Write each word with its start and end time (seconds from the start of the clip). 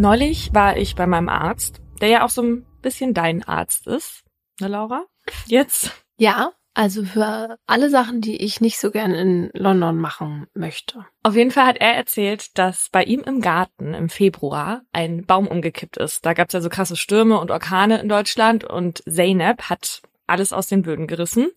Neulich 0.00 0.54
war 0.54 0.78
ich 0.78 0.94
bei 0.94 1.06
meinem 1.06 1.28
Arzt, 1.28 1.82
der 2.00 2.08
ja 2.08 2.24
auch 2.24 2.30
so 2.30 2.40
ein 2.40 2.64
bisschen 2.80 3.12
dein 3.12 3.42
Arzt 3.42 3.86
ist, 3.86 4.24
ne 4.58 4.68
Laura? 4.68 5.04
Jetzt. 5.44 5.92
Ja, 6.16 6.52
also 6.72 7.04
für 7.04 7.58
alle 7.66 7.90
Sachen, 7.90 8.22
die 8.22 8.42
ich 8.42 8.62
nicht 8.62 8.80
so 8.80 8.90
gern 8.90 9.10
in 9.10 9.50
London 9.52 9.98
machen 9.98 10.46
möchte. 10.54 11.04
Auf 11.22 11.36
jeden 11.36 11.50
Fall 11.50 11.66
hat 11.66 11.76
er 11.82 11.92
erzählt, 11.92 12.56
dass 12.56 12.88
bei 12.90 13.04
ihm 13.04 13.20
im 13.20 13.42
Garten 13.42 13.92
im 13.92 14.08
Februar 14.08 14.80
ein 14.90 15.26
Baum 15.26 15.46
umgekippt 15.46 15.98
ist. 15.98 16.24
Da 16.24 16.32
gab 16.32 16.48
es 16.48 16.54
ja 16.54 16.62
so 16.62 16.70
krasse 16.70 16.96
Stürme 16.96 17.38
und 17.38 17.50
Orkane 17.50 18.00
in 18.00 18.08
Deutschland 18.08 18.64
und 18.64 19.02
Zeynep 19.06 19.68
hat 19.68 20.00
alles 20.26 20.54
aus 20.54 20.68
den 20.68 20.80
Böden 20.80 21.08
gerissen. 21.08 21.50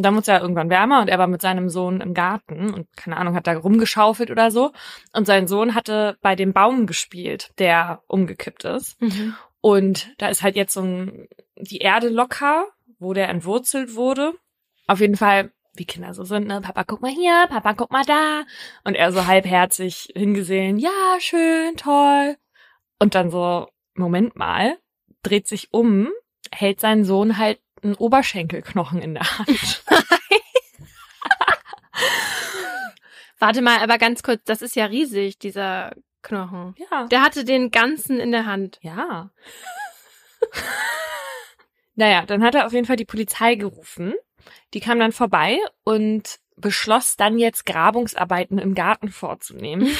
Und 0.00 0.04
dann 0.04 0.14
wurde 0.14 0.22
es 0.22 0.26
ja 0.28 0.40
irgendwann 0.40 0.70
wärmer 0.70 1.02
und 1.02 1.08
er 1.08 1.18
war 1.18 1.26
mit 1.26 1.42
seinem 1.42 1.68
Sohn 1.68 2.00
im 2.00 2.14
Garten 2.14 2.72
und 2.72 2.86
keine 2.96 3.18
Ahnung, 3.18 3.34
hat 3.34 3.46
da 3.46 3.52
rumgeschaufelt 3.52 4.30
oder 4.30 4.50
so. 4.50 4.72
Und 5.12 5.26
sein 5.26 5.46
Sohn 5.46 5.74
hatte 5.74 6.16
bei 6.22 6.34
dem 6.34 6.54
Baum 6.54 6.86
gespielt, 6.86 7.50
der 7.58 8.02
umgekippt 8.06 8.64
ist. 8.64 8.98
Mhm. 9.02 9.36
Und 9.60 10.14
da 10.16 10.28
ist 10.28 10.42
halt 10.42 10.56
jetzt 10.56 10.72
so 10.72 10.80
ein, 10.80 11.28
die 11.58 11.80
Erde 11.80 12.08
locker, 12.08 12.64
wo 12.98 13.12
der 13.12 13.28
entwurzelt 13.28 13.94
wurde. 13.94 14.32
Auf 14.86 15.00
jeden 15.00 15.18
Fall, 15.18 15.52
wie 15.74 15.84
Kinder 15.84 16.14
so 16.14 16.24
sind, 16.24 16.46
ne? 16.46 16.62
Papa, 16.62 16.84
guck 16.84 17.02
mal 17.02 17.12
hier, 17.12 17.46
Papa, 17.50 17.74
guck 17.74 17.92
mal 17.92 18.06
da. 18.06 18.44
Und 18.84 18.94
er 18.94 19.12
so 19.12 19.26
halbherzig 19.26 20.14
hingesehen, 20.16 20.78
ja, 20.78 21.18
schön, 21.18 21.76
toll. 21.76 22.38
Und 22.98 23.14
dann 23.14 23.30
so, 23.30 23.68
Moment 23.92 24.34
mal, 24.34 24.78
dreht 25.22 25.46
sich 25.46 25.74
um, 25.74 26.08
hält 26.50 26.80
sein 26.80 27.04
Sohn 27.04 27.36
halt 27.36 27.60
einen 27.84 27.94
Oberschenkelknochen 27.94 29.00
in 29.00 29.14
der 29.14 29.38
Hand. 29.38 29.84
Warte 33.38 33.62
mal, 33.62 33.78
aber 33.78 33.98
ganz 33.98 34.22
kurz, 34.22 34.42
das 34.44 34.60
ist 34.62 34.76
ja 34.76 34.84
riesig, 34.86 35.38
dieser 35.38 35.92
Knochen. 36.22 36.74
Ja. 36.90 37.06
Der 37.06 37.22
hatte 37.22 37.44
den 37.44 37.70
ganzen 37.70 38.20
in 38.20 38.32
der 38.32 38.44
Hand. 38.46 38.78
Ja. 38.82 39.30
naja, 41.94 42.26
dann 42.26 42.42
hat 42.42 42.54
er 42.54 42.66
auf 42.66 42.72
jeden 42.72 42.86
Fall 42.86 42.96
die 42.96 43.06
Polizei 43.06 43.54
gerufen. 43.54 44.14
Die 44.74 44.80
kam 44.80 44.98
dann 44.98 45.12
vorbei 45.12 45.58
und 45.84 46.38
beschloss 46.56 47.16
dann 47.16 47.38
jetzt 47.38 47.64
Grabungsarbeiten 47.66 48.58
im 48.58 48.74
Garten 48.74 49.08
vorzunehmen. 49.10 49.88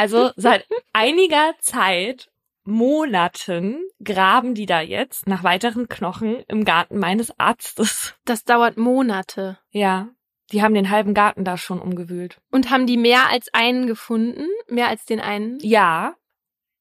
Also 0.00 0.30
seit 0.36 0.64
einiger 0.92 1.54
Zeit, 1.58 2.30
Monaten, 2.68 3.80
graben 4.02 4.54
die 4.54 4.66
da 4.66 4.80
jetzt 4.80 5.26
nach 5.26 5.42
weiteren 5.42 5.88
Knochen 5.88 6.40
im 6.48 6.64
Garten 6.64 6.98
meines 6.98 7.38
Arztes. 7.38 8.14
Das 8.24 8.44
dauert 8.44 8.76
Monate. 8.76 9.58
Ja, 9.70 10.08
die 10.52 10.62
haben 10.62 10.74
den 10.74 10.90
halben 10.90 11.14
Garten 11.14 11.44
da 11.44 11.56
schon 11.56 11.80
umgewühlt. 11.80 12.40
Und 12.50 12.70
haben 12.70 12.86
die 12.86 12.96
mehr 12.96 13.28
als 13.30 13.52
einen 13.52 13.86
gefunden? 13.86 14.46
Mehr 14.68 14.88
als 14.88 15.04
den 15.04 15.20
einen? 15.20 15.58
Ja, 15.60 16.14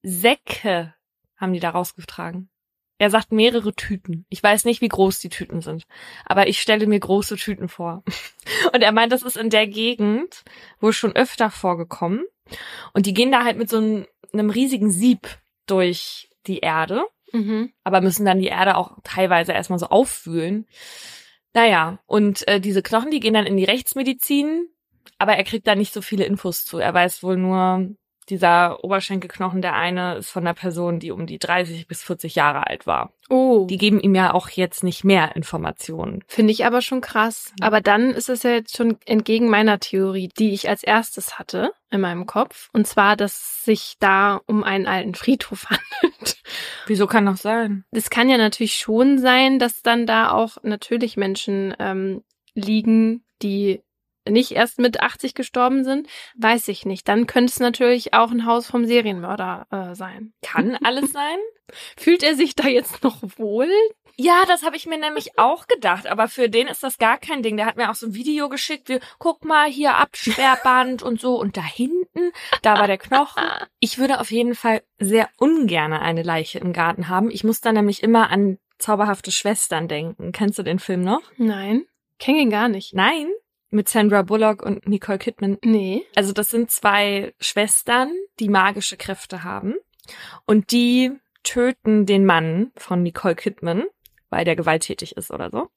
Säcke 0.03 0.93
haben 1.35 1.53
die 1.53 1.59
da 1.59 1.69
rausgetragen. 1.69 2.49
Er 2.99 3.09
sagt 3.09 3.31
mehrere 3.31 3.73
Tüten. 3.73 4.25
Ich 4.29 4.41
weiß 4.41 4.65
nicht, 4.65 4.81
wie 4.81 4.87
groß 4.87 5.19
die 5.19 5.29
Tüten 5.29 5.61
sind, 5.61 5.83
aber 6.25 6.47
ich 6.47 6.59
stelle 6.59 6.87
mir 6.87 6.99
große 6.99 7.35
Tüten 7.35 7.69
vor. 7.69 8.03
Und 8.73 8.81
er 8.81 8.91
meint, 8.91 9.11
das 9.11 9.21
ist 9.21 9.37
in 9.37 9.49
der 9.49 9.67
Gegend 9.67 10.43
wohl 10.79 10.93
schon 10.93 11.15
öfter 11.15 11.51
vorgekommen. 11.51 12.25
Und 12.93 13.05
die 13.05 13.13
gehen 13.13 13.31
da 13.31 13.43
halt 13.43 13.57
mit 13.57 13.69
so 13.69 13.77
einem, 13.77 14.07
einem 14.33 14.49
riesigen 14.49 14.89
Sieb 14.89 15.27
durch 15.67 16.29
die 16.47 16.59
Erde, 16.59 17.03
Mhm. 17.33 17.73
aber 17.83 18.01
müssen 18.01 18.25
dann 18.25 18.39
die 18.39 18.47
Erde 18.47 18.77
auch 18.77 18.97
teilweise 19.03 19.51
erstmal 19.51 19.79
so 19.79 19.87
aufwühlen. 19.87 20.65
Naja, 21.53 21.99
und 22.05 22.47
äh, 22.47 22.59
diese 22.59 22.81
Knochen, 22.81 23.11
die 23.11 23.19
gehen 23.19 23.33
dann 23.33 23.45
in 23.45 23.57
die 23.57 23.65
Rechtsmedizin, 23.65 24.67
aber 25.17 25.33
er 25.35 25.43
kriegt 25.43 25.67
da 25.67 25.75
nicht 25.75 25.93
so 25.93 26.01
viele 26.01 26.25
Infos 26.25 26.65
zu. 26.65 26.77
Er 26.77 26.93
weiß 26.93 27.23
wohl 27.23 27.37
nur, 27.37 27.89
dieser 28.29 28.83
Oberschenkelknochen, 28.83 29.61
der 29.61 29.75
eine 29.75 30.15
ist 30.15 30.29
von 30.29 30.43
einer 30.43 30.53
Person, 30.53 30.99
die 30.99 31.11
um 31.11 31.25
die 31.25 31.39
30 31.39 31.87
bis 31.87 32.03
40 32.03 32.35
Jahre 32.35 32.67
alt 32.67 32.85
war. 32.85 33.11
Oh. 33.29 33.65
Die 33.69 33.77
geben 33.77 33.99
ihm 33.99 34.15
ja 34.15 34.33
auch 34.33 34.49
jetzt 34.49 34.83
nicht 34.83 35.03
mehr 35.03 35.35
Informationen. 35.35 36.23
Finde 36.27 36.53
ich 36.53 36.65
aber 36.65 36.81
schon 36.81 37.01
krass. 37.01 37.53
Aber 37.61 37.81
dann 37.81 38.11
ist 38.11 38.29
es 38.29 38.43
ja 38.43 38.51
jetzt 38.51 38.75
schon 38.75 38.97
entgegen 39.05 39.49
meiner 39.49 39.79
Theorie, 39.79 40.29
die 40.37 40.53
ich 40.53 40.69
als 40.69 40.83
erstes 40.83 41.37
hatte 41.37 41.71
in 41.89 42.01
meinem 42.01 42.25
Kopf. 42.25 42.69
Und 42.73 42.87
zwar, 42.87 43.15
dass 43.15 43.63
sich 43.63 43.95
da 43.99 44.41
um 44.45 44.63
einen 44.63 44.87
alten 44.87 45.15
Friedhof 45.15 45.65
handelt. 45.69 46.41
Wieso 46.85 47.07
kann 47.07 47.25
das 47.25 47.41
sein? 47.41 47.85
Es 47.91 48.09
kann 48.09 48.29
ja 48.29 48.37
natürlich 48.37 48.75
schon 48.75 49.19
sein, 49.19 49.59
dass 49.59 49.81
dann 49.81 50.05
da 50.05 50.31
auch 50.31 50.57
natürlich 50.63 51.17
Menschen 51.17 51.75
ähm, 51.79 52.23
liegen, 52.53 53.23
die 53.41 53.81
nicht 54.29 54.51
erst 54.51 54.79
mit 54.79 55.01
80 55.01 55.33
gestorben 55.33 55.83
sind, 55.83 56.07
weiß 56.37 56.67
ich 56.67 56.85
nicht. 56.85 57.07
Dann 57.07 57.27
könnte 57.27 57.51
es 57.51 57.59
natürlich 57.59 58.13
auch 58.13 58.31
ein 58.31 58.45
Haus 58.45 58.67
vom 58.67 58.85
Serienmörder 58.85 59.67
äh, 59.71 59.95
sein. 59.95 60.33
Kann 60.41 60.75
alles 60.83 61.11
sein? 61.11 61.37
Fühlt 61.97 62.23
er 62.23 62.35
sich 62.35 62.55
da 62.55 62.67
jetzt 62.67 63.03
noch 63.03 63.21
wohl? 63.37 63.69
Ja, 64.19 64.43
das 64.47 64.63
habe 64.63 64.75
ich 64.75 64.87
mir 64.87 64.97
nämlich 64.97 65.37
auch 65.37 65.67
gedacht, 65.67 66.07
aber 66.07 66.27
für 66.27 66.49
den 66.49 66.67
ist 66.67 66.81
das 66.81 66.97
gar 66.97 67.19
kein 67.19 67.43
Ding. 67.43 67.55
Der 67.55 67.67
hat 67.67 67.77
mir 67.77 67.91
auch 67.91 67.95
so 67.95 68.07
ein 68.07 68.15
Video 68.15 68.49
geschickt, 68.49 68.89
wie, 68.89 68.99
guck 69.19 69.45
mal, 69.45 69.69
hier 69.69 69.95
Absperrband 69.95 71.03
und 71.03 71.21
so 71.21 71.39
und 71.39 71.55
da 71.55 71.61
hinten, 71.61 72.31
da 72.63 72.79
war 72.79 72.87
der 72.87 72.97
Knochen. 72.97 73.43
Ich 73.79 73.99
würde 73.99 74.19
auf 74.19 74.31
jeden 74.31 74.55
Fall 74.55 74.81
sehr 74.97 75.29
ungerne 75.37 76.01
eine 76.01 76.23
Leiche 76.23 76.57
im 76.57 76.73
Garten 76.73 77.09
haben. 77.09 77.29
Ich 77.29 77.43
muss 77.43 77.61
da 77.61 77.71
nämlich 77.71 78.01
immer 78.01 78.31
an 78.31 78.57
zauberhafte 78.79 79.31
Schwestern 79.31 79.87
denken. 79.87 80.31
Kennst 80.31 80.57
du 80.57 80.63
den 80.63 80.79
Film 80.79 81.01
noch? 81.01 81.21
Nein, 81.37 81.85
kenne 82.17 82.39
ihn 82.39 82.49
gar 82.49 82.69
nicht. 82.69 82.95
Nein? 82.95 83.29
Mit 83.69 83.89
Sandra 83.89 84.21
Bullock 84.21 84.63
und 84.63 84.87
Nicole 84.87 85.17
Kidman. 85.17 85.57
Nee. 85.63 86.05
Also 86.15 86.31
das 86.31 86.49
sind 86.49 86.71
zwei 86.71 87.33
Schwestern, 87.39 88.11
die 88.39 88.49
magische 88.49 88.97
Kräfte 88.97 89.43
haben 89.43 89.75
und 90.45 90.71
die 90.71 91.11
töten 91.43 92.05
den 92.05 92.25
Mann 92.25 92.71
von 92.75 93.03
Nicole 93.03 93.35
Kidman, 93.35 93.83
weil 94.29 94.45
der 94.45 94.55
gewalttätig 94.55 95.15
ist 95.15 95.31
oder 95.31 95.49
so. 95.49 95.69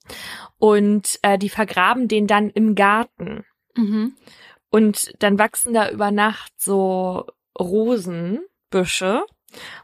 Und 0.58 1.18
äh, 1.22 1.38
die 1.38 1.48
vergraben 1.48 2.08
den 2.08 2.26
dann 2.26 2.50
im 2.50 2.74
Garten. 2.74 3.44
Mhm. 3.76 4.14
Und 4.70 5.12
dann 5.18 5.38
wachsen 5.38 5.74
da 5.74 5.90
über 5.90 6.10
Nacht 6.10 6.52
so 6.56 7.26
Rosenbüsche. 7.58 9.24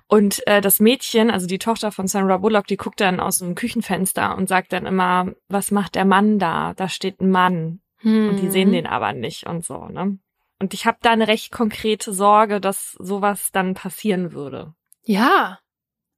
Und 0.06 0.46
äh, 0.46 0.60
das 0.60 0.78
Mädchen, 0.78 1.30
also 1.30 1.46
die 1.46 1.58
Tochter 1.58 1.90
von 1.90 2.06
Sandra 2.06 2.36
Bullock, 2.36 2.66
die 2.68 2.76
guckt 2.76 3.00
dann 3.00 3.18
aus 3.18 3.38
dem 3.38 3.56
Küchenfenster 3.56 4.36
und 4.36 4.48
sagt 4.48 4.72
dann 4.72 4.86
immer, 4.86 5.32
was 5.48 5.72
macht 5.72 5.96
der 5.96 6.04
Mann 6.04 6.38
da? 6.38 6.74
Da 6.74 6.88
steht 6.88 7.20
ein 7.20 7.30
Mann. 7.30 7.80
Hm. 8.06 8.28
Und 8.28 8.40
die 8.40 8.50
sehen 8.50 8.70
den 8.70 8.86
aber 8.86 9.12
nicht 9.12 9.46
und 9.46 9.64
so, 9.64 9.86
ne? 9.86 10.18
Und 10.60 10.72
ich 10.72 10.86
habe 10.86 10.98
da 11.02 11.10
eine 11.10 11.28
recht 11.28 11.50
konkrete 11.50 12.12
Sorge, 12.12 12.60
dass 12.60 12.92
sowas 12.92 13.50
dann 13.52 13.74
passieren 13.74 14.32
würde. 14.32 14.74
Ja, 15.02 15.58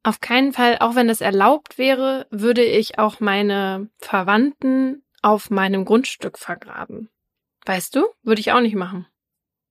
auf 0.03 0.21
keinen 0.21 0.53
Fall, 0.53 0.79
auch 0.79 0.95
wenn 0.95 1.09
es 1.09 1.21
erlaubt 1.21 1.79
wäre, 1.79 2.27
würde 2.31 2.63
ich 2.63 2.99
auch 2.99 3.21
meine 3.21 3.89
Verwandten 3.99 5.03
auf 5.23 5.51
meinem 5.51 5.85
Grundstück 5.85 6.39
vergraben. 6.39 7.09
Weißt 7.67 7.97
du? 7.97 8.07
Würde 8.23 8.41
ich 8.41 8.53
auch 8.53 8.61
nicht 8.61 8.77
machen. 8.77 9.07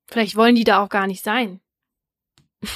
Vielleicht 0.08 0.36
wollen 0.36 0.56
die 0.56 0.64
da 0.64 0.84
auch 0.84 0.90
gar 0.90 1.08
nicht 1.08 1.24
sein. 1.24 1.62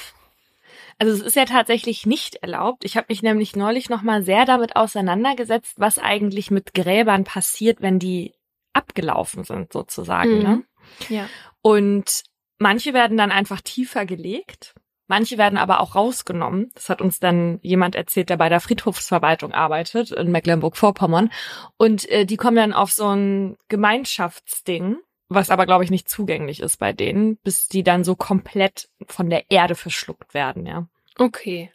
Also 0.97 1.13
es 1.13 1.22
ist 1.22 1.35
ja 1.35 1.46
tatsächlich 1.46 2.06
nicht 2.06 2.35
erlaubt. 2.44 2.85
Ich 2.85 2.96
habe 2.96 3.08
mich 3.09 3.23
nämlich 3.23 3.56
neulich 3.56 3.90
noch 3.90 4.03
mal 4.03 4.22
sehr 4.22 4.46
damit 4.46 4.75
auseinandergesetzt, 4.75 5.79
was 5.79 5.97
eigentlich 5.97 6.52
mit 6.52 6.75
Gräbern 6.75 7.23
passiert, 7.23 7.81
wenn 7.81 7.97
die 7.97 8.35
abgelaufen 8.73 9.43
sind 9.43 9.73
sozusagen. 9.73 10.37
Mhm. 10.37 10.43
Ne? 10.43 10.63
Ja. 11.09 11.29
Und 11.61 12.23
manche 12.57 12.93
werden 12.93 13.17
dann 13.17 13.31
einfach 13.31 13.61
tiefer 13.61 14.05
gelegt. 14.05 14.75
Manche 15.07 15.37
werden 15.37 15.57
aber 15.57 15.81
auch 15.81 15.95
rausgenommen. 15.95 16.71
Das 16.73 16.87
hat 16.87 17.01
uns 17.01 17.19
dann 17.19 17.59
jemand 17.61 17.95
erzählt, 17.95 18.29
der 18.29 18.37
bei 18.37 18.47
der 18.47 18.61
Friedhofsverwaltung 18.61 19.51
arbeitet 19.51 20.11
in 20.11 20.31
Mecklenburg-Vorpommern. 20.31 21.31
Und 21.78 22.09
äh, 22.09 22.25
die 22.25 22.37
kommen 22.37 22.55
dann 22.55 22.72
auf 22.72 22.93
so 22.93 23.09
ein 23.09 23.57
Gemeinschaftsding, 23.67 24.96
was 25.28 25.49
aber, 25.49 25.66
glaube 25.66 25.84
ich, 25.84 25.91
nicht 25.91 26.09
zugänglich 26.09 26.61
ist 26.61 26.78
bei 26.78 26.93
denen, 26.93 27.35
bis 27.43 27.67
die 27.67 27.84
dann 27.84 28.05
so 28.05 28.16
komplett 28.16 28.87
von 29.05 29.29
der 29.29 29.51
Erde 29.51 29.75
verschluckt 29.75 30.34
werden, 30.34 30.66
ja. 30.66 30.87
Okay. 31.17 31.72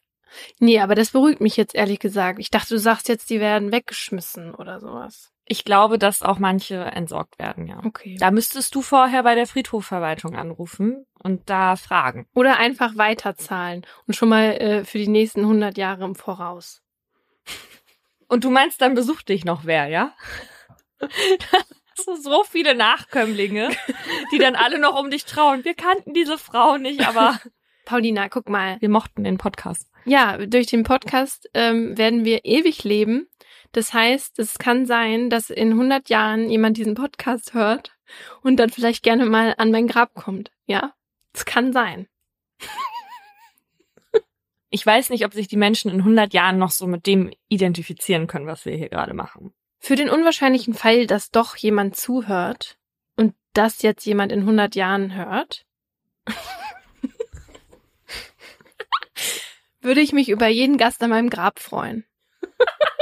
Nee, 0.59 0.81
aber 0.81 0.94
das 0.94 1.11
beruhigt 1.11 1.43
mich 1.43 1.59
jetzt 1.59 1.75
ehrlich 1.75 1.99
gesagt. 1.99 2.38
Ich 2.38 2.50
dachte, 2.50 2.75
du 2.75 2.79
sagst 2.79 3.09
jetzt, 3.09 3.29
die 3.29 3.41
werden 3.41 3.71
weggeschmissen 3.71 4.55
oder 4.55 4.81
sowas. 4.81 5.32
Ich 5.49 5.65
glaube, 5.65 5.97
dass 5.99 6.23
auch 6.23 6.41
manche 6.41 6.77
entsorgt 6.77 7.39
werden, 7.39 7.69
ja. 7.69 7.81
Okay. 7.85 8.17
Da 8.19 8.33
müsstest 8.33 8.75
du 8.75 8.83
vorher 8.83 9.23
bei 9.23 9.37
der 9.37 9.47
Friedhofverwaltung 9.47 10.35
anrufen 10.35 11.07
und 11.23 11.49
da 11.49 11.77
fragen. 11.77 12.27
Oder 12.35 12.59
einfach 12.59 12.97
weiterzahlen 12.97 13.87
und 14.07 14.15
schon 14.15 14.29
mal 14.29 14.53
äh, 14.55 14.85
für 14.85 14.99
die 14.99 15.09
nächsten 15.09 15.43
100 15.43 15.79
Jahre 15.79 16.05
im 16.05 16.15
Voraus. 16.15 16.83
Und 18.29 18.43
du 18.43 18.51
meinst, 18.51 18.81
dann 18.81 18.95
besucht 18.95 19.29
dich 19.29 19.45
noch 19.45 19.67
wer, 19.67 19.87
ja? 19.87 20.13
So 21.97 22.45
viele 22.45 22.75
Nachkömmlinge, 22.75 23.71
die 24.31 24.39
dann 24.39 24.55
alle 24.55 24.79
noch 24.79 25.01
um 25.01 25.11
dich 25.11 25.25
trauen. 25.25 25.65
Wir 25.65 25.75
kannten 25.75 26.13
diese 26.13 26.37
Frau 26.37 26.77
nicht, 26.77 27.07
aber 27.07 27.41
Paulina, 27.87 28.29
guck 28.29 28.51
mal. 28.51 28.77
wir 28.81 28.91
mochten 28.91 29.25
den 29.25 29.39
Podcast. 29.39 29.89
Ja, 30.05 30.37
durch 30.37 30.67
den 30.67 30.83
Podcast 30.83 31.49
ähm, 31.55 31.97
werden 31.97 32.25
wir 32.25 32.45
ewig 32.45 32.85
leben. 32.85 33.29
Das 33.76 33.93
heißt, 33.93 34.38
es 34.38 34.58
kann 34.58 34.87
sein, 34.87 35.28
dass 35.28 35.50
in 35.50 35.73
100 35.73 36.08
Jahren 36.08 36.49
jemand 36.49 36.78
diesen 36.78 36.94
Podcast 36.94 37.52
hört 37.52 37.94
und 38.40 38.56
dann 38.56 38.70
vielleicht 38.70 39.02
gerne 39.02 39.26
mal 39.26 39.55
an 39.58 39.70
mein 39.70 39.87
Grab 39.87 40.14
kommt. 40.14 40.50
Ja, 40.64 40.94
es 41.34 41.44
kann 41.44 41.75
sein. 41.75 42.08
Ich 44.69 44.84
weiß 44.84 45.11
nicht, 45.11 45.25
ob 45.25 45.32
sich 45.32 45.46
die 45.46 45.56
Menschen 45.56 45.93
in 45.93 46.00
100 46.00 46.34
Jahren 46.34 46.58
noch 46.58 46.73
so 46.73 46.88
mit 46.88 47.06
dem 47.06 47.32
identifizieren 47.49 48.26
können, 48.26 48.49
was 48.49 48.67
wir 48.67 48.76
hier 48.76 48.88
gerade 48.88 49.14
machen. 49.14 49.55
Für 49.78 49.94
den 49.94 50.11
unwahrscheinlichen 50.11 50.75
Fall, 50.75 51.06
dass 51.06 51.31
doch 51.31 51.56
jemand 51.56 51.96
zuhört 51.96 52.76
und 53.14 53.34
das 53.55 53.81
jetzt 53.82 54.05
jemand 54.05 54.32
in 54.32 54.40
100 54.40 54.75
Jahren 54.75 55.14
hört, 55.14 55.64
würde 59.81 60.00
ich 60.00 60.12
mich 60.12 60.28
über 60.28 60.49
jeden 60.49 60.78
Gast 60.78 61.00
an 61.02 61.11
meinem 61.11 61.31
Grab 61.31 61.61
freuen. 61.61 62.05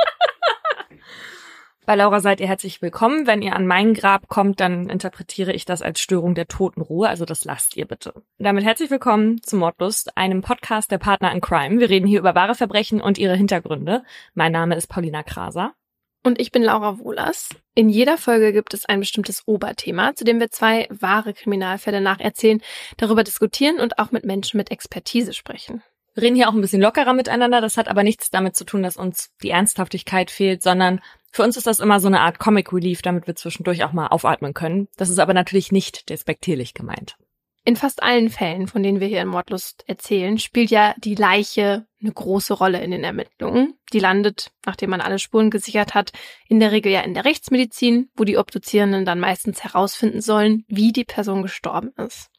Bei 1.86 1.96
Laura 1.96 2.20
seid 2.20 2.40
ihr 2.40 2.46
herzlich 2.46 2.80
willkommen. 2.80 3.26
Wenn 3.26 3.42
ihr 3.42 3.54
an 3.54 3.66
mein 3.66 3.92
Grab 3.92 4.28
kommt, 4.28 4.58
dann 4.58 4.88
interpretiere 4.88 5.52
ich 5.52 5.66
das 5.66 5.82
als 5.82 6.00
Störung 6.00 6.34
der 6.34 6.48
Totenruhe, 6.48 7.10
also 7.10 7.26
das 7.26 7.44
lasst 7.44 7.76
ihr 7.76 7.84
bitte. 7.84 8.14
Damit 8.38 8.64
herzlich 8.64 8.90
willkommen 8.90 9.42
zu 9.42 9.56
Mordlust, 9.56 10.16
einem 10.16 10.40
Podcast 10.40 10.90
der 10.90 10.96
Partner 10.96 11.30
in 11.30 11.42
Crime. 11.42 11.80
Wir 11.80 11.90
reden 11.90 12.06
hier 12.06 12.20
über 12.20 12.34
wahre 12.34 12.54
Verbrechen 12.54 13.02
und 13.02 13.18
ihre 13.18 13.36
Hintergründe. 13.36 14.02
Mein 14.32 14.52
Name 14.52 14.76
ist 14.76 14.86
Paulina 14.86 15.22
Kraser. 15.22 15.74
Und 16.22 16.40
ich 16.40 16.52
bin 16.52 16.62
Laura 16.62 16.98
Wohlers. 17.00 17.50
In 17.74 17.90
jeder 17.90 18.16
Folge 18.16 18.54
gibt 18.54 18.72
es 18.72 18.86
ein 18.86 19.00
bestimmtes 19.00 19.42
Oberthema, 19.44 20.14
zu 20.14 20.24
dem 20.24 20.40
wir 20.40 20.50
zwei 20.50 20.88
wahre 20.88 21.34
Kriminalfälle 21.34 22.00
nacherzählen, 22.00 22.62
darüber 22.96 23.24
diskutieren 23.24 23.78
und 23.78 23.98
auch 23.98 24.10
mit 24.10 24.24
Menschen 24.24 24.56
mit 24.56 24.70
Expertise 24.70 25.34
sprechen. 25.34 25.82
Wir 26.14 26.22
reden 26.22 26.36
hier 26.36 26.48
auch 26.48 26.54
ein 26.54 26.62
bisschen 26.62 26.80
lockerer 26.80 27.12
miteinander. 27.12 27.60
Das 27.60 27.76
hat 27.76 27.88
aber 27.88 28.04
nichts 28.04 28.30
damit 28.30 28.56
zu 28.56 28.64
tun, 28.64 28.82
dass 28.82 28.96
uns 28.96 29.32
die 29.42 29.50
Ernsthaftigkeit 29.50 30.30
fehlt, 30.30 30.62
sondern 30.62 31.02
für 31.34 31.42
uns 31.42 31.56
ist 31.56 31.66
das 31.66 31.80
immer 31.80 31.98
so 31.98 32.06
eine 32.06 32.20
Art 32.20 32.38
Comic 32.38 32.72
Relief, 32.72 33.02
damit 33.02 33.26
wir 33.26 33.34
zwischendurch 33.34 33.82
auch 33.82 33.92
mal 33.92 34.06
aufatmen 34.06 34.54
können. 34.54 34.86
Das 34.96 35.10
ist 35.10 35.18
aber 35.18 35.34
natürlich 35.34 35.72
nicht 35.72 36.08
despektierlich 36.08 36.74
gemeint. 36.74 37.16
In 37.64 37.74
fast 37.74 38.04
allen 38.04 38.30
Fällen, 38.30 38.68
von 38.68 38.84
denen 38.84 39.00
wir 39.00 39.08
hier 39.08 39.20
in 39.20 39.26
Mordlust 39.26 39.82
erzählen, 39.88 40.38
spielt 40.38 40.70
ja 40.70 40.94
die 40.96 41.16
Leiche 41.16 41.88
eine 42.00 42.12
große 42.12 42.54
Rolle 42.54 42.80
in 42.84 42.92
den 42.92 43.02
Ermittlungen. 43.02 43.74
Die 43.92 43.98
landet, 43.98 44.52
nachdem 44.64 44.90
man 44.90 45.00
alle 45.00 45.18
Spuren 45.18 45.50
gesichert 45.50 45.92
hat, 45.92 46.12
in 46.48 46.60
der 46.60 46.70
Regel 46.70 46.92
ja 46.92 47.00
in 47.00 47.14
der 47.14 47.24
Rechtsmedizin, 47.24 48.10
wo 48.14 48.22
die 48.22 48.38
Obduzierenden 48.38 49.04
dann 49.04 49.18
meistens 49.18 49.64
herausfinden 49.64 50.20
sollen, 50.20 50.64
wie 50.68 50.92
die 50.92 51.04
Person 51.04 51.42
gestorben 51.42 51.90
ist. 51.96 52.30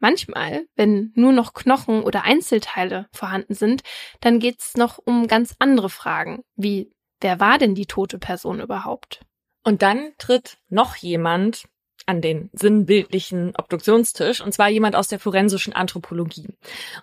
Manchmal, 0.00 0.66
wenn 0.76 1.12
nur 1.14 1.32
noch 1.32 1.54
Knochen 1.54 2.02
oder 2.02 2.24
Einzelteile 2.24 3.06
vorhanden 3.10 3.54
sind, 3.54 3.82
dann 4.20 4.38
geht's 4.38 4.76
noch 4.76 4.98
um 4.98 5.28
ganz 5.28 5.54
andere 5.60 5.88
Fragen, 5.88 6.42
wie 6.56 6.92
wer 7.22 7.40
war 7.40 7.58
denn 7.58 7.74
die 7.74 7.86
tote 7.86 8.18
Person 8.18 8.60
überhaupt? 8.60 9.24
Und 9.64 9.82
dann 9.82 10.12
tritt 10.18 10.58
noch 10.68 10.96
jemand 10.96 11.64
an 12.06 12.20
den 12.20 12.50
sinnbildlichen 12.52 13.54
Obduktionstisch, 13.56 14.40
und 14.40 14.52
zwar 14.52 14.68
jemand 14.68 14.96
aus 14.96 15.08
der 15.08 15.20
forensischen 15.20 15.72
Anthropologie. 15.72 16.48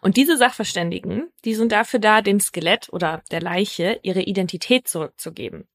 Und 0.01 0.17
diese 0.17 0.37
Sachverständigen, 0.37 1.31
die 1.45 1.55
sind 1.55 1.71
dafür 1.71 1.99
da, 1.99 2.21
dem 2.21 2.39
Skelett 2.39 2.89
oder 2.91 3.23
der 3.31 3.41
Leiche 3.41 3.99
ihre 4.03 4.21
Identität 4.21 4.87
zurückzugeben. 4.87 5.67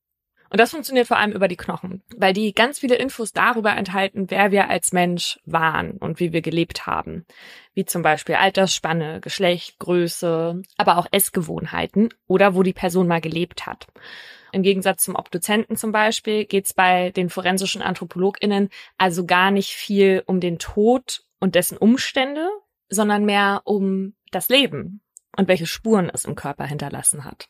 Und 0.55 0.61
das 0.61 0.71
funktioniert 0.71 1.09
vor 1.09 1.17
allem 1.17 1.33
über 1.33 1.49
die 1.49 1.57
Knochen, 1.57 2.05
weil 2.17 2.33
die 2.33 2.55
ganz 2.55 2.79
viele 2.79 2.95
Infos 2.95 3.33
darüber 3.33 3.73
enthalten, 3.77 4.31
wer 4.31 4.53
wir 4.53 4.71
als 4.71 4.93
Mensch 4.93 5.41
waren 5.45 5.97
und 5.97 6.21
wie 6.21 6.33
wir 6.33 6.43
gelebt 6.43 6.87
haben. 6.87 7.27
Wie 7.75 7.85
zum 7.85 8.03
Beispiel 8.03 8.37
Altersspanne, 8.37 9.21
Geschlecht, 9.21 9.81
Größe, 9.81 10.63
aber 10.77 10.99
auch 10.99 11.09
Essgewohnheiten 11.11 12.11
oder 12.29 12.55
wo 12.55 12.63
die 12.63 12.73
Person 12.73 13.09
mal 13.09 13.21
gelebt 13.21 13.67
hat. 13.67 13.89
Im 14.53 14.63
Gegensatz 14.63 15.03
zum 15.03 15.17
Obduzenten 15.17 15.75
zum 15.75 15.91
Beispiel 15.91 16.45
geht 16.45 16.67
es 16.67 16.73
bei 16.73 17.11
den 17.11 17.31
forensischen 17.31 17.83
AnthropologInnen 17.83 18.69
also 18.97 19.27
gar 19.27 19.51
nicht 19.51 19.73
viel 19.73 20.23
um 20.25 20.39
den 20.39 20.61
Tod 20.61 21.25
und 21.41 21.57
dessen 21.57 21.77
Umstände, 21.77 22.49
sondern 22.89 23.25
mehr 23.25 23.63
um 23.65 24.15
das 24.31 24.49
Leben 24.49 25.01
und 25.37 25.49
welche 25.49 25.67
Spuren 25.67 26.09
es 26.15 26.27
im 26.27 26.37
Körper 26.37 26.65
hinterlassen 26.65 27.25
hat. 27.25 27.49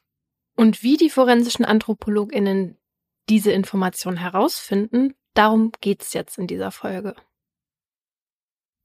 Und 0.56 0.82
wie 0.82 0.96
die 0.96 1.10
forensischen 1.10 1.66
AnthropologInnen 1.66 2.78
diese 3.28 3.52
Information 3.52 4.16
herausfinden. 4.16 5.14
Darum 5.34 5.72
geht's 5.80 6.12
jetzt 6.12 6.38
in 6.38 6.46
dieser 6.46 6.70
Folge. 6.70 7.14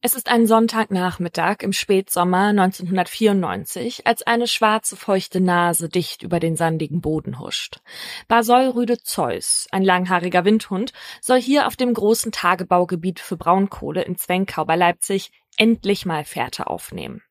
Es 0.02 0.16
ist 0.16 0.30
ein 0.30 0.48
Sonntagnachmittag 0.48 1.58
im 1.60 1.74
Spätsommer 1.74 2.48
1994, 2.48 4.08
als 4.08 4.26
eine 4.26 4.48
schwarze, 4.48 4.96
feuchte 4.96 5.42
Nase 5.42 5.90
dicht 5.90 6.24
über 6.24 6.40
den 6.40 6.56
sandigen 6.56 7.02
Boden 7.02 7.38
huscht. 7.38 7.82
Basolrüde 8.30 9.00
Zeus, 9.00 9.68
ein 9.72 9.84
langhaariger 9.84 10.46
Windhund, 10.46 10.94
soll 11.20 11.42
hier 11.42 11.68
auf 11.68 11.76
dem 11.76 11.94
großen 11.94 12.32
Tagebaugebiet 12.32 13.20
für 13.20 13.36
Braunkohle 13.36 14.02
in 14.04 14.16
Zwenkau 14.16 14.64
bei 14.64 14.78
Leipzig 14.78 15.32
endlich 15.58 16.06
mal 16.06 16.24
Fährte 16.24 16.68
aufnehmen. 16.68 17.22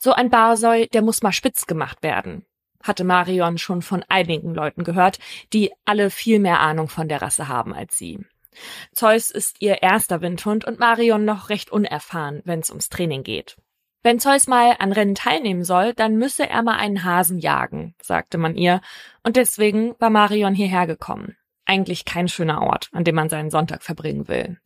So 0.00 0.12
ein 0.12 0.28
Barsoi, 0.28 0.88
der 0.88 1.02
muss 1.02 1.22
mal 1.22 1.30
spitz 1.30 1.66
gemacht 1.66 2.02
werden 2.02 2.44
hatte 2.82 3.04
Marion 3.04 3.58
schon 3.58 3.82
von 3.82 4.04
einigen 4.08 4.54
Leuten 4.54 4.84
gehört, 4.84 5.18
die 5.52 5.72
alle 5.84 6.10
viel 6.10 6.38
mehr 6.38 6.60
Ahnung 6.60 6.88
von 6.88 7.08
der 7.08 7.22
Rasse 7.22 7.48
haben 7.48 7.74
als 7.74 7.96
sie. 7.96 8.20
Zeus 8.92 9.30
ist 9.30 9.56
ihr 9.60 9.82
erster 9.82 10.22
Windhund 10.22 10.64
und 10.64 10.78
Marion 10.78 11.24
noch 11.24 11.50
recht 11.50 11.70
unerfahren, 11.70 12.42
wenn 12.44 12.60
es 12.60 12.70
ums 12.70 12.88
Training 12.88 13.22
geht. 13.22 13.56
Wenn 14.02 14.20
Zeus 14.20 14.46
mal 14.46 14.76
an 14.78 14.92
Rennen 14.92 15.14
teilnehmen 15.14 15.64
soll, 15.64 15.92
dann 15.92 16.16
müsse 16.16 16.48
er 16.48 16.62
mal 16.62 16.76
einen 16.76 17.04
Hasen 17.04 17.38
jagen, 17.38 17.94
sagte 18.00 18.38
man 18.38 18.54
ihr, 18.54 18.80
und 19.24 19.36
deswegen 19.36 19.94
war 19.98 20.10
Marion 20.10 20.54
hierher 20.54 20.86
gekommen 20.86 21.36
eigentlich 21.66 22.04
kein 22.04 22.28
schöner 22.28 22.62
Ort, 22.62 22.88
an 22.92 23.04
dem 23.04 23.14
man 23.14 23.28
seinen 23.28 23.50
Sonntag 23.50 23.82
verbringen 23.82 24.28
will. 24.28 24.58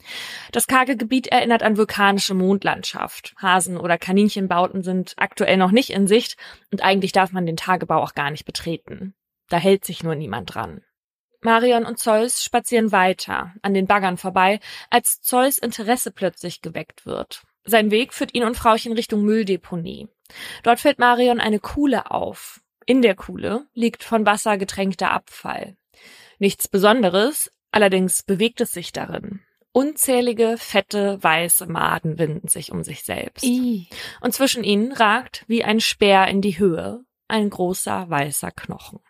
Das 0.52 0.66
karge 0.66 0.96
Gebiet 0.96 1.26
erinnert 1.26 1.62
an 1.62 1.76
vulkanische 1.76 2.34
Mondlandschaft. 2.34 3.34
Hasen- 3.38 3.78
oder 3.78 3.98
Kaninchenbauten 3.98 4.82
sind 4.82 5.14
aktuell 5.16 5.56
noch 5.56 5.70
nicht 5.70 5.90
in 5.90 6.06
Sicht 6.06 6.36
und 6.70 6.82
eigentlich 6.82 7.12
darf 7.12 7.32
man 7.32 7.46
den 7.46 7.56
Tagebau 7.56 8.02
auch 8.02 8.14
gar 8.14 8.30
nicht 8.30 8.44
betreten. 8.44 9.14
Da 9.48 9.56
hält 9.56 9.84
sich 9.84 10.02
nur 10.02 10.14
niemand 10.14 10.54
dran. 10.54 10.82
Marion 11.42 11.86
und 11.86 11.98
Zeus 11.98 12.44
spazieren 12.44 12.92
weiter, 12.92 13.54
an 13.62 13.72
den 13.72 13.86
Baggern 13.86 14.18
vorbei, 14.18 14.60
als 14.90 15.22
Zeus 15.22 15.56
Interesse 15.56 16.10
plötzlich 16.12 16.60
geweckt 16.60 17.06
wird. 17.06 17.42
Sein 17.64 17.90
Weg 17.90 18.12
führt 18.12 18.34
ihn 18.34 18.44
und 18.44 18.56
Frauchen 18.56 18.92
Richtung 18.92 19.22
Mülldeponie. 19.22 20.08
Dort 20.62 20.80
fällt 20.80 20.98
Marion 20.98 21.40
eine 21.40 21.58
Kuhle 21.58 22.10
auf. 22.10 22.60
In 22.86 23.02
der 23.02 23.14
Kuhle 23.14 23.66
liegt 23.72 24.02
von 24.02 24.26
Wasser 24.26 24.58
getränkter 24.58 25.10
Abfall. 25.10 25.76
Nichts 26.40 26.68
Besonderes, 26.68 27.52
allerdings 27.70 28.22
bewegt 28.22 28.60
es 28.62 28.72
sich 28.72 28.92
darin. 28.92 29.40
Unzählige, 29.72 30.56
fette, 30.58 31.22
weiße 31.22 31.66
Maden 31.66 32.18
winden 32.18 32.48
sich 32.48 32.72
um 32.72 32.82
sich 32.82 33.04
selbst. 33.04 33.44
I. 33.44 33.88
Und 34.22 34.34
zwischen 34.34 34.64
ihnen 34.64 34.90
ragt 34.90 35.44
wie 35.46 35.62
ein 35.62 35.80
Speer 35.80 36.26
in 36.26 36.40
die 36.40 36.58
Höhe 36.58 37.04
ein 37.28 37.50
großer, 37.50 38.08
weißer 38.08 38.50
Knochen. 38.50 39.00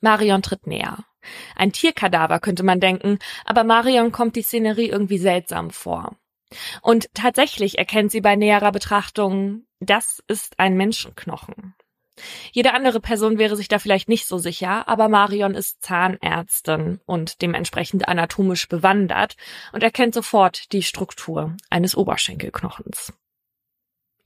Marion 0.00 0.42
tritt 0.42 0.66
näher. 0.66 1.04
Ein 1.54 1.72
Tierkadaver 1.72 2.40
könnte 2.40 2.64
man 2.64 2.80
denken, 2.80 3.18
aber 3.44 3.62
Marion 3.62 4.10
kommt 4.10 4.34
die 4.34 4.42
Szenerie 4.42 4.88
irgendwie 4.88 5.18
seltsam 5.18 5.70
vor. 5.70 6.16
Und 6.82 7.08
tatsächlich 7.14 7.78
erkennt 7.78 8.10
sie 8.10 8.20
bei 8.20 8.34
näherer 8.34 8.72
Betrachtung, 8.72 9.64
das 9.78 10.22
ist 10.26 10.58
ein 10.58 10.76
Menschenknochen. 10.76 11.74
Jede 12.52 12.72
andere 12.74 13.00
Person 13.00 13.38
wäre 13.38 13.56
sich 13.56 13.68
da 13.68 13.78
vielleicht 13.78 14.08
nicht 14.08 14.26
so 14.26 14.38
sicher, 14.38 14.88
aber 14.88 15.08
Marion 15.08 15.54
ist 15.54 15.82
Zahnärztin 15.82 17.00
und 17.06 17.42
dementsprechend 17.42 18.08
anatomisch 18.08 18.68
bewandert 18.68 19.36
und 19.72 19.82
erkennt 19.82 20.14
sofort 20.14 20.72
die 20.72 20.82
Struktur 20.82 21.56
eines 21.70 21.96
Oberschenkelknochens. 21.96 23.12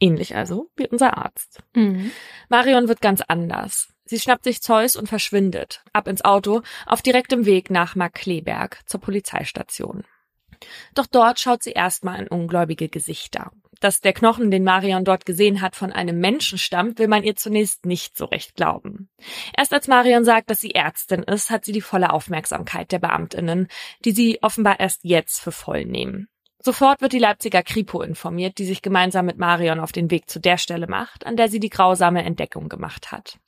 Ähnlich 0.00 0.34
also 0.36 0.70
wie 0.76 0.88
unser 0.88 1.16
Arzt. 1.16 1.62
Mhm. 1.74 2.10
Marion 2.48 2.88
wird 2.88 3.00
ganz 3.00 3.22
anders. 3.26 3.88
Sie 4.04 4.20
schnappt 4.20 4.44
sich 4.44 4.60
Zeus 4.60 4.96
und 4.96 5.08
verschwindet, 5.08 5.82
ab 5.92 6.08
ins 6.08 6.24
Auto, 6.24 6.60
auf 6.84 7.00
direktem 7.00 7.46
Weg 7.46 7.70
nach 7.70 7.94
Markleberg 7.94 8.80
zur 8.86 9.00
Polizeistation. 9.00 10.04
Doch 10.94 11.06
dort 11.06 11.40
schaut 11.40 11.62
sie 11.62 11.72
erstmal 11.72 12.20
in 12.20 12.28
ungläubige 12.28 12.88
Gesichter. 12.88 13.50
Dass 13.80 14.00
der 14.00 14.12
Knochen, 14.12 14.50
den 14.50 14.64
Marion 14.64 15.04
dort 15.04 15.26
gesehen 15.26 15.60
hat, 15.60 15.76
von 15.76 15.92
einem 15.92 16.18
Menschen 16.18 16.58
stammt, 16.58 16.98
will 16.98 17.08
man 17.08 17.22
ihr 17.22 17.36
zunächst 17.36 17.84
nicht 17.86 18.16
so 18.16 18.24
recht 18.24 18.54
glauben. 18.54 19.08
Erst 19.56 19.72
als 19.72 19.88
Marion 19.88 20.24
sagt, 20.24 20.50
dass 20.50 20.60
sie 20.60 20.74
Ärztin 20.74 21.22
ist, 21.22 21.50
hat 21.50 21.64
sie 21.64 21.72
die 21.72 21.80
volle 21.80 22.12
Aufmerksamkeit 22.12 22.92
der 22.92 22.98
Beamtinnen, 22.98 23.68
die 24.04 24.12
sie 24.12 24.38
offenbar 24.42 24.80
erst 24.80 25.00
jetzt 25.04 25.40
für 25.40 25.52
voll 25.52 25.84
nehmen. 25.84 26.28
Sofort 26.60 27.02
wird 27.02 27.12
die 27.12 27.18
Leipziger 27.18 27.62
Kripo 27.62 28.00
informiert, 28.00 28.56
die 28.56 28.64
sich 28.64 28.80
gemeinsam 28.80 29.26
mit 29.26 29.36
Marion 29.36 29.80
auf 29.80 29.92
den 29.92 30.10
Weg 30.10 30.30
zu 30.30 30.40
der 30.40 30.56
Stelle 30.56 30.86
macht, 30.86 31.26
an 31.26 31.36
der 31.36 31.50
sie 31.50 31.60
die 31.60 31.68
grausame 31.68 32.24
Entdeckung 32.24 32.70
gemacht 32.70 33.12
hat. 33.12 33.38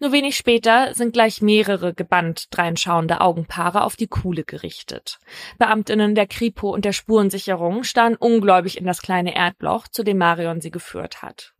Nur 0.00 0.12
wenig 0.12 0.36
später 0.36 0.94
sind 0.94 1.12
gleich 1.12 1.42
mehrere 1.42 1.94
gebannt 1.94 2.46
dreinschauende 2.50 3.20
Augenpaare 3.20 3.84
auf 3.84 3.96
die 3.96 4.06
Kuhle 4.06 4.44
gerichtet. 4.44 5.18
Beamtinnen 5.58 6.14
der 6.14 6.26
Kripo 6.26 6.72
und 6.72 6.84
der 6.84 6.92
Spurensicherung 6.92 7.84
starren 7.84 8.16
ungläubig 8.16 8.78
in 8.78 8.86
das 8.86 9.02
kleine 9.02 9.34
Erdloch, 9.34 9.88
zu 9.88 10.02
dem 10.02 10.18
Marion 10.18 10.60
sie 10.60 10.70
geführt 10.70 11.22
hat. 11.22 11.52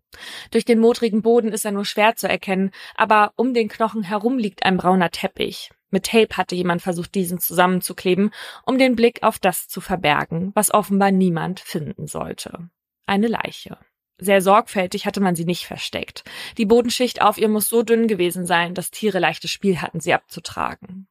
Durch 0.51 0.65
den 0.65 0.81
modrigen 0.81 1.23
Boden 1.23 1.53
ist 1.53 1.65
er 1.65 1.73
nur 1.73 1.85
schwer 1.85 2.17
zu 2.17 2.29
erkennen, 2.29 2.73
aber 2.97 3.33
um 3.37 3.55
den 3.55 3.69
Knochen 3.69 4.03
herum 4.03 4.39
liegt 4.39 4.65
ein 4.65 4.77
brauner 4.77 5.11
Teppich. 5.11 5.71
Mit 5.91 6.07
Tape 6.07 6.37
hatte 6.37 6.55
jemand 6.55 6.83
versucht, 6.83 7.15
diesen 7.15 7.41
zusammenzukleben, 7.41 8.33
um 8.65 8.79
den 8.79 8.97
Blick 8.97 9.23
auf 9.23 9.39
das 9.39 9.69
zu 9.69 9.81
verbergen, 9.81 10.53
was 10.55 10.73
offenbar 10.73 11.11
niemand 11.11 11.61
finden 11.61 12.07
sollte. 12.07 12.71
Eine 13.07 13.27
Leiche. 13.27 13.77
Sehr 14.21 14.43
sorgfältig 14.43 15.07
hatte 15.07 15.21
man 15.21 15.35
sie 15.35 15.47
nicht 15.47 15.67
versteckt. 15.67 16.25
Die 16.59 16.67
Bodenschicht 16.67 17.23
auf 17.23 17.39
ihr 17.39 17.49
muss 17.49 17.69
so 17.69 17.83
dünn 17.83 18.07
gewesen 18.07 18.45
sein, 18.47 18.75
dass 18.75 18.91
Tiere 18.91 19.19
leichtes 19.19 19.51
Spiel 19.51 19.81
hatten, 19.81 20.01
sie 20.01 20.13
abzutragen. 20.13 21.09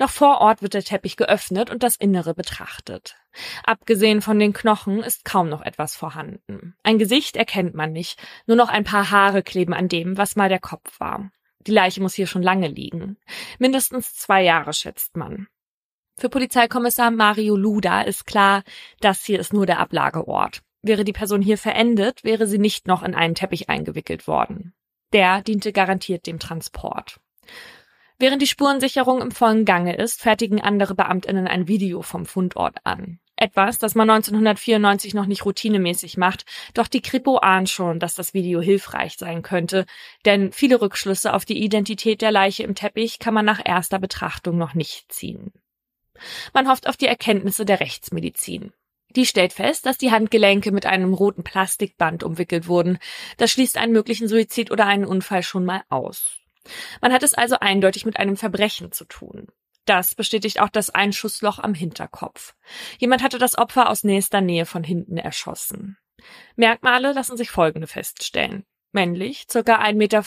Noch 0.00 0.10
vor 0.10 0.40
Ort 0.40 0.60
wird 0.60 0.74
der 0.74 0.82
Teppich 0.82 1.16
geöffnet 1.16 1.70
und 1.70 1.84
das 1.84 1.94
Innere 1.94 2.34
betrachtet. 2.34 3.16
Abgesehen 3.64 4.20
von 4.20 4.38
den 4.40 4.52
Knochen 4.52 5.04
ist 5.04 5.24
kaum 5.24 5.48
noch 5.48 5.62
etwas 5.62 5.94
vorhanden. 5.94 6.74
Ein 6.82 6.98
Gesicht 6.98 7.36
erkennt 7.36 7.74
man 7.74 7.92
nicht, 7.92 8.20
nur 8.46 8.56
noch 8.56 8.68
ein 8.68 8.82
paar 8.84 9.10
Haare 9.12 9.44
kleben 9.44 9.72
an 9.72 9.88
dem, 9.88 10.18
was 10.18 10.34
mal 10.34 10.48
der 10.48 10.58
Kopf 10.58 10.98
war. 10.98 11.30
Die 11.60 11.72
Leiche 11.72 12.02
muss 12.02 12.14
hier 12.14 12.26
schon 12.26 12.42
lange 12.42 12.66
liegen. 12.66 13.18
Mindestens 13.60 14.14
zwei 14.14 14.42
Jahre 14.42 14.72
schätzt 14.72 15.16
man. 15.16 15.46
Für 16.18 16.28
Polizeikommissar 16.28 17.10
Mario 17.10 17.56
Luda 17.56 18.02
ist 18.02 18.26
klar, 18.26 18.64
das 19.00 19.24
hier 19.24 19.38
ist 19.38 19.52
nur 19.52 19.64
der 19.64 19.78
Ablageort. 19.78 20.62
Wäre 20.82 21.04
die 21.04 21.12
Person 21.12 21.42
hier 21.42 21.58
verendet, 21.58 22.24
wäre 22.24 22.46
sie 22.46 22.58
nicht 22.58 22.86
noch 22.86 23.02
in 23.02 23.14
einen 23.14 23.34
Teppich 23.34 23.68
eingewickelt 23.68 24.26
worden. 24.26 24.74
Der 25.12 25.42
diente 25.42 25.72
garantiert 25.72 26.26
dem 26.26 26.38
Transport. 26.38 27.20
Während 28.18 28.42
die 28.42 28.46
Spurensicherung 28.46 29.20
im 29.20 29.30
vollen 29.30 29.64
Gange 29.64 29.96
ist, 29.96 30.20
fertigen 30.20 30.60
andere 30.60 30.94
Beamtinnen 30.94 31.46
ein 31.46 31.68
Video 31.68 32.02
vom 32.02 32.26
Fundort 32.26 32.78
an. 32.84 33.18
Etwas, 33.36 33.78
das 33.78 33.94
man 33.94 34.08
1994 34.08 35.14
noch 35.14 35.26
nicht 35.26 35.44
routinemäßig 35.44 36.16
macht, 36.16 36.44
doch 36.74 36.86
die 36.86 37.00
Kripo 37.00 37.38
ahnt 37.38 37.68
schon, 37.68 37.98
dass 37.98 38.14
das 38.14 38.34
Video 38.34 38.60
hilfreich 38.60 39.16
sein 39.18 39.42
könnte, 39.42 39.86
denn 40.24 40.52
viele 40.52 40.80
Rückschlüsse 40.80 41.34
auf 41.34 41.44
die 41.44 41.60
Identität 41.60 42.22
der 42.22 42.30
Leiche 42.30 42.62
im 42.62 42.76
Teppich 42.76 43.18
kann 43.18 43.34
man 43.34 43.44
nach 43.44 43.60
erster 43.64 43.98
Betrachtung 43.98 44.58
noch 44.58 44.74
nicht 44.74 45.10
ziehen. 45.12 45.52
Man 46.52 46.68
hofft 46.68 46.88
auf 46.88 46.96
die 46.96 47.06
Erkenntnisse 47.06 47.64
der 47.64 47.80
Rechtsmedizin. 47.80 48.72
Die 49.14 49.26
stellt 49.26 49.52
fest, 49.52 49.86
dass 49.86 49.98
die 49.98 50.10
Handgelenke 50.10 50.72
mit 50.72 50.86
einem 50.86 51.12
roten 51.12 51.44
Plastikband 51.44 52.22
umwickelt 52.22 52.66
wurden. 52.66 52.98
Das 53.36 53.50
schließt 53.50 53.76
einen 53.76 53.92
möglichen 53.92 54.28
Suizid 54.28 54.70
oder 54.70 54.86
einen 54.86 55.04
Unfall 55.04 55.42
schon 55.42 55.64
mal 55.64 55.82
aus. 55.88 56.38
Man 57.00 57.12
hat 57.12 57.22
es 57.22 57.34
also 57.34 57.56
eindeutig 57.60 58.06
mit 58.06 58.16
einem 58.16 58.36
Verbrechen 58.36 58.92
zu 58.92 59.04
tun. 59.04 59.48
Das 59.84 60.14
bestätigt 60.14 60.60
auch 60.60 60.68
das 60.68 60.90
Einschussloch 60.90 61.58
am 61.58 61.74
Hinterkopf. 61.74 62.54
Jemand 62.98 63.22
hatte 63.22 63.38
das 63.38 63.58
Opfer 63.58 63.90
aus 63.90 64.04
nächster 64.04 64.40
Nähe 64.40 64.64
von 64.64 64.84
hinten 64.84 65.16
erschossen. 65.16 65.98
Merkmale 66.54 67.12
lassen 67.12 67.36
sich 67.36 67.50
folgende 67.50 67.88
feststellen. 67.88 68.64
Männlich, 68.92 69.46
circa 69.50 69.80
1,85 69.80 69.94
Meter 69.94 70.22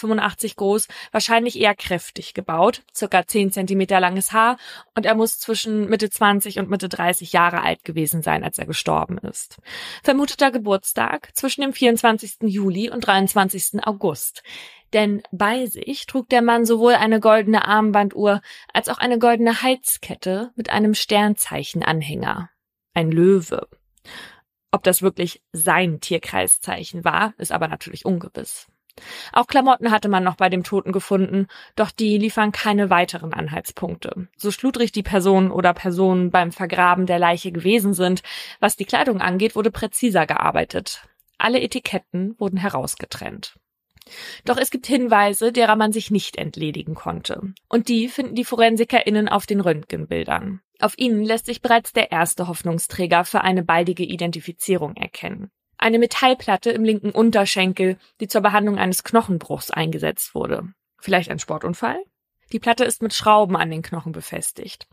groß, 0.56 0.88
wahrscheinlich 1.12 1.60
eher 1.60 1.76
kräftig 1.76 2.34
gebaut, 2.34 2.82
circa 2.94 3.26
10 3.26 3.52
Zentimeter 3.52 4.00
langes 4.00 4.34
Haar 4.34 4.58
und 4.96 5.06
er 5.06 5.14
muss 5.14 5.40
zwischen 5.40 5.88
Mitte 5.88 6.10
20 6.10 6.58
und 6.58 6.70
Mitte 6.70 6.90
30 6.90 7.32
Jahre 7.32 7.62
alt 7.62 7.84
gewesen 7.84 8.24
sein, 8.24 8.44
als 8.44 8.58
er 8.58 8.66
gestorben 8.66 9.20
ist. 9.20 9.60
Vermuteter 10.04 10.50
Geburtstag 10.50 11.30
zwischen 11.36 11.62
dem 11.62 11.74
24. 11.74 12.38
Juli 12.42 12.90
und 12.90 13.02
23. 13.02 13.86
August. 13.86 14.42
Denn 14.94 15.22
bei 15.32 15.68
sich 15.68 16.08
trug 16.08 16.30
der 16.30 16.42
Mann 16.42 16.66
sowohl 16.66 16.94
eine 16.94 17.20
goldene 17.20 17.68
Armbanduhr 17.68 18.42
als 18.74 18.90
auch 18.90 18.98
eine 18.98 19.20
goldene 19.20 19.62
Halskette 19.62 20.52
mit 20.56 20.70
einem 20.70 20.96
Sternzeichenanhänger. 20.96 22.50
Ein 22.94 23.12
Löwe. 23.12 23.68
Ob 24.76 24.84
das 24.84 25.02
wirklich 25.02 25.42
sein 25.54 26.02
Tierkreiszeichen 26.02 27.06
war, 27.06 27.34
ist 27.38 27.54
aber 27.54 27.70
natürlich 27.70 28.04
ungewiss. 28.04 28.68
Auch 29.32 29.48
Klamotten 29.48 29.90
hatte 29.90 30.10
man 30.10 30.22
noch 30.22 30.36
bei 30.36 30.50
dem 30.50 30.66
Toten 30.66 30.92
gefunden, 30.92 31.48
doch 31.78 31.92
die 31.92 32.18
liefern 32.18 32.52
keine 32.52 32.90
weiteren 32.90 33.34
Anhaltspunkte. 33.34 34.28
So 34.36 34.52
schludrig 34.52 34.92
die 34.92 35.02
Person 35.02 35.50
oder 35.50 35.74
Personen 35.74 36.30
beim 36.30 36.52
Vergraben 36.52 37.06
der 37.06 37.20
Leiche 37.20 37.54
gewesen 37.54 37.94
sind, 37.94 38.22
was 38.60 38.76
die 38.76 38.84
Kleidung 38.84 39.22
angeht, 39.22 39.56
wurde 39.56 39.72
präziser 39.72 40.26
gearbeitet. 40.26 41.08
Alle 41.38 41.62
Etiketten 41.62 42.36
wurden 42.38 42.58
herausgetrennt. 42.58 43.56
Doch 44.44 44.58
es 44.58 44.70
gibt 44.70 44.88
Hinweise, 44.88 45.52
derer 45.52 45.76
man 45.76 45.92
sich 45.92 46.12
nicht 46.12 46.38
entledigen 46.38 46.96
konnte. 46.96 47.54
Und 47.70 47.90
die 47.90 48.08
finden 48.08 48.36
die 48.36 48.46
ForensikerInnen 48.46 49.28
auf 49.28 49.46
den 49.46 49.62
Röntgenbildern. 49.62 50.62
Auf 50.80 50.98
ihnen 50.98 51.24
lässt 51.24 51.46
sich 51.46 51.62
bereits 51.62 51.94
der 51.94 52.12
erste 52.12 52.48
Hoffnungsträger 52.48 53.26
für 53.26 53.42
eine 53.42 53.64
baldige 53.64 54.04
Identifizierung 54.04 54.96
erkennen. 54.96 55.50
Eine 55.78 56.00
Metallplatte 56.00 56.72
im 56.72 56.84
linken 56.84 57.12
Unterschenkel, 57.12 57.98
die 58.20 58.28
zur 58.28 58.42
Behandlung 58.42 58.78
eines 58.78 59.04
Knochenbruchs 59.04 59.72
eingesetzt 59.72 60.36
wurde. 60.36 60.70
Vielleicht 61.00 61.30
ein 61.30 61.40
Sportunfall? 61.40 61.98
Die 62.52 62.60
Platte 62.60 62.86
ist 62.86 63.02
mit 63.02 63.14
Schrauben 63.14 63.56
an 63.56 63.72
den 63.72 63.82
Knochen 63.82 64.12
befestigt. 64.12 64.88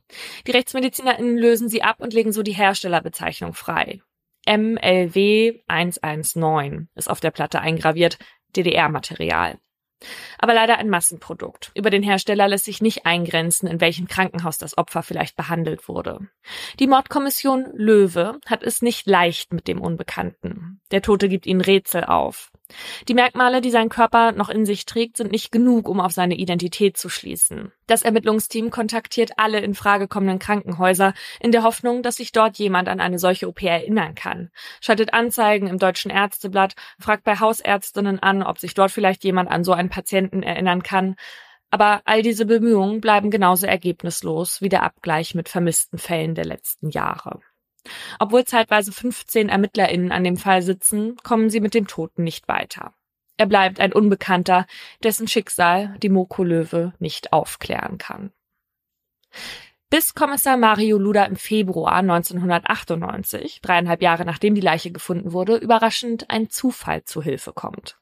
Die 0.47 0.53
RechtsmedizinerInnen 0.53 1.37
lösen 1.37 1.69
sie 1.69 1.83
ab 1.83 1.97
und 2.01 2.13
legen 2.13 2.33
so 2.33 2.43
die 2.43 2.53
Herstellerbezeichnung 2.53 3.55
frei. 3.55 4.01
MLW 4.49 5.61
119 5.69 6.89
ist 6.95 7.09
auf 7.09 7.21
der 7.21 7.31
Platte 7.31 7.61
eingraviert, 7.61 8.19
DDR-Material 8.57 9.59
aber 10.39 10.55
leider 10.55 10.79
ein 10.79 10.89
Massenprodukt. 10.89 11.71
Über 11.75 11.91
den 11.91 12.03
Hersteller 12.03 12.49
lässt 12.49 12.65
sich 12.65 12.83
nicht 12.83 13.07
eingrenzen, 13.07 13.69
in 13.69 13.81
welchem 13.81 14.09
Krankenhaus 14.09 14.59
das 14.59 14.77
Opfer 14.77 15.03
vielleicht 15.03 15.37
behandelt 15.37 15.89
wurde. 15.89 16.29
Die 16.79 16.87
Mordkommission 16.87 17.67
Löwe 17.75 18.39
hat 18.47 18.63
es 18.63 18.83
nicht 18.83 19.07
leicht 19.07 19.53
mit 19.53 19.69
dem 19.69 19.81
Unbekannten. 19.81 20.81
Der 20.91 21.03
Tote 21.03 21.29
gibt 21.29 21.47
ihnen 21.47 21.61
Rätsel 21.61 22.05
auf. 22.05 22.52
Die 23.09 23.15
Merkmale, 23.15 23.61
die 23.61 23.71
sein 23.71 23.89
Körper 23.89 24.33
noch 24.33 24.49
in 24.49 24.67
sich 24.67 24.87
trägt, 24.87 25.17
sind 25.17 25.33
nicht 25.33 25.53
genug, 25.53 25.89
um 25.89 26.01
auf 26.01 26.13
seine 26.13 26.37
Identität 26.37 26.97
zu 26.97 27.09
schließen. 27.09 27.73
Das 27.87 28.03
Ermittlungsteam 28.03 28.71
kontaktiert 28.71 29.33
alle 29.37 29.61
in 29.61 29.75
Frage 29.75 30.09
kommenden 30.09 30.39
Krankenhäuser 30.39 31.15
in 31.41 31.53
der 31.53 31.63
Hoffnung, 31.63 32.03
dass 32.03 32.17
sich 32.17 32.33
dort 32.33 32.59
jemand 32.59 32.89
an 32.89 33.01
eine 33.01 33.19
solche 33.19 33.49
OP 33.49 33.63
erinnern 33.63 34.15
kann. 34.15 34.51
Schaltet 34.81 35.13
Anzeigen 35.13 35.67
im 35.67 35.79
Deutschen 35.79 36.11
Ärzteblatt, 36.11 36.75
fragt 36.99 37.25
bei 37.25 37.39
Hausärztinnen 37.39 38.19
an, 38.19 38.43
ob 38.43 38.59
sich 38.59 38.75
dort 38.75 38.91
vielleicht 38.91 39.25
jemand 39.25 39.51
an 39.51 39.65
so 39.65 39.73
einen 39.73 39.91
Patienten 39.91 40.43
erinnern 40.43 40.83
kann. 40.83 41.17
Aber 41.71 42.03
all 42.05 42.23
diese 42.23 42.45
Bemühungen 42.45 43.01
bleiben 43.01 43.31
genauso 43.31 43.67
ergebnislos 43.67 44.61
wie 44.61 44.69
der 44.69 44.83
Abgleich 44.83 45.35
mit 45.35 45.49
vermissten 45.49 45.99
Fällen 45.99 46.35
der 46.35 46.45
letzten 46.45 46.91
Jahre. 46.91 47.41
Obwohl 48.19 48.45
zeitweise 48.45 48.93
15 48.93 49.49
ErmittlerInnen 49.49 50.13
an 50.13 50.25
dem 50.25 50.37
Fall 50.37 50.63
sitzen, 50.63 51.17
kommen 51.23 51.51
sie 51.51 51.61
mit 51.61 51.75
dem 51.75 51.87
Toten 51.87 52.23
nicht 52.25 52.49
weiter. 52.49 52.95
Er 53.37 53.47
bleibt 53.47 53.81
ein 53.81 53.93
Unbekannter, 53.93 54.67
dessen 55.03 55.27
Schicksal 55.27 55.97
die 56.03 56.09
Moko 56.09 56.45
Löwe 56.45 56.93
nicht 56.99 57.33
aufklären 57.33 57.99
kann. 57.99 58.31
Bis 59.93 60.15
Kommissar 60.15 60.57
Mario 60.57 60.97
Luda 60.97 61.25
im 61.25 61.37
Februar 61.37 61.97
1998, 61.97 63.61
dreieinhalb 63.61 64.01
Jahre 64.01 64.25
nachdem 64.25 64.55
die 64.55 64.63
Leiche 64.63 64.91
gefunden 64.91 65.33
wurde, 65.33 65.57
überraschend 65.57 66.31
ein 66.31 66.49
Zufall 66.49 67.05
zu 67.05 67.21
Hilfe 67.21 67.53
kommt. 67.53 67.99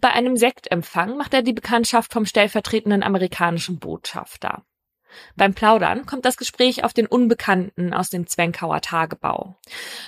Bei 0.00 0.10
einem 0.10 0.36
Sektempfang 0.36 1.16
macht 1.16 1.34
er 1.34 1.42
die 1.42 1.52
Bekanntschaft 1.52 2.12
vom 2.12 2.26
stellvertretenden 2.26 3.02
amerikanischen 3.02 3.80
Botschafter. 3.80 4.64
Beim 5.36 5.54
Plaudern 5.54 6.06
kommt 6.06 6.24
das 6.24 6.36
Gespräch 6.36 6.84
auf 6.84 6.92
den 6.92 7.06
Unbekannten 7.06 7.94
aus 7.94 8.10
dem 8.10 8.26
Zwenkauer 8.26 8.80
Tagebau. 8.80 9.56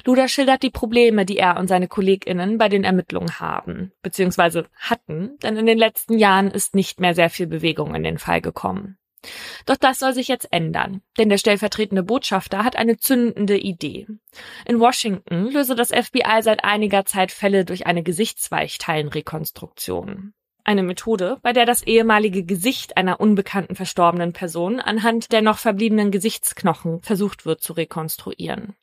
Luder 0.04 0.28
schildert 0.28 0.62
die 0.62 0.70
Probleme, 0.70 1.24
die 1.24 1.38
er 1.38 1.58
und 1.58 1.68
seine 1.68 1.88
KollegInnen 1.88 2.58
bei 2.58 2.68
den 2.68 2.84
Ermittlungen 2.84 3.40
haben, 3.40 3.92
beziehungsweise 4.02 4.66
hatten, 4.78 5.38
denn 5.42 5.56
in 5.56 5.66
den 5.66 5.78
letzten 5.78 6.18
Jahren 6.18 6.50
ist 6.50 6.74
nicht 6.74 7.00
mehr 7.00 7.14
sehr 7.14 7.30
viel 7.30 7.46
Bewegung 7.46 7.94
in 7.94 8.02
den 8.02 8.18
Fall 8.18 8.40
gekommen. 8.40 8.98
Doch 9.66 9.76
das 9.76 9.98
soll 9.98 10.14
sich 10.14 10.28
jetzt 10.28 10.48
ändern, 10.52 11.02
denn 11.18 11.28
der 11.28 11.38
stellvertretende 11.38 12.02
Botschafter 12.02 12.64
hat 12.64 12.76
eine 12.76 12.96
zündende 12.98 13.58
Idee. 13.58 14.06
In 14.66 14.80
Washington 14.80 15.50
löse 15.50 15.74
das 15.74 15.88
FBI 15.88 16.42
seit 16.42 16.64
einiger 16.64 17.04
Zeit 17.06 17.32
Fälle 17.32 17.64
durch 17.64 17.86
eine 17.86 18.02
Gesichtsweichteilenrekonstruktion. 18.02 20.34
Eine 20.66 20.82
Methode, 20.82 21.36
bei 21.42 21.52
der 21.52 21.66
das 21.66 21.82
ehemalige 21.82 22.42
Gesicht 22.42 22.96
einer 22.96 23.20
unbekannten 23.20 23.76
verstorbenen 23.76 24.32
Person 24.32 24.80
anhand 24.80 25.30
der 25.30 25.42
noch 25.42 25.58
verbliebenen 25.58 26.10
Gesichtsknochen 26.10 27.02
versucht 27.02 27.44
wird 27.44 27.60
zu 27.60 27.74
rekonstruieren. 27.74 28.74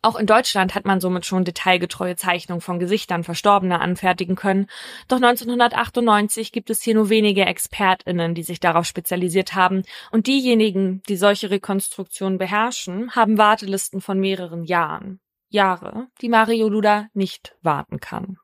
Auch 0.00 0.16
in 0.16 0.24
Deutschland 0.24 0.74
hat 0.74 0.86
man 0.86 1.00
somit 1.00 1.26
schon 1.26 1.44
detailgetreue 1.44 2.16
Zeichnungen 2.16 2.62
von 2.62 2.78
Gesichtern 2.78 3.24
Verstorbener 3.24 3.82
anfertigen 3.82 4.34
können, 4.34 4.66
doch 5.08 5.18
1998 5.18 6.52
gibt 6.52 6.70
es 6.70 6.82
hier 6.82 6.94
nur 6.94 7.10
wenige 7.10 7.44
ExpertInnen, 7.44 8.34
die 8.34 8.42
sich 8.42 8.58
darauf 8.58 8.86
spezialisiert 8.86 9.54
haben, 9.54 9.82
und 10.10 10.26
diejenigen, 10.26 11.02
die 11.08 11.16
solche 11.16 11.50
Rekonstruktionen 11.50 12.38
beherrschen, 12.38 13.14
haben 13.14 13.36
Wartelisten 13.36 14.00
von 14.00 14.18
mehreren 14.18 14.64
Jahren. 14.64 15.20
Jahre, 15.50 16.06
die 16.22 16.30
Mario 16.30 16.70
Luda 16.70 17.08
nicht 17.12 17.56
warten 17.60 18.00
kann. 18.00 18.38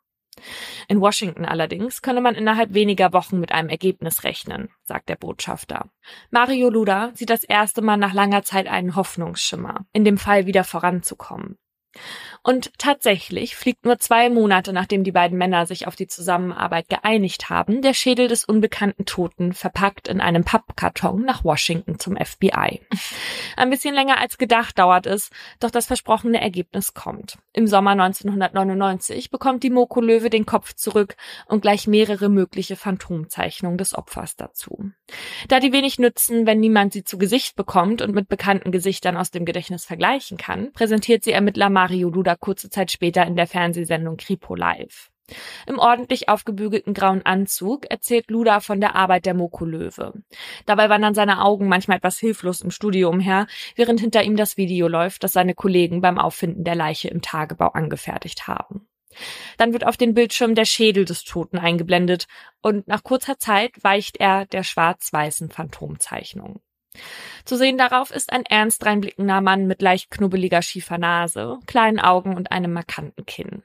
In 0.88 1.00
Washington 1.00 1.44
allerdings 1.44 2.02
könne 2.02 2.20
man 2.20 2.34
innerhalb 2.34 2.74
weniger 2.74 3.12
Wochen 3.12 3.40
mit 3.40 3.52
einem 3.52 3.68
Ergebnis 3.68 4.24
rechnen, 4.24 4.70
sagt 4.82 5.08
der 5.08 5.16
Botschafter. 5.16 5.90
Mario 6.30 6.70
Luda 6.70 7.10
sieht 7.14 7.30
das 7.30 7.44
erste 7.44 7.82
Mal 7.82 7.96
nach 7.96 8.12
langer 8.12 8.42
Zeit 8.42 8.66
einen 8.66 8.96
Hoffnungsschimmer, 8.96 9.86
in 9.92 10.04
dem 10.04 10.18
Fall 10.18 10.46
wieder 10.46 10.64
voranzukommen. 10.64 11.58
Und 12.46 12.78
tatsächlich 12.78 13.56
fliegt 13.56 13.84
nur 13.84 13.98
zwei 13.98 14.30
Monate, 14.30 14.72
nachdem 14.72 15.02
die 15.02 15.10
beiden 15.10 15.36
Männer 15.36 15.66
sich 15.66 15.88
auf 15.88 15.96
die 15.96 16.06
Zusammenarbeit 16.06 16.88
geeinigt 16.88 17.50
haben, 17.50 17.82
der 17.82 17.92
Schädel 17.92 18.28
des 18.28 18.44
unbekannten 18.44 19.04
Toten 19.04 19.52
verpackt 19.52 20.06
in 20.06 20.20
einem 20.20 20.44
Pappkarton 20.44 21.22
nach 21.22 21.42
Washington 21.42 21.98
zum 21.98 22.16
FBI. 22.16 22.82
Ein 23.56 23.70
bisschen 23.70 23.96
länger 23.96 24.20
als 24.20 24.38
gedacht 24.38 24.78
dauert 24.78 25.06
es, 25.06 25.30
doch 25.58 25.72
das 25.72 25.86
versprochene 25.86 26.40
Ergebnis 26.40 26.94
kommt. 26.94 27.36
Im 27.52 27.66
Sommer 27.66 27.90
1999 27.92 29.30
bekommt 29.30 29.64
die 29.64 29.70
Moko 29.70 30.00
Löwe 30.00 30.30
den 30.30 30.46
Kopf 30.46 30.74
zurück 30.74 31.16
und 31.46 31.62
gleich 31.62 31.88
mehrere 31.88 32.28
mögliche 32.28 32.76
Phantomzeichnungen 32.76 33.76
des 33.76 33.92
Opfers 33.92 34.36
dazu. 34.36 34.92
Da 35.48 35.58
die 35.58 35.72
wenig 35.72 35.98
nützen, 35.98 36.46
wenn 36.46 36.60
niemand 36.60 36.92
sie 36.92 37.02
zu 37.02 37.18
Gesicht 37.18 37.56
bekommt 37.56 38.02
und 38.02 38.14
mit 38.14 38.28
bekannten 38.28 38.70
Gesichtern 38.70 39.16
aus 39.16 39.32
dem 39.32 39.44
Gedächtnis 39.44 39.84
vergleichen 39.84 40.36
kann, 40.36 40.70
präsentiert 40.72 41.24
sie 41.24 41.32
Ermittler 41.32 41.70
Mario 41.70 42.10
Duda 42.10 42.35
kurze 42.36 42.70
Zeit 42.70 42.90
später 42.90 43.26
in 43.26 43.36
der 43.36 43.46
Fernsehsendung 43.46 44.16
Kripo 44.16 44.54
Live. 44.54 45.10
Im 45.66 45.78
ordentlich 45.78 46.28
aufgebügelten 46.28 46.94
grauen 46.94 47.24
Anzug 47.26 47.90
erzählt 47.90 48.30
Luda 48.30 48.60
von 48.60 48.80
der 48.80 48.94
Arbeit 48.94 49.26
der 49.26 49.34
Moko-Löwe. 49.34 50.12
Dabei 50.66 50.88
wandern 50.88 51.14
seine 51.14 51.42
Augen 51.42 51.68
manchmal 51.68 51.96
etwas 51.96 52.18
hilflos 52.18 52.60
im 52.60 52.70
Studio 52.70 53.08
umher, 53.08 53.46
während 53.74 54.00
hinter 54.00 54.22
ihm 54.22 54.36
das 54.36 54.56
Video 54.56 54.86
läuft, 54.86 55.24
das 55.24 55.32
seine 55.32 55.54
Kollegen 55.54 56.00
beim 56.00 56.18
Auffinden 56.18 56.64
der 56.64 56.76
Leiche 56.76 57.08
im 57.08 57.22
Tagebau 57.22 57.68
angefertigt 57.68 58.46
haben. 58.46 58.86
Dann 59.56 59.72
wird 59.72 59.86
auf 59.86 59.96
den 59.96 60.14
Bildschirm 60.14 60.54
der 60.54 60.66
Schädel 60.66 61.04
des 61.04 61.24
Toten 61.24 61.58
eingeblendet 61.58 62.26
und 62.62 62.86
nach 62.86 63.02
kurzer 63.02 63.38
Zeit 63.38 63.72
weicht 63.82 64.18
er 64.18 64.46
der 64.46 64.62
schwarz-weißen 64.62 65.50
Phantomzeichnung. 65.50 66.60
Zu 67.44 67.56
sehen 67.56 67.78
darauf 67.78 68.10
ist 68.10 68.32
ein 68.32 68.44
ernst 68.44 68.84
reinblickender 68.84 69.40
Mann 69.40 69.66
mit 69.66 69.82
leicht 69.82 70.10
knubbeliger 70.10 70.62
schiefer 70.62 70.98
Nase, 70.98 71.58
kleinen 71.66 72.00
Augen 72.00 72.36
und 72.36 72.52
einem 72.52 72.72
markanten 72.72 73.24
Kinn. 73.26 73.62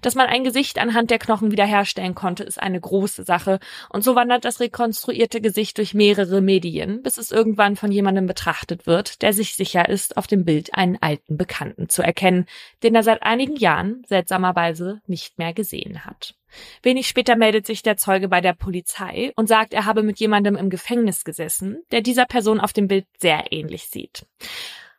Dass 0.00 0.14
man 0.14 0.26
ein 0.26 0.44
Gesicht 0.44 0.78
anhand 0.78 1.10
der 1.10 1.18
Knochen 1.18 1.52
wiederherstellen 1.52 2.14
konnte, 2.14 2.44
ist 2.44 2.60
eine 2.60 2.80
große 2.80 3.24
Sache, 3.24 3.60
und 3.90 4.02
so 4.02 4.14
wandert 4.14 4.44
das 4.44 4.60
rekonstruierte 4.60 5.40
Gesicht 5.40 5.78
durch 5.78 5.92
mehrere 5.92 6.40
Medien, 6.40 7.02
bis 7.02 7.18
es 7.18 7.30
irgendwann 7.30 7.76
von 7.76 7.92
jemandem 7.92 8.26
betrachtet 8.26 8.86
wird, 8.86 9.22
der 9.22 9.32
sich 9.32 9.54
sicher 9.54 9.88
ist, 9.88 10.16
auf 10.16 10.26
dem 10.26 10.44
Bild 10.44 10.74
einen 10.74 10.96
alten 11.00 11.36
Bekannten 11.36 11.88
zu 11.88 12.02
erkennen, 12.02 12.46
den 12.82 12.94
er 12.94 13.02
seit 13.02 13.22
einigen 13.22 13.56
Jahren 13.56 14.02
seltsamerweise 14.08 15.02
nicht 15.06 15.38
mehr 15.38 15.52
gesehen 15.52 16.04
hat. 16.04 16.34
Wenig 16.82 17.06
später 17.06 17.36
meldet 17.36 17.66
sich 17.66 17.82
der 17.82 17.96
Zeuge 17.96 18.28
bei 18.28 18.40
der 18.40 18.54
Polizei 18.54 19.32
und 19.36 19.48
sagt, 19.48 19.74
er 19.74 19.84
habe 19.84 20.02
mit 20.02 20.18
jemandem 20.18 20.56
im 20.56 20.70
Gefängnis 20.70 21.24
gesessen, 21.24 21.82
der 21.92 22.00
dieser 22.00 22.26
Person 22.26 22.60
auf 22.60 22.72
dem 22.72 22.88
Bild 22.88 23.06
sehr 23.18 23.52
ähnlich 23.52 23.88
sieht. 23.88 24.26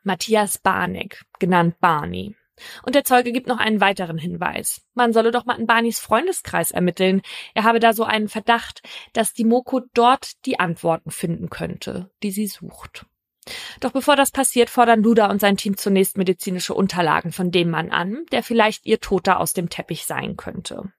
Matthias 0.03 0.57
Barnick, 0.57 1.23
genannt 1.39 1.79
Barney. 1.79 2.35
Und 2.83 2.95
der 2.95 3.03
Zeuge 3.03 3.31
gibt 3.31 3.47
noch 3.47 3.59
einen 3.59 3.81
weiteren 3.81 4.17
Hinweis. 4.17 4.81
Man 4.93 5.13
solle 5.13 5.31
doch 5.31 5.45
mal 5.45 5.59
in 5.59 5.67
Barneys 5.67 5.99
Freundeskreis 5.99 6.71
ermitteln. 6.71 7.21
Er 7.53 7.63
habe 7.63 7.79
da 7.79 7.93
so 7.93 8.03
einen 8.03 8.29
Verdacht, 8.29 8.81
dass 9.13 9.33
die 9.33 9.45
Moko 9.45 9.81
dort 9.93 10.45
die 10.45 10.59
Antworten 10.59 11.11
finden 11.11 11.49
könnte, 11.49 12.09
die 12.23 12.31
sie 12.31 12.47
sucht. 12.47 13.05
Doch 13.79 13.91
bevor 13.91 14.15
das 14.15 14.31
passiert, 14.31 14.69
fordern 14.69 15.01
Luda 15.01 15.29
und 15.29 15.41
sein 15.41 15.57
Team 15.57 15.75
zunächst 15.75 16.17
medizinische 16.17 16.75
Unterlagen 16.75 17.31
von 17.31 17.49
dem 17.49 17.71
Mann 17.71 17.89
an, 17.89 18.25
der 18.31 18.43
vielleicht 18.43 18.85
ihr 18.85 18.99
Toter 18.99 19.39
aus 19.39 19.53
dem 19.53 19.69
Teppich 19.69 20.05
sein 20.05 20.37
könnte. 20.37 20.91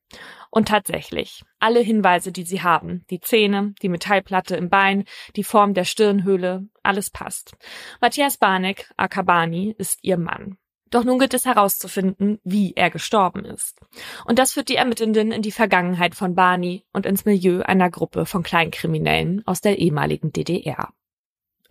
Und 0.50 0.68
tatsächlich, 0.68 1.44
alle 1.60 1.80
Hinweise, 1.80 2.32
die 2.32 2.42
sie 2.42 2.62
haben, 2.62 3.04
die 3.10 3.20
Zähne, 3.20 3.74
die 3.80 3.88
Metallplatte 3.88 4.56
im 4.56 4.68
Bein, 4.68 5.04
die 5.36 5.44
Form 5.44 5.72
der 5.72 5.84
Stirnhöhle, 5.84 6.68
alles 6.82 7.10
passt. 7.10 7.56
Matthias 8.00 8.36
Barnek, 8.36 8.90
Akabani, 8.96 9.74
ist 9.78 10.00
ihr 10.02 10.18
Mann. 10.18 10.58
Doch 10.92 11.04
nun 11.04 11.18
gilt 11.18 11.32
es 11.32 11.46
herauszufinden, 11.46 12.38
wie 12.44 12.74
er 12.74 12.90
gestorben 12.90 13.46
ist. 13.46 13.80
Und 14.26 14.38
das 14.38 14.52
führt 14.52 14.68
die 14.68 14.76
Ermittelnden 14.76 15.32
in 15.32 15.40
die 15.40 15.50
Vergangenheit 15.50 16.14
von 16.14 16.34
Barney 16.34 16.84
und 16.92 17.06
ins 17.06 17.24
Milieu 17.24 17.62
einer 17.62 17.90
Gruppe 17.90 18.26
von 18.26 18.42
Kleinkriminellen 18.42 19.42
aus 19.46 19.62
der 19.62 19.78
ehemaligen 19.78 20.32
DDR. 20.32 20.92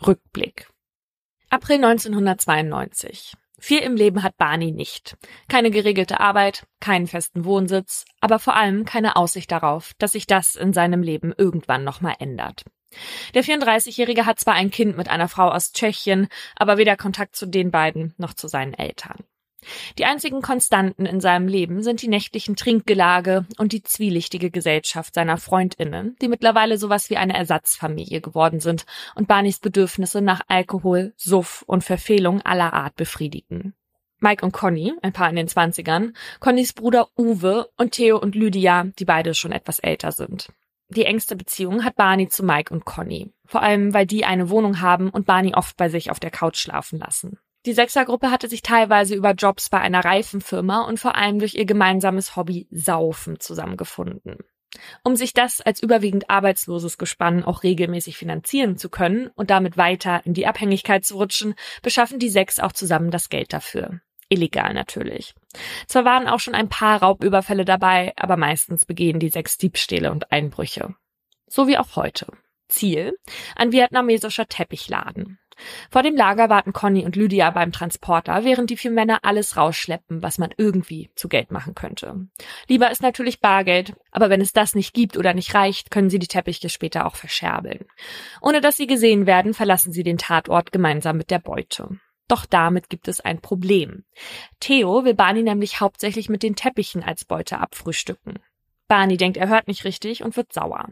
Rückblick. 0.06 0.68
April 1.52 1.86
1992. 1.86 3.36
Viel 3.60 3.82
im 3.82 3.96
Leben 3.96 4.24
hat 4.24 4.38
Barney 4.38 4.72
nicht. 4.72 5.18
Keine 5.48 5.70
geregelte 5.70 6.20
Arbeit, 6.20 6.66
keinen 6.80 7.06
festen 7.06 7.46
Wohnsitz, 7.46 8.06
aber 8.22 8.40
vor 8.40 8.56
allem 8.56 8.86
keine 8.86 9.18
Aussicht 9.18 9.52
darauf, 9.52 9.94
dass 10.00 10.14
sich 10.14 10.26
das 10.26 10.56
in 10.56 10.74
seinem 10.74 11.04
Leben 11.04 11.32
irgendwann 11.38 11.84
nochmal 11.84 12.16
ändert. 12.18 12.64
Der 13.34 13.44
34-Jährige 13.44 14.26
hat 14.26 14.40
zwar 14.40 14.56
ein 14.56 14.72
Kind 14.72 14.98
mit 14.98 15.10
einer 15.10 15.28
Frau 15.28 15.50
aus 15.50 15.72
Tschechien, 15.72 16.28
aber 16.56 16.78
weder 16.78 16.98
Kontakt 16.98 17.36
zu 17.36 17.46
den 17.46 17.72
beiden 17.72 18.14
noch 18.18 18.34
zu 18.34 18.48
seinen 18.48 18.74
Eltern. 18.74 19.24
Die 19.98 20.06
einzigen 20.06 20.42
Konstanten 20.42 21.06
in 21.06 21.22
seinem 21.22 21.48
Leben 21.48 21.84
sind 21.84 22.02
die 22.02 22.08
nächtlichen 22.08 22.56
Trinkgelage 22.56 23.46
und 23.60 23.74
die 23.74 23.84
zwielichtige 23.84 24.50
Gesellschaft 24.50 25.14
seiner 25.14 25.38
Freundinnen, 25.38 26.16
die 26.22 26.28
mittlerweile 26.28 26.78
sowas 26.78 27.10
wie 27.10 27.18
eine 27.18 27.36
Ersatzfamilie 27.38 28.22
geworden 28.22 28.60
sind 28.60 28.86
und 29.16 29.28
Barneys 29.28 29.60
Bedürfnisse 29.60 30.22
nach 30.22 30.42
Alkohol, 30.48 31.14
Suff 31.16 31.64
und 31.68 31.84
Verfehlung 31.84 32.42
aller 32.42 32.74
Art 32.74 32.96
befriedigen. 32.96 33.76
Mike 34.20 34.46
und 34.46 34.52
Conny, 34.52 34.94
ein 35.02 35.14
Paar 35.14 35.30
in 35.30 35.36
den 35.36 35.48
Zwanzigern, 35.48 36.16
Connys 36.40 36.74
Bruder 36.74 37.10
Uwe 37.18 37.70
und 37.78 37.92
Theo 37.92 38.18
und 38.20 38.36
Lydia, 38.36 38.86
die 39.00 39.06
beide 39.06 39.34
schon 39.34 39.52
etwas 39.52 39.80
älter 39.80 40.12
sind. 40.12 40.50
Die 40.96 41.06
engste 41.06 41.38
Beziehung 41.38 41.86
hat 41.86 41.96
Barney 41.96 42.28
zu 42.28 42.44
Mike 42.44 42.74
und 42.74 42.84
Conny. 42.84 43.34
Vor 43.46 43.62
allem, 43.62 43.94
weil 43.94 44.06
die 44.06 44.26
eine 44.26 44.50
Wohnung 44.50 44.82
haben 44.82 45.10
und 45.10 45.26
Barney 45.26 45.56
oft 45.56 45.78
bei 45.78 45.88
sich 45.88 46.12
auf 46.12 46.20
der 46.20 46.32
Couch 46.32 46.58
schlafen 46.58 47.00
lassen. 47.00 47.40
Die 47.66 47.74
Sechsergruppe 47.74 48.30
hatte 48.30 48.50
sich 48.50 48.62
teilweise 48.62 49.16
über 49.16 49.32
Jobs 49.32 49.70
bei 49.70 49.80
einer 49.80 50.04
Reifenfirma 50.04 50.82
und 50.82 51.00
vor 51.00 51.16
allem 51.16 51.40
durch 51.40 51.54
ihr 51.54 51.66
gemeinsames 51.66 52.36
Hobby 52.36 52.68
Saufen 52.72 53.40
zusammengefunden. 53.40 54.38
Um 55.04 55.16
sich 55.16 55.34
das 55.34 55.62
als 55.62 55.82
überwiegend 55.82 56.30
arbeitsloses 56.30 56.98
Gespann 56.98 57.44
auch 57.44 57.64
regelmäßig 57.64 58.18
finanzieren 58.18 58.78
zu 58.78 58.90
können 58.90 59.28
und 59.36 59.50
damit 59.50 59.78
weiter 59.78 60.22
in 60.26 60.34
die 60.34 60.48
Abhängigkeit 60.48 61.06
zu 61.06 61.16
rutschen, 61.16 61.56
beschaffen 61.82 62.20
die 62.20 62.30
sechs 62.30 62.60
auch 62.60 62.72
zusammen 62.72 63.12
das 63.12 63.30
Geld 63.30 63.54
dafür. 63.54 64.02
Illegal 64.32 64.74
natürlich. 64.74 65.36
Zwar 65.88 66.06
waren 66.06 66.28
auch 66.28 66.40
schon 66.40 66.56
ein 66.56 66.70
paar 66.70 67.02
Raubüberfälle 67.02 67.66
dabei, 67.66 68.14
aber 68.16 68.38
meistens 68.38 68.86
begehen 68.86 69.20
die 69.20 69.30
sechs 69.30 69.58
Diebstähle 69.58 70.12
und 70.12 70.32
Einbrüche. 70.32 70.96
So 71.48 71.68
wie 71.68 71.78
auch 71.78 71.96
heute. 71.96 72.28
Ziel? 72.70 73.18
Ein 73.56 73.74
vietnamesischer 73.74 74.48
Teppichladen. 74.48 75.38
Vor 75.92 76.02
dem 76.02 76.16
Lager 76.16 76.50
warten 76.50 76.74
Conny 76.74 77.06
und 77.06 77.16
Lydia 77.16 77.52
beim 77.52 77.72
Transporter, 77.72 78.44
während 78.44 78.70
die 78.70 78.78
vier 78.78 78.92
Männer 78.92 79.20
alles 79.24 79.58
rausschleppen, 79.58 80.24
was 80.24 80.38
man 80.38 80.54
irgendwie 80.58 81.12
zu 81.16 81.28
Geld 81.28 81.52
machen 81.52 81.76
könnte. 81.76 82.28
Lieber 82.68 82.90
ist 82.90 83.02
natürlich 83.02 83.42
Bargeld, 83.42 83.94
aber 84.12 84.30
wenn 84.30 84.42
es 84.42 84.54
das 84.54 84.76
nicht 84.76 84.94
gibt 84.94 85.18
oder 85.18 85.34
nicht 85.34 85.54
reicht, 85.54 85.92
können 85.92 86.10
sie 86.10 86.20
die 86.20 86.28
Teppiche 86.28 86.70
später 86.70 87.06
auch 87.06 87.16
verscherbeln. 87.16 87.86
Ohne 88.42 88.62
dass 88.62 88.78
sie 88.78 88.88
gesehen 88.88 89.26
werden, 89.26 89.54
verlassen 89.54 89.92
sie 89.92 90.04
den 90.04 90.18
Tatort 90.18 90.72
gemeinsam 90.72 91.18
mit 91.18 91.30
der 91.30 91.40
Beute. 91.40 92.00
Doch 92.32 92.46
damit 92.46 92.90
gibt 92.90 93.10
es 93.10 93.20
ein 93.20 93.42
Problem. 93.42 94.06
Theo 94.62 95.04
will 95.04 95.16
Barney 95.16 95.44
nämlich 95.44 95.82
hauptsächlich 95.82 96.30
mit 96.30 96.44
den 96.44 96.56
Teppichen 96.56 97.04
als 97.04 97.26
Beute 97.26 97.60
abfrühstücken. 97.60 98.40
Barney 98.88 99.18
denkt, 99.18 99.36
er 99.36 99.50
hört 99.50 99.68
nicht 99.68 99.84
richtig 99.84 100.24
und 100.24 100.38
wird 100.38 100.54
sauer. 100.54 100.88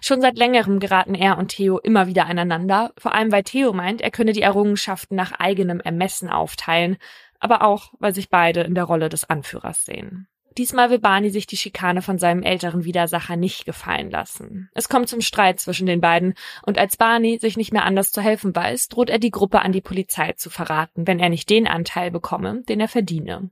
Schon 0.00 0.22
seit 0.22 0.38
längerem 0.38 0.80
geraten 0.80 1.14
er 1.14 1.36
und 1.36 1.48
Theo 1.48 1.76
immer 1.76 2.06
wieder 2.06 2.24
aneinander, 2.24 2.94
vor 2.96 3.12
allem 3.14 3.30
weil 3.30 3.42
Theo 3.42 3.74
meint, 3.74 4.00
er 4.00 4.10
könne 4.10 4.32
die 4.32 4.40
Errungenschaften 4.40 5.14
nach 5.14 5.32
eigenem 5.32 5.80
Ermessen 5.80 6.30
aufteilen, 6.30 6.96
aber 7.38 7.64
auch, 7.64 7.92
weil 7.98 8.14
sich 8.14 8.30
beide 8.30 8.62
in 8.62 8.74
der 8.74 8.84
Rolle 8.84 9.10
des 9.10 9.28
Anführers 9.28 9.84
sehen. 9.84 10.26
Diesmal 10.58 10.90
will 10.90 10.98
Barney 10.98 11.30
sich 11.30 11.46
die 11.46 11.56
Schikane 11.56 12.02
von 12.02 12.18
seinem 12.18 12.42
älteren 12.42 12.84
Widersacher 12.84 13.36
nicht 13.36 13.64
gefallen 13.64 14.10
lassen. 14.10 14.68
Es 14.74 14.88
kommt 14.88 15.08
zum 15.08 15.20
Streit 15.20 15.60
zwischen 15.60 15.86
den 15.86 16.00
beiden 16.00 16.34
und 16.66 16.78
als 16.78 16.96
Barney 16.96 17.38
sich 17.38 17.56
nicht 17.56 17.72
mehr 17.72 17.84
anders 17.84 18.10
zu 18.10 18.20
helfen 18.20 18.56
weiß, 18.56 18.88
droht 18.88 19.08
er 19.08 19.20
die 19.20 19.30
Gruppe 19.30 19.62
an 19.62 19.70
die 19.70 19.80
Polizei 19.80 20.32
zu 20.32 20.50
verraten, 20.50 21.06
wenn 21.06 21.20
er 21.20 21.28
nicht 21.28 21.48
den 21.48 21.68
Anteil 21.68 22.10
bekomme, 22.10 22.64
den 22.68 22.80
er 22.80 22.88
verdiene. 22.88 23.50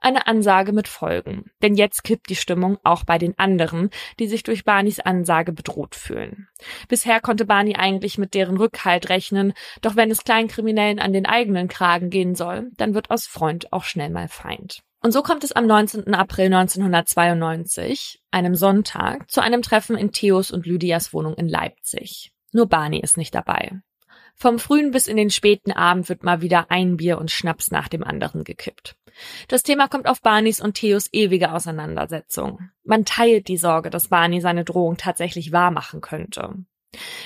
Eine 0.00 0.26
Ansage 0.26 0.72
mit 0.72 0.88
Folgen, 0.88 1.52
denn 1.62 1.76
jetzt 1.76 2.02
kippt 2.02 2.28
die 2.28 2.34
Stimmung 2.34 2.78
auch 2.82 3.04
bei 3.04 3.18
den 3.18 3.38
anderen, 3.38 3.90
die 4.18 4.26
sich 4.26 4.42
durch 4.42 4.64
Barneys 4.64 4.98
Ansage 4.98 5.52
bedroht 5.52 5.94
fühlen. 5.94 6.48
Bisher 6.88 7.20
konnte 7.20 7.44
Barney 7.44 7.76
eigentlich 7.76 8.18
mit 8.18 8.34
deren 8.34 8.56
Rückhalt 8.56 9.08
rechnen, 9.08 9.52
doch 9.82 9.94
wenn 9.94 10.10
es 10.10 10.24
Kleinkriminellen 10.24 10.98
an 10.98 11.12
den 11.12 11.26
eigenen 11.26 11.68
Kragen 11.68 12.10
gehen 12.10 12.34
soll, 12.34 12.72
dann 12.76 12.94
wird 12.94 13.12
aus 13.12 13.28
Freund 13.28 13.72
auch 13.72 13.84
schnell 13.84 14.10
mal 14.10 14.26
Feind. 14.26 14.82
Und 15.04 15.12
so 15.12 15.22
kommt 15.22 15.44
es 15.44 15.52
am 15.52 15.66
19. 15.66 16.14
April 16.14 16.46
1992, 16.46 18.22
einem 18.30 18.54
Sonntag, 18.54 19.30
zu 19.30 19.42
einem 19.42 19.60
Treffen 19.60 19.98
in 19.98 20.12
Theos 20.12 20.50
und 20.50 20.64
Lydias 20.64 21.12
Wohnung 21.12 21.34
in 21.34 21.46
Leipzig. 21.46 22.32
Nur 22.52 22.70
Barney 22.70 23.00
ist 23.00 23.18
nicht 23.18 23.34
dabei. 23.34 23.82
Vom 24.34 24.58
frühen 24.58 24.92
bis 24.92 25.06
in 25.06 25.18
den 25.18 25.28
späten 25.28 25.72
Abend 25.72 26.08
wird 26.08 26.22
mal 26.22 26.40
wieder 26.40 26.70
ein 26.70 26.96
Bier 26.96 27.18
und 27.18 27.30
Schnaps 27.30 27.70
nach 27.70 27.88
dem 27.88 28.02
anderen 28.02 28.44
gekippt. 28.44 28.96
Das 29.48 29.62
Thema 29.62 29.88
kommt 29.88 30.08
auf 30.08 30.22
Barneys 30.22 30.62
und 30.62 30.72
Theos 30.72 31.10
ewige 31.12 31.52
Auseinandersetzung. 31.52 32.70
Man 32.82 33.04
teilt 33.04 33.48
die 33.48 33.58
Sorge, 33.58 33.90
dass 33.90 34.08
Barney 34.08 34.40
seine 34.40 34.64
Drohung 34.64 34.96
tatsächlich 34.96 35.52
wahrmachen 35.52 36.00
könnte. 36.00 36.64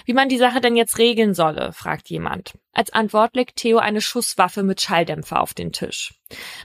Wie 0.04 0.12
man 0.12 0.28
die 0.28 0.38
Sache 0.38 0.60
denn 0.60 0.76
jetzt 0.76 0.98
regeln 0.98 1.34
solle, 1.34 1.72
fragt 1.72 2.10
jemand. 2.10 2.54
Als 2.72 2.92
Antwort 2.92 3.34
legt 3.36 3.56
Theo 3.56 3.78
eine 3.78 4.00
Schusswaffe 4.00 4.62
mit 4.62 4.80
Schalldämpfer 4.80 5.40
auf 5.40 5.54
den 5.54 5.72
Tisch. 5.72 6.14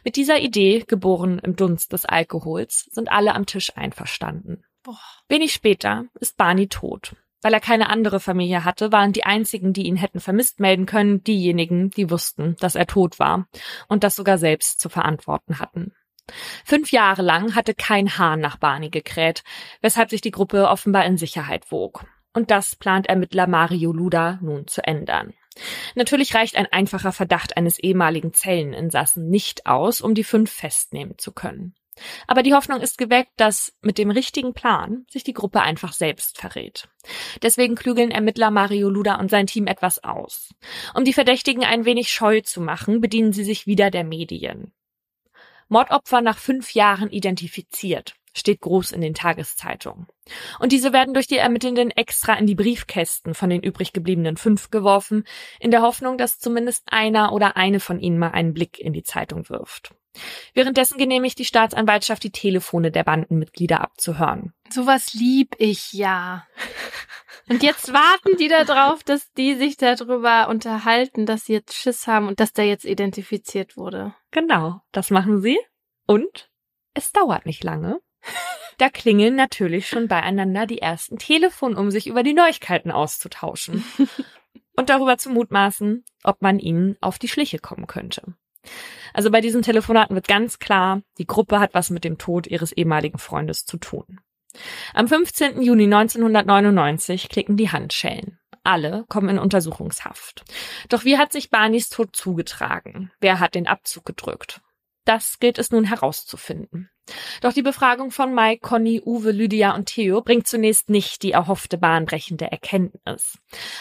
Mit 0.03 0.15
dieser 0.15 0.39
Idee, 0.39 0.83
geboren 0.87 1.39
im 1.39 1.55
Dunst 1.55 1.93
des 1.93 2.05
Alkohols, 2.05 2.87
sind 2.91 3.11
alle 3.11 3.33
am 3.35 3.45
Tisch 3.45 3.75
einverstanden. 3.75 4.63
Boah. 4.83 4.99
Wenig 5.29 5.53
später 5.53 6.05
ist 6.19 6.37
Barney 6.37 6.67
tot. 6.67 7.15
Weil 7.41 7.53
er 7.53 7.59
keine 7.59 7.89
andere 7.89 8.21
Familie 8.21 8.63
hatte, 8.63 8.93
waren 8.93 9.11
die 9.11 9.25
einzigen, 9.25 9.73
die 9.73 9.85
ihn 9.85 9.97
hätten 9.97 10.21
vermisst 10.21 10.61
melden 10.61 10.85
können, 10.85 11.23
diejenigen, 11.23 11.89
die 11.89 12.09
wussten, 12.09 12.55
dass 12.59 12.75
er 12.75 12.87
tot 12.87 13.19
war 13.19 13.47
und 13.89 14.03
das 14.05 14.15
sogar 14.15 14.37
selbst 14.37 14.79
zu 14.79 14.87
verantworten 14.87 15.59
hatten. 15.59 15.93
Fünf 16.63 16.91
Jahre 16.91 17.21
lang 17.21 17.55
hatte 17.55 17.73
kein 17.73 18.17
Hahn 18.17 18.39
nach 18.39 18.57
Barney 18.57 18.89
gekräht, 18.89 19.43
weshalb 19.81 20.09
sich 20.09 20.21
die 20.21 20.31
Gruppe 20.31 20.69
offenbar 20.69 21.05
in 21.05 21.17
Sicherheit 21.17 21.69
wog. 21.69 22.05
Und 22.33 22.51
das 22.51 22.75
plant 22.75 23.07
Ermittler 23.07 23.47
Mario 23.47 23.91
Luda 23.91 24.39
nun 24.41 24.67
zu 24.67 24.85
ändern. 24.85 25.33
Natürlich 25.95 26.33
reicht 26.33 26.55
ein 26.55 26.65
einfacher 26.71 27.11
Verdacht 27.11 27.57
eines 27.57 27.77
ehemaligen 27.77 28.33
Zelleninsassen 28.33 29.29
nicht 29.29 29.67
aus, 29.67 30.01
um 30.01 30.15
die 30.15 30.23
fünf 30.23 30.51
festnehmen 30.51 31.17
zu 31.17 31.31
können. 31.31 31.75
Aber 32.25 32.41
die 32.41 32.55
Hoffnung 32.55 32.81
ist 32.81 32.97
geweckt, 32.97 33.33
dass 33.37 33.77
mit 33.81 33.99
dem 33.99 34.09
richtigen 34.09 34.55
Plan 34.55 35.05
sich 35.11 35.23
die 35.23 35.33
Gruppe 35.33 35.61
einfach 35.61 35.93
selbst 35.93 36.39
verrät. 36.39 36.89
Deswegen 37.43 37.75
klügeln 37.75 38.09
Ermittler 38.09 38.49
Mario 38.49 38.89
Luda 38.89 39.15
und 39.15 39.29
sein 39.29 39.45
Team 39.45 39.67
etwas 39.67 40.03
aus. 40.03 40.49
Um 40.95 41.05
die 41.05 41.13
Verdächtigen 41.13 41.63
ein 41.63 41.85
wenig 41.85 42.11
scheu 42.11 42.41
zu 42.41 42.61
machen, 42.61 42.99
bedienen 42.99 43.31
sie 43.31 43.43
sich 43.43 43.67
wieder 43.67 43.91
der 43.91 44.03
Medien. 44.03 44.73
Mordopfer 45.67 46.21
nach 46.21 46.39
fünf 46.39 46.73
Jahren 46.73 47.11
identifiziert 47.11 48.15
steht 48.33 48.61
groß 48.61 48.91
in 48.91 49.01
den 49.01 49.13
Tageszeitungen. 49.13 50.07
Und 50.59 50.71
diese 50.71 50.93
werden 50.93 51.13
durch 51.13 51.27
die 51.27 51.37
Ermittelnden 51.37 51.91
extra 51.91 52.33
in 52.33 52.47
die 52.47 52.55
Briefkästen 52.55 53.33
von 53.33 53.49
den 53.49 53.61
übrig 53.61 53.93
gebliebenen 53.93 54.37
fünf 54.37 54.71
geworfen, 54.71 55.25
in 55.59 55.71
der 55.71 55.81
Hoffnung, 55.81 56.17
dass 56.17 56.39
zumindest 56.39 56.83
einer 56.87 57.33
oder 57.33 57.57
eine 57.57 57.79
von 57.79 57.99
ihnen 57.99 58.17
mal 58.17 58.31
einen 58.31 58.53
Blick 58.53 58.79
in 58.79 58.93
die 58.93 59.03
Zeitung 59.03 59.49
wirft. 59.49 59.93
Währenddessen 60.53 60.97
genehmigt 60.97 61.39
die 61.39 61.45
Staatsanwaltschaft 61.45 62.23
die 62.23 62.31
Telefone 62.31 62.91
der 62.91 63.03
Bandenmitglieder 63.03 63.81
abzuhören. 63.81 64.53
Sowas 64.69 65.13
lieb 65.13 65.55
ich 65.57 65.93
ja. 65.93 66.45
Und 67.49 67.63
jetzt 67.63 67.91
warten 67.91 68.37
die 68.37 68.47
da 68.47 68.63
drauf, 68.63 69.03
dass 69.03 69.31
die 69.33 69.55
sich 69.55 69.75
darüber 69.75 70.47
unterhalten, 70.49 71.25
dass 71.25 71.45
sie 71.45 71.53
jetzt 71.53 71.73
Schiss 71.73 72.07
haben 72.07 72.27
und 72.27 72.39
dass 72.39 72.53
der 72.53 72.65
jetzt 72.65 72.85
identifiziert 72.85 73.75
wurde. 73.75 74.13
Genau, 74.31 74.81
das 74.91 75.09
machen 75.09 75.41
sie. 75.41 75.59
Und 76.05 76.49
es 76.93 77.11
dauert 77.11 77.45
nicht 77.45 77.63
lange. 77.63 77.99
Da 78.77 78.89
klingeln 78.89 79.35
natürlich 79.35 79.87
schon 79.87 80.07
beieinander 80.07 80.65
die 80.65 80.79
ersten 80.79 81.17
Telefon, 81.17 81.75
um 81.75 81.91
sich 81.91 82.07
über 82.07 82.23
die 82.23 82.33
Neuigkeiten 82.33 82.91
auszutauschen. 82.91 83.83
und 84.75 84.89
darüber 84.89 85.17
zu 85.17 85.29
mutmaßen, 85.29 86.03
ob 86.23 86.41
man 86.41 86.59
ihnen 86.59 86.97
auf 87.01 87.19
die 87.19 87.27
Schliche 87.27 87.59
kommen 87.59 87.87
könnte. 87.87 88.23
Also 89.13 89.29
bei 89.29 89.41
diesen 89.41 89.61
Telefonaten 89.61 90.15
wird 90.15 90.27
ganz 90.27 90.59
klar, 90.59 91.01
die 91.17 91.27
Gruppe 91.27 91.59
hat 91.59 91.73
was 91.73 91.89
mit 91.89 92.03
dem 92.03 92.17
Tod 92.17 92.47
ihres 92.47 92.71
ehemaligen 92.71 93.19
Freundes 93.19 93.65
zu 93.65 93.77
tun. 93.77 94.19
Am 94.93 95.07
15. 95.07 95.61
Juni 95.61 95.85
1999 95.85 97.29
klicken 97.29 97.57
die 97.57 97.71
Handschellen. 97.71 98.39
Alle 98.63 99.03
kommen 99.09 99.29
in 99.29 99.39
Untersuchungshaft. 99.39 100.45
Doch 100.89 101.03
wie 101.03 101.17
hat 101.17 101.33
sich 101.33 101.49
Barneys 101.49 101.89
Tod 101.89 102.15
zugetragen? 102.15 103.11
Wer 103.19 103.39
hat 103.39 103.55
den 103.55 103.67
Abzug 103.67 104.05
gedrückt? 104.05 104.61
Das 105.05 105.39
gilt 105.39 105.57
es 105.57 105.71
nun 105.71 105.83
herauszufinden. 105.83 106.89
Doch 107.41 107.53
die 107.53 107.61
Befragung 107.61 108.11
von 108.11 108.33
Mike, 108.33 108.61
Conny, 108.61 109.01
Uwe, 109.03 109.31
Lydia 109.31 109.75
und 109.75 109.87
Theo 109.87 110.21
bringt 110.21 110.47
zunächst 110.47 110.89
nicht 110.89 111.23
die 111.23 111.31
erhoffte 111.31 111.77
bahnbrechende 111.77 112.51
Erkenntnis. 112.51 113.37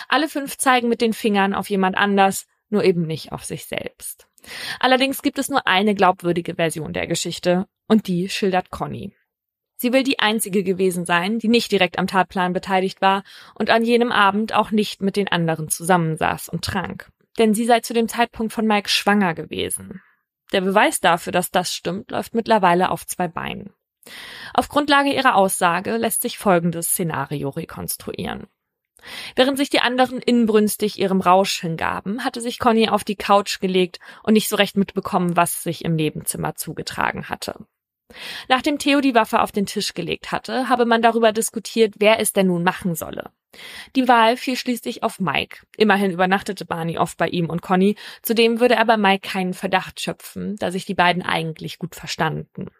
Alle 0.08 0.28
fünf 0.28 0.58
zeigen 0.58 0.88
mit 0.88 1.00
den 1.00 1.12
Fingern 1.12 1.54
auf 1.54 1.70
jemand 1.70 1.96
anders, 1.96 2.46
nur 2.68 2.84
eben 2.84 3.06
nicht 3.06 3.32
auf 3.32 3.44
sich 3.44 3.66
selbst. 3.66 4.26
Allerdings 4.80 5.22
gibt 5.22 5.38
es 5.38 5.48
nur 5.48 5.66
eine 5.66 5.94
glaubwürdige 5.94 6.56
Version 6.56 6.92
der 6.92 7.06
Geschichte, 7.06 7.66
und 7.86 8.08
die 8.08 8.28
schildert 8.28 8.70
Conny. 8.70 9.14
Sie 9.76 9.92
will 9.92 10.04
die 10.04 10.20
einzige 10.20 10.62
gewesen 10.62 11.04
sein, 11.04 11.38
die 11.38 11.48
nicht 11.48 11.72
direkt 11.72 11.98
am 11.98 12.06
Tatplan 12.06 12.52
beteiligt 12.52 13.00
war 13.00 13.24
und 13.54 13.68
an 13.68 13.84
jenem 13.84 14.12
Abend 14.12 14.54
auch 14.54 14.70
nicht 14.70 15.02
mit 15.02 15.16
den 15.16 15.28
anderen 15.28 15.68
zusammensaß 15.68 16.48
und 16.48 16.64
trank. 16.64 17.10
Denn 17.38 17.52
sie 17.52 17.64
sei 17.64 17.80
zu 17.80 17.92
dem 17.92 18.08
Zeitpunkt 18.08 18.52
von 18.52 18.66
Mike 18.66 18.88
schwanger 18.88 19.34
gewesen. 19.34 20.00
Der 20.52 20.60
Beweis 20.60 21.00
dafür, 21.00 21.32
dass 21.32 21.50
das 21.50 21.74
stimmt, 21.74 22.10
läuft 22.10 22.34
mittlerweile 22.34 22.90
auf 22.90 23.06
zwei 23.06 23.28
Beinen. 23.28 23.72
Auf 24.54 24.68
Grundlage 24.68 25.12
ihrer 25.12 25.34
Aussage 25.34 25.96
lässt 25.96 26.22
sich 26.22 26.38
folgendes 26.38 26.88
Szenario 26.88 27.48
rekonstruieren. 27.48 28.46
Während 29.34 29.58
sich 29.58 29.70
die 29.70 29.80
anderen 29.80 30.20
inbrünstig 30.20 30.98
ihrem 30.98 31.20
Rausch 31.20 31.60
hingaben, 31.60 32.24
hatte 32.24 32.40
sich 32.40 32.58
Conny 32.58 32.88
auf 32.88 33.02
die 33.02 33.16
Couch 33.16 33.60
gelegt 33.60 33.98
und 34.22 34.34
nicht 34.34 34.48
so 34.48 34.56
recht 34.56 34.76
mitbekommen, 34.76 35.36
was 35.36 35.62
sich 35.62 35.84
im 35.84 35.96
Nebenzimmer 35.96 36.54
zugetragen 36.54 37.28
hatte. 37.28 37.66
Nachdem 38.48 38.78
Theo 38.78 39.00
die 39.00 39.14
Waffe 39.14 39.40
auf 39.40 39.52
den 39.52 39.66
Tisch 39.66 39.94
gelegt 39.94 40.32
hatte, 40.32 40.68
habe 40.68 40.84
man 40.84 41.02
darüber 41.02 41.32
diskutiert, 41.32 41.94
wer 41.98 42.20
es 42.20 42.32
denn 42.32 42.48
nun 42.48 42.62
machen 42.62 42.94
solle. 42.94 43.30
Die 43.96 44.08
Wahl 44.08 44.36
fiel 44.36 44.56
schließlich 44.56 45.02
auf 45.02 45.20
Mike. 45.20 45.66
Immerhin 45.76 46.10
übernachtete 46.10 46.64
Barney 46.64 46.98
oft 46.98 47.18
bei 47.18 47.28
ihm 47.28 47.50
und 47.50 47.62
Conny, 47.62 47.96
zudem 48.22 48.60
würde 48.60 48.74
er 48.74 48.84
bei 48.84 48.96
Mike 48.96 49.28
keinen 49.28 49.54
Verdacht 49.54 50.00
schöpfen, 50.00 50.56
da 50.56 50.70
sich 50.70 50.86
die 50.86 50.94
beiden 50.94 51.22
eigentlich 51.22 51.78
gut 51.78 51.94
verstanden. 51.94 52.70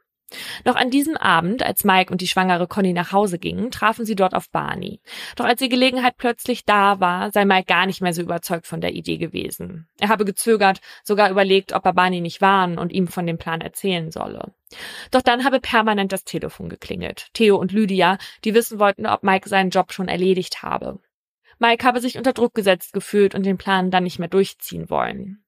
Noch 0.65 0.77
an 0.77 0.91
diesem 0.91 1.17
Abend, 1.17 1.63
als 1.63 1.85
Mike 1.85 2.11
und 2.11 2.21
die 2.21 2.27
schwangere 2.27 2.67
Conny 2.67 2.93
nach 2.93 3.13
Hause 3.13 3.39
gingen, 3.39 3.71
trafen 3.71 4.05
sie 4.05 4.15
dort 4.15 4.35
auf 4.35 4.51
Barney. 4.51 5.01
Doch 5.37 5.45
als 5.45 5.61
die 5.61 5.69
Gelegenheit 5.69 6.17
plötzlich 6.17 6.65
da 6.65 7.01
war, 7.01 7.31
sei 7.31 7.45
Mike 7.45 7.67
gar 7.67 7.87
nicht 7.87 8.01
mehr 8.01 8.13
so 8.13 8.23
überzeugt 8.23 8.67
von 8.67 8.81
der 8.81 8.93
Idee 8.93 9.19
gewesen. 9.19 9.89
Er 9.99 10.09
habe 10.09 10.25
gezögert, 10.25 10.81
sogar 11.03 11.31
überlegt, 11.31 11.73
ob 11.73 11.85
er 11.85 11.93
Barney 11.93 12.21
nicht 12.21 12.41
warnen 12.41 12.79
und 12.79 12.93
ihm 12.93 13.09
von 13.09 13.27
dem 13.27 13.39
Plan 13.39 13.61
erzählen 13.61 14.11
solle. 14.11 14.53
Doch 15.11 15.23
dann 15.23 15.45
habe 15.45 15.61
permanent 15.61 16.13
das 16.13 16.25
Telefon 16.25 16.69
geklingelt. 16.69 17.29
Theo 17.35 17.57
und 17.57 17.73
Lydia, 17.73 18.19
die 18.45 18.55
wissen 18.55 18.79
wollten, 18.79 19.07
ob 19.07 19.23
Mike 19.23 19.49
seinen 19.49 19.71
Job 19.71 19.93
schon 19.93 20.09
erledigt 20.09 20.63
habe. 20.63 21.01
Mike 21.59 21.87
habe 21.87 22.01
sich 22.01 22.19
unter 22.19 22.33
Druck 22.33 22.55
gesetzt 22.55 22.93
gefühlt 22.93 23.35
und 23.35 23.45
den 23.45 23.59
Plan 23.59 23.91
dann 23.91 24.05
nicht 24.05 24.19
mehr 24.19 24.29
durchziehen 24.29 24.91
wollen. 24.91 25.45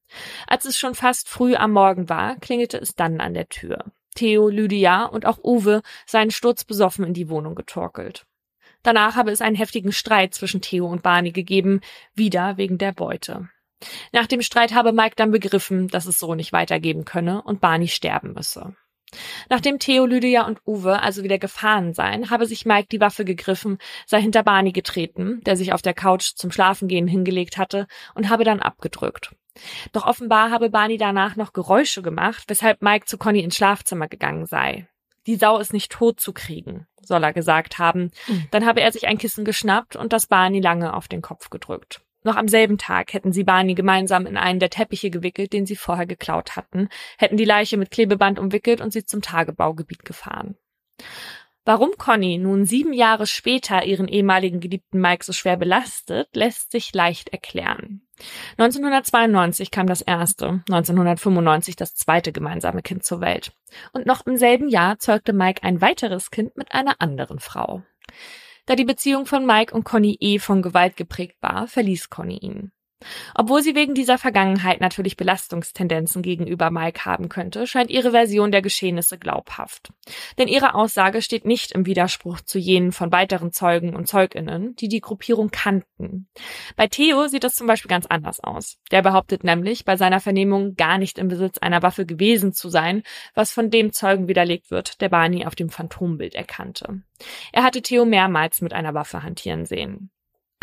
Als 0.47 0.64
es 0.64 0.79
schon 0.79 0.94
fast 0.94 1.29
früh 1.29 1.55
am 1.57 1.73
Morgen 1.73 2.09
war, 2.09 2.37
klingelte 2.37 2.79
es 2.79 2.94
dann 2.94 3.20
an 3.20 3.35
der 3.35 3.49
Tür. 3.49 3.92
Theo, 4.14 4.48
Lydia 4.48 5.05
und 5.05 5.27
auch 5.27 5.38
Uwe 5.42 5.83
seien 6.07 6.31
sturzbesoffen 6.31 7.05
in 7.05 7.14
die 7.14 7.29
Wohnung 7.29 7.55
getorkelt. 7.55 8.27
Danach 8.83 9.16
habe 9.16 9.31
es 9.31 9.40
einen 9.40 9.57
heftigen 9.57 9.92
Streit 9.92 10.35
zwischen 10.35 10.61
Theo 10.61 10.87
und 10.87 11.03
Barney 11.03 11.33
gegeben, 11.33 11.81
wieder 12.14 12.57
wegen 12.57 12.79
der 12.79 12.92
Beute. 12.92 13.48
Nach 14.12 14.27
dem 14.27 14.42
Streit 14.42 14.74
habe 14.74 14.92
Mike 14.92 15.14
dann 15.16 15.31
begriffen, 15.31 15.88
dass 15.88 16.07
es 16.07 16.18
so 16.18 16.35
nicht 16.35 16.53
weitergeben 16.53 17.05
könne 17.05 17.42
und 17.42 17.61
Barney 17.61 17.88
sterben 17.88 18.35
müsse. 18.35 18.77
Nachdem 19.48 19.79
Theo, 19.79 20.07
Lydia 20.07 20.46
und 20.46 20.61
Uwe 20.66 21.00
also 21.00 21.22
wieder 21.22 21.38
gefahren 21.38 21.94
seien, 21.94 22.31
habe 22.31 22.46
sich 22.46 22.66
Mike 22.66 22.88
die 22.90 23.00
Waffe 23.00 23.24
gegriffen, 23.24 23.79
sei 24.07 24.20
hinter 24.20 24.42
Barney 24.42 24.72
getreten, 24.72 25.40
der 25.44 25.57
sich 25.57 25.72
auf 25.72 25.83
der 25.83 25.94
Couch 25.94 26.33
zum 26.35 26.50
Schlafengehen 26.50 27.07
hingelegt 27.07 27.57
hatte, 27.57 27.87
und 28.14 28.29
habe 28.29 28.44
dann 28.44 28.61
abgedrückt. 28.61 29.35
Doch 29.92 30.06
offenbar 30.06 30.50
habe 30.50 30.70
Barney 30.70 30.96
danach 30.96 31.36
noch 31.36 31.52
Geräusche 31.52 32.02
gemacht, 32.02 32.44
weshalb 32.48 32.82
Mike 32.82 33.06
zu 33.06 33.18
Conny 33.18 33.40
ins 33.40 33.56
Schlafzimmer 33.56 34.08
gegangen 34.08 34.46
sei. 34.46 34.88
Die 35.26 35.36
Sau 35.36 35.58
ist 35.58 35.72
nicht 35.72 35.90
tot 35.92 36.20
zu 36.20 36.32
kriegen, 36.32 36.86
soll 37.00 37.22
er 37.22 37.32
gesagt 37.32 37.78
haben. 37.78 38.10
Mhm. 38.26 38.46
Dann 38.50 38.66
habe 38.66 38.80
er 38.80 38.92
sich 38.92 39.06
ein 39.06 39.18
Kissen 39.18 39.44
geschnappt 39.44 39.96
und 39.96 40.12
das 40.12 40.26
Barney 40.26 40.60
lange 40.60 40.94
auf 40.94 41.08
den 41.08 41.22
Kopf 41.22 41.50
gedrückt. 41.50 42.02
Noch 42.24 42.36
am 42.36 42.48
selben 42.48 42.78
Tag 42.78 43.12
hätten 43.12 43.32
sie 43.32 43.44
Barney 43.44 43.74
gemeinsam 43.74 44.26
in 44.26 44.38
einen 44.38 44.58
der 44.58 44.70
Teppiche 44.70 45.10
gewickelt, 45.10 45.52
den 45.52 45.66
sie 45.66 45.76
vorher 45.76 46.06
geklaut 46.06 46.56
hatten, 46.56 46.88
hätten 47.18 47.36
die 47.36 47.44
Leiche 47.44 47.76
mit 47.76 47.90
Klebeband 47.90 48.38
umwickelt 48.38 48.80
und 48.80 48.92
sie 48.92 49.04
zum 49.04 49.20
Tagebaugebiet 49.20 50.04
gefahren. 50.06 50.56
Warum 51.66 51.92
Conny 51.96 52.38
nun 52.38 52.66
sieben 52.66 52.92
Jahre 52.92 53.26
später 53.26 53.84
ihren 53.84 54.08
ehemaligen 54.08 54.60
geliebten 54.60 55.00
Mike 55.00 55.24
so 55.24 55.32
schwer 55.32 55.56
belastet, 55.56 56.28
lässt 56.34 56.72
sich 56.72 56.92
leicht 56.94 57.30
erklären. 57.30 58.03
1992 58.57 59.70
kam 59.70 59.87
das 59.87 60.00
erste, 60.00 60.62
1995 60.68 61.77
das 61.77 61.94
zweite 61.94 62.33
gemeinsame 62.33 62.83
Kind 62.83 63.05
zur 63.05 63.20
Welt. 63.20 63.53
Und 63.92 64.07
noch 64.07 64.27
im 64.27 64.37
selben 64.37 64.68
Jahr 64.68 64.98
zeugte 64.98 65.33
Mike 65.33 65.62
ein 65.62 65.81
weiteres 65.81 66.31
Kind 66.31 66.57
mit 66.57 66.72
einer 66.72 67.00
anderen 67.00 67.40
Frau. 67.40 67.83
Da 68.66 68.77
die 68.77 68.85
Beziehung 68.85 69.27
von 69.27 69.44
Mike 69.44 69.74
und 69.74 69.85
Conny 69.85 70.16
eh 70.20 70.38
von 70.38 70.62
Gewalt 70.62 70.96
geprägt 70.96 71.37
war, 71.40 71.66
verließ 71.66 72.09
Conny 72.09 72.38
ihn. 72.38 72.72
Obwohl 73.34 73.62
sie 73.62 73.74
wegen 73.74 73.94
dieser 73.94 74.18
Vergangenheit 74.18 74.80
natürlich 74.80 75.16
Belastungstendenzen 75.16 76.22
gegenüber 76.22 76.70
Mike 76.70 77.04
haben 77.04 77.28
könnte, 77.28 77.66
scheint 77.66 77.90
ihre 77.90 78.12
Version 78.12 78.52
der 78.52 78.62
Geschehnisse 78.62 79.18
glaubhaft. 79.18 79.92
Denn 80.38 80.48
ihre 80.48 80.74
Aussage 80.74 81.22
steht 81.22 81.44
nicht 81.44 81.72
im 81.72 81.86
Widerspruch 81.86 82.40
zu 82.40 82.58
jenen 82.58 82.92
von 82.92 83.12
weiteren 83.12 83.52
Zeugen 83.52 83.94
und 83.94 84.08
Zeuginnen, 84.08 84.74
die 84.76 84.88
die 84.88 85.00
Gruppierung 85.00 85.50
kannten. 85.50 86.28
Bei 86.76 86.86
Theo 86.86 87.28
sieht 87.28 87.44
das 87.44 87.54
zum 87.54 87.66
Beispiel 87.66 87.88
ganz 87.88 88.06
anders 88.06 88.40
aus. 88.40 88.78
Der 88.90 89.02
behauptet 89.02 89.44
nämlich, 89.44 89.84
bei 89.84 89.96
seiner 89.96 90.20
Vernehmung 90.20 90.74
gar 90.76 90.98
nicht 90.98 91.18
im 91.18 91.28
Besitz 91.28 91.58
einer 91.58 91.82
Waffe 91.82 92.06
gewesen 92.06 92.52
zu 92.52 92.68
sein, 92.68 93.02
was 93.34 93.52
von 93.52 93.70
dem 93.70 93.92
Zeugen 93.92 94.28
widerlegt 94.28 94.70
wird, 94.70 95.00
der 95.00 95.08
Barney 95.08 95.46
auf 95.46 95.54
dem 95.54 95.68
Phantombild 95.68 96.34
erkannte. 96.34 97.02
Er 97.52 97.62
hatte 97.62 97.82
Theo 97.82 98.04
mehrmals 98.04 98.60
mit 98.60 98.72
einer 98.72 98.94
Waffe 98.94 99.22
hantieren 99.22 99.66
sehen. 99.66 100.10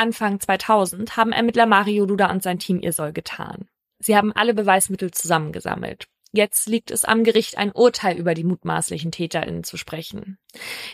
Anfang 0.02 0.40
2000 0.40 1.16
haben 1.16 1.32
Ermittler 1.32 1.68
Mario 1.68 2.08
Duda 2.08 2.32
und 2.32 2.42
sein 2.42 2.58
Team 2.58 2.80
ihr 2.82 2.92
Soll 2.92 3.14
getan. 3.14 3.68
Sie 4.00 4.18
haben 4.18 4.32
alle 4.32 4.56
Beweismittel 4.56 5.12
zusammengesammelt. 5.12 6.08
Jetzt 6.32 6.68
liegt 6.68 6.90
es 6.90 7.06
am 7.06 7.24
Gericht, 7.24 7.60
ein 7.60 7.72
Urteil 7.72 8.18
über 8.18 8.34
die 8.34 8.44
mutmaßlichen 8.44 9.12
TäterInnen 9.12 9.64
zu 9.64 9.78
sprechen. 9.78 10.40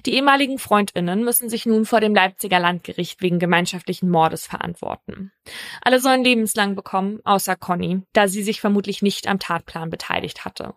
Die 0.05 0.15
ehemaligen 0.15 0.59
FreundInnen 0.59 1.23
müssen 1.23 1.47
sich 1.47 1.65
nun 1.65 1.85
vor 1.85 2.01
dem 2.01 2.13
Leipziger 2.13 2.59
Landgericht 2.59 3.21
wegen 3.21 3.39
gemeinschaftlichen 3.39 4.09
Mordes 4.09 4.45
verantworten. 4.45 5.31
Alle 5.81 6.01
sollen 6.01 6.25
lebenslang 6.25 6.75
bekommen, 6.75 7.21
außer 7.23 7.55
Conny, 7.55 8.01
da 8.11 8.27
sie 8.27 8.43
sich 8.43 8.59
vermutlich 8.59 9.01
nicht 9.01 9.27
am 9.27 9.39
Tatplan 9.39 9.89
beteiligt 9.89 10.43
hatte. 10.43 10.73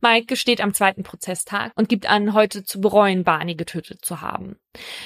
Mike 0.00 0.26
gesteht 0.26 0.60
am 0.60 0.72
zweiten 0.72 1.02
Prozesstag 1.02 1.72
und 1.74 1.88
gibt 1.88 2.08
an, 2.08 2.34
heute 2.34 2.64
zu 2.64 2.80
bereuen, 2.80 3.24
Barney 3.24 3.54
getötet 3.54 4.04
zu 4.04 4.20
haben. 4.20 4.56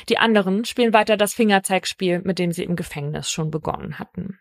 Die 0.09 0.19
anderen 0.19 0.65
spielen 0.65 0.93
weiter 0.93 1.17
das 1.17 1.35
Fingerzeigspiel, 1.35 2.21
mit 2.21 2.39
dem 2.39 2.53
sie 2.53 2.65
im 2.65 2.77
Gefängnis 2.77 3.31
schon 3.31 3.51
begonnen 3.51 3.99
hatten. 3.99 4.39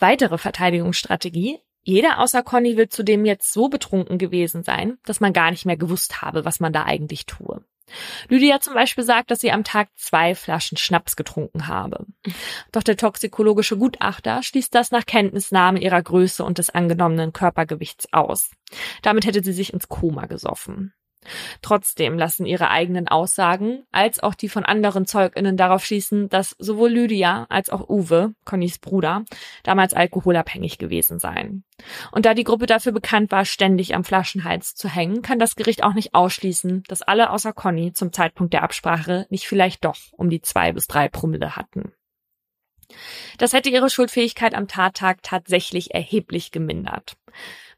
Weitere 0.00 0.38
Verteidigungsstrategie. 0.38 1.60
Jeder 1.82 2.18
außer 2.18 2.42
Conny 2.42 2.76
will 2.76 2.88
zudem 2.88 3.24
jetzt 3.24 3.52
so 3.52 3.68
betrunken 3.68 4.18
gewesen 4.18 4.64
sein, 4.64 4.98
dass 5.04 5.20
man 5.20 5.32
gar 5.32 5.52
nicht 5.52 5.66
mehr 5.66 5.76
gewusst 5.76 6.20
habe, 6.20 6.44
was 6.44 6.58
man 6.58 6.72
da 6.72 6.84
eigentlich 6.84 7.26
tue. 7.26 7.64
Lydia 8.28 8.60
zum 8.60 8.74
Beispiel 8.74 9.04
sagt, 9.04 9.30
dass 9.30 9.40
sie 9.40 9.52
am 9.52 9.64
Tag 9.64 9.88
zwei 9.96 10.34
Flaschen 10.34 10.76
Schnaps 10.76 11.16
getrunken 11.16 11.68
habe. 11.68 12.06
Doch 12.72 12.82
der 12.82 12.96
toxikologische 12.96 13.76
Gutachter 13.76 14.42
schließt 14.42 14.74
das 14.74 14.90
nach 14.90 15.06
Kenntnisnahme 15.06 15.80
ihrer 15.80 16.02
Größe 16.02 16.44
und 16.44 16.58
des 16.58 16.70
angenommenen 16.70 17.32
Körpergewichts 17.32 18.12
aus. 18.12 18.50
Damit 19.02 19.26
hätte 19.26 19.42
sie 19.42 19.52
sich 19.52 19.72
ins 19.72 19.88
Koma 19.88 20.26
gesoffen. 20.26 20.92
Trotzdem 21.62 22.18
lassen 22.18 22.46
ihre 22.46 22.70
eigenen 22.70 23.08
Aussagen 23.08 23.84
als 23.92 24.22
auch 24.22 24.34
die 24.34 24.48
von 24.48 24.64
anderen 24.64 25.06
ZeugInnen 25.06 25.56
darauf 25.56 25.84
schließen, 25.84 26.28
dass 26.28 26.56
sowohl 26.58 26.90
Lydia 26.90 27.46
als 27.48 27.70
auch 27.70 27.88
Uwe, 27.88 28.34
Connys 28.44 28.78
Bruder, 28.78 29.24
damals 29.62 29.94
alkoholabhängig 29.94 30.78
gewesen 30.78 31.18
seien. 31.18 31.64
Und 32.10 32.26
da 32.26 32.34
die 32.34 32.44
Gruppe 32.44 32.66
dafür 32.66 32.92
bekannt 32.92 33.30
war, 33.30 33.44
ständig 33.44 33.94
am 33.94 34.04
Flaschenhals 34.04 34.74
zu 34.74 34.88
hängen, 34.88 35.22
kann 35.22 35.38
das 35.38 35.56
Gericht 35.56 35.82
auch 35.84 35.94
nicht 35.94 36.14
ausschließen, 36.14 36.84
dass 36.88 37.02
alle 37.02 37.30
außer 37.30 37.52
Conny 37.52 37.92
zum 37.92 38.12
Zeitpunkt 38.12 38.52
der 38.52 38.62
Absprache 38.62 39.26
nicht 39.30 39.46
vielleicht 39.46 39.84
doch 39.84 39.96
um 40.12 40.30
die 40.30 40.40
zwei 40.40 40.72
bis 40.72 40.86
drei 40.86 41.08
Promille 41.08 41.56
hatten. 41.56 41.92
Das 43.38 43.52
hätte 43.52 43.68
ihre 43.68 43.90
Schuldfähigkeit 43.90 44.54
am 44.54 44.68
Tattag 44.68 45.22
tatsächlich 45.22 45.92
erheblich 45.94 46.52
gemindert. 46.52 47.16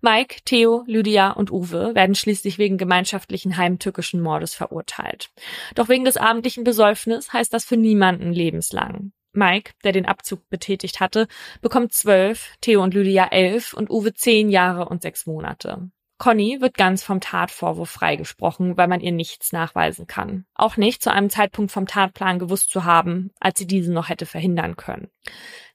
Mike, 0.01 0.43
Theo, 0.45 0.85
Lydia 0.87 1.33
und 1.33 1.51
Uwe 1.51 1.95
werden 1.95 2.15
schließlich 2.15 2.59
wegen 2.59 2.79
gemeinschaftlichen 2.79 3.57
heimtückischen 3.57 4.21
Mordes 4.21 4.55
verurteilt. 4.55 5.31
Doch 5.75 5.89
wegen 5.89 6.05
des 6.05 6.17
abendlichen 6.17 6.63
Besäufnis 6.63 7.33
heißt 7.33 7.53
das 7.53 7.65
für 7.65 7.77
niemanden 7.77 8.33
lebenslang. 8.33 9.13
Mike, 9.33 9.73
der 9.85 9.93
den 9.93 10.07
Abzug 10.07 10.49
betätigt 10.51 11.01
hatte, 11.01 11.27
bekommt 11.61 11.93
zwölf, 11.93 12.57
Theo 12.61 12.83
und 12.83 12.95
Lydia 12.95 13.27
elf 13.27 13.75
und 13.75 13.91
Uwe 13.91 14.15
zehn 14.15 14.51
Jahre 14.51 14.89
und 14.89 15.03
sechs 15.03 15.27
Monate. 15.27 15.91
Conny 16.19 16.61
wird 16.61 16.77
ganz 16.77 17.05
vom 17.05 17.21
Tatvorwurf 17.21 17.89
freigesprochen, 17.89 18.77
weil 18.77 18.89
man 18.89 19.01
ihr 19.01 19.13
nichts 19.13 19.53
nachweisen 19.53 20.09
kann. 20.09 20.47
Auch 20.55 20.77
nicht 20.77 21.01
zu 21.03 21.13
einem 21.13 21.31
Zeitpunkt 21.31 21.71
vom 21.71 21.87
Tatplan 21.87 22.41
gewusst 22.41 22.71
zu 22.71 22.85
haben, 22.85 23.31
als 23.39 23.59
sie 23.59 23.69
diesen 23.69 23.95
noch 23.95 24.09
hätte 24.09 24.27
verhindern 24.27 24.77
können. 24.77 25.09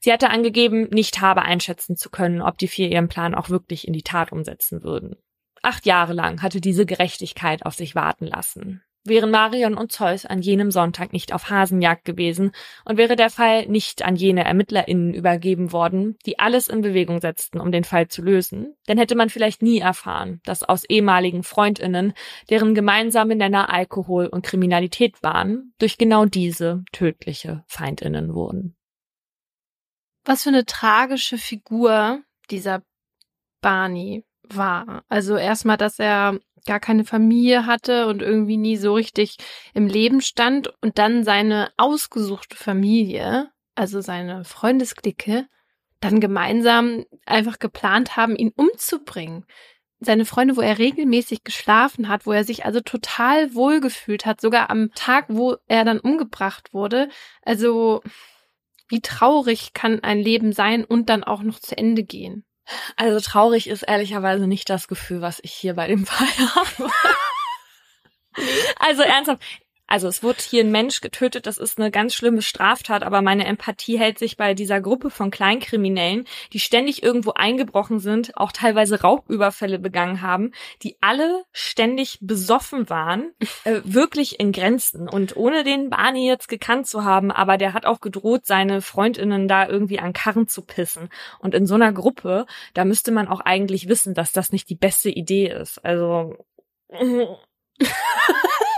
Sie 0.00 0.12
hatte 0.12 0.28
angegeben, 0.28 0.88
nicht 0.90 1.22
habe 1.22 1.42
einschätzen 1.42 1.96
zu 1.96 2.10
können, 2.10 2.42
ob 2.42 2.58
die 2.58 2.68
vier 2.68 2.90
ihren 2.90 3.08
Plan 3.08 3.34
auch 3.34 3.48
wirklich 3.48 3.88
in 3.88 3.94
die 3.94 4.02
Tat 4.02 4.32
umsetzen 4.32 4.82
würden. 4.82 5.16
Acht 5.62 5.86
Jahre 5.86 6.12
lang 6.12 6.42
hatte 6.42 6.60
diese 6.60 6.84
Gerechtigkeit 6.84 7.64
auf 7.64 7.72
sich 7.74 7.94
warten 7.94 8.26
lassen. 8.26 8.82
Wären 9.06 9.30
Marion 9.30 9.74
und 9.74 9.92
Zeus 9.92 10.24
an 10.24 10.40
jenem 10.40 10.70
Sonntag 10.70 11.12
nicht 11.12 11.34
auf 11.34 11.50
Hasenjagd 11.50 12.06
gewesen 12.06 12.52
und 12.86 12.96
wäre 12.96 13.16
der 13.16 13.28
Fall 13.28 13.66
nicht 13.66 14.02
an 14.02 14.16
jene 14.16 14.44
ErmittlerInnen 14.44 15.12
übergeben 15.12 15.72
worden, 15.72 16.16
die 16.24 16.38
alles 16.38 16.68
in 16.68 16.80
Bewegung 16.80 17.20
setzten, 17.20 17.60
um 17.60 17.70
den 17.70 17.84
Fall 17.84 18.08
zu 18.08 18.22
lösen, 18.22 18.74
dann 18.86 18.96
hätte 18.96 19.14
man 19.14 19.28
vielleicht 19.28 19.60
nie 19.60 19.78
erfahren, 19.78 20.40
dass 20.44 20.62
aus 20.62 20.84
ehemaligen 20.84 21.42
FreundInnen, 21.42 22.14
deren 22.48 22.74
gemeinsame 22.74 23.36
Nenner 23.36 23.70
Alkohol 23.70 24.26
und 24.26 24.44
Kriminalität 24.44 25.22
waren, 25.22 25.74
durch 25.78 25.98
genau 25.98 26.24
diese 26.24 26.82
tödliche 26.92 27.62
FeindInnen 27.66 28.34
wurden. 28.34 28.74
Was 30.24 30.44
für 30.44 30.48
eine 30.48 30.64
tragische 30.64 31.36
Figur 31.36 32.22
dieser 32.50 32.82
Barney 33.60 34.24
war. 34.48 35.04
Also 35.08 35.36
erstmal, 35.36 35.76
dass 35.76 35.98
er 35.98 36.38
gar 36.66 36.80
keine 36.80 37.04
Familie 37.04 37.66
hatte 37.66 38.06
und 38.06 38.22
irgendwie 38.22 38.56
nie 38.56 38.76
so 38.76 38.94
richtig 38.94 39.36
im 39.74 39.86
Leben 39.86 40.20
stand 40.20 40.72
und 40.82 40.98
dann 40.98 41.24
seine 41.24 41.70
ausgesuchte 41.76 42.56
Familie, 42.56 43.50
also 43.74 44.00
seine 44.00 44.44
Freundesklicke, 44.44 45.46
dann 46.00 46.20
gemeinsam 46.20 47.04
einfach 47.26 47.58
geplant 47.58 48.16
haben, 48.16 48.36
ihn 48.36 48.52
umzubringen. 48.54 49.46
Seine 50.00 50.26
Freunde, 50.26 50.56
wo 50.56 50.60
er 50.60 50.78
regelmäßig 50.78 51.44
geschlafen 51.44 52.08
hat, 52.08 52.26
wo 52.26 52.32
er 52.32 52.44
sich 52.44 52.66
also 52.66 52.80
total 52.80 53.54
wohlgefühlt 53.54 54.26
hat, 54.26 54.40
sogar 54.40 54.68
am 54.68 54.90
Tag, 54.94 55.26
wo 55.28 55.56
er 55.66 55.84
dann 55.84 56.00
umgebracht 56.00 56.74
wurde. 56.74 57.08
Also, 57.42 58.02
wie 58.88 59.00
traurig 59.00 59.72
kann 59.72 60.00
ein 60.00 60.18
Leben 60.18 60.52
sein 60.52 60.84
und 60.84 61.08
dann 61.08 61.24
auch 61.24 61.42
noch 61.42 61.58
zu 61.58 61.76
Ende 61.76 62.04
gehen? 62.04 62.44
Also 62.96 63.20
traurig 63.20 63.68
ist 63.68 63.82
ehrlicherweise 63.82 64.46
nicht 64.46 64.70
das 64.70 64.88
Gefühl, 64.88 65.20
was 65.20 65.40
ich 65.42 65.52
hier 65.52 65.74
bei 65.74 65.86
dem 65.86 66.06
Fall 66.06 66.26
habe. 66.54 66.90
also 68.78 69.02
ernsthaft, 69.02 69.42
also 69.86 70.08
es 70.08 70.22
wurde 70.22 70.38
hier 70.40 70.64
ein 70.64 70.70
Mensch 70.70 71.00
getötet, 71.02 71.46
das 71.46 71.58
ist 71.58 71.78
eine 71.78 71.90
ganz 71.90 72.14
schlimme 72.14 72.40
Straftat, 72.40 73.02
aber 73.02 73.20
meine 73.20 73.44
Empathie 73.44 73.98
hält 73.98 74.18
sich 74.18 74.36
bei 74.36 74.54
dieser 74.54 74.80
Gruppe 74.80 75.10
von 75.10 75.30
Kleinkriminellen, 75.30 76.24
die 76.52 76.58
ständig 76.58 77.02
irgendwo 77.02 77.32
eingebrochen 77.32 77.98
sind, 77.98 78.36
auch 78.36 78.50
teilweise 78.50 79.02
Raubüberfälle 79.02 79.78
begangen 79.78 80.22
haben, 80.22 80.52
die 80.82 80.96
alle 81.02 81.44
ständig 81.52 82.18
besoffen 82.22 82.88
waren, 82.88 83.32
äh, 83.64 83.82
wirklich 83.84 84.40
in 84.40 84.52
Grenzen. 84.52 85.08
Und 85.08 85.36
ohne 85.36 85.64
den 85.64 85.90
Barney 85.90 86.26
jetzt 86.26 86.48
gekannt 86.48 86.86
zu 86.86 87.04
haben, 87.04 87.30
aber 87.30 87.58
der 87.58 87.74
hat 87.74 87.84
auch 87.84 88.00
gedroht, 88.00 88.46
seine 88.46 88.80
Freundinnen 88.80 89.48
da 89.48 89.68
irgendwie 89.68 89.98
an 89.98 90.14
Karren 90.14 90.48
zu 90.48 90.62
pissen. 90.62 91.10
Und 91.40 91.54
in 91.54 91.66
so 91.66 91.74
einer 91.74 91.92
Gruppe, 91.92 92.46
da 92.72 92.86
müsste 92.86 93.12
man 93.12 93.28
auch 93.28 93.40
eigentlich 93.40 93.88
wissen, 93.88 94.14
dass 94.14 94.32
das 94.32 94.50
nicht 94.50 94.70
die 94.70 94.76
beste 94.76 95.10
Idee 95.10 95.48
ist. 95.48 95.84
Also 95.84 96.36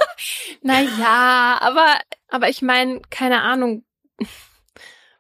Naja, 0.67 1.59
aber, 1.61 2.01
aber 2.29 2.49
ich 2.49 2.61
meine, 2.61 3.01
keine 3.09 3.43
Ahnung, 3.43 3.85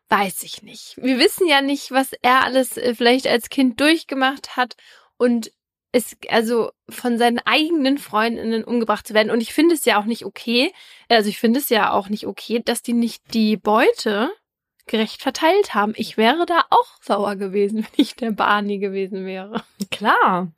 weiß 0.08 0.42
ich 0.42 0.62
nicht. 0.62 0.96
Wir 0.96 1.20
wissen 1.20 1.46
ja 1.46 1.62
nicht, 1.62 1.92
was 1.92 2.12
er 2.20 2.42
alles 2.44 2.76
äh, 2.76 2.96
vielleicht 2.96 3.28
als 3.28 3.48
Kind 3.48 3.80
durchgemacht 3.80 4.56
hat 4.56 4.74
und 5.16 5.52
es, 5.92 6.16
also 6.28 6.72
von 6.88 7.16
seinen 7.16 7.38
eigenen 7.38 7.98
Freundinnen 7.98 8.64
umgebracht 8.64 9.06
zu 9.06 9.14
werden. 9.14 9.30
Und 9.30 9.40
ich 9.40 9.54
finde 9.54 9.76
es 9.76 9.84
ja 9.84 10.00
auch 10.00 10.04
nicht 10.04 10.24
okay, 10.24 10.72
also 11.08 11.28
ich 11.28 11.38
finde 11.38 11.60
es 11.60 11.68
ja 11.68 11.92
auch 11.92 12.08
nicht 12.08 12.26
okay, 12.26 12.60
dass 12.64 12.82
die 12.82 12.92
nicht 12.92 13.22
die 13.32 13.56
Beute 13.56 14.32
gerecht 14.86 15.22
verteilt 15.22 15.74
haben. 15.74 15.92
Ich 15.96 16.16
wäre 16.16 16.46
da 16.46 16.64
auch 16.70 16.86
sauer 17.02 17.36
gewesen, 17.36 17.78
wenn 17.84 18.04
ich 18.04 18.14
der 18.16 18.30
Barney 18.30 18.78
gewesen 18.78 19.26
wäre. 19.26 19.64
Klar. 19.90 20.52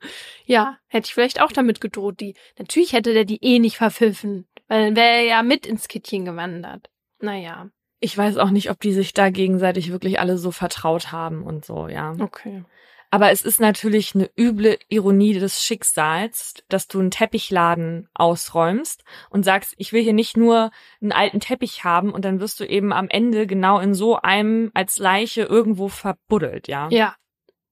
Ja, 0.45 0.77
hätte 0.87 1.07
ich 1.07 1.13
vielleicht 1.13 1.41
auch 1.41 1.51
damit 1.51 1.81
gedroht, 1.81 2.19
die. 2.19 2.35
Natürlich 2.57 2.93
hätte 2.93 3.13
der 3.13 3.25
die 3.25 3.43
eh 3.43 3.59
nicht 3.59 3.77
verpfiffen, 3.77 4.47
weil 4.69 4.85
dann 4.85 4.95
wäre 4.95 5.17
er 5.17 5.23
ja 5.23 5.43
mit 5.43 5.65
ins 5.67 5.89
Kittchen 5.89 6.23
gewandert. 6.23 6.89
Naja. 7.19 7.69
Ich 7.99 8.17
weiß 8.17 8.37
auch 8.37 8.51
nicht, 8.51 8.71
ob 8.71 8.79
die 8.79 8.93
sich 8.93 9.13
da 9.13 9.29
gegenseitig 9.29 9.91
wirklich 9.91 10.21
alle 10.21 10.37
so 10.37 10.51
vertraut 10.51 11.11
haben 11.11 11.43
und 11.43 11.65
so, 11.65 11.89
ja. 11.89 12.15
Okay. 12.17 12.63
Aber 13.11 13.31
es 13.31 13.41
ist 13.41 13.59
natürlich 13.59 14.13
eine 14.13 14.29
üble 14.37 14.77
Ironie 14.87 15.33
des 15.33 15.63
Schicksals, 15.63 16.53
dass 16.69 16.87
du 16.87 16.99
einen 16.99 17.11
Teppichladen 17.11 18.07
ausräumst 18.13 19.03
und 19.31 19.43
sagst, 19.43 19.73
ich 19.77 19.91
will 19.91 20.03
hier 20.03 20.13
nicht 20.13 20.37
nur 20.37 20.69
einen 21.01 21.11
alten 21.11 21.39
Teppich 21.39 21.83
haben 21.83 22.13
und 22.13 22.23
dann 22.23 22.39
wirst 22.39 22.59
du 22.59 22.65
eben 22.65 22.93
am 22.93 23.09
Ende 23.09 23.47
genau 23.47 23.79
in 23.79 23.95
so 23.95 24.17
einem 24.17 24.69
als 24.75 24.99
Leiche 24.99 25.41
irgendwo 25.41 25.87
verbuddelt, 25.87 26.67
ja. 26.67 26.87
Ja. 26.91 27.15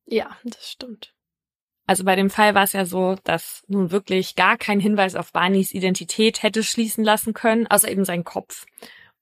Ja, 0.05 0.35
das 0.43 0.71
stimmt. 0.71 1.13
Also 1.87 2.03
bei 2.03 2.17
dem 2.17 2.29
Fall 2.29 2.53
war 2.53 2.63
es 2.63 2.73
ja 2.73 2.85
so, 2.85 3.15
dass 3.23 3.63
nun 3.67 3.91
wirklich 3.91 4.35
gar 4.35 4.57
kein 4.57 4.81
Hinweis 4.81 5.15
auf 5.15 5.31
Barneys 5.31 5.73
Identität 5.73 6.43
hätte 6.43 6.61
schließen 6.61 7.03
lassen 7.03 7.33
können, 7.33 7.65
außer 7.65 7.89
eben 7.89 8.03
sein 8.03 8.25
Kopf. 8.25 8.65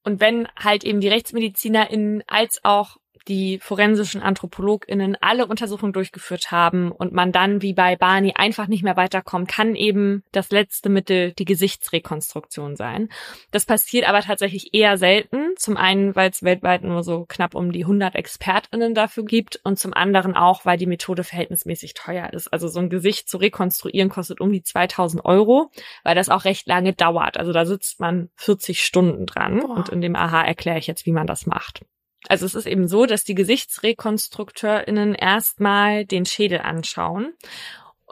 Und 0.03 0.19
wenn 0.19 0.47
halt 0.57 0.83
eben 0.83 0.99
die 0.99 1.07
RechtsmedizinerInnen 1.07 2.23
als 2.27 2.59
auch 2.63 2.97
die 3.27 3.59
forensischen 3.59 4.21
AnthropologInnen 4.21 5.17
alle 5.21 5.47
Untersuchungen 5.47 5.93
durchgeführt 5.93 6.51
haben 6.51 6.91
und 6.91 7.13
man 7.13 7.31
dann 7.31 7.61
wie 7.61 7.73
bei 7.73 7.95
Barney 7.95 8.33
einfach 8.35 8.67
nicht 8.67 8.83
mehr 8.83 8.97
weiterkommt, 8.97 9.47
kann 9.47 9.75
eben 9.75 10.23
das 10.31 10.51
letzte 10.51 10.89
Mittel 10.89 11.33
die 11.33 11.45
Gesichtsrekonstruktion 11.45 12.75
sein. 12.75 13.09
Das 13.51 13.65
passiert 13.65 14.07
aber 14.07 14.21
tatsächlich 14.21 14.73
eher 14.73 14.97
selten. 14.97 15.53
Zum 15.57 15.77
einen, 15.77 16.15
weil 16.15 16.29
es 16.29 16.43
weltweit 16.43 16.83
nur 16.83 17.03
so 17.03 17.25
knapp 17.27 17.55
um 17.55 17.71
die 17.71 17.83
100 17.83 18.15
ExpertInnen 18.15 18.93
dafür 18.93 19.25
gibt 19.25 19.59
und 19.63 19.79
zum 19.79 19.93
anderen 19.93 20.35
auch, 20.35 20.65
weil 20.65 20.77
die 20.77 20.85
Methode 20.85 21.23
verhältnismäßig 21.23 21.93
teuer 21.93 22.31
ist. 22.33 22.51
Also 22.53 22.67
so 22.67 22.79
ein 22.79 22.89
Gesicht 22.89 23.29
zu 23.29 23.37
rekonstruieren 23.37 24.09
kostet 24.09 24.41
um 24.41 24.51
die 24.51 24.63
2000 24.63 25.25
Euro, 25.25 25.71
weil 26.03 26.15
das 26.15 26.29
auch 26.29 26.45
recht 26.45 26.67
lange 26.67 26.93
dauert. 26.93 27.37
Also 27.37 27.51
da 27.53 27.65
sitzt 27.65 27.99
man 27.99 28.29
40 28.35 28.83
Stunden 28.83 29.25
dran 29.25 29.59
Boah. 29.59 29.77
und 29.77 29.89
in 29.89 30.01
dem 30.01 30.15
Aha 30.15 30.43
erkläre 30.43 30.77
ich 30.77 30.87
jetzt, 30.87 31.05
wie 31.05 31.11
man 31.11 31.27
das 31.27 31.45
macht. 31.45 31.81
Also 32.27 32.45
es 32.45 32.55
ist 32.55 32.65
eben 32.65 32.87
so, 32.87 33.05
dass 33.05 33.23
die 33.23 33.35
GesichtsrekonstrukteurInnen 33.35 35.15
erstmal 35.15 36.05
den 36.05 36.25
Schädel 36.25 36.59
anschauen 36.59 37.33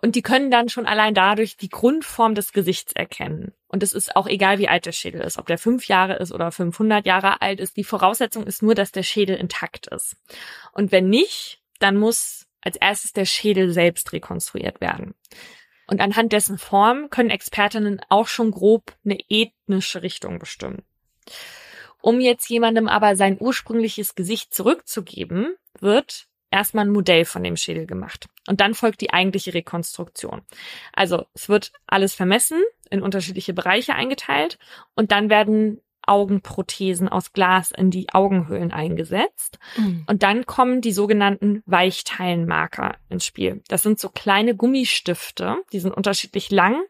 und 0.03 0.15
die 0.15 0.21
können 0.21 0.51
dann 0.51 0.67
schon 0.67 0.85
allein 0.85 1.13
dadurch 1.13 1.55
die 1.55 1.69
Grundform 1.69 2.35
des 2.35 2.51
Gesichts 2.51 2.91
erkennen. 2.91 3.53
Und 3.67 3.83
es 3.83 3.93
ist 3.93 4.17
auch 4.17 4.27
egal, 4.27 4.59
wie 4.59 4.67
alt 4.67 4.85
der 4.85 4.91
Schädel 4.91 5.21
ist, 5.21 5.37
ob 5.37 5.47
der 5.47 5.57
fünf 5.57 5.87
Jahre 5.87 6.17
ist 6.17 6.33
oder 6.33 6.51
500 6.51 7.05
Jahre 7.05 7.41
alt 7.41 7.61
ist. 7.61 7.77
Die 7.77 7.85
Voraussetzung 7.85 8.45
ist 8.45 8.61
nur, 8.61 8.75
dass 8.75 8.91
der 8.91 9.03
Schädel 9.03 9.37
intakt 9.37 9.87
ist. 9.87 10.17
Und 10.73 10.91
wenn 10.91 11.07
nicht, 11.07 11.61
dann 11.79 11.95
muss 11.95 12.47
als 12.59 12.75
erstes 12.75 13.13
der 13.13 13.23
Schädel 13.23 13.71
selbst 13.71 14.11
rekonstruiert 14.11 14.81
werden. 14.81 15.15
Und 15.87 16.01
anhand 16.01 16.33
dessen 16.33 16.57
Form 16.57 17.09
können 17.09 17.29
Expertinnen 17.29 18.01
auch 18.09 18.27
schon 18.27 18.51
grob 18.51 18.91
eine 19.05 19.19
ethnische 19.29 20.01
Richtung 20.01 20.37
bestimmen. 20.37 20.83
Um 22.03 22.19
jetzt 22.19 22.49
jemandem 22.49 22.89
aber 22.89 23.15
sein 23.15 23.37
ursprüngliches 23.39 24.13
Gesicht 24.15 24.53
zurückzugeben, 24.53 25.55
wird 25.79 26.27
erstmal 26.51 26.85
ein 26.85 26.91
Modell 26.91 27.23
von 27.23 27.43
dem 27.43 27.55
Schädel 27.55 27.87
gemacht. 27.87 28.27
Und 28.45 28.59
dann 28.59 28.73
folgt 28.73 28.99
die 28.99 29.13
eigentliche 29.13 29.53
Rekonstruktion. 29.53 30.41
Also 30.91 31.23
es 31.33 31.47
wird 31.47 31.71
alles 31.87 32.13
vermessen, 32.13 32.61
in 32.89 33.01
unterschiedliche 33.01 33.53
Bereiche 33.53 33.95
eingeteilt 33.95 34.59
und 34.95 35.13
dann 35.13 35.29
werden 35.29 35.79
Augenprothesen 36.05 37.07
aus 37.07 37.31
Glas 37.31 37.71
in 37.71 37.89
die 37.89 38.09
Augenhöhlen 38.09 38.73
eingesetzt. 38.73 39.57
Mhm. 39.77 40.03
Und 40.05 40.23
dann 40.23 40.45
kommen 40.45 40.81
die 40.81 40.91
sogenannten 40.91 41.63
Weichteilenmarker 41.65 42.97
ins 43.07 43.25
Spiel. 43.25 43.63
Das 43.69 43.81
sind 43.81 43.97
so 43.97 44.09
kleine 44.09 44.57
Gummistifte, 44.57 45.55
die 45.71 45.79
sind 45.79 45.93
unterschiedlich 45.93 46.51
lang 46.51 46.83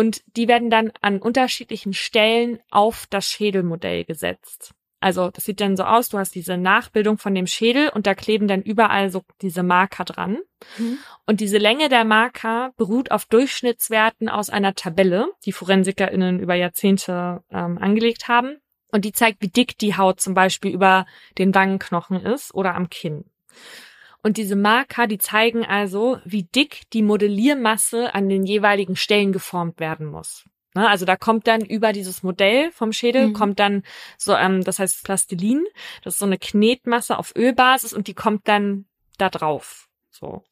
und 0.00 0.22
die 0.34 0.48
werden 0.48 0.70
dann 0.70 0.92
an 1.02 1.18
unterschiedlichen 1.18 1.92
Stellen 1.92 2.58
auf 2.70 3.06
das 3.10 3.26
Schädelmodell 3.26 4.06
gesetzt. 4.06 4.72
Also 4.98 5.30
das 5.30 5.44
sieht 5.44 5.60
dann 5.60 5.76
so 5.76 5.82
aus, 5.82 6.08
du 6.08 6.16
hast 6.16 6.34
diese 6.34 6.56
Nachbildung 6.56 7.18
von 7.18 7.34
dem 7.34 7.46
Schädel 7.46 7.90
und 7.90 8.06
da 8.06 8.14
kleben 8.14 8.48
dann 8.48 8.62
überall 8.62 9.10
so 9.10 9.24
diese 9.42 9.62
Marker 9.62 10.06
dran. 10.06 10.38
Mhm. 10.78 10.96
Und 11.26 11.40
diese 11.40 11.58
Länge 11.58 11.90
der 11.90 12.04
Marker 12.04 12.72
beruht 12.78 13.10
auf 13.10 13.26
Durchschnittswerten 13.26 14.30
aus 14.30 14.48
einer 14.48 14.74
Tabelle, 14.74 15.28
die 15.44 15.52
ForensikerInnen 15.52 16.40
über 16.40 16.54
Jahrzehnte 16.54 17.44
ähm, 17.50 17.76
angelegt 17.76 18.26
haben. 18.26 18.56
Und 18.90 19.04
die 19.04 19.12
zeigt, 19.12 19.42
wie 19.42 19.48
dick 19.48 19.76
die 19.76 19.98
Haut 19.98 20.18
zum 20.22 20.32
Beispiel 20.32 20.72
über 20.72 21.04
den 21.36 21.54
Wangenknochen 21.54 22.24
ist 22.24 22.54
oder 22.54 22.74
am 22.74 22.88
Kinn. 22.88 23.26
Und 24.22 24.36
diese 24.36 24.56
Marker, 24.56 25.06
die 25.06 25.18
zeigen 25.18 25.64
also, 25.64 26.18
wie 26.24 26.42
dick 26.42 26.82
die 26.92 27.02
Modelliermasse 27.02 28.14
an 28.14 28.28
den 28.28 28.44
jeweiligen 28.44 28.96
Stellen 28.96 29.32
geformt 29.32 29.80
werden 29.80 30.06
muss. 30.06 30.44
Ne, 30.74 30.88
also 30.88 31.04
da 31.04 31.16
kommt 31.16 31.48
dann 31.48 31.62
über 31.64 31.92
dieses 31.92 32.22
Modell 32.22 32.70
vom 32.70 32.92
Schädel, 32.92 33.28
mhm. 33.28 33.32
kommt 33.32 33.58
dann 33.58 33.82
so, 34.16 34.34
ähm, 34.34 34.62
das 34.62 34.78
heißt 34.78 35.02
Plastilin, 35.02 35.64
das 36.04 36.14
ist 36.14 36.18
so 36.20 36.26
eine 36.26 36.38
Knetmasse 36.38 37.18
auf 37.18 37.34
Ölbasis 37.36 37.92
und 37.92 38.06
die 38.06 38.14
kommt 38.14 38.46
dann 38.46 38.86
da 39.18 39.30
drauf. 39.30 39.88
So. 40.10 40.44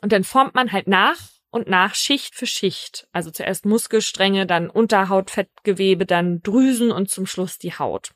Und 0.00 0.12
dann 0.12 0.22
formt 0.22 0.54
man 0.54 0.70
halt 0.70 0.86
nach 0.86 1.16
und 1.50 1.68
nach 1.68 1.94
Schicht 1.96 2.36
für 2.36 2.46
Schicht. 2.46 3.08
Also 3.12 3.30
zuerst 3.30 3.66
Muskelstränge, 3.66 4.46
dann 4.46 4.70
Unterhautfettgewebe, 4.70 6.06
dann 6.06 6.40
Drüsen 6.42 6.92
und 6.92 7.10
zum 7.10 7.26
Schluss 7.26 7.58
die 7.58 7.74
Haut. 7.74 8.12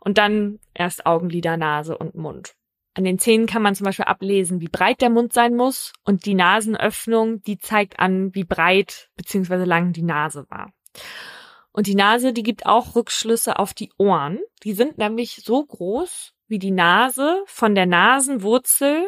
Und 0.00 0.18
dann 0.18 0.60
erst 0.72 1.04
Augenlider, 1.04 1.56
Nase 1.56 1.96
und 1.96 2.14
Mund. 2.14 2.54
An 2.94 3.04
den 3.04 3.18
Zähnen 3.18 3.46
kann 3.46 3.62
man 3.62 3.74
zum 3.74 3.84
Beispiel 3.84 4.04
ablesen, 4.04 4.60
wie 4.60 4.68
breit 4.68 5.00
der 5.00 5.10
Mund 5.10 5.32
sein 5.32 5.56
muss 5.56 5.92
und 6.04 6.26
die 6.26 6.34
Nasenöffnung, 6.34 7.42
die 7.42 7.58
zeigt 7.58 7.98
an, 7.98 8.34
wie 8.34 8.44
breit 8.44 9.10
bzw. 9.16 9.64
lang 9.64 9.92
die 9.92 10.02
Nase 10.02 10.46
war. 10.48 10.72
Und 11.72 11.88
die 11.88 11.96
Nase, 11.96 12.32
die 12.32 12.44
gibt 12.44 12.66
auch 12.66 12.94
Rückschlüsse 12.94 13.58
auf 13.58 13.74
die 13.74 13.92
Ohren. 13.98 14.38
Die 14.62 14.74
sind 14.74 14.96
nämlich 14.96 15.42
so 15.44 15.64
groß, 15.64 16.32
wie 16.46 16.60
die 16.60 16.70
Nase 16.70 17.42
von 17.46 17.74
der 17.74 17.86
Nasenwurzel 17.86 19.04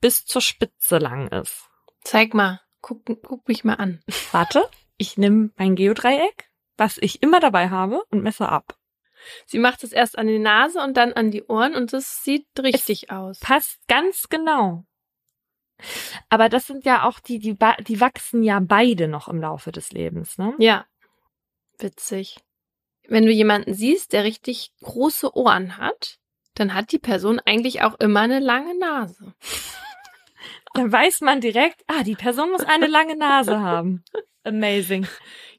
bis 0.00 0.24
zur 0.24 0.40
Spitze 0.40 0.98
lang 0.98 1.26
ist. 1.28 1.68
Zeig 2.02 2.34
mal, 2.34 2.60
guck, 2.80 3.04
guck 3.22 3.48
mich 3.48 3.64
mal 3.64 3.74
an. 3.74 4.00
Warte, 4.30 4.64
ich 4.96 5.18
nehme 5.18 5.50
mein 5.56 5.74
Geodreieck, 5.74 6.50
was 6.76 6.98
ich 6.98 7.20
immer 7.20 7.40
dabei 7.40 7.70
habe, 7.70 8.04
und 8.10 8.22
messe 8.22 8.48
ab. 8.48 8.78
Sie 9.46 9.58
macht 9.58 9.84
es 9.84 9.92
erst 9.92 10.18
an 10.18 10.26
die 10.26 10.38
Nase 10.38 10.80
und 10.80 10.96
dann 10.96 11.12
an 11.12 11.30
die 11.30 11.44
Ohren 11.44 11.74
und 11.74 11.92
das 11.92 12.24
sieht 12.24 12.46
richtig 12.58 13.04
es 13.04 13.10
aus. 13.10 13.40
Passt 13.40 13.78
ganz 13.88 14.28
genau. 14.28 14.84
Aber 16.28 16.48
das 16.48 16.66
sind 16.66 16.84
ja 16.84 17.04
auch 17.04 17.18
die, 17.18 17.38
die, 17.38 17.56
die 17.80 18.00
wachsen 18.00 18.42
ja 18.42 18.60
beide 18.60 19.08
noch 19.08 19.28
im 19.28 19.40
Laufe 19.40 19.72
des 19.72 19.92
Lebens, 19.92 20.38
ne? 20.38 20.54
Ja. 20.58 20.86
Witzig. 21.78 22.38
Wenn 23.08 23.26
du 23.26 23.32
jemanden 23.32 23.74
siehst, 23.74 24.12
der 24.12 24.24
richtig 24.24 24.72
große 24.80 25.36
Ohren 25.36 25.76
hat, 25.76 26.18
dann 26.54 26.74
hat 26.74 26.92
die 26.92 26.98
Person 26.98 27.40
eigentlich 27.40 27.82
auch 27.82 27.98
immer 27.98 28.20
eine 28.20 28.38
lange 28.38 28.78
Nase. 28.78 29.34
Dann 30.74 30.90
weiß 30.90 31.20
man 31.20 31.40
direkt, 31.40 31.82
ah, 31.86 32.02
die 32.02 32.14
Person 32.14 32.50
muss 32.50 32.64
eine 32.64 32.86
lange 32.86 33.16
Nase 33.16 33.60
haben. 33.60 34.04
Amazing. 34.44 35.06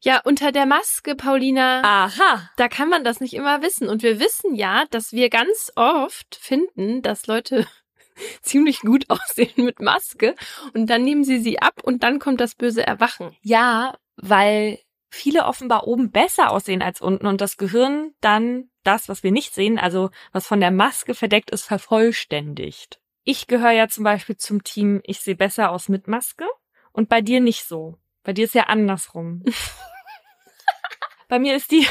Ja, 0.02 0.22
unter 0.26 0.52
der 0.52 0.66
Maske, 0.66 1.16
Paulina. 1.16 1.82
Aha. 1.84 2.50
Da 2.58 2.68
kann 2.68 2.90
man 2.90 3.04
das 3.04 3.22
nicht 3.22 3.34
immer 3.34 3.62
wissen. 3.62 3.88
Und 3.88 4.04
wir 4.04 4.20
wissen 4.20 4.56
ja, 4.56 4.84
dass 4.90 5.14
wir 5.14 5.30
ganz 5.30 5.72
oft 5.76 6.36
finden, 6.36 7.02
dass 7.02 7.28
Leute 7.28 7.66
ziemlich 8.42 8.82
gut 8.82 9.10
aussehen 9.10 9.64
mit 9.64 9.80
Maske 9.80 10.36
und 10.74 10.88
dann 10.90 11.04
nehmen 11.04 11.24
sie 11.24 11.40
sie 11.40 11.62
ab 11.62 11.82
und 11.84 12.04
dann 12.04 12.20
kommt 12.20 12.42
das 12.42 12.56
böse 12.56 12.86
Erwachen. 12.86 13.36
Ja, 13.42 13.96
weil 14.18 14.80
viele 15.10 15.46
offenbar 15.46 15.88
oben 15.88 16.12
besser 16.12 16.52
aussehen 16.52 16.82
als 16.82 17.00
unten 17.00 17.28
und 17.28 17.40
das 17.40 17.58
Gehirn 17.58 18.14
dann 18.20 18.70
das, 18.84 19.08
was 19.08 19.24
wir 19.24 19.32
nicht 19.32 19.54
sehen, 19.54 19.80
also 19.80 20.10
was 20.32 20.48
von 20.48 20.60
der 20.60 20.72
Maske 20.72 21.14
verdeckt 21.14 21.52
ist, 21.52 21.64
vervollständigt. 21.64 23.00
Ich 23.24 23.48
gehöre 23.48 23.72
ja 23.72 23.88
zum 23.88 24.04
Beispiel 24.04 24.38
zum 24.38 24.64
Team, 24.64 25.02
ich 25.04 25.20
sehe 25.20 25.36
besser 25.36 25.72
aus 25.72 25.88
mit 25.90 26.08
Maske 26.08 26.46
und 26.92 27.10
bei 27.10 27.22
dir 27.22 27.40
nicht 27.40 27.66
so. 27.66 27.98
Bei 28.24 28.34
dir 28.34 28.46
ist 28.46 28.56
ja 28.56 28.64
andersrum. 28.64 29.44
bei 31.30 31.40
mir 31.40 31.56
ist 31.56 31.72
die, 31.72 31.88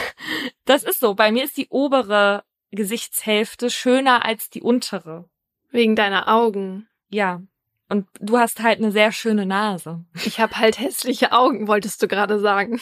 das 0.64 0.82
ist 0.82 1.00
so, 1.00 1.14
bei 1.14 1.32
mir 1.32 1.44
ist 1.44 1.56
die 1.56 1.68
obere 1.68 2.44
Gesichtshälfte 2.70 3.70
schöner 3.70 4.24
als 4.24 4.50
die 4.50 4.62
untere. 4.62 5.28
Wegen 5.70 5.96
deiner 5.96 6.28
Augen. 6.28 6.88
Ja. 7.08 7.42
Und 7.88 8.08
du 8.20 8.38
hast 8.38 8.62
halt 8.62 8.78
eine 8.78 8.92
sehr 8.92 9.12
schöne 9.12 9.46
Nase. 9.46 10.04
Ich 10.24 10.40
habe 10.40 10.56
halt 10.58 10.78
hässliche 10.78 11.32
Augen, 11.32 11.66
wolltest 11.66 12.02
du 12.02 12.08
gerade 12.08 12.40
sagen. 12.40 12.80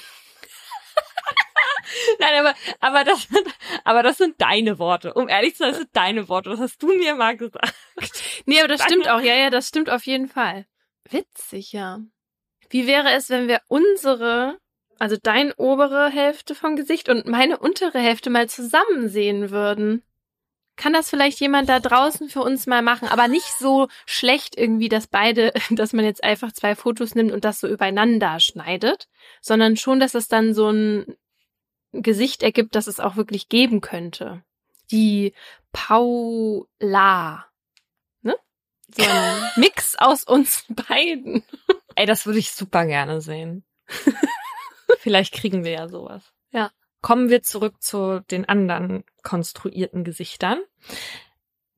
Nein, 2.19 2.41
aber, 2.41 2.55
aber 2.81 3.05
das 3.05 3.23
sind, 3.23 3.47
aber 3.85 4.03
das 4.03 4.19
sind 4.19 4.41
deine 4.41 4.79
Worte. 4.79 5.15
Um 5.15 5.29
ehrlich 5.29 5.55
zu 5.55 5.59
sein, 5.59 5.71
das 5.71 5.79
sind 5.79 5.91
deine 5.93 6.29
Worte. 6.29 6.51
Das 6.51 6.61
hast 6.61 6.83
du 6.83 6.89
mir 6.89 7.15
mal 7.15 7.37
gesagt. 7.37 7.75
Nee, 8.47 8.59
aber 8.59 8.69
das 8.69 8.81
deine. 8.81 8.91
stimmt 8.91 9.09
auch. 9.09 9.21
Ja, 9.21 9.35
ja, 9.35 9.51
das 9.51 9.69
stimmt 9.69 9.91
auf 9.91 10.05
jeden 10.07 10.29
Fall. 10.29 10.67
Witzig, 11.09 11.73
ja. 11.73 12.01
Wie 12.69 12.87
wäre 12.87 13.11
es, 13.13 13.31
wenn 13.31 13.49
wir 13.49 13.61
unsere, 13.69 14.59
also 14.99 15.17
deine 15.21 15.55
obere 15.57 16.09
Hälfte 16.09 16.55
vom 16.55 16.77
Gesicht 16.77 17.09
und 17.09 17.27
meine 17.27 17.59
untere 17.59 17.99
Hälfte 17.99 18.31
mal 18.31 18.49
zusammen 18.49 19.09
sehen 19.09 19.51
würden? 19.51 20.03
Kann 20.77 20.93
das 20.95 21.11
vielleicht 21.11 21.41
jemand 21.41 21.69
da 21.69 21.79
draußen 21.79 22.31
für 22.31 22.41
uns 22.41 22.67
mal 22.67 22.81
machen, 22.81 23.07
aber 23.09 23.29
nicht 23.29 23.53
so 23.59 23.89
schlecht 24.07 24.57
irgendwie, 24.57 24.89
dass 24.89 25.09
beide, 25.09 25.53
dass 25.71 25.93
man 25.93 26.05
jetzt 26.05 26.25
einfach 26.25 26.53
zwei 26.53 26.75
Fotos 26.75 27.15
nimmt 27.15 27.33
und 27.33 27.45
das 27.45 27.61
so 27.61 27.69
übereinander 27.69 28.41
schneidet, 28.41 29.09
sondern 29.43 29.77
schon, 29.77 30.01
dass 30.01 30.15
es 30.15 30.29
dann 30.29 30.55
so 30.55 30.71
ein 30.71 31.17
Gesicht 31.93 32.43
ergibt, 32.43 32.75
das 32.75 32.87
es 32.87 33.01
auch 33.01 33.17
wirklich 33.17 33.49
geben 33.49 33.81
könnte. 33.81 34.43
Die 34.91 35.35
Paula. 35.73 37.47
Ne? 38.23 38.37
So 38.89 39.03
ein 39.03 39.51
Mix 39.57 39.97
aus 39.97 40.25
uns 40.25 40.65
beiden. 40.69 41.45
Ey, 41.95 42.07
das 42.07 42.27
würde 42.27 42.39
ich 42.39 42.53
super 42.53 42.87
gerne 42.87 43.21
sehen. 43.21 43.65
Vielleicht 44.99 45.35
kriegen 45.35 45.65
wir 45.65 45.73
ja 45.73 45.89
sowas. 45.89 46.33
Ja. 46.51 46.71
Kommen 47.03 47.31
wir 47.31 47.43
zurück 47.43 47.83
zu 47.83 48.21
den 48.31 48.49
anderen 48.49 49.05
konstruierten 49.23 50.05
Gesichtern. 50.05 50.61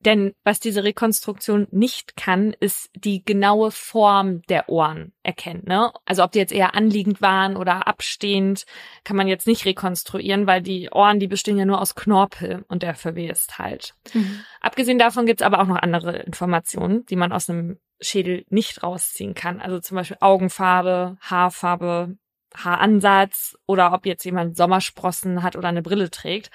Denn 0.05 0.33
was 0.43 0.59
diese 0.59 0.83
Rekonstruktion 0.83 1.67
nicht 1.71 2.15
kann, 2.15 2.53
ist 2.59 2.89
die 2.95 3.23
genaue 3.23 3.71
Form 3.71 4.41
der 4.43 4.69
Ohren 4.69 5.13
erkennen. 5.23 5.63
Ne? 5.65 5.91
Also 6.05 6.23
ob 6.23 6.31
die 6.31 6.39
jetzt 6.39 6.51
eher 6.51 6.75
anliegend 6.75 7.21
waren 7.21 7.55
oder 7.55 7.87
abstehend, 7.87 8.65
kann 9.03 9.15
man 9.15 9.27
jetzt 9.27 9.47
nicht 9.47 9.65
rekonstruieren, 9.65 10.45
weil 10.47 10.61
die 10.61 10.89
Ohren, 10.91 11.19
die 11.19 11.27
bestehen 11.27 11.57
ja 11.57 11.65
nur 11.65 11.81
aus 11.81 11.95
Knorpel 11.95 12.65
und 12.67 12.83
der 12.83 12.95
verwest 12.95 13.59
halt. 13.59 13.95
Mhm. 14.13 14.41
Abgesehen 14.61 14.99
davon 14.99 15.25
gibt's 15.25 15.43
aber 15.43 15.61
auch 15.61 15.67
noch 15.67 15.77
andere 15.77 16.17
Informationen, 16.17 17.05
die 17.05 17.15
man 17.15 17.31
aus 17.31 17.49
einem 17.49 17.79
Schädel 18.01 18.45
nicht 18.49 18.83
rausziehen 18.83 19.33
kann. 19.33 19.61
Also 19.61 19.79
zum 19.79 19.95
Beispiel 19.95 20.17
Augenfarbe, 20.19 21.17
Haarfarbe, 21.21 22.17
Haaransatz 22.55 23.57
oder 23.65 23.93
ob 23.93 24.05
jetzt 24.05 24.25
jemand 24.25 24.57
Sommersprossen 24.57 25.43
hat 25.43 25.55
oder 25.55 25.69
eine 25.69 25.81
Brille 25.81 26.09
trägt. 26.09 26.51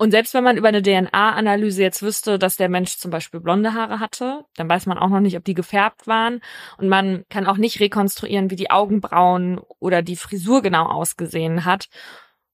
Und 0.00 0.12
selbst 0.12 0.32
wenn 0.32 0.44
man 0.44 0.56
über 0.56 0.68
eine 0.68 0.80
DNA-Analyse 0.80 1.82
jetzt 1.82 2.02
wüsste, 2.02 2.38
dass 2.38 2.56
der 2.56 2.70
Mensch 2.70 2.96
zum 2.96 3.10
Beispiel 3.10 3.38
blonde 3.38 3.74
Haare 3.74 4.00
hatte, 4.00 4.46
dann 4.56 4.66
weiß 4.66 4.86
man 4.86 4.96
auch 4.96 5.10
noch 5.10 5.20
nicht, 5.20 5.36
ob 5.36 5.44
die 5.44 5.52
gefärbt 5.52 6.06
waren. 6.06 6.40
Und 6.78 6.88
man 6.88 7.26
kann 7.28 7.46
auch 7.46 7.58
nicht 7.58 7.80
rekonstruieren, 7.80 8.50
wie 8.50 8.56
die 8.56 8.70
Augenbrauen 8.70 9.60
oder 9.78 10.00
die 10.00 10.16
Frisur 10.16 10.62
genau 10.62 10.86
ausgesehen 10.86 11.66
hat. 11.66 11.90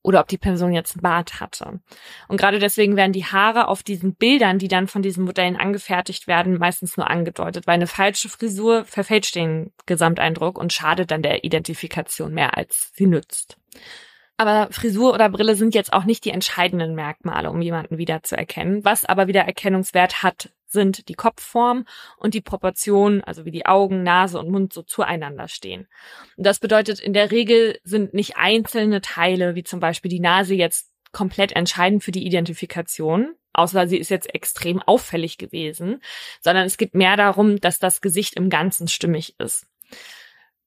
oder 0.03 0.21
ob 0.21 0.29
die 0.29 0.39
Person 0.39 0.73
jetzt 0.73 0.97
einen 0.97 1.03
Bart 1.03 1.41
hatte. 1.41 1.81
Und 2.27 2.37
gerade 2.37 2.59
deswegen 2.59 2.97
werden 2.97 3.13
die 3.13 3.25
Haare 3.27 3.69
auf 3.69 3.85
diesen 3.85 4.17
Bildern, 4.17 4.59
die 4.59 4.69
dann 4.69 4.89
von 4.89 5.03
diesen 5.03 5.25
Modellen 5.25 5.57
angefertigt 5.57 6.27
werden, 6.27 6.59
meistens 6.59 6.97
nur 6.97 7.09
angedeutet, 7.11 7.69
weil 7.69 7.75
eine 7.75 7.89
falsche 7.89 8.29
Frisur 8.29 8.85
verfälscht 8.85 9.37
den 9.37 9.73
Gesamteindruck 9.87 10.59
und 10.59 10.73
schadet 10.73 11.13
dann 11.13 11.23
der 11.23 11.45
Identifikation 11.45 12.35
mehr, 12.35 12.57
als 12.57 12.93
sie 12.95 13.07
nützt. 13.07 13.59
Aber 14.39 14.69
Frisur 14.71 15.15
oder 15.15 15.31
Brille 15.31 15.57
sind 15.57 15.75
jetzt 15.75 15.93
auch 15.93 16.05
nicht 16.05 16.25
die 16.25 16.31
entscheidenden 16.31 16.95
Merkmale, 16.95 17.51
um 17.51 17.63
jemanden 17.63 17.97
wiederzuerkennen. 17.97 18.85
Was 18.85 19.05
aber 19.05 19.29
wieder 19.29 19.43
Erkennungswert 19.43 20.23
hat, 20.23 20.51
sind 20.67 21.09
die 21.09 21.15
Kopfform 21.15 21.87
und 22.19 22.35
die 22.35 22.43
Proportionen, 22.43 23.25
also 23.25 23.47
wie 23.47 23.51
die 23.51 23.67
Augen, 23.67 24.03
Nase 24.03 24.39
und 24.39 24.51
Mund 24.51 24.73
so 24.73 24.83
zueinander 24.83 25.49
stehen. 25.49 25.89
Und 26.37 26.45
das 26.45 26.59
bedeutet, 26.59 27.01
in 27.01 27.15
der 27.15 27.31
Regel 27.31 27.79
sind 27.83 28.13
nicht 28.13 28.37
einzelne 28.37 29.01
Teile, 29.01 29.55
wie 29.55 29.65
zum 29.65 29.81
Beispiel 29.81 30.11
die 30.11 30.21
Nase 30.21 30.55
jetzt 30.55 30.91
komplett 31.13 31.53
entscheidend 31.53 32.05
für 32.05 32.13
die 32.13 32.27
Identifikation, 32.27 33.35
außer 33.55 33.89
sie 33.89 33.97
ist 33.97 34.11
jetzt 34.11 34.35
extrem 34.35 34.83
auffällig 34.83 35.39
gewesen, 35.39 36.03
sondern 36.43 36.67
es 36.67 36.77
geht 36.77 36.95
mehr 36.95 37.17
darum, 37.17 37.59
dass 37.59 37.79
das 37.79 38.03
Gesicht 38.03 38.35
im 38.35 38.51
Ganzen 38.51 38.87
stimmig 38.87 39.35
ist 39.39 39.67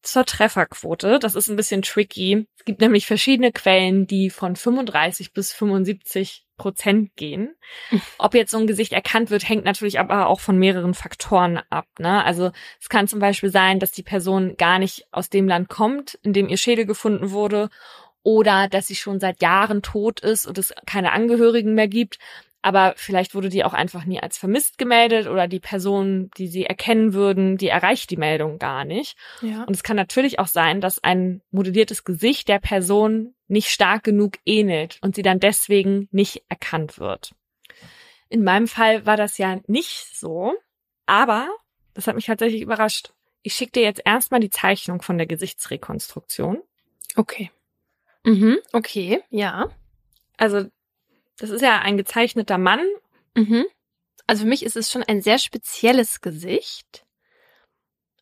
zur 0.01 0.25
Trefferquote. 0.25 1.19
Das 1.19 1.35
ist 1.35 1.49
ein 1.49 1.55
bisschen 1.55 1.81
tricky. 1.81 2.47
Es 2.57 2.65
gibt 2.65 2.81
nämlich 2.81 3.05
verschiedene 3.05 3.51
Quellen, 3.51 4.07
die 4.07 4.29
von 4.29 4.55
35 4.55 5.33
bis 5.33 5.53
75 5.53 6.45
Prozent 6.57 7.15
gehen. 7.15 7.55
Ob 8.17 8.33
jetzt 8.33 8.51
so 8.51 8.57
ein 8.57 8.67
Gesicht 8.67 8.93
erkannt 8.93 9.29
wird, 9.29 9.47
hängt 9.47 9.65
natürlich 9.65 9.99
aber 9.99 10.27
auch 10.27 10.39
von 10.39 10.57
mehreren 10.57 10.93
Faktoren 10.93 11.59
ab. 11.69 11.87
Ne? 11.97 12.23
Also 12.23 12.51
es 12.79 12.89
kann 12.89 13.07
zum 13.07 13.19
Beispiel 13.19 13.49
sein, 13.49 13.79
dass 13.79 13.91
die 13.91 14.03
Person 14.03 14.55
gar 14.57 14.79
nicht 14.79 15.07
aus 15.11 15.29
dem 15.29 15.47
Land 15.47 15.69
kommt, 15.69 16.19
in 16.21 16.33
dem 16.33 16.49
ihr 16.49 16.57
Schädel 16.57 16.85
gefunden 16.85 17.31
wurde, 17.31 17.69
oder 18.21 18.67
dass 18.67 18.87
sie 18.87 18.95
schon 18.95 19.19
seit 19.19 19.41
Jahren 19.41 19.81
tot 19.81 20.19
ist 20.19 20.45
und 20.45 20.57
es 20.57 20.73
keine 20.85 21.13
Angehörigen 21.13 21.73
mehr 21.73 21.87
gibt 21.87 22.19
aber 22.61 22.93
vielleicht 22.97 23.35
wurde 23.35 23.49
die 23.49 23.63
auch 23.63 23.73
einfach 23.73 24.05
nie 24.05 24.19
als 24.19 24.37
vermisst 24.37 24.77
gemeldet 24.77 25.27
oder 25.27 25.47
die 25.47 25.59
Person, 25.59 26.29
die 26.37 26.47
sie 26.47 26.65
erkennen 26.65 27.13
würden, 27.13 27.57
die 27.57 27.69
erreicht 27.69 28.09
die 28.09 28.17
Meldung 28.17 28.59
gar 28.59 28.83
nicht. 28.83 29.17
Ja. 29.41 29.63
Und 29.63 29.73
es 29.73 29.83
kann 29.83 29.95
natürlich 29.95 30.39
auch 30.39 30.47
sein, 30.47 30.81
dass 30.81 31.03
ein 31.03 31.41
modelliertes 31.51 32.03
Gesicht 32.03 32.49
der 32.49 32.59
Person 32.59 33.33
nicht 33.47 33.69
stark 33.69 34.03
genug 34.03 34.37
ähnelt 34.45 34.99
und 35.01 35.15
sie 35.15 35.21
dann 35.21 35.39
deswegen 35.39 36.09
nicht 36.11 36.43
erkannt 36.49 36.99
wird. 36.99 37.33
In 38.27 38.43
meinem 38.43 38.67
Fall 38.67 39.05
war 39.05 39.17
das 39.17 39.37
ja 39.37 39.59
nicht 39.67 40.17
so, 40.17 40.53
aber 41.05 41.47
das 41.93 42.07
hat 42.07 42.15
mich 42.15 42.25
tatsächlich 42.25 42.61
überrascht. 42.61 43.13
Ich 43.41 43.53
schicke 43.53 43.71
dir 43.71 43.83
jetzt 43.83 44.01
erstmal 44.03 44.41
die 44.41 44.49
Zeichnung 44.49 45.01
von 45.01 45.17
der 45.17 45.27
Gesichtsrekonstruktion. 45.27 46.61
Okay. 47.15 47.51
Mhm, 48.23 48.57
okay, 48.73 49.23
ja. 49.29 49.69
Also 50.37 50.69
das 51.39 51.49
ist 51.49 51.61
ja 51.61 51.79
ein 51.79 51.97
gezeichneter 51.97 52.57
Mann. 52.57 52.85
Mhm. 53.35 53.65
Also 54.27 54.43
für 54.43 54.49
mich 54.49 54.63
ist 54.63 54.75
es 54.75 54.91
schon 54.91 55.03
ein 55.03 55.21
sehr 55.21 55.39
spezielles 55.39 56.21
Gesicht. 56.21 57.05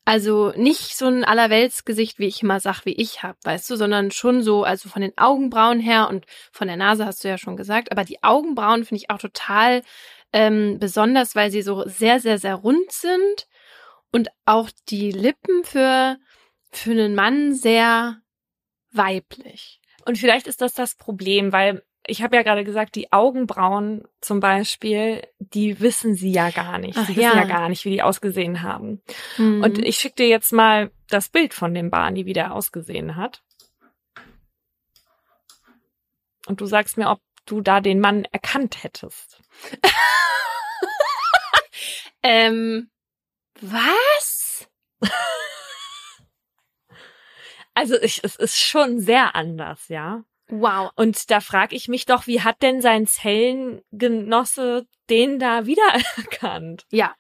Also 0.06 0.54
nicht 0.56 0.96
so 0.96 1.08
ein 1.08 1.26
Allerweltsgesicht, 1.26 2.18
wie 2.18 2.28
ich 2.28 2.42
immer 2.42 2.62
sag, 2.62 2.86
wie 2.86 2.94
ich 2.94 3.24
hab, 3.24 3.36
weißt 3.44 3.70
du, 3.70 3.76
sondern 3.76 4.12
schon 4.12 4.42
so, 4.42 4.64
also 4.64 4.88
von 4.88 5.02
den 5.02 5.18
Augenbrauen 5.18 5.82
her 5.82 6.08
und 6.08 6.26
von 6.54 6.70
der 6.70 6.78
Nase 6.78 7.06
hast 7.06 7.26
du 7.26 7.28
ja 7.28 7.38
schon 7.38 7.58
gesagt, 7.58 7.92
aber 7.92 8.06
die 8.06 8.24
Augenbrauen 8.24 8.86
finde 8.86 9.04
ich 9.04 9.10
auch 9.10 9.18
total 9.18 9.82
ähm, 10.32 10.78
besonders, 10.80 11.36
weil 11.36 11.52
sie 11.52 11.62
so 11.62 11.84
sehr, 11.90 12.22
sehr, 12.22 12.38
sehr 12.38 12.56
rund 12.56 12.90
sind 12.90 13.48
und 14.14 14.30
auch 14.46 14.70
die 14.88 15.12
Lippen 15.12 15.66
für, 15.66 16.18
für 16.72 16.92
einen 16.92 17.14
Mann 17.14 17.54
sehr 17.54 18.22
weiblich. 18.94 19.82
Und 20.06 20.18
vielleicht 20.18 20.48
ist 20.48 20.62
das 20.62 20.74
das 20.74 20.96
Problem, 20.96 21.52
weil 21.52 21.84
ich 22.08 22.24
habe 22.24 22.38
ja 22.38 22.42
gerade 22.42 22.64
gesagt, 22.64 22.96
die 22.96 23.12
Augenbrauen 23.12 24.08
zum 24.22 24.40
Beispiel, 24.40 25.28
die 25.40 25.80
wissen 25.82 26.16
sie 26.16 26.32
ja 26.32 26.50
gar 26.52 26.80
nicht. 26.80 26.98
Ach, 26.98 27.06
sie 27.06 27.16
wissen 27.16 27.22
ja. 27.22 27.36
ja. 27.36 27.44
gar 27.44 27.70
nicht, 27.70 27.84
wie 27.84 27.92
die 27.92 28.02
ausgesehen 28.02 28.64
haben. 28.64 29.02
Mhm. 29.38 29.62
Und 29.62 29.80
ich 29.80 29.98
schicke 29.98 30.16
dir 30.16 30.28
jetzt 30.28 30.54
mal 30.54 30.90
das 31.10 31.30
Bild 31.30 31.54
von 31.54 31.74
dem 31.74 31.90
Barney, 31.90 32.26
wie 32.26 32.34
der 32.34 32.54
ausgesehen 32.54 33.18
hat. 33.18 33.44
Und 36.48 36.62
du 36.62 36.66
sagst 36.66 36.98
mir, 36.98 37.10
ob 37.10 37.20
du 37.46 37.62
da 37.62 37.82
den 37.82 38.00
Mann 38.00 38.26
erkannt 38.32 38.84
hättest. 38.84 39.42
ähm, 42.24 42.90
was? 43.60 44.68
also 47.74 48.02
ich, 48.02 48.24
es 48.24 48.38
ist 48.38 48.58
schon 48.58 49.02
sehr 49.02 49.36
anders, 49.36 49.90
ja. 49.90 50.24
Wow. 50.50 50.92
Und 50.96 51.30
da 51.30 51.40
frage 51.42 51.76
ich 51.76 51.88
mich 51.88 52.06
doch, 52.06 52.28
wie 52.28 52.42
hat 52.42 52.62
denn 52.62 52.82
sein 52.82 53.06
Zellengenosse 53.06 54.88
den 55.10 55.40
da 55.40 55.66
wiedererkannt? 55.66 56.86
Ja. 56.92 57.16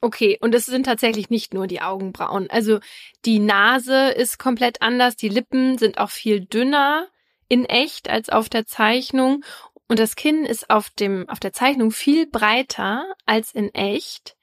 Okay, 0.00 0.38
und 0.40 0.54
es 0.54 0.66
sind 0.66 0.84
tatsächlich 0.84 1.30
nicht 1.30 1.54
nur 1.54 1.66
die 1.66 1.80
Augenbrauen. 1.80 2.50
Also 2.50 2.78
die 3.24 3.38
Nase 3.38 4.10
ist 4.10 4.38
komplett 4.38 4.82
anders, 4.82 5.16
die 5.16 5.30
Lippen 5.30 5.78
sind 5.78 5.96
auch 5.98 6.10
viel 6.10 6.44
dünner 6.44 7.08
in 7.48 7.64
echt 7.64 8.10
als 8.10 8.28
auf 8.28 8.48
der 8.48 8.66
Zeichnung 8.66 9.44
und 9.88 9.98
das 9.98 10.16
Kinn 10.16 10.44
ist 10.44 10.70
auf 10.70 10.90
dem 10.90 11.28
auf 11.28 11.40
der 11.40 11.52
Zeichnung 11.52 11.90
viel 11.90 12.26
breiter 12.26 13.14
als 13.26 13.52
in 13.52 13.72
echt 13.74 14.36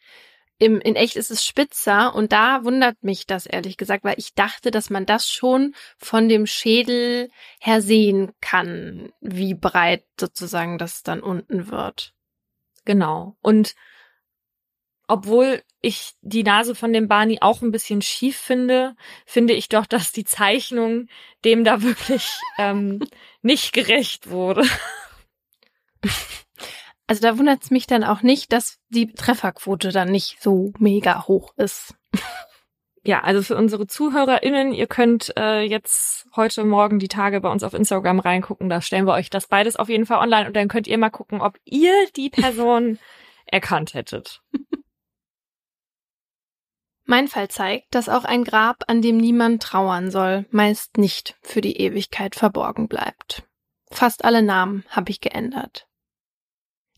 im, 0.61 0.79
in 0.79 0.95
echt 0.95 1.15
ist 1.15 1.31
es 1.31 1.43
spitzer 1.43 2.13
und 2.13 2.31
da 2.31 2.63
wundert 2.63 3.01
mich 3.01 3.25
das 3.25 3.47
ehrlich 3.47 3.77
gesagt, 3.77 4.03
weil 4.03 4.19
ich 4.19 4.35
dachte, 4.35 4.69
dass 4.69 4.91
man 4.91 5.07
das 5.07 5.27
schon 5.27 5.73
von 5.97 6.29
dem 6.29 6.45
Schädel 6.45 7.31
her 7.59 7.81
sehen 7.81 8.31
kann, 8.41 9.11
wie 9.21 9.55
breit 9.55 10.05
sozusagen 10.19 10.77
das 10.77 11.01
dann 11.01 11.21
unten 11.21 11.71
wird. 11.71 12.13
Genau. 12.85 13.35
Und 13.41 13.73
obwohl 15.07 15.63
ich 15.81 16.11
die 16.21 16.43
Nase 16.43 16.75
von 16.75 16.93
dem 16.93 17.07
Barney 17.07 17.39
auch 17.41 17.63
ein 17.63 17.71
bisschen 17.71 18.03
schief 18.03 18.37
finde, 18.37 18.95
finde 19.25 19.55
ich 19.55 19.67
doch, 19.67 19.87
dass 19.87 20.11
die 20.11 20.25
Zeichnung 20.25 21.07
dem 21.43 21.63
da 21.63 21.81
wirklich 21.81 22.27
ähm, 22.59 22.99
nicht 23.41 23.73
gerecht 23.73 24.29
wurde. 24.29 24.63
Also 27.11 27.23
da 27.23 27.37
wundert 27.37 27.61
es 27.61 27.71
mich 27.71 27.87
dann 27.87 28.05
auch 28.05 28.21
nicht, 28.21 28.53
dass 28.53 28.79
die 28.87 29.11
Trefferquote 29.11 29.91
dann 29.91 30.11
nicht 30.11 30.41
so 30.41 30.71
mega 30.79 31.27
hoch 31.27 31.51
ist. 31.57 31.93
Ja, 33.03 33.19
also 33.19 33.41
für 33.43 33.57
unsere 33.57 33.85
ZuhörerInnen, 33.85 34.71
ihr 34.71 34.87
könnt 34.87 35.35
äh, 35.35 35.59
jetzt 35.59 36.25
heute 36.37 36.63
Morgen 36.63 36.99
die 36.99 37.09
Tage 37.09 37.41
bei 37.41 37.49
uns 37.49 37.63
auf 37.63 37.73
Instagram 37.73 38.21
reingucken. 38.21 38.69
Da 38.69 38.79
stellen 38.79 39.07
wir 39.07 39.11
euch 39.11 39.29
das 39.29 39.47
beides 39.47 39.75
auf 39.75 39.89
jeden 39.89 40.05
Fall 40.05 40.19
online 40.19 40.47
und 40.47 40.55
dann 40.55 40.69
könnt 40.69 40.87
ihr 40.87 40.97
mal 40.97 41.09
gucken, 41.09 41.41
ob 41.41 41.57
ihr 41.65 41.91
die 42.15 42.29
Person 42.29 42.97
erkannt 43.45 43.93
hättet. 43.93 44.41
Mein 47.03 47.27
Fall 47.27 47.49
zeigt, 47.49 47.93
dass 47.93 48.07
auch 48.07 48.23
ein 48.23 48.45
Grab, 48.45 48.85
an 48.87 49.01
dem 49.01 49.17
niemand 49.17 49.61
trauern 49.61 50.11
soll, 50.11 50.45
meist 50.51 50.97
nicht 50.97 51.35
für 51.41 51.59
die 51.59 51.75
Ewigkeit 51.75 52.35
verborgen 52.35 52.87
bleibt. 52.87 53.43
Fast 53.89 54.23
alle 54.23 54.41
Namen 54.43 54.85
habe 54.87 55.11
ich 55.11 55.19
geändert. 55.19 55.89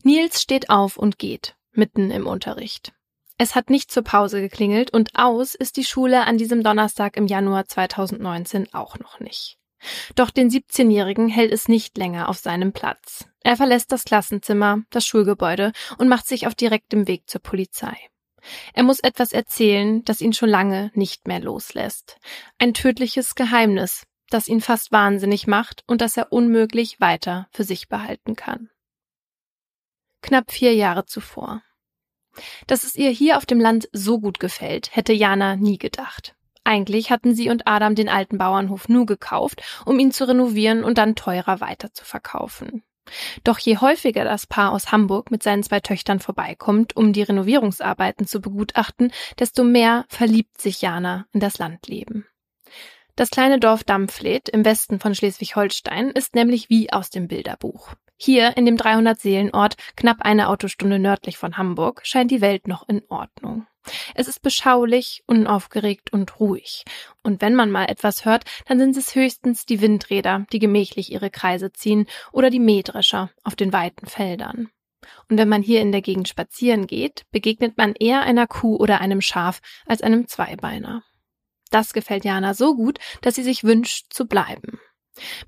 Nils 0.06 0.42
steht 0.42 0.68
auf 0.68 0.98
und 0.98 1.18
geht, 1.18 1.56
mitten 1.72 2.10
im 2.10 2.26
Unterricht. 2.26 2.92
Es 3.38 3.54
hat 3.54 3.70
nicht 3.70 3.90
zur 3.90 4.04
Pause 4.04 4.42
geklingelt 4.42 4.92
und 4.92 5.12
aus 5.14 5.54
ist 5.54 5.78
die 5.78 5.84
Schule 5.84 6.26
an 6.26 6.36
diesem 6.36 6.62
Donnerstag 6.62 7.16
im 7.16 7.26
Januar 7.26 7.64
2019 7.64 8.74
auch 8.74 8.98
noch 8.98 9.18
nicht. 9.18 9.56
Doch 10.14 10.28
den 10.28 10.50
17-Jährigen 10.50 11.28
hält 11.30 11.52
es 11.52 11.68
nicht 11.68 11.96
länger 11.96 12.28
auf 12.28 12.36
seinem 12.36 12.74
Platz. 12.74 13.24
Er 13.40 13.56
verlässt 13.56 13.92
das 13.92 14.04
Klassenzimmer, 14.04 14.82
das 14.90 15.06
Schulgebäude 15.06 15.72
und 15.96 16.08
macht 16.08 16.28
sich 16.28 16.46
auf 16.46 16.54
direktem 16.54 17.08
Weg 17.08 17.22
zur 17.26 17.40
Polizei. 17.40 17.96
Er 18.74 18.82
muss 18.82 19.00
etwas 19.00 19.32
erzählen, 19.32 20.04
das 20.04 20.20
ihn 20.20 20.34
schon 20.34 20.50
lange 20.50 20.90
nicht 20.92 21.26
mehr 21.26 21.40
loslässt. 21.40 22.18
Ein 22.58 22.74
tödliches 22.74 23.36
Geheimnis, 23.36 24.04
das 24.28 24.48
ihn 24.48 24.60
fast 24.60 24.92
wahnsinnig 24.92 25.46
macht 25.46 25.82
und 25.86 26.02
das 26.02 26.18
er 26.18 26.30
unmöglich 26.30 27.00
weiter 27.00 27.48
für 27.52 27.64
sich 27.64 27.88
behalten 27.88 28.36
kann 28.36 28.68
knapp 30.24 30.50
vier 30.50 30.74
Jahre 30.74 31.04
zuvor. 31.04 31.62
Dass 32.66 32.82
es 32.82 32.96
ihr 32.96 33.10
hier 33.10 33.36
auf 33.36 33.46
dem 33.46 33.60
Land 33.60 33.88
so 33.92 34.18
gut 34.18 34.40
gefällt, 34.40 34.94
hätte 34.94 35.12
Jana 35.12 35.56
nie 35.56 35.78
gedacht. 35.78 36.34
Eigentlich 36.64 37.10
hatten 37.10 37.34
sie 37.34 37.50
und 37.50 37.68
Adam 37.68 37.94
den 37.94 38.08
alten 38.08 38.38
Bauernhof 38.38 38.88
nur 38.88 39.06
gekauft, 39.06 39.62
um 39.84 39.98
ihn 39.98 40.12
zu 40.12 40.26
renovieren 40.26 40.82
und 40.82 40.98
dann 40.98 41.14
teurer 41.14 41.60
weiter 41.60 41.92
zu 41.92 42.04
verkaufen. 42.04 42.82
Doch 43.44 43.58
je 43.58 43.76
häufiger 43.76 44.24
das 44.24 44.46
Paar 44.46 44.72
aus 44.72 44.90
Hamburg 44.90 45.30
mit 45.30 45.42
seinen 45.42 45.62
zwei 45.62 45.80
Töchtern 45.80 46.20
vorbeikommt, 46.20 46.96
um 46.96 47.12
die 47.12 47.22
Renovierungsarbeiten 47.22 48.26
zu 48.26 48.40
begutachten, 48.40 49.12
desto 49.38 49.62
mehr 49.62 50.06
verliebt 50.08 50.58
sich 50.58 50.80
Jana 50.80 51.26
in 51.32 51.40
das 51.40 51.58
Landleben. 51.58 52.26
Das 53.14 53.30
kleine 53.30 53.60
Dorf 53.60 53.84
Dampfleth 53.84 54.48
im 54.48 54.64
Westen 54.64 54.98
von 54.98 55.14
Schleswig-Holstein 55.14 56.10
ist 56.10 56.34
nämlich 56.34 56.70
wie 56.70 56.92
aus 56.92 57.10
dem 57.10 57.28
Bilderbuch. 57.28 57.94
Hier 58.16 58.56
in 58.56 58.64
dem 58.64 58.76
300 58.76 59.18
Seelenort, 59.18 59.76
knapp 59.96 60.18
eine 60.20 60.48
Autostunde 60.48 60.98
nördlich 60.98 61.36
von 61.36 61.56
Hamburg, 61.56 62.00
scheint 62.04 62.30
die 62.30 62.40
Welt 62.40 62.68
noch 62.68 62.88
in 62.88 63.02
Ordnung. 63.08 63.66
Es 64.14 64.28
ist 64.28 64.40
beschaulich, 64.40 65.22
unaufgeregt 65.26 66.12
und 66.12 66.40
ruhig. 66.40 66.84
Und 67.22 67.42
wenn 67.42 67.54
man 67.54 67.70
mal 67.70 67.84
etwas 67.84 68.24
hört, 68.24 68.44
dann 68.66 68.78
sind 68.78 68.96
es 68.96 69.14
höchstens 69.14 69.66
die 69.66 69.80
Windräder, 69.80 70.46
die 70.52 70.58
gemächlich 70.58 71.12
ihre 71.12 71.30
Kreise 71.30 71.72
ziehen, 71.72 72.06
oder 72.32 72.50
die 72.50 72.60
Mähdrescher 72.60 73.30
auf 73.42 73.56
den 73.56 73.72
weiten 73.72 74.06
Feldern. 74.06 74.70
Und 75.28 75.36
wenn 75.36 75.48
man 75.48 75.62
hier 75.62 75.82
in 75.82 75.92
der 75.92 76.00
Gegend 76.00 76.28
spazieren 76.28 76.86
geht, 76.86 77.24
begegnet 77.30 77.76
man 77.76 77.94
eher 77.94 78.22
einer 78.22 78.46
Kuh 78.46 78.76
oder 78.76 79.00
einem 79.00 79.20
Schaf 79.20 79.60
als 79.86 80.00
einem 80.00 80.26
Zweibeiner. 80.28 81.02
Das 81.70 81.92
gefällt 81.92 82.24
Jana 82.24 82.54
so 82.54 82.74
gut, 82.74 82.98
dass 83.20 83.34
sie 83.34 83.42
sich 83.42 83.64
wünscht 83.64 84.12
zu 84.12 84.26
bleiben. 84.26 84.80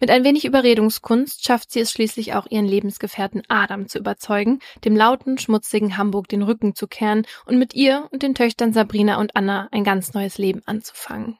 Mit 0.00 0.10
ein 0.10 0.24
wenig 0.24 0.44
Überredungskunst 0.44 1.44
schafft 1.44 1.70
sie 1.70 1.80
es 1.80 1.90
schließlich 1.90 2.34
auch 2.34 2.46
ihren 2.48 2.66
Lebensgefährten 2.66 3.42
Adam 3.48 3.88
zu 3.88 3.98
überzeugen, 3.98 4.60
dem 4.84 4.96
lauten, 4.96 5.38
schmutzigen 5.38 5.96
Hamburg 5.96 6.28
den 6.28 6.42
Rücken 6.42 6.74
zu 6.74 6.86
kehren 6.86 7.26
und 7.46 7.58
mit 7.58 7.74
ihr 7.74 8.08
und 8.10 8.22
den 8.22 8.34
Töchtern 8.34 8.72
Sabrina 8.72 9.18
und 9.18 9.34
Anna 9.34 9.68
ein 9.72 9.84
ganz 9.84 10.14
neues 10.14 10.38
Leben 10.38 10.62
anzufangen. 10.66 11.38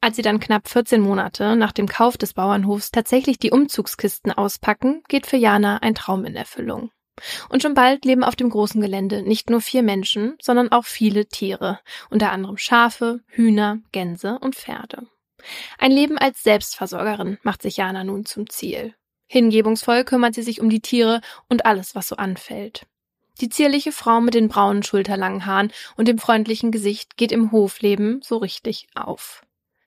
Als 0.00 0.16
sie 0.16 0.22
dann 0.22 0.40
knapp 0.40 0.68
14 0.68 1.00
Monate 1.00 1.56
nach 1.56 1.72
dem 1.72 1.88
Kauf 1.88 2.16
des 2.16 2.32
Bauernhofs 2.32 2.92
tatsächlich 2.92 3.38
die 3.38 3.50
Umzugskisten 3.50 4.30
auspacken, 4.32 5.02
geht 5.08 5.26
für 5.26 5.36
Jana 5.36 5.78
ein 5.78 5.94
Traum 5.94 6.24
in 6.24 6.36
Erfüllung. 6.36 6.90
Und 7.48 7.62
schon 7.62 7.74
bald 7.74 8.04
leben 8.04 8.22
auf 8.22 8.36
dem 8.36 8.48
großen 8.48 8.80
Gelände 8.80 9.22
nicht 9.22 9.50
nur 9.50 9.60
vier 9.60 9.82
Menschen, 9.82 10.36
sondern 10.40 10.70
auch 10.70 10.84
viele 10.84 11.26
Tiere, 11.26 11.80
unter 12.10 12.30
anderem 12.30 12.56
Schafe, 12.56 13.20
Hühner, 13.26 13.80
Gänse 13.90 14.38
und 14.40 14.54
Pferde. 14.54 15.08
Ein 15.78 15.92
Leben 15.92 16.18
als 16.18 16.42
Selbstversorgerin 16.42 17.38
macht 17.42 17.62
sich 17.62 17.76
Jana 17.76 18.04
nun 18.04 18.24
zum 18.26 18.48
Ziel. 18.48 18.94
Hingebungsvoll 19.26 20.04
kümmert 20.04 20.34
sie 20.34 20.42
sich 20.42 20.60
um 20.60 20.70
die 20.70 20.80
Tiere 20.80 21.20
und 21.48 21.66
alles, 21.66 21.94
was 21.94 22.08
so 22.08 22.16
anfällt. 22.16 22.86
Die 23.40 23.48
zierliche 23.48 23.92
Frau 23.92 24.20
mit 24.20 24.34
den 24.34 24.48
braunen 24.48 24.82
schulterlangen 24.82 25.46
Haaren 25.46 25.72
und 25.96 26.08
dem 26.08 26.18
freundlichen 26.18 26.72
Gesicht 26.72 27.16
geht 27.16 27.30
im 27.30 27.52
Hofleben 27.52 28.20
so 28.22 28.38
richtig 28.38 28.88
auf. 28.94 29.42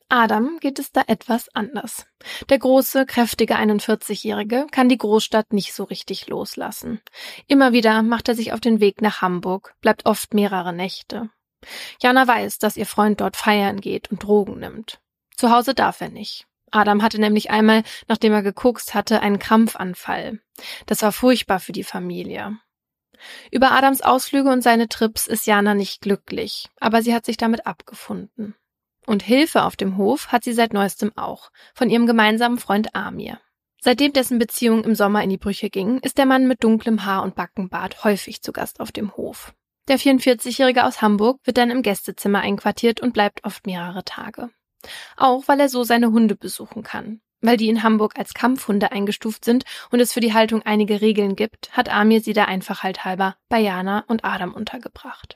Adam 0.08 0.58
geht 0.60 0.78
es 0.78 0.92
da 0.92 1.04
etwas 1.08 1.48
anders. 1.56 2.06
Der 2.50 2.60
große, 2.60 3.06
kräftige 3.06 3.56
41-Jährige 3.56 4.68
kann 4.70 4.90
die 4.90 4.98
Großstadt 4.98 5.54
nicht 5.54 5.74
so 5.74 5.86
richtig 5.86 6.28
loslassen. 6.28 7.02
Immer 7.48 7.72
wieder 7.72 8.04
macht 8.04 8.28
er 8.28 8.36
sich 8.36 8.52
auf 8.52 8.60
den 8.60 8.82
Weg 8.82 9.02
nach 9.02 9.22
Hamburg, 9.22 9.74
bleibt 9.80 10.06
oft 10.06 10.34
mehrere 10.34 10.74
Nächte. 10.74 11.30
Jana 12.02 12.28
weiß, 12.28 12.60
dass 12.60 12.76
ihr 12.76 12.86
Freund 12.86 13.22
dort 13.22 13.38
feiern 13.38 13.80
geht 13.80 14.12
und 14.12 14.24
Drogen 14.24 14.60
nimmt. 14.60 15.00
Zu 15.42 15.50
Hause 15.50 15.74
darf 15.74 16.02
er 16.02 16.10
nicht. 16.10 16.46
Adam 16.70 17.02
hatte 17.02 17.20
nämlich 17.20 17.50
einmal, 17.50 17.82
nachdem 18.08 18.32
er 18.32 18.44
gekokst 18.44 18.94
hatte, 18.94 19.22
einen 19.22 19.40
Krampfanfall. 19.40 20.40
Das 20.86 21.02
war 21.02 21.12
furchtbar 21.12 21.60
für 21.60 21.72
die 21.72 21.84
Familie. 21.84 22.60
Über 23.50 23.72
Adams 23.72 24.04
Ausflüge 24.04 24.52
und 24.52 24.62
seine 24.62 24.88
Trips 24.88 25.26
ist 25.26 25.48
Jana 25.48 25.74
nicht 25.74 26.02
glücklich, 26.02 26.70
aber 26.80 27.02
sie 27.02 27.16
hat 27.16 27.26
sich 27.26 27.38
damit 27.38 27.66
abgefunden. 27.66 28.54
Und 29.08 29.24
Hilfe 29.24 29.64
auf 29.64 29.76
dem 29.76 29.98
Hof 29.98 30.28
hat 30.28 30.44
sie 30.44 30.54
seit 30.54 30.74
neuestem 30.74 31.12
auch, 31.18 31.50
von 31.74 31.90
ihrem 31.90 32.06
gemeinsamen 32.06 32.60
Freund 32.60 32.94
Amir. 32.94 33.40
Seitdem 33.80 34.14
dessen 34.14 34.38
Beziehung 34.38 34.84
im 34.84 34.94
Sommer 34.94 35.24
in 35.24 35.32
die 35.32 35.40
Brüche 35.40 35.72
ging, 35.72 35.98
ist 36.02 36.20
der 36.20 36.28
Mann 36.28 36.48
mit 36.48 36.64
dunklem 36.64 37.04
Haar 37.04 37.24
und 37.24 37.34
Backenbart 37.34 38.04
häufig 38.04 38.44
zu 38.44 38.52
Gast 38.52 38.80
auf 38.80 38.92
dem 38.92 39.18
Hof. 39.18 39.56
Der 39.88 39.98
44-Jährige 39.98 40.86
aus 40.86 41.02
Hamburg 41.02 41.40
wird 41.46 41.58
dann 41.58 41.72
im 41.72 41.82
Gästezimmer 41.82 42.42
einquartiert 42.42 43.02
und 43.02 43.14
bleibt 43.14 43.44
oft 43.44 43.66
mehrere 43.66 44.04
Tage. 44.04 44.52
Auch 45.18 45.48
weil 45.48 45.60
er 45.60 45.70
so 45.70 45.84
seine 45.84 46.12
Hunde 46.12 46.36
besuchen 46.36 46.84
kann. 46.84 47.22
Weil 47.42 47.58
die 47.58 47.70
in 47.70 47.82
Hamburg 47.82 48.18
als 48.18 48.34
Kampfhunde 48.34 48.92
eingestuft 48.92 49.46
sind 49.46 49.64
und 49.90 50.00
es 50.00 50.14
für 50.14 50.20
die 50.20 50.34
Haltung 50.34 50.62
einige 50.62 51.02
Regeln 51.02 51.36
gibt, 51.36 51.72
hat 51.76 51.90
Amir 51.90 52.22
sie 52.22 52.34
der 52.34 52.48
Einfachheit 52.48 53.04
halber 53.04 53.36
bei 53.50 53.60
Jana 53.60 54.04
und 54.08 54.24
Adam 54.24 54.54
untergebracht. 54.54 55.36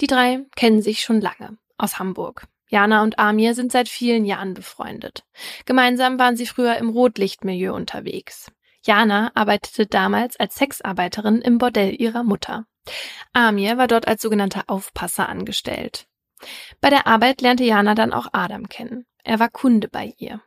Die 0.00 0.06
drei 0.06 0.44
kennen 0.56 0.82
sich 0.82 1.00
schon 1.00 1.20
lange 1.20 1.56
aus 1.78 1.98
Hamburg. 1.98 2.46
Jana 2.68 3.02
und 3.02 3.18
Amir 3.18 3.54
sind 3.54 3.70
seit 3.70 3.88
vielen 3.88 4.24
Jahren 4.24 4.54
befreundet. 4.54 5.24
Gemeinsam 5.66 6.18
waren 6.18 6.36
sie 6.36 6.46
früher 6.46 6.76
im 6.76 6.88
Rotlichtmilieu 6.88 7.72
unterwegs. 7.72 8.50
Jana 8.84 9.30
arbeitete 9.34 9.86
damals 9.86 10.36
als 10.38 10.56
Sexarbeiterin 10.56 11.40
im 11.40 11.58
Bordell 11.58 11.94
ihrer 12.00 12.24
Mutter. 12.24 12.66
Amir 13.32 13.78
war 13.78 13.88
dort 13.88 14.06
als 14.06 14.22
sogenannter 14.22 14.64
Aufpasser 14.66 15.28
angestellt. 15.28 16.06
Bei 16.80 16.90
der 16.90 17.06
Arbeit 17.06 17.40
lernte 17.40 17.64
Jana 17.64 17.94
dann 17.94 18.12
auch 18.12 18.28
Adam 18.32 18.68
kennen. 18.68 19.06
Er 19.24 19.38
war 19.38 19.48
Kunde 19.48 19.88
bei 19.88 20.14
ihr. 20.18 20.42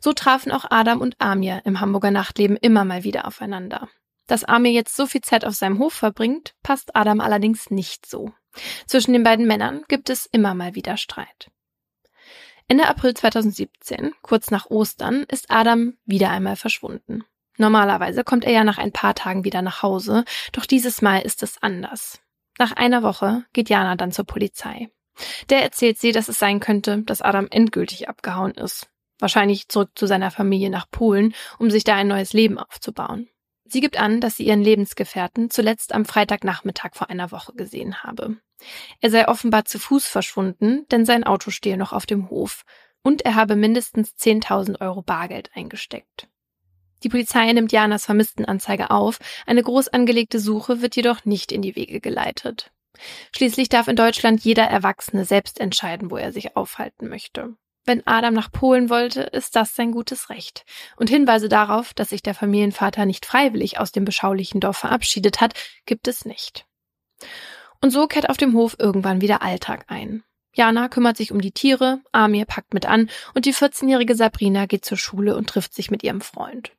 So 0.00 0.12
trafen 0.12 0.52
auch 0.52 0.64
Adam 0.70 1.00
und 1.00 1.20
Amir 1.20 1.62
im 1.64 1.80
Hamburger 1.80 2.10
Nachtleben 2.10 2.56
immer 2.56 2.84
mal 2.84 3.04
wieder 3.04 3.26
aufeinander. 3.26 3.88
Dass 4.26 4.44
Amir 4.44 4.72
jetzt 4.72 4.96
so 4.96 5.06
viel 5.06 5.20
Zeit 5.20 5.44
auf 5.44 5.54
seinem 5.54 5.78
Hof 5.78 5.92
verbringt, 5.92 6.54
passt 6.62 6.96
Adam 6.96 7.20
allerdings 7.20 7.70
nicht 7.70 8.06
so. 8.06 8.32
Zwischen 8.86 9.12
den 9.12 9.22
beiden 9.22 9.46
Männern 9.46 9.84
gibt 9.88 10.10
es 10.10 10.26
immer 10.26 10.54
mal 10.54 10.74
wieder 10.74 10.96
Streit. 10.96 11.50
Ende 12.68 12.88
April 12.88 13.14
2017, 13.14 14.14
kurz 14.22 14.50
nach 14.50 14.66
Ostern, 14.66 15.24
ist 15.28 15.50
Adam 15.50 15.98
wieder 16.04 16.30
einmal 16.30 16.56
verschwunden. 16.56 17.24
Normalerweise 17.58 18.24
kommt 18.24 18.44
er 18.44 18.52
ja 18.52 18.64
nach 18.64 18.78
ein 18.78 18.92
paar 18.92 19.14
Tagen 19.14 19.44
wieder 19.44 19.62
nach 19.62 19.82
Hause, 19.82 20.24
doch 20.52 20.64
dieses 20.64 21.02
Mal 21.02 21.18
ist 21.18 21.42
es 21.42 21.62
anders. 21.62 22.20
Nach 22.58 22.72
einer 22.72 23.02
Woche 23.02 23.44
geht 23.52 23.68
Jana 23.68 23.96
dann 23.96 24.12
zur 24.12 24.24
Polizei. 24.24 24.88
Der 25.50 25.62
erzählt 25.62 25.98
sie, 25.98 26.12
dass 26.12 26.28
es 26.28 26.38
sein 26.38 26.60
könnte, 26.60 27.02
dass 27.02 27.22
Adam 27.22 27.48
endgültig 27.50 28.08
abgehauen 28.08 28.52
ist. 28.52 28.88
Wahrscheinlich 29.18 29.68
zurück 29.68 29.90
zu 29.94 30.06
seiner 30.06 30.30
Familie 30.30 30.70
nach 30.70 30.90
Polen, 30.90 31.34
um 31.58 31.70
sich 31.70 31.84
da 31.84 31.94
ein 31.94 32.08
neues 32.08 32.32
Leben 32.32 32.58
aufzubauen. 32.58 33.28
Sie 33.64 33.80
gibt 33.80 33.98
an, 33.98 34.20
dass 34.20 34.36
sie 34.36 34.46
ihren 34.46 34.62
Lebensgefährten 34.62 35.48
zuletzt 35.48 35.94
am 35.94 36.04
Freitagnachmittag 36.04 36.94
vor 36.94 37.08
einer 37.08 37.30
Woche 37.30 37.54
gesehen 37.54 38.02
habe. 38.02 38.36
Er 39.00 39.10
sei 39.10 39.28
offenbar 39.28 39.64
zu 39.64 39.78
Fuß 39.78 40.06
verschwunden, 40.06 40.86
denn 40.90 41.06
sein 41.06 41.24
Auto 41.24 41.50
stehe 41.50 41.76
noch 41.76 41.92
auf 41.92 42.04
dem 42.04 42.28
Hof 42.30 42.64
und 43.02 43.22
er 43.22 43.34
habe 43.34 43.56
mindestens 43.56 44.14
10.000 44.16 44.80
Euro 44.80 45.02
Bargeld 45.02 45.50
eingesteckt. 45.54 46.28
Die 47.02 47.08
Polizei 47.08 47.52
nimmt 47.52 47.72
Janas 47.72 48.04
Vermisstenanzeige 48.04 48.90
auf, 48.90 49.18
eine 49.46 49.62
groß 49.62 49.88
angelegte 49.88 50.38
Suche 50.38 50.82
wird 50.82 50.94
jedoch 50.94 51.24
nicht 51.24 51.50
in 51.50 51.62
die 51.62 51.74
Wege 51.74 52.00
geleitet. 52.00 52.70
Schließlich 53.34 53.68
darf 53.68 53.88
in 53.88 53.96
Deutschland 53.96 54.42
jeder 54.42 54.64
Erwachsene 54.64 55.24
selbst 55.24 55.60
entscheiden, 55.60 56.10
wo 56.10 56.16
er 56.16 56.32
sich 56.32 56.56
aufhalten 56.56 57.08
möchte. 57.08 57.56
Wenn 57.84 58.06
Adam 58.06 58.34
nach 58.34 58.52
Polen 58.52 58.90
wollte, 58.90 59.22
ist 59.22 59.56
das 59.56 59.74
sein 59.74 59.90
gutes 59.90 60.30
Recht. 60.30 60.64
Und 60.96 61.10
Hinweise 61.10 61.48
darauf, 61.48 61.94
dass 61.94 62.10
sich 62.10 62.22
der 62.22 62.34
Familienvater 62.34 63.06
nicht 63.06 63.26
freiwillig 63.26 63.80
aus 63.80 63.90
dem 63.90 64.04
beschaulichen 64.04 64.60
Dorf 64.60 64.76
verabschiedet 64.76 65.40
hat, 65.40 65.54
gibt 65.84 66.06
es 66.06 66.24
nicht. 66.24 66.64
Und 67.80 67.90
so 67.90 68.06
kehrt 68.06 68.30
auf 68.30 68.36
dem 68.36 68.54
Hof 68.54 68.76
irgendwann 68.78 69.20
wieder 69.20 69.42
Alltag 69.42 69.86
ein. 69.88 70.22
Jana 70.54 70.88
kümmert 70.88 71.16
sich 71.16 71.32
um 71.32 71.40
die 71.40 71.52
Tiere, 71.52 72.00
Amir 72.12 72.44
packt 72.44 72.74
mit 72.74 72.86
an 72.86 73.10
und 73.34 73.46
die 73.46 73.54
14-jährige 73.54 74.14
Sabrina 74.14 74.66
geht 74.66 74.84
zur 74.84 74.98
Schule 74.98 75.34
und 75.34 75.48
trifft 75.48 75.74
sich 75.74 75.90
mit 75.90 76.02
ihrem 76.02 76.20
Freund. 76.20 76.72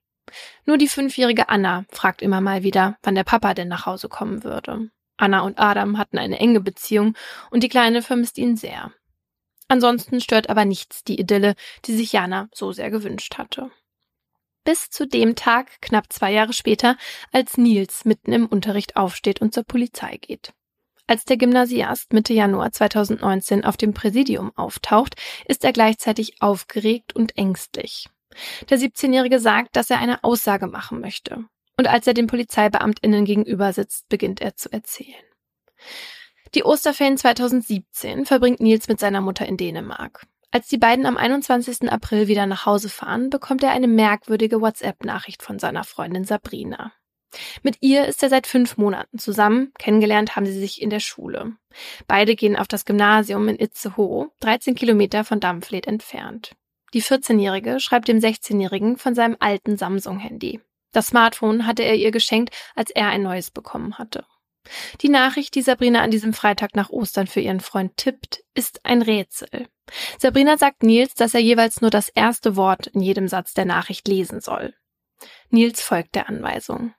Nur 0.65 0.77
die 0.77 0.87
fünfjährige 0.87 1.49
Anna 1.49 1.85
fragt 1.89 2.21
immer 2.21 2.39
mal 2.39 2.63
wieder, 2.63 2.97
wann 3.03 3.15
der 3.15 3.23
Papa 3.23 3.53
denn 3.53 3.67
nach 3.67 3.85
Hause 3.85 4.09
kommen 4.09 4.43
würde. 4.43 4.89
Anna 5.17 5.41
und 5.41 5.59
Adam 5.59 5.97
hatten 5.97 6.17
eine 6.17 6.39
enge 6.39 6.59
Beziehung 6.59 7.15
und 7.51 7.63
die 7.63 7.69
Kleine 7.69 8.01
vermisst 8.01 8.37
ihn 8.37 8.57
sehr. 8.57 8.91
Ansonsten 9.67 10.21
stört 10.21 10.49
aber 10.49 10.65
nichts 10.65 11.03
die 11.03 11.19
Idylle, 11.19 11.55
die 11.85 11.95
sich 11.95 12.11
Jana 12.11 12.49
so 12.53 12.71
sehr 12.71 12.91
gewünscht 12.91 13.37
hatte. 13.37 13.71
Bis 14.63 14.89
zu 14.89 15.07
dem 15.07 15.35
Tag, 15.35 15.81
knapp 15.81 16.11
zwei 16.11 16.31
Jahre 16.31 16.53
später, 16.53 16.97
als 17.31 17.57
Nils 17.57 18.05
mitten 18.05 18.31
im 18.31 18.45
Unterricht 18.45 18.95
aufsteht 18.95 19.41
und 19.41 19.53
zur 19.53 19.63
Polizei 19.63 20.17
geht. 20.17 20.53
Als 21.05 21.25
der 21.25 21.35
Gymnasiast 21.35 22.13
Mitte 22.13 22.33
Januar 22.33 22.71
2019 22.71 23.65
auf 23.65 23.75
dem 23.75 23.93
Präsidium 23.93 24.51
auftaucht, 24.55 25.15
ist 25.45 25.65
er 25.65 25.73
gleichzeitig 25.73 26.41
aufgeregt 26.41 27.13
und 27.13 27.37
ängstlich. 27.37 28.07
Der 28.69 28.79
17-Jährige 28.79 29.39
sagt, 29.39 29.75
dass 29.75 29.89
er 29.89 29.99
eine 29.99 30.23
Aussage 30.23 30.67
machen 30.67 31.01
möchte. 31.01 31.45
Und 31.77 31.87
als 31.87 32.07
er 32.07 32.13
den 32.13 32.27
Polizeibeamtinnen 32.27 33.25
gegenüber 33.25 33.73
sitzt, 33.73 34.07
beginnt 34.09 34.41
er 34.41 34.55
zu 34.55 34.71
erzählen. 34.71 35.23
Die 36.53 36.63
Osterferien 36.63 37.17
2017 37.17 38.25
verbringt 38.25 38.59
Nils 38.59 38.87
mit 38.87 38.99
seiner 38.99 39.21
Mutter 39.21 39.45
in 39.45 39.57
Dänemark. 39.57 40.27
Als 40.51 40.67
die 40.67 40.77
beiden 40.77 41.07
am 41.07 41.17
21. 41.17 41.91
April 41.91 42.27
wieder 42.27 42.45
nach 42.45 42.67
Hause 42.67 42.89
fahren, 42.89 43.31
bekommt 43.31 43.63
er 43.63 43.71
eine 43.71 43.87
merkwürdige 43.87 44.61
WhatsApp-Nachricht 44.61 45.41
von 45.41 45.57
seiner 45.57 45.83
Freundin 45.83 46.25
Sabrina. 46.25 46.93
Mit 47.63 47.77
ihr 47.81 48.05
ist 48.05 48.21
er 48.21 48.29
seit 48.29 48.45
fünf 48.45 48.77
Monaten 48.77 49.17
zusammen, 49.17 49.73
kennengelernt 49.79 50.35
haben 50.35 50.45
sie 50.45 50.59
sich 50.59 50.79
in 50.79 50.91
der 50.91 50.99
Schule. 50.99 51.53
Beide 52.05 52.35
gehen 52.35 52.55
auf 52.55 52.67
das 52.67 52.85
Gymnasium 52.85 53.47
in 53.47 53.57
Itzehoe, 53.57 54.29
13 54.41 54.75
Kilometer 54.75 55.23
von 55.23 55.39
Dampfled 55.39 55.87
entfernt. 55.87 56.55
Die 56.93 57.01
14-Jährige 57.01 57.79
schreibt 57.79 58.07
dem 58.07 58.19
16-Jährigen 58.19 58.97
von 58.97 59.15
seinem 59.15 59.37
alten 59.39 59.77
Samsung-Handy. 59.77 60.61
Das 60.93 61.07
Smartphone 61.07 61.67
hatte 61.67 61.83
er 61.83 61.95
ihr 61.95 62.11
geschenkt, 62.11 62.55
als 62.75 62.89
er 62.89 63.07
ein 63.09 63.23
neues 63.23 63.51
bekommen 63.51 63.97
hatte. 63.97 64.25
Die 65.01 65.09
Nachricht, 65.09 65.55
die 65.55 65.61
Sabrina 65.61 66.01
an 66.01 66.11
diesem 66.11 66.33
Freitag 66.33 66.75
nach 66.75 66.89
Ostern 66.89 67.27
für 67.27 67.41
ihren 67.41 67.59
Freund 67.59 67.97
tippt, 67.97 68.43
ist 68.53 68.85
ein 68.85 69.01
Rätsel. 69.01 69.67
Sabrina 70.17 70.57
sagt 70.57 70.83
Nils, 70.83 71.15
dass 71.15 71.33
er 71.33 71.41
jeweils 71.41 71.81
nur 71.81 71.89
das 71.89 72.07
erste 72.07 72.55
Wort 72.55 72.87
in 72.87 73.01
jedem 73.01 73.27
Satz 73.27 73.53
der 73.53 73.65
Nachricht 73.65 74.07
lesen 74.07 74.39
soll. 74.39 74.73
Nils 75.49 75.81
folgt 75.81 76.15
der 76.15 76.29
Anweisung. 76.29 76.93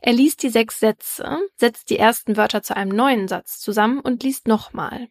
Er 0.00 0.12
liest 0.12 0.42
die 0.42 0.48
sechs 0.48 0.80
Sätze, 0.80 1.38
setzt 1.56 1.90
die 1.90 1.98
ersten 1.98 2.36
Wörter 2.36 2.62
zu 2.62 2.76
einem 2.76 2.94
neuen 2.94 3.28
Satz 3.28 3.60
zusammen 3.60 4.00
und 4.00 4.22
liest 4.22 4.48
nochmal. 4.48 5.08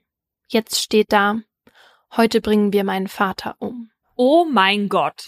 Jetzt 0.47 0.81
steht 0.81 1.11
da, 1.11 1.39
heute 2.15 2.41
bringen 2.41 2.73
wir 2.73 2.83
meinen 2.83 3.07
Vater 3.07 3.55
um. 3.59 3.91
Oh 4.15 4.45
mein 4.45 4.89
Gott. 4.89 5.25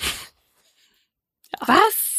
Was? 1.59 2.10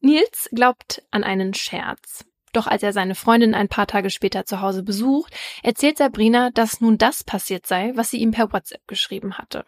Nils 0.00 0.48
glaubt 0.52 1.02
an 1.10 1.24
einen 1.24 1.54
Scherz. 1.54 2.24
Doch 2.52 2.66
als 2.66 2.82
er 2.82 2.92
seine 2.92 3.14
Freundin 3.14 3.54
ein 3.54 3.68
paar 3.68 3.86
Tage 3.86 4.10
später 4.10 4.44
zu 4.44 4.60
Hause 4.60 4.82
besucht, 4.82 5.34
erzählt 5.62 5.98
Sabrina, 5.98 6.50
dass 6.50 6.80
nun 6.80 6.98
das 6.98 7.22
passiert 7.22 7.66
sei, 7.66 7.92
was 7.94 8.10
sie 8.10 8.18
ihm 8.18 8.32
per 8.32 8.52
WhatsApp 8.52 8.86
geschrieben 8.88 9.38
hatte. 9.38 9.64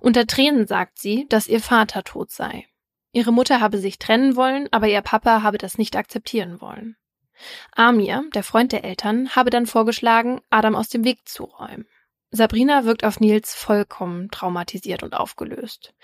Unter 0.00 0.26
Tränen 0.26 0.66
sagt 0.66 0.98
sie, 0.98 1.26
dass 1.28 1.46
ihr 1.46 1.60
Vater 1.60 2.04
tot 2.04 2.30
sei. 2.30 2.66
Ihre 3.12 3.32
Mutter 3.32 3.60
habe 3.60 3.78
sich 3.78 3.98
trennen 3.98 4.36
wollen, 4.36 4.68
aber 4.72 4.88
ihr 4.88 5.00
Papa 5.00 5.42
habe 5.42 5.56
das 5.56 5.78
nicht 5.78 5.96
akzeptieren 5.96 6.60
wollen. 6.60 6.96
Amir, 7.72 8.24
der 8.34 8.42
Freund 8.42 8.72
der 8.72 8.84
Eltern, 8.84 9.30
habe 9.34 9.50
dann 9.50 9.66
vorgeschlagen, 9.66 10.40
Adam 10.50 10.74
aus 10.74 10.88
dem 10.88 11.04
Weg 11.04 11.26
zu 11.28 11.44
räumen. 11.44 11.86
Sabrina 12.30 12.84
wirkt 12.84 13.04
auf 13.04 13.20
Nils 13.20 13.54
vollkommen 13.54 14.30
traumatisiert 14.30 15.04
und 15.04 15.14
aufgelöst. 15.14 15.94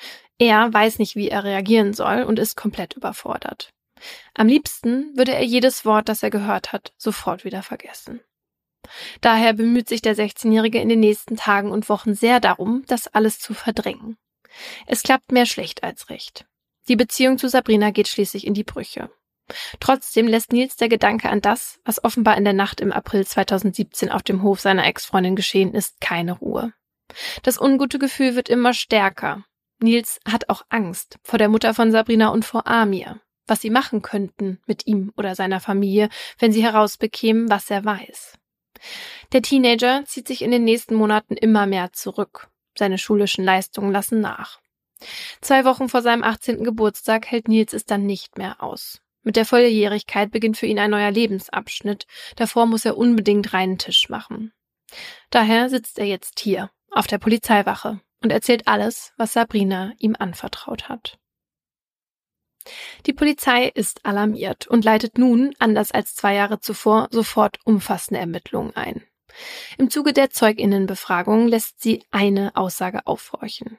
Er 0.41 0.73
weiß 0.73 0.99
nicht, 0.99 1.17
wie 1.17 1.29
er 1.29 1.45
reagieren 1.45 1.93
soll 1.93 2.23
und 2.23 2.39
ist 2.39 2.57
komplett 2.57 2.95
überfordert. 2.95 3.75
Am 4.33 4.49
liebsten 4.49 5.15
würde 5.15 5.35
er 5.35 5.45
jedes 5.45 5.85
Wort, 5.85 6.09
das 6.09 6.23
er 6.23 6.31
gehört 6.31 6.73
hat, 6.73 6.95
sofort 6.97 7.45
wieder 7.45 7.63
vergessen. 7.63 8.21
Daher 9.21 9.53
bemüht 9.53 9.87
sich 9.87 10.01
der 10.01 10.17
16-Jährige 10.17 10.81
in 10.81 10.89
den 10.89 11.01
nächsten 11.01 11.37
Tagen 11.37 11.71
und 11.71 11.91
Wochen 11.91 12.15
sehr 12.15 12.41
darum, 12.41 12.85
das 12.87 13.07
alles 13.07 13.39
zu 13.39 13.53
verdrängen. 13.53 14.17
Es 14.87 15.03
klappt 15.03 15.31
mehr 15.31 15.45
schlecht 15.45 15.85
als 15.85 16.09
recht. 16.09 16.47
Die 16.89 16.97
Beziehung 16.97 17.37
zu 17.37 17.51
Sabrina 17.51 17.91
geht 17.91 18.09
schließlich 18.09 18.47
in 18.47 18.55
die 18.55 18.65
Brüche. 18.65 19.11
Trotzdem 19.79 20.27
lässt 20.27 20.55
Nils 20.55 20.77
der 20.77 20.89
Gedanke 20.89 21.29
an 21.29 21.43
das, 21.43 21.81
was 21.85 22.03
offenbar 22.03 22.39
in 22.39 22.45
der 22.45 22.55
Nacht 22.55 22.81
im 22.81 22.93
April 22.93 23.27
2017 23.27 24.11
auf 24.11 24.23
dem 24.23 24.43
Hof 24.43 24.61
seiner 24.61 24.87
Ex-Freundin 24.87 25.37
geschehen 25.37 25.75
ist, 25.75 26.01
keine 26.01 26.33
Ruhe. 26.33 26.73
Das 27.43 27.61
ungute 27.61 27.99
Gefühl 27.99 28.37
wird 28.37 28.49
immer 28.49 28.73
stärker. 28.73 29.45
Nils 29.83 30.21
hat 30.27 30.49
auch 30.49 30.63
Angst 30.69 31.19
vor 31.23 31.39
der 31.39 31.49
Mutter 31.49 31.75
von 31.75 31.91
Sabrina 31.91 32.29
und 32.29 32.45
vor 32.45 32.67
Amir, 32.67 33.21
was 33.47 33.61
sie 33.61 33.71
machen 33.71 34.03
könnten 34.03 34.61
mit 34.67 34.87
ihm 34.87 35.13
oder 35.17 35.35
seiner 35.35 35.61
Familie, 35.61 36.09
wenn 36.39 36.53
sie 36.53 36.63
herausbekämen, 36.63 37.51
was 37.51 37.71
er 37.71 37.85
weiß. 37.85 38.39
Der 39.33 39.43
Teenager 39.43 40.05
zieht 40.07 40.27
sich 40.27 40.43
in 40.43 40.51
den 40.51 40.65
nächsten 40.65 40.95
Monaten 40.95 41.37
immer 41.37 41.67
mehr 41.67 41.93
zurück. 41.93 42.49
Seine 42.79 42.99
schulischen 42.99 43.45
Leistungen 43.45 43.93
lassen 43.93 44.21
nach. 44.21 44.61
Zwei 45.41 45.65
Wochen 45.65 45.89
vor 45.89 46.03
seinem 46.03 46.23
18. 46.23 46.63
Geburtstag 46.65 47.27
hält 47.27 47.49
Nils 47.49 47.73
es 47.73 47.85
dann 47.85 48.07
nicht 48.07 48.39
mehr 48.39 48.63
aus. 48.63 49.01
Mit 49.23 49.37
der 49.37 49.45
Volljährigkeit 49.45 50.31
beginnt 50.31 50.57
für 50.57 50.67
ihn 50.67 50.79
ein 50.79 50.91
neuer 50.91 51.11
Lebensabschnitt. 51.11 52.07
Davor 52.37 52.67
muss 52.67 52.85
er 52.85 52.97
unbedingt 52.97 53.53
reinen 53.53 53.79
Tisch 53.79 54.09
machen. 54.09 54.53
Daher 55.31 55.69
sitzt 55.69 55.99
er 55.99 56.07
jetzt 56.07 56.41
hier, 56.41 56.71
auf 56.91 57.07
der 57.07 57.19
Polizeiwache, 57.19 58.01
und 58.23 58.31
erzählt 58.31 58.69
alles, 58.69 59.13
was 59.17 59.33
Sabrina 59.33 59.93
ihm 59.99 60.17
anvertraut 60.19 60.89
hat. 60.89 61.19
Die 63.07 63.13
Polizei 63.13 63.67
ist 63.67 64.05
alarmiert 64.05 64.67
und 64.67 64.85
leitet 64.85 65.17
nun, 65.19 65.55
anders 65.59 65.93
als 65.93 66.15
zwei 66.15 66.35
Jahre 66.35 66.61
zuvor, 66.61 67.09
sofort 67.11 67.59
umfassende 67.65 68.21
Ermittlungen 68.21 68.77
ein. 68.77 69.03
Im 69.79 69.91
Zuge 69.91 70.13
der 70.13 70.31
Zeuginnenbefragung 70.31 71.49
lässt 71.49 71.81
sie 71.81 72.05
eine 72.11 72.57
Aussage 72.57 73.07
aufhorchen. 73.07 73.79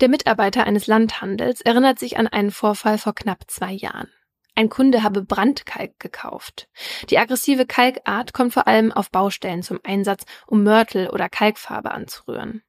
Der 0.00 0.08
Mitarbeiter 0.08 0.64
eines 0.64 0.86
Landhandels 0.86 1.60
erinnert 1.60 1.98
sich 1.98 2.18
an 2.18 2.28
einen 2.28 2.52
Vorfall 2.52 2.98
vor 2.98 3.14
knapp 3.14 3.44
zwei 3.48 3.72
Jahren. 3.72 4.08
Ein 4.54 4.70
Kunde 4.70 5.02
habe 5.02 5.22
Brandkalk 5.22 5.98
gekauft. 5.98 6.68
Die 7.10 7.18
aggressive 7.18 7.66
Kalkart 7.66 8.32
kommt 8.32 8.54
vor 8.54 8.66
allem 8.66 8.90
auf 8.90 9.10
Baustellen 9.10 9.62
zum 9.62 9.80
Einsatz, 9.84 10.24
um 10.46 10.62
Mörtel 10.62 11.10
oder 11.10 11.28
Kalkfarbe 11.28 11.90
anzurühren. 11.90 12.62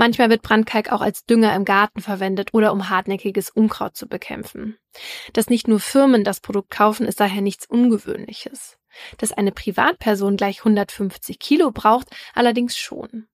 Manchmal 0.00 0.30
wird 0.30 0.40
Brandkalk 0.40 0.92
auch 0.92 1.02
als 1.02 1.26
Dünger 1.26 1.54
im 1.54 1.66
Garten 1.66 2.00
verwendet 2.00 2.54
oder 2.54 2.72
um 2.72 2.88
hartnäckiges 2.88 3.50
Unkraut 3.50 3.94
zu 3.94 4.08
bekämpfen. 4.08 4.78
Dass 5.34 5.50
nicht 5.50 5.68
nur 5.68 5.78
Firmen 5.78 6.24
das 6.24 6.40
Produkt 6.40 6.70
kaufen, 6.70 7.04
ist 7.04 7.20
daher 7.20 7.42
nichts 7.42 7.66
Ungewöhnliches. 7.66 8.78
Dass 9.18 9.30
eine 9.30 9.52
Privatperson 9.52 10.38
gleich 10.38 10.60
150 10.60 11.38
Kilo 11.38 11.70
braucht, 11.70 12.08
allerdings 12.32 12.78
schon. 12.78 13.28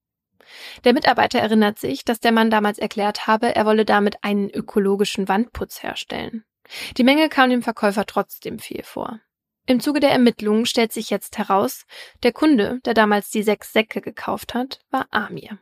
Der 0.82 0.92
Mitarbeiter 0.92 1.38
erinnert 1.38 1.78
sich, 1.78 2.04
dass 2.04 2.18
der 2.18 2.32
Mann 2.32 2.50
damals 2.50 2.80
erklärt 2.80 3.28
habe, 3.28 3.54
er 3.54 3.64
wolle 3.64 3.84
damit 3.84 4.24
einen 4.24 4.50
ökologischen 4.50 5.28
Wandputz 5.28 5.84
herstellen. 5.84 6.42
Die 6.96 7.04
Menge 7.04 7.28
kam 7.28 7.48
dem 7.48 7.62
Verkäufer 7.62 8.06
trotzdem 8.06 8.58
viel 8.58 8.82
vor. 8.82 9.20
Im 9.66 9.78
Zuge 9.78 10.00
der 10.00 10.10
Ermittlungen 10.10 10.66
stellt 10.66 10.92
sich 10.92 11.10
jetzt 11.10 11.38
heraus, 11.38 11.84
der 12.24 12.32
Kunde, 12.32 12.80
der 12.84 12.94
damals 12.94 13.30
die 13.30 13.44
sechs 13.44 13.72
Säcke 13.72 14.00
gekauft 14.00 14.52
hat, 14.52 14.80
war 14.90 15.06
Amir. 15.12 15.60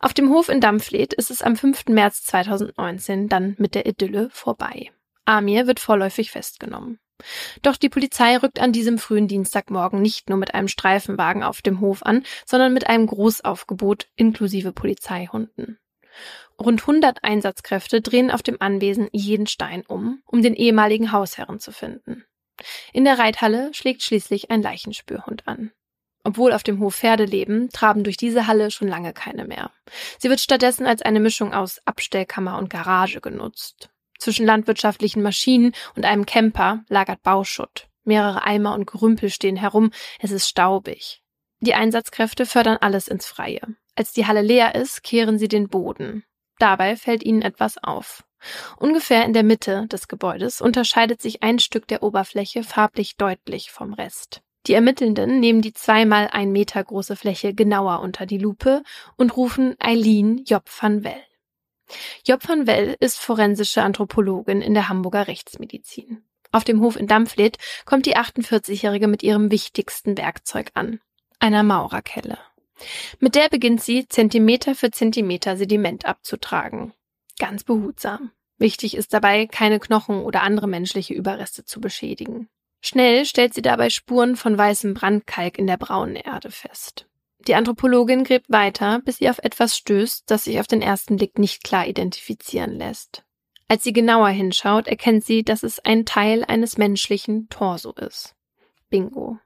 Auf 0.00 0.14
dem 0.14 0.30
Hof 0.30 0.48
in 0.48 0.60
Dampfleth 0.60 1.14
ist 1.14 1.30
es 1.30 1.42
am 1.42 1.56
5. 1.56 1.86
März 1.88 2.24
2019 2.24 3.28
dann 3.28 3.54
mit 3.58 3.74
der 3.74 3.86
Idylle 3.86 4.28
vorbei. 4.30 4.90
Amir 5.24 5.66
wird 5.66 5.80
vorläufig 5.80 6.30
festgenommen. 6.30 6.98
Doch 7.62 7.76
die 7.76 7.88
Polizei 7.88 8.36
rückt 8.36 8.60
an 8.60 8.72
diesem 8.72 8.98
frühen 8.98 9.28
Dienstagmorgen 9.28 10.02
nicht 10.02 10.28
nur 10.28 10.38
mit 10.38 10.54
einem 10.54 10.68
Streifenwagen 10.68 11.42
auf 11.42 11.62
dem 11.62 11.80
Hof 11.80 12.02
an, 12.02 12.24
sondern 12.44 12.72
mit 12.72 12.88
einem 12.88 13.06
Großaufgebot 13.06 14.08
inklusive 14.16 14.72
Polizeihunden. 14.72 15.78
Rund 16.58 16.80
100 16.82 17.24
Einsatzkräfte 17.24 18.00
drehen 18.00 18.30
auf 18.30 18.42
dem 18.42 18.56
Anwesen 18.60 19.08
jeden 19.12 19.46
Stein 19.46 19.84
um, 19.86 20.22
um 20.26 20.42
den 20.42 20.54
ehemaligen 20.54 21.12
Hausherren 21.12 21.58
zu 21.58 21.72
finden. 21.72 22.24
In 22.92 23.04
der 23.04 23.18
Reithalle 23.18 23.72
schlägt 23.74 24.02
schließlich 24.02 24.50
ein 24.50 24.62
Leichenspürhund 24.62 25.46
an. 25.46 25.72
Obwohl 26.26 26.52
auf 26.52 26.64
dem 26.64 26.80
Hof 26.80 26.96
Pferde 26.96 27.24
leben, 27.24 27.68
traben 27.70 28.02
durch 28.02 28.16
diese 28.16 28.48
Halle 28.48 28.72
schon 28.72 28.88
lange 28.88 29.12
keine 29.12 29.44
mehr. 29.44 29.70
Sie 30.18 30.28
wird 30.28 30.40
stattdessen 30.40 30.84
als 30.84 31.00
eine 31.02 31.20
Mischung 31.20 31.54
aus 31.54 31.80
Abstellkammer 31.84 32.58
und 32.58 32.68
Garage 32.68 33.20
genutzt. 33.20 33.90
Zwischen 34.18 34.44
landwirtschaftlichen 34.44 35.22
Maschinen 35.22 35.72
und 35.94 36.04
einem 36.04 36.26
Camper 36.26 36.84
lagert 36.88 37.22
Bauschutt. 37.22 37.86
Mehrere 38.02 38.42
Eimer 38.42 38.74
und 38.74 38.90
Gerümpel 38.90 39.30
stehen 39.30 39.54
herum, 39.54 39.92
es 40.18 40.32
ist 40.32 40.48
staubig. 40.48 41.22
Die 41.60 41.74
Einsatzkräfte 41.74 42.44
fördern 42.44 42.78
alles 42.80 43.06
ins 43.06 43.26
Freie. 43.26 43.60
Als 43.94 44.12
die 44.12 44.26
Halle 44.26 44.42
leer 44.42 44.74
ist, 44.74 45.04
kehren 45.04 45.38
sie 45.38 45.48
den 45.48 45.68
Boden. 45.68 46.24
Dabei 46.58 46.96
fällt 46.96 47.22
ihnen 47.22 47.42
etwas 47.42 47.78
auf. 47.78 48.24
Ungefähr 48.78 49.24
in 49.24 49.32
der 49.32 49.44
Mitte 49.44 49.86
des 49.86 50.08
Gebäudes 50.08 50.60
unterscheidet 50.60 51.22
sich 51.22 51.44
ein 51.44 51.60
Stück 51.60 51.86
der 51.86 52.02
Oberfläche 52.02 52.64
farblich 52.64 53.16
deutlich 53.16 53.70
vom 53.70 53.94
Rest. 53.94 54.42
Die 54.66 54.72
Ermittelnden 54.72 55.38
nehmen 55.38 55.62
die 55.62 55.72
zweimal 55.72 56.28
ein 56.32 56.50
Meter 56.50 56.82
große 56.82 57.14
Fläche 57.14 57.54
genauer 57.54 58.00
unter 58.00 58.26
die 58.26 58.38
Lupe 58.38 58.82
und 59.16 59.36
rufen 59.36 59.76
Eileen 59.78 60.44
Job 60.44 60.64
van 60.80 61.04
Well. 61.04 61.22
Job 62.24 62.48
van 62.48 62.66
Well 62.66 62.96
ist 62.98 63.18
forensische 63.18 63.82
Anthropologin 63.82 64.60
in 64.60 64.74
der 64.74 64.88
Hamburger 64.88 65.28
Rechtsmedizin. 65.28 66.24
Auf 66.50 66.64
dem 66.64 66.80
Hof 66.80 66.96
in 66.96 67.06
Dampfleth 67.06 67.58
kommt 67.84 68.06
die 68.06 68.16
48-Jährige 68.16 69.06
mit 69.06 69.22
ihrem 69.22 69.50
wichtigsten 69.50 70.16
Werkzeug 70.18 70.70
an, 70.74 71.00
einer 71.38 71.62
Maurerkelle. 71.62 72.38
Mit 73.20 73.34
der 73.36 73.48
beginnt 73.48 73.82
sie, 73.82 74.08
Zentimeter 74.08 74.74
für 74.74 74.90
Zentimeter 74.90 75.56
Sediment 75.56 76.06
abzutragen. 76.06 76.92
Ganz 77.38 77.64
behutsam. 77.64 78.32
Wichtig 78.58 78.96
ist 78.96 79.12
dabei, 79.12 79.46
keine 79.46 79.78
Knochen 79.78 80.22
oder 80.22 80.42
andere 80.42 80.66
menschliche 80.66 81.14
Überreste 81.14 81.64
zu 81.64 81.80
beschädigen. 81.80 82.48
Schnell 82.86 83.24
stellt 83.24 83.52
sie 83.52 83.62
dabei 83.62 83.90
Spuren 83.90 84.36
von 84.36 84.56
weißem 84.56 84.94
Brandkalk 84.94 85.58
in 85.58 85.66
der 85.66 85.76
braunen 85.76 86.14
Erde 86.14 86.52
fest. 86.52 87.08
Die 87.48 87.56
Anthropologin 87.56 88.22
gräbt 88.22 88.48
weiter, 88.48 89.00
bis 89.04 89.16
sie 89.16 89.28
auf 89.28 89.40
etwas 89.40 89.76
stößt, 89.76 90.30
das 90.30 90.44
sich 90.44 90.60
auf 90.60 90.68
den 90.68 90.82
ersten 90.82 91.16
Blick 91.16 91.36
nicht 91.36 91.64
klar 91.64 91.88
identifizieren 91.88 92.70
lässt. 92.70 93.24
Als 93.66 93.82
sie 93.82 93.92
genauer 93.92 94.28
hinschaut, 94.28 94.86
erkennt 94.86 95.24
sie, 95.24 95.42
dass 95.42 95.64
es 95.64 95.80
ein 95.80 96.04
Teil 96.04 96.44
eines 96.44 96.78
menschlichen 96.78 97.48
Torso 97.48 97.90
ist. 97.90 98.36
Bingo. 98.88 99.40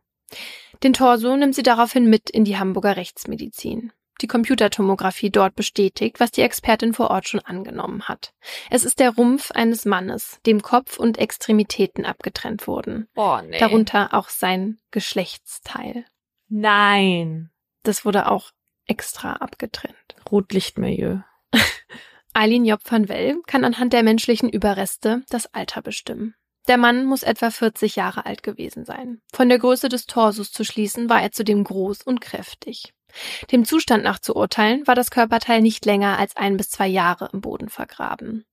Den 0.82 0.92
Torso 0.92 1.34
nimmt 1.34 1.54
sie 1.54 1.62
daraufhin 1.62 2.10
mit 2.10 2.28
in 2.28 2.44
die 2.44 2.58
Hamburger 2.58 2.98
Rechtsmedizin. 2.98 3.90
Die 4.20 4.26
Computertomographie 4.26 5.30
dort 5.30 5.54
bestätigt, 5.56 6.20
was 6.20 6.30
die 6.30 6.42
Expertin 6.42 6.92
vor 6.92 7.10
Ort 7.10 7.28
schon 7.28 7.40
angenommen 7.40 8.08
hat. 8.08 8.34
Es 8.70 8.84
ist 8.84 9.00
der 9.00 9.14
Rumpf 9.14 9.50
eines 9.50 9.84
Mannes, 9.86 10.40
dem 10.44 10.60
Kopf 10.60 10.98
und 10.98 11.18
Extremitäten 11.18 12.04
abgetrennt 12.04 12.66
wurden. 12.66 13.08
Oh, 13.16 13.38
nee. 13.42 13.58
Darunter 13.58 14.12
auch 14.12 14.28
sein 14.28 14.78
Geschlechtsteil. 14.90 16.04
Nein. 16.48 17.50
Das 17.82 18.04
wurde 18.04 18.30
auch 18.30 18.50
extra 18.86 19.34
abgetrennt. 19.34 19.96
Rotlichtmilieu. 20.30 21.20
Eileen 22.34 22.64
Job 22.64 22.80
van 22.84 23.08
Well 23.08 23.40
kann 23.46 23.64
anhand 23.64 23.92
der 23.92 24.02
menschlichen 24.02 24.50
Überreste 24.50 25.22
das 25.30 25.52
Alter 25.54 25.80
bestimmen. 25.80 26.34
Der 26.68 26.76
Mann 26.76 27.06
muss 27.06 27.22
etwa 27.22 27.50
40 27.50 27.96
Jahre 27.96 28.26
alt 28.26 28.42
gewesen 28.42 28.84
sein. 28.84 29.22
Von 29.32 29.48
der 29.48 29.58
Größe 29.58 29.88
des 29.88 30.06
Torsos 30.06 30.52
zu 30.52 30.64
schließen, 30.64 31.08
war 31.08 31.22
er 31.22 31.32
zudem 31.32 31.64
groß 31.64 32.02
und 32.02 32.20
kräftig. 32.20 32.92
Dem 33.52 33.64
Zustand 33.64 34.04
nach 34.04 34.18
zu 34.18 34.34
urteilen, 34.34 34.86
war 34.86 34.94
das 34.94 35.10
Körperteil 35.10 35.60
nicht 35.62 35.84
länger 35.84 36.18
als 36.18 36.36
ein 36.36 36.56
bis 36.56 36.70
zwei 36.70 36.86
Jahre 36.86 37.30
im 37.32 37.40
Boden 37.40 37.68
vergraben. 37.68 38.44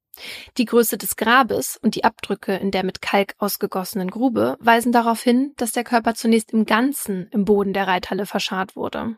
Die 0.58 0.66
Größe 0.66 0.97
des 0.97 1.16
Grabes 1.16 1.78
und 1.78 1.95
die 1.95 2.03
Abdrücke 2.03 2.55
in 2.55 2.72
der 2.72 2.84
mit 2.84 3.01
Kalk 3.01 3.36
ausgegossenen 3.38 4.10
Grube 4.10 4.58
weisen 4.60 4.91
darauf 4.91 5.22
hin, 5.22 5.53
dass 5.58 5.72
der 5.72 5.84
Körper 5.84 6.16
zunächst 6.16 6.51
im 6.51 6.66
Ganzen 6.66 7.30
im 7.32 7.45
Boden 7.45 7.74
der 7.74 7.88
Reithalle 7.88 8.26
verscharrt 8.26 8.76
wurde. 8.76 9.18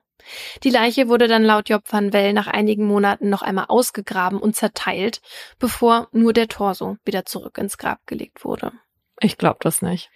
Die 0.63 0.69
Leiche 0.69 1.07
wurde 1.07 1.27
dann 1.27 1.43
laut 1.43 1.69
Job 1.69 1.83
van 1.87 2.11
Well 2.11 2.33
nach 2.33 2.47
einigen 2.47 2.85
Monaten 2.85 3.29
noch 3.29 3.41
einmal 3.41 3.65
ausgegraben 3.69 4.39
und 4.39 4.55
zerteilt, 4.55 5.21
bevor 5.59 6.09
nur 6.11 6.33
der 6.33 6.49
Torso 6.49 6.97
wieder 7.05 7.25
zurück 7.25 7.57
ins 7.57 7.77
Grab 7.77 8.05
gelegt 8.05 8.43
wurde. 8.43 8.73
Ich 9.21 9.37
glaube 9.37 9.59
das 9.61 9.81
nicht. 9.81 10.09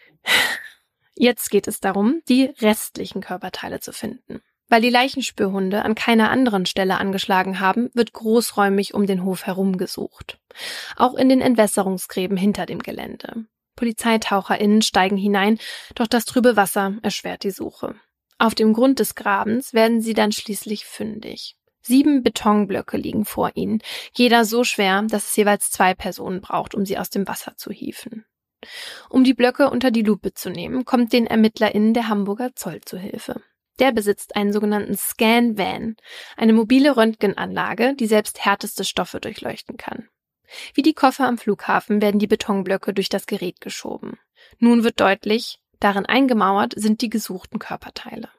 Jetzt 1.15 1.51
geht 1.51 1.67
es 1.67 1.79
darum, 1.79 2.21
die 2.27 2.45
restlichen 2.59 3.21
Körperteile 3.21 3.79
zu 3.79 3.93
finden. 3.93 4.41
Weil 4.73 4.81
die 4.81 4.89
Leichenspürhunde 4.89 5.85
an 5.85 5.93
keiner 5.93 6.31
anderen 6.31 6.65
Stelle 6.65 6.97
angeschlagen 6.97 7.59
haben, 7.59 7.91
wird 7.93 8.11
großräumig 8.11 8.95
um 8.95 9.05
den 9.05 9.23
Hof 9.23 9.45
herum 9.45 9.77
gesucht. 9.77 10.39
Auch 10.95 11.13
in 11.13 11.29
den 11.29 11.41
Entwässerungsgräben 11.41 12.37
hinter 12.37 12.65
dem 12.65 12.79
Gelände. 12.79 13.45
PolizeitaucherInnen 13.75 14.81
steigen 14.81 15.15
hinein, 15.15 15.59
doch 15.93 16.07
das 16.07 16.25
trübe 16.25 16.55
Wasser 16.55 16.95
erschwert 17.03 17.43
die 17.43 17.51
Suche. 17.51 17.93
Auf 18.39 18.55
dem 18.55 18.73
Grund 18.73 18.97
des 18.97 19.13
Grabens 19.13 19.75
werden 19.75 20.01
sie 20.01 20.15
dann 20.15 20.31
schließlich 20.31 20.85
fündig. 20.85 21.55
Sieben 21.83 22.23
Betonblöcke 22.23 22.97
liegen 22.97 23.25
vor 23.25 23.51
ihnen, 23.53 23.77
jeder 24.15 24.43
so 24.43 24.63
schwer, 24.63 25.03
dass 25.03 25.29
es 25.29 25.35
jeweils 25.35 25.69
zwei 25.69 25.93
Personen 25.93 26.41
braucht, 26.41 26.73
um 26.73 26.83
sie 26.83 26.97
aus 26.97 27.11
dem 27.11 27.27
Wasser 27.27 27.53
zu 27.57 27.71
hieven. 27.71 28.25
Um 29.07 29.23
die 29.23 29.35
Blöcke 29.35 29.69
unter 29.69 29.91
die 29.91 30.01
Lupe 30.01 30.33
zu 30.33 30.49
nehmen, 30.49 30.83
kommt 30.83 31.13
den 31.13 31.27
ErmittlerInnen 31.27 31.93
der 31.93 32.07
Hamburger 32.07 32.55
Zoll 32.55 32.81
zu 32.81 32.97
Hilfe. 32.97 33.39
Der 33.79 33.91
besitzt 33.91 34.35
einen 34.35 34.53
sogenannten 34.53 34.95
Scan-Van, 34.95 35.95
eine 36.37 36.53
mobile 36.53 36.95
Röntgenanlage, 36.95 37.95
die 37.95 38.07
selbst 38.07 38.45
härteste 38.45 38.83
Stoffe 38.83 39.19
durchleuchten 39.19 39.77
kann. 39.77 40.07
Wie 40.73 40.83
die 40.83 40.93
Koffer 40.93 41.27
am 41.27 41.37
Flughafen 41.37 42.01
werden 42.01 42.19
die 42.19 42.27
Betonblöcke 42.27 42.93
durch 42.93 43.09
das 43.09 43.25
Gerät 43.25 43.61
geschoben. 43.61 44.19
Nun 44.59 44.83
wird 44.83 44.99
deutlich, 44.99 45.59
darin 45.79 46.05
eingemauert 46.05 46.73
sind 46.75 47.01
die 47.01 47.09
gesuchten 47.09 47.59
Körperteile. 47.59 48.29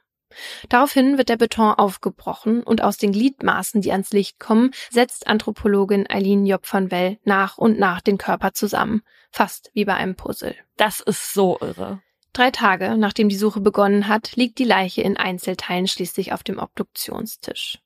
Daraufhin 0.69 1.17
wird 1.19 1.29
der 1.29 1.37
Beton 1.37 1.75
aufgebrochen 1.75 2.63
und 2.63 2.83
aus 2.83 2.97
den 2.97 3.13
Gliedmaßen, 3.13 3.81
die 3.81 3.93
ans 3.93 4.13
Licht 4.13 4.41
kommen, 4.41 4.73
setzt 4.91 5.27
Anthropologin 5.27 6.09
Eileen 6.11 6.47
Job 6.47 6.63
van 6.71 6.91
Well 6.91 7.19
nach 7.25 7.59
und 7.59 7.79
nach 7.79 8.01
den 8.01 8.19
Körper 8.19 8.53
zusammen, 8.53 9.03
fast 9.31 9.71
wie 9.75 9.85
bei 9.85 9.95
einem 9.95 10.17
Puzzle. 10.17 10.57
Das 10.77 11.01
ist 11.01 11.33
so 11.33 11.59
irre. 11.61 12.03
Drei 12.35 12.51
Tage, 12.51 12.97
nachdem 12.99 13.29
die 13.29 13.37
Suche 13.37 13.61
begonnen 13.61 14.09
hat, 14.09 14.35
liegt 14.35 14.59
die 14.59 14.65
Leiche 14.65 15.03
in 15.03 15.17
Einzelteilen 15.17 15.87
schließlich 15.87 16.33
auf 16.33 16.43
dem 16.43 16.59
Obduktionstisch. 16.59 17.79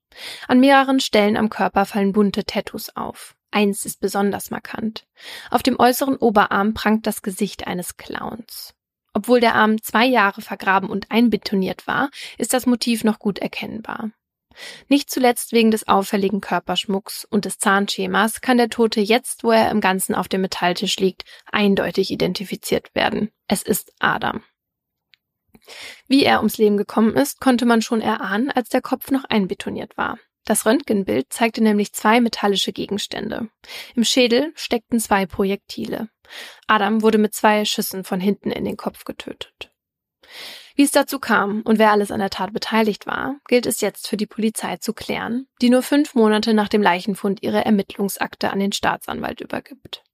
An 0.49 0.59
mehreren 0.59 1.01
Stellen 1.01 1.37
am 1.37 1.51
Körper 1.51 1.85
fallen 1.85 2.13
bunte 2.13 2.45
Tattoos 2.45 2.97
auf. 2.97 3.37
Eins 3.51 3.85
ist 3.85 4.01
besonders 4.01 4.51
markant. 4.51 5.07
Auf 5.51 5.63
dem 5.63 5.79
äußeren 5.79 6.17
Oberarm 6.17 6.73
prangt 6.73 7.07
das 7.07 7.21
Gesicht 7.21 7.67
eines 7.67 7.99
Clowns. 7.99 8.75
Obwohl 9.13 9.41
der 9.41 9.55
Arm 9.55 9.83
zwei 9.83 10.07
Jahre 10.07 10.41
vergraben 10.41 10.89
und 10.89 11.11
einbetoniert 11.11 11.87
war, 11.87 12.09
ist 12.39 12.55
das 12.55 12.65
Motiv 12.65 13.05
noch 13.05 13.19
gut 13.19 13.39
erkennbar. 13.39 14.13
Nicht 14.89 15.11
zuletzt 15.11 15.53
wegen 15.53 15.71
des 15.71 15.89
auffälligen 15.89 16.41
Körperschmucks 16.41 17.25
und 17.25 17.45
des 17.45 17.59
Zahnschemas 17.59 18.41
kann 18.41 18.59
der 18.59 18.69
Tote 18.69 19.01
jetzt, 19.01 19.45
wo 19.45 19.51
er 19.51 19.71
im 19.71 19.81
Ganzen 19.81 20.15
auf 20.15 20.29
dem 20.29 20.41
Metalltisch 20.41 20.97
liegt, 20.97 21.25
eindeutig 21.51 22.11
identifiziert 22.11 22.95
werden. 22.95 23.31
Es 23.47 23.63
ist 23.63 23.93
Adam. 23.99 24.43
Wie 26.07 26.25
er 26.25 26.39
ums 26.39 26.59
Leben 26.59 26.77
gekommen 26.77 27.15
ist, 27.15 27.41
konnte 27.41 27.67
man 27.67 27.83
schon 27.83 28.01
erahnen, 28.01 28.51
als 28.51 28.69
der 28.69 28.81
Kopf 28.81 29.11
noch 29.11 29.25
einbetoniert 29.25 29.97
war. 29.97 30.19
Das 30.45 30.65
Röntgenbild 30.65 31.31
zeigte 31.31 31.63
nämlich 31.63 31.93
zwei 31.93 32.21
metallische 32.23 32.73
Gegenstände. 32.73 33.51
Im 33.95 34.05
Schädel 34.05 34.53
steckten 34.55 34.99
zwei 34.99 35.27
Projektile. 35.27 36.09
Adam 36.67 37.03
wurde 37.03 37.19
mit 37.19 37.35
zwei 37.35 37.65
Schüssen 37.67 38.03
von 38.03 38.19
hinten 38.19 38.51
in 38.51 38.65
den 38.65 38.79
Kopf 38.79 39.05
getötet. 39.05 39.71
Wie 40.79 40.85
es 40.85 40.93
dazu 40.93 41.19
kam 41.19 41.63
und 41.63 41.81
wer 41.81 41.91
alles 41.91 42.13
an 42.13 42.21
der 42.21 42.31
Tat 42.31 42.53
beteiligt 42.53 43.05
war, 43.05 43.35
gilt 43.49 43.67
es 43.67 43.81
jetzt 43.81 44.07
für 44.07 44.17
die 44.17 44.29
Polizei 44.29 44.77
zu 44.77 44.93
klären, 44.93 45.49
die 45.61 45.71
nur 45.71 45.83
fünf 45.83 46.15
Monate 46.15 46.55
nach 46.55 46.69
dem 46.69 46.83
Leichenfund 46.83 47.43
ihre 47.43 47.65
Ermittlungsakte 47.65 48.53
an 48.53 48.61
den 48.61 48.71
Staatsanwalt 48.71 49.41
übergibt. 49.41 50.05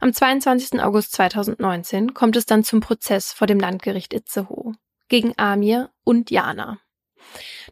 Am 0.00 0.10
22. 0.10 0.80
August 0.80 1.12
2019 1.12 2.14
kommt 2.14 2.34
es 2.36 2.46
dann 2.46 2.64
zum 2.64 2.80
Prozess 2.80 3.34
vor 3.34 3.46
dem 3.46 3.60
Landgericht 3.60 4.14
Itzehoe 4.14 4.72
gegen 5.08 5.34
Amir 5.36 5.90
und 6.02 6.30
Jana. 6.30 6.78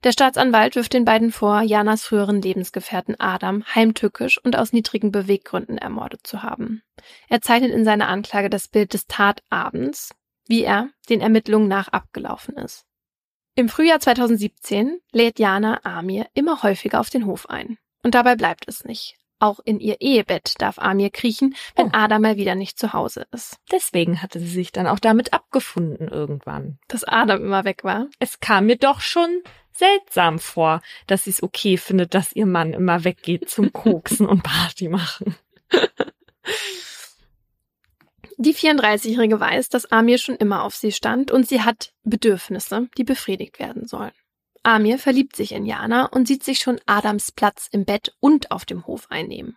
Der 0.05 0.13
Staatsanwalt 0.13 0.77
wirft 0.77 0.93
den 0.93 1.07
beiden 1.07 1.33
vor, 1.33 1.63
Janas 1.63 2.05
früheren 2.05 2.43
Lebensgefährten 2.43 3.19
Adam 3.21 3.65
heimtückisch 3.75 4.39
und 4.45 4.55
aus 4.55 4.75
niedrigen 4.75 5.13
Beweggründen 5.13 5.79
ermordet 5.79 6.27
zu 6.27 6.43
haben. 6.43 6.83
Er 7.31 7.41
zeichnet 7.41 7.71
in 7.71 7.87
seiner 7.87 8.09
Anklage 8.09 8.51
das 8.51 8.69
Bild 8.69 8.93
des 8.93 9.07
Tatabends, 9.07 10.11
wie 10.47 10.65
er 10.65 10.91
den 11.09 11.21
Ermittlungen 11.21 11.69
nach 11.69 11.89
abgelaufen 11.89 12.57
ist. 12.57 12.85
Im 13.55 13.69
Frühjahr 13.69 14.01
2017 14.01 14.99
lädt 15.13 15.39
Jana 15.39 15.81
Amir 15.85 16.27
immer 16.35 16.63
häufiger 16.63 17.01
auf 17.01 17.11
den 17.11 17.27
Hof 17.27 17.51
ein. 17.51 17.79
Und 18.03 18.15
dabei 18.15 18.35
bleibt 18.35 18.67
es 18.67 18.85
nicht. 18.85 19.17
Auch 19.39 19.59
in 19.65 19.81
ihr 19.81 20.01
Ehebett 20.01 20.55
darf 20.61 20.79
Amir 20.79 21.11
kriechen, 21.11 21.57
wenn 21.75 21.89
oh. 21.89 21.93
Adam 21.93 22.23
mal 22.23 22.37
wieder 22.37 22.55
nicht 22.55 22.79
zu 22.79 22.93
Hause 22.93 23.27
ist. 23.33 23.59
Deswegen 23.73 24.23
hatte 24.23 24.39
sie 24.39 24.47
sich 24.47 24.73
dann 24.73 24.87
auch 24.87 25.01
damit 25.01 25.33
abgefunden 25.33 26.09
irgendwann. 26.09 26.79
Dass 26.89 27.05
Adam 27.05 27.45
immer 27.45 27.65
weg 27.65 27.83
war. 27.83 28.07
Es 28.21 28.41
kam 28.41 28.67
mir 28.67 28.77
doch 28.77 29.01
schon 29.01 29.43
seltsam 29.73 30.39
vor, 30.39 30.81
dass 31.07 31.25
sie 31.25 31.31
es 31.31 31.43
okay 31.43 31.77
findet, 31.77 32.15
dass 32.15 32.33
ihr 32.33 32.47
Mann 32.47 32.73
immer 32.73 33.05
weggeht 33.05 33.51
zum 33.51 33.73
Koksen 33.73 34.27
und 34.27 34.43
Party 34.43 34.89
machen. 34.89 35.35
Die 38.45 38.57
34-Jährige 38.57 39.39
weiß, 39.39 39.69
dass 39.69 39.93
Amir 39.93 40.19
schon 40.19 40.35
immer 40.35 40.65
auf 40.65 40.75
sie 40.75 40.91
stand 40.91 41.31
und 41.31 41.47
sie 41.47 41.63
hat 41.63 41.93
Bedürfnisse, 42.03 42.89
die 42.99 43.05
befriedigt 43.05 43.61
werden 43.61 43.87
sollen. 43.87 44.11
Amir 44.65 44.99
verliebt 44.99 45.37
sich 45.37 45.53
in 45.53 45.65
Jana 45.65 46.07
und 46.07 46.27
sieht 46.27 46.43
sich 46.43 46.59
schon 46.59 46.81
Adams 46.87 47.31
Platz 47.31 47.69
im 47.71 47.85
Bett 47.85 48.17
und 48.19 48.51
auf 48.51 48.65
dem 48.65 48.85
Hof 48.89 49.07
einnehmen. 49.11 49.57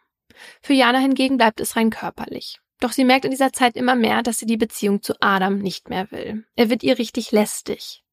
Für 0.62 0.74
Jana 0.74 1.00
hingegen 1.00 1.38
bleibt 1.38 1.62
es 1.62 1.76
rein 1.76 1.90
körperlich. 1.90 2.60
Doch 2.80 2.92
sie 2.92 3.06
merkt 3.06 3.26
in 3.26 3.32
dieser 3.32 3.52
Zeit 3.52 3.76
immer 3.76 3.96
mehr, 3.96 4.22
dass 4.22 4.38
sie 4.38 4.46
die 4.46 4.56
Beziehung 4.56 5.02
zu 5.02 5.16
Adam 5.20 5.58
nicht 5.58 5.90
mehr 5.90 6.12
will. 6.12 6.46
Er 6.56 6.70
wird 6.70 6.84
ihr 6.84 7.00
richtig 7.00 7.32
lästig. 7.32 8.04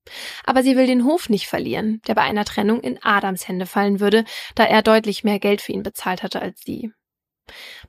Aber 0.47 0.63
sie 0.63 0.75
will 0.75 0.87
den 0.87 1.05
Hof 1.05 1.29
nicht 1.29 1.49
verlieren, 1.49 2.01
der 2.07 2.15
bei 2.15 2.23
einer 2.23 2.47
Trennung 2.47 2.81
in 2.81 2.99
Adams 3.03 3.47
Hände 3.47 3.67
fallen 3.67 4.01
würde, 4.01 4.25
da 4.55 4.65
er 4.65 4.81
deutlich 4.81 5.23
mehr 5.23 5.39
Geld 5.39 5.61
für 5.61 5.73
ihn 5.73 5.83
bezahlt 5.83 6.23
hatte 6.23 6.41
als 6.41 6.63
sie. 6.63 6.93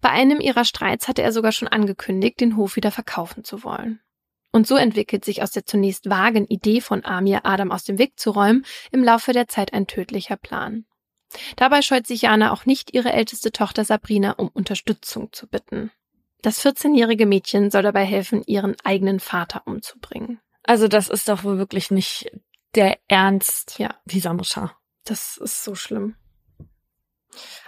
Bei 0.01 0.09
einem 0.09 0.39
ihrer 0.39 0.65
Streits 0.65 1.07
hatte 1.07 1.21
er 1.21 1.31
sogar 1.31 1.51
schon 1.51 1.67
angekündigt, 1.67 2.39
den 2.39 2.57
Hof 2.57 2.75
wieder 2.75 2.91
verkaufen 2.91 3.43
zu 3.43 3.63
wollen. 3.63 3.99
Und 4.51 4.67
so 4.67 4.75
entwickelt 4.75 5.25
sich 5.25 5.41
aus 5.41 5.51
der 5.51 5.65
zunächst 5.65 6.09
vagen 6.09 6.45
Idee 6.45 6.79
von 6.79 7.03
Amir, 7.03 7.45
Adam 7.45 7.71
aus 7.71 7.83
dem 7.83 7.97
Weg 7.97 8.19
zu 8.19 8.31
räumen, 8.31 8.65
im 8.91 9.03
Laufe 9.03 9.33
der 9.33 9.47
Zeit 9.47 9.73
ein 9.73 9.87
tödlicher 9.87 10.37
Plan. 10.37 10.85
Dabei 11.55 11.81
scheut 11.81 12.05
sich 12.05 12.23
Jana 12.23 12.51
auch 12.51 12.65
nicht, 12.67 12.93
ihre 12.93 13.11
älteste 13.11 13.51
Tochter 13.51 13.83
Sabrina 13.83 14.33
um 14.33 14.49
Unterstützung 14.49 15.33
zu 15.33 15.47
bitten. 15.47 15.91
Das 16.43 16.63
14-jährige 16.63 17.25
Mädchen 17.25 17.71
soll 17.71 17.81
dabei 17.81 18.03
helfen, 18.05 18.43
ihren 18.45 18.75
eigenen 18.83 19.19
Vater 19.19 19.63
umzubringen. 19.65 20.39
Also 20.63 20.87
das 20.87 21.09
ist 21.09 21.29
doch 21.29 21.43
wohl 21.43 21.57
wirklich 21.57 21.89
nicht 21.89 22.29
der 22.75 22.99
Ernst 23.07 23.79
ja. 23.79 23.95
dieser 24.05 24.33
Mutter. 24.33 24.75
Das 25.05 25.37
ist 25.37 25.63
so 25.63 25.73
schlimm. 25.73 26.15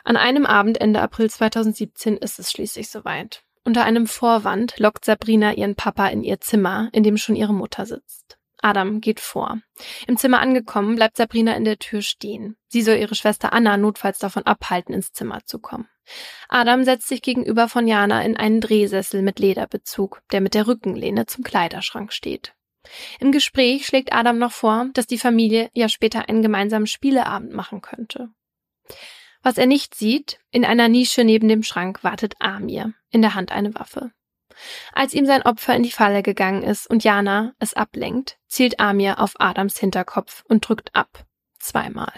An 0.03 0.18
einem 0.18 0.45
Abend 0.45 0.80
Ende 0.80 1.01
April 1.01 1.30
2017 1.30 2.18
ist 2.18 2.39
es 2.39 2.51
schließlich 2.51 2.89
soweit. 2.89 3.43
Unter 3.63 3.84
einem 3.84 4.05
Vorwand 4.05 4.78
lockt 4.78 5.05
Sabrina 5.05 5.53
ihren 5.53 5.76
Papa 5.76 6.07
in 6.07 6.24
ihr 6.24 6.39
Zimmer, 6.39 6.89
in 6.91 7.03
dem 7.03 7.18
schon 7.18 7.36
ihre 7.36 7.53
Mutter 7.53 7.86
sitzt. 7.86 8.38
Adam 8.61 9.01
geht 9.01 9.20
vor. 9.20 9.59
Im 10.07 10.18
Zimmer 10.18 10.39
angekommen, 10.39 10.95
bleibt 10.95 11.18
Sabrina 11.18 11.55
in 11.55 11.66
der 11.66 11.78
Tür 11.78 12.01
stehen. 12.01 12.57
Sie 12.68 12.82
soll 12.82 12.97
ihre 12.97 13.16
Schwester 13.16 13.53
Anna 13.53 13.78
notfalls 13.78 14.20
davon 14.20 14.43
abhalten, 14.43 14.93
ins 14.93 15.13
Zimmer 15.13 15.43
zu 15.45 15.59
kommen. 15.59 15.88
Adam 16.49 16.84
setzt 16.84 17.07
sich 17.07 17.22
gegenüber 17.22 17.68
von 17.68 17.88
Jana 17.88 18.24
in 18.24 18.38
einen 18.38 18.61
Drehsessel 18.61 19.22
mit 19.22 19.39
Lederbezug, 19.39 20.22
der 20.32 20.41
mit 20.41 20.53
der 20.53 20.68
Rückenlehne 20.68 21.26
zum 21.26 21.43
Kleiderschrank 21.43 22.13
steht. 22.13 22.53
Im 23.20 23.32
Gespräch 23.32 23.86
schlägt 23.86 24.13
Adam 24.13 24.38
noch 24.38 24.51
vor, 24.51 24.88
dass 24.93 25.07
die 25.07 25.18
Familie 25.18 25.70
ja 25.74 25.89
später 25.89 26.30
einen 26.30 26.41
gemeinsamen 26.41 26.88
Spieleabend 26.88 27.53
machen 27.53 27.82
könnte. 27.82 28.30
Was 29.46 29.60
er 29.60 29.68
nicht 29.68 29.93
sieht, 29.93 30.39
in 30.50 30.66
einer 30.66 30.88
Nische 30.88 31.24
neben 31.24 31.48
dem 31.48 31.62
Schrank 31.62 32.04
wartet 32.04 32.34
Amir, 32.39 32.96
in 33.12 33.22
der 33.22 33.36
Hand 33.36 33.52
eine 33.52 33.76
Waffe. 33.76 34.10
Als 34.91 35.14
ihm 35.14 35.28
sein 35.28 35.43
Opfer 35.43 35.76
in 35.76 35.84
die 35.84 35.91
Falle 35.91 36.24
gegangen 36.24 36.64
ist 36.64 36.89
und 36.89 37.04
Jana 37.04 37.54
es 37.60 37.76
ablenkt, 37.76 38.39
zielt 38.48 38.80
Amir 38.80 39.20
auf 39.20 39.34
Adams 39.38 39.78
Hinterkopf 39.78 40.43
und 40.48 40.68
drückt 40.68 40.96
ab. 40.96 41.28
Zweimal. 41.60 42.12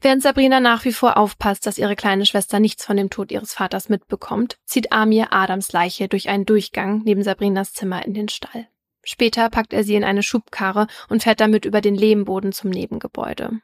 Während 0.00 0.22
Sabrina 0.22 0.60
nach 0.60 0.84
wie 0.84 0.92
vor 0.92 1.16
aufpasst, 1.16 1.66
dass 1.66 1.78
ihre 1.78 1.96
kleine 1.96 2.24
Schwester 2.24 2.60
nichts 2.60 2.84
von 2.84 2.96
dem 2.96 3.10
Tod 3.10 3.32
ihres 3.32 3.52
Vaters 3.52 3.88
mitbekommt, 3.88 4.58
zieht 4.66 4.92
Amir 4.92 5.32
Adams 5.32 5.72
Leiche 5.72 6.06
durch 6.06 6.28
einen 6.28 6.46
Durchgang 6.46 7.02
neben 7.04 7.24
Sabrinas 7.24 7.72
Zimmer 7.72 8.06
in 8.06 8.14
den 8.14 8.28
Stall. 8.28 8.68
Später 9.02 9.50
packt 9.50 9.72
er 9.72 9.82
sie 9.82 9.96
in 9.96 10.04
eine 10.04 10.22
Schubkarre 10.22 10.86
und 11.08 11.24
fährt 11.24 11.40
damit 11.40 11.64
über 11.64 11.80
den 11.80 11.96
Lehmboden 11.96 12.52
zum 12.52 12.70
Nebengebäude. 12.70 13.60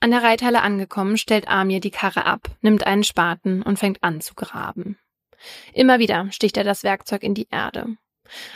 An 0.00 0.10
der 0.10 0.22
Reithalle 0.22 0.62
angekommen, 0.62 1.18
stellt 1.18 1.48
Amir 1.48 1.80
die 1.80 1.90
Karre 1.90 2.24
ab, 2.24 2.48
nimmt 2.60 2.86
einen 2.86 3.04
Spaten 3.04 3.62
und 3.62 3.78
fängt 3.78 4.02
an 4.02 4.20
zu 4.20 4.34
graben. 4.34 4.98
Immer 5.72 5.98
wieder 5.98 6.30
sticht 6.32 6.56
er 6.56 6.64
das 6.64 6.82
Werkzeug 6.82 7.22
in 7.22 7.34
die 7.34 7.48
Erde. 7.50 7.96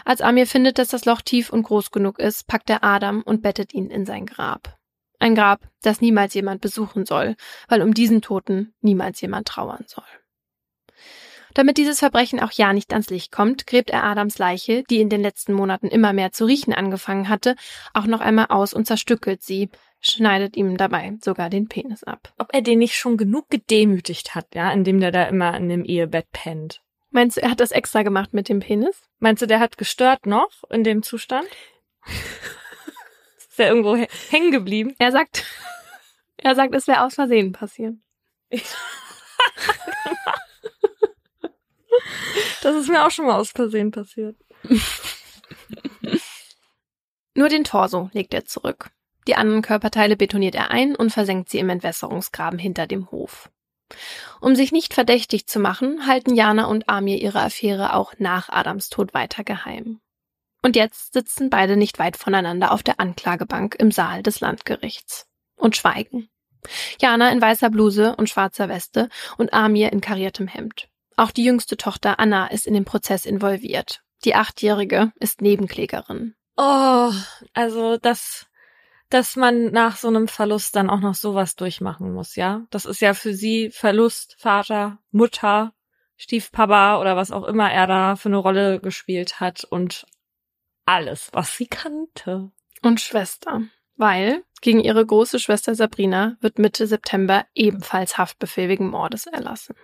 Als 0.04 0.20
Amir 0.20 0.46
findet, 0.46 0.78
dass 0.78 0.88
das 0.88 1.04
Loch 1.04 1.20
tief 1.20 1.50
und 1.50 1.62
groß 1.62 1.90
genug 1.90 2.18
ist, 2.18 2.46
packt 2.46 2.70
er 2.70 2.82
Adam 2.82 3.22
und 3.22 3.42
bettet 3.42 3.74
ihn 3.74 3.90
in 3.90 4.04
sein 4.04 4.26
Grab. 4.26 4.78
Ein 5.18 5.34
Grab, 5.34 5.60
das 5.82 6.00
niemals 6.00 6.34
jemand 6.34 6.60
besuchen 6.60 7.04
soll, 7.04 7.36
weil 7.68 7.82
um 7.82 7.92
diesen 7.94 8.22
Toten 8.22 8.74
niemals 8.80 9.20
jemand 9.20 9.46
trauern 9.46 9.84
soll. 9.86 10.04
Damit 11.52 11.78
dieses 11.78 11.98
Verbrechen 11.98 12.40
auch 12.40 12.52
ja 12.52 12.72
nicht 12.72 12.92
ans 12.92 13.10
Licht 13.10 13.32
kommt, 13.32 13.66
gräbt 13.66 13.90
er 13.90 14.04
Adams 14.04 14.38
Leiche, 14.38 14.84
die 14.88 15.00
in 15.00 15.08
den 15.08 15.20
letzten 15.20 15.52
Monaten 15.52 15.88
immer 15.88 16.12
mehr 16.12 16.32
zu 16.32 16.44
riechen 16.44 16.72
angefangen 16.72 17.28
hatte, 17.28 17.56
auch 17.92 18.06
noch 18.06 18.20
einmal 18.20 18.46
aus 18.46 18.72
und 18.72 18.86
zerstückelt 18.86 19.42
sie, 19.42 19.68
schneidet 20.00 20.56
ihm 20.56 20.76
dabei 20.76 21.16
sogar 21.22 21.50
den 21.50 21.68
Penis 21.68 22.02
ab. 22.04 22.32
Ob 22.38 22.48
er 22.52 22.62
den 22.62 22.78
nicht 22.78 22.94
schon 22.94 23.16
genug 23.16 23.50
gedemütigt 23.50 24.34
hat, 24.34 24.54
ja, 24.54 24.72
indem 24.72 25.00
der 25.00 25.12
da 25.12 25.24
immer 25.24 25.56
in 25.56 25.68
dem 25.68 25.84
Ehebett 25.84 26.30
pennt. 26.32 26.82
Meinst 27.10 27.36
du, 27.36 27.42
er 27.42 27.50
hat 27.50 27.60
das 27.60 27.72
extra 27.72 28.02
gemacht 28.02 28.32
mit 28.32 28.48
dem 28.48 28.60
Penis? 28.60 29.02
Meinst 29.18 29.42
du, 29.42 29.46
der 29.46 29.60
hat 29.60 29.76
gestört 29.76 30.26
noch 30.26 30.62
in 30.70 30.84
dem 30.84 31.02
Zustand? 31.02 31.48
ist 33.36 33.58
er 33.58 33.68
irgendwo 33.68 33.96
hängen 34.30 34.52
geblieben? 34.52 34.94
Er 34.98 35.12
sagt, 35.12 35.44
er 36.38 36.54
sagt, 36.54 36.74
es 36.74 36.86
wäre 36.86 37.04
aus 37.04 37.16
Versehen 37.16 37.52
passiert. 37.52 37.96
das 42.62 42.76
ist 42.76 42.88
mir 42.88 43.04
auch 43.04 43.10
schon 43.10 43.26
mal 43.26 43.38
aus 43.38 43.50
Versehen 43.50 43.90
passiert. 43.90 44.36
Nur 47.34 47.48
den 47.48 47.64
Torso 47.64 48.08
legt 48.12 48.34
er 48.34 48.44
zurück. 48.44 48.90
Die 49.26 49.36
anderen 49.36 49.62
Körperteile 49.62 50.16
betoniert 50.16 50.54
er 50.54 50.70
ein 50.70 50.96
und 50.96 51.10
versenkt 51.10 51.50
sie 51.50 51.58
im 51.58 51.68
Entwässerungsgraben 51.68 52.58
hinter 52.58 52.86
dem 52.86 53.10
Hof. 53.10 53.50
Um 54.40 54.54
sich 54.54 54.72
nicht 54.72 54.94
verdächtig 54.94 55.46
zu 55.46 55.58
machen, 55.58 56.06
halten 56.06 56.34
Jana 56.34 56.66
und 56.66 56.88
Amir 56.88 57.20
ihre 57.20 57.40
Affäre 57.40 57.94
auch 57.94 58.14
nach 58.18 58.48
Adams 58.48 58.88
Tod 58.88 59.14
weiter 59.14 59.44
geheim. 59.44 60.00
Und 60.62 60.76
jetzt 60.76 61.12
sitzen 61.12 61.50
beide 61.50 61.76
nicht 61.76 61.98
weit 61.98 62.16
voneinander 62.16 62.72
auf 62.72 62.82
der 62.82 63.00
Anklagebank 63.00 63.76
im 63.78 63.90
Saal 63.90 64.22
des 64.22 64.40
Landgerichts 64.40 65.26
und 65.56 65.76
schweigen. 65.76 66.28
Jana 67.00 67.30
in 67.32 67.40
weißer 67.40 67.70
Bluse 67.70 68.14
und 68.16 68.28
schwarzer 68.28 68.68
Weste 68.68 69.08
und 69.38 69.52
Amir 69.52 69.92
in 69.92 70.00
kariertem 70.00 70.46
Hemd. 70.46 70.88
Auch 71.16 71.30
die 71.30 71.44
jüngste 71.44 71.76
Tochter 71.76 72.18
Anna 72.18 72.48
ist 72.48 72.66
in 72.66 72.74
den 72.74 72.84
Prozess 72.84 73.26
involviert. 73.26 74.02
Die 74.24 74.34
achtjährige 74.34 75.12
ist 75.16 75.40
Nebenklägerin. 75.40 76.34
Oh, 76.56 77.12
also 77.54 77.96
das 77.96 78.46
dass 79.10 79.36
man 79.36 79.72
nach 79.72 79.96
so 79.96 80.08
einem 80.08 80.28
Verlust 80.28 80.76
dann 80.76 80.88
auch 80.88 81.00
noch 81.00 81.14
sowas 81.14 81.56
durchmachen 81.56 82.12
muss, 82.12 82.36
ja? 82.36 82.66
Das 82.70 82.84
ist 82.84 83.00
ja 83.00 83.12
für 83.12 83.34
sie 83.34 83.70
Verlust, 83.70 84.36
Vater, 84.38 84.98
Mutter, 85.10 85.74
Stiefpapa 86.16 87.00
oder 87.00 87.16
was 87.16 87.32
auch 87.32 87.44
immer 87.44 87.70
er 87.72 87.86
da 87.86 88.16
für 88.16 88.28
eine 88.28 88.36
Rolle 88.36 88.78
gespielt 88.80 89.40
hat 89.40 89.64
und 89.64 90.06
alles, 90.84 91.30
was 91.32 91.56
sie 91.56 91.66
kannte. 91.66 92.50
Und 92.82 93.00
Schwester. 93.00 93.62
Weil 93.96 94.44
gegen 94.60 94.80
ihre 94.80 95.04
große 95.04 95.38
Schwester 95.40 95.74
Sabrina 95.74 96.36
wird 96.40 96.58
Mitte 96.58 96.86
September 96.86 97.46
ebenfalls 97.54 98.16
Haftbefehl 98.16 98.68
wegen 98.68 98.90
Mordes 98.90 99.26
erlassen. 99.26 99.74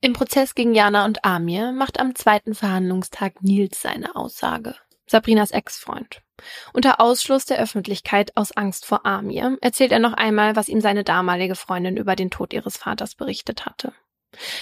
Im 0.00 0.12
Prozess 0.12 0.54
gegen 0.54 0.74
Jana 0.74 1.04
und 1.04 1.24
Amir 1.24 1.72
macht 1.72 1.98
am 2.00 2.14
zweiten 2.14 2.54
Verhandlungstag 2.54 3.42
Nils 3.42 3.80
seine 3.80 4.16
Aussage. 4.16 4.74
Sabrinas 5.06 5.50
Ex-Freund. 5.50 6.23
Unter 6.72 7.00
Ausschluss 7.00 7.44
der 7.44 7.58
Öffentlichkeit 7.58 8.36
aus 8.36 8.52
Angst 8.52 8.86
vor 8.86 9.06
Amir 9.06 9.56
erzählt 9.60 9.92
er 9.92 9.98
noch 9.98 10.14
einmal, 10.14 10.56
was 10.56 10.68
ihm 10.68 10.80
seine 10.80 11.04
damalige 11.04 11.54
Freundin 11.54 11.96
über 11.96 12.16
den 12.16 12.30
Tod 12.30 12.52
ihres 12.52 12.76
Vaters 12.76 13.14
berichtet 13.14 13.66
hatte. 13.66 13.92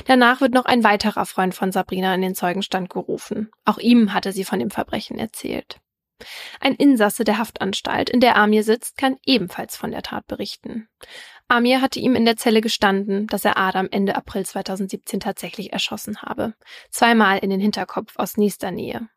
Danach 0.04 0.40
wird 0.40 0.52
noch 0.52 0.66
ein 0.66 0.84
weiterer 0.84 1.24
Freund 1.24 1.54
von 1.54 1.72
Sabrina 1.72 2.14
in 2.14 2.22
den 2.22 2.34
Zeugenstand 2.34 2.90
gerufen. 2.90 3.50
Auch 3.64 3.78
ihm 3.78 4.12
hatte 4.12 4.32
sie 4.32 4.44
von 4.44 4.58
dem 4.58 4.70
Verbrechen 4.70 5.18
erzählt. 5.18 5.80
Ein 6.60 6.74
Insasse 6.74 7.24
der 7.24 7.38
Haftanstalt, 7.38 8.08
in 8.08 8.20
der 8.20 8.36
Amir 8.36 8.62
sitzt, 8.62 8.96
kann 8.96 9.16
ebenfalls 9.26 9.76
von 9.76 9.90
der 9.90 10.02
Tat 10.02 10.26
berichten. 10.26 10.88
Amir 11.48 11.80
hatte 11.80 11.98
ihm 11.98 12.14
in 12.14 12.24
der 12.24 12.36
Zelle 12.36 12.60
gestanden, 12.60 13.26
dass 13.26 13.44
er 13.44 13.58
Adam 13.58 13.88
Ende 13.90 14.14
April 14.14 14.46
2017 14.46 15.20
tatsächlich 15.20 15.72
erschossen 15.72 16.22
habe. 16.22 16.54
Zweimal 16.90 17.38
in 17.38 17.50
den 17.50 17.60
Hinterkopf 17.60 18.12
aus 18.16 18.36
nächster 18.36 18.70
Nähe. 18.70 19.08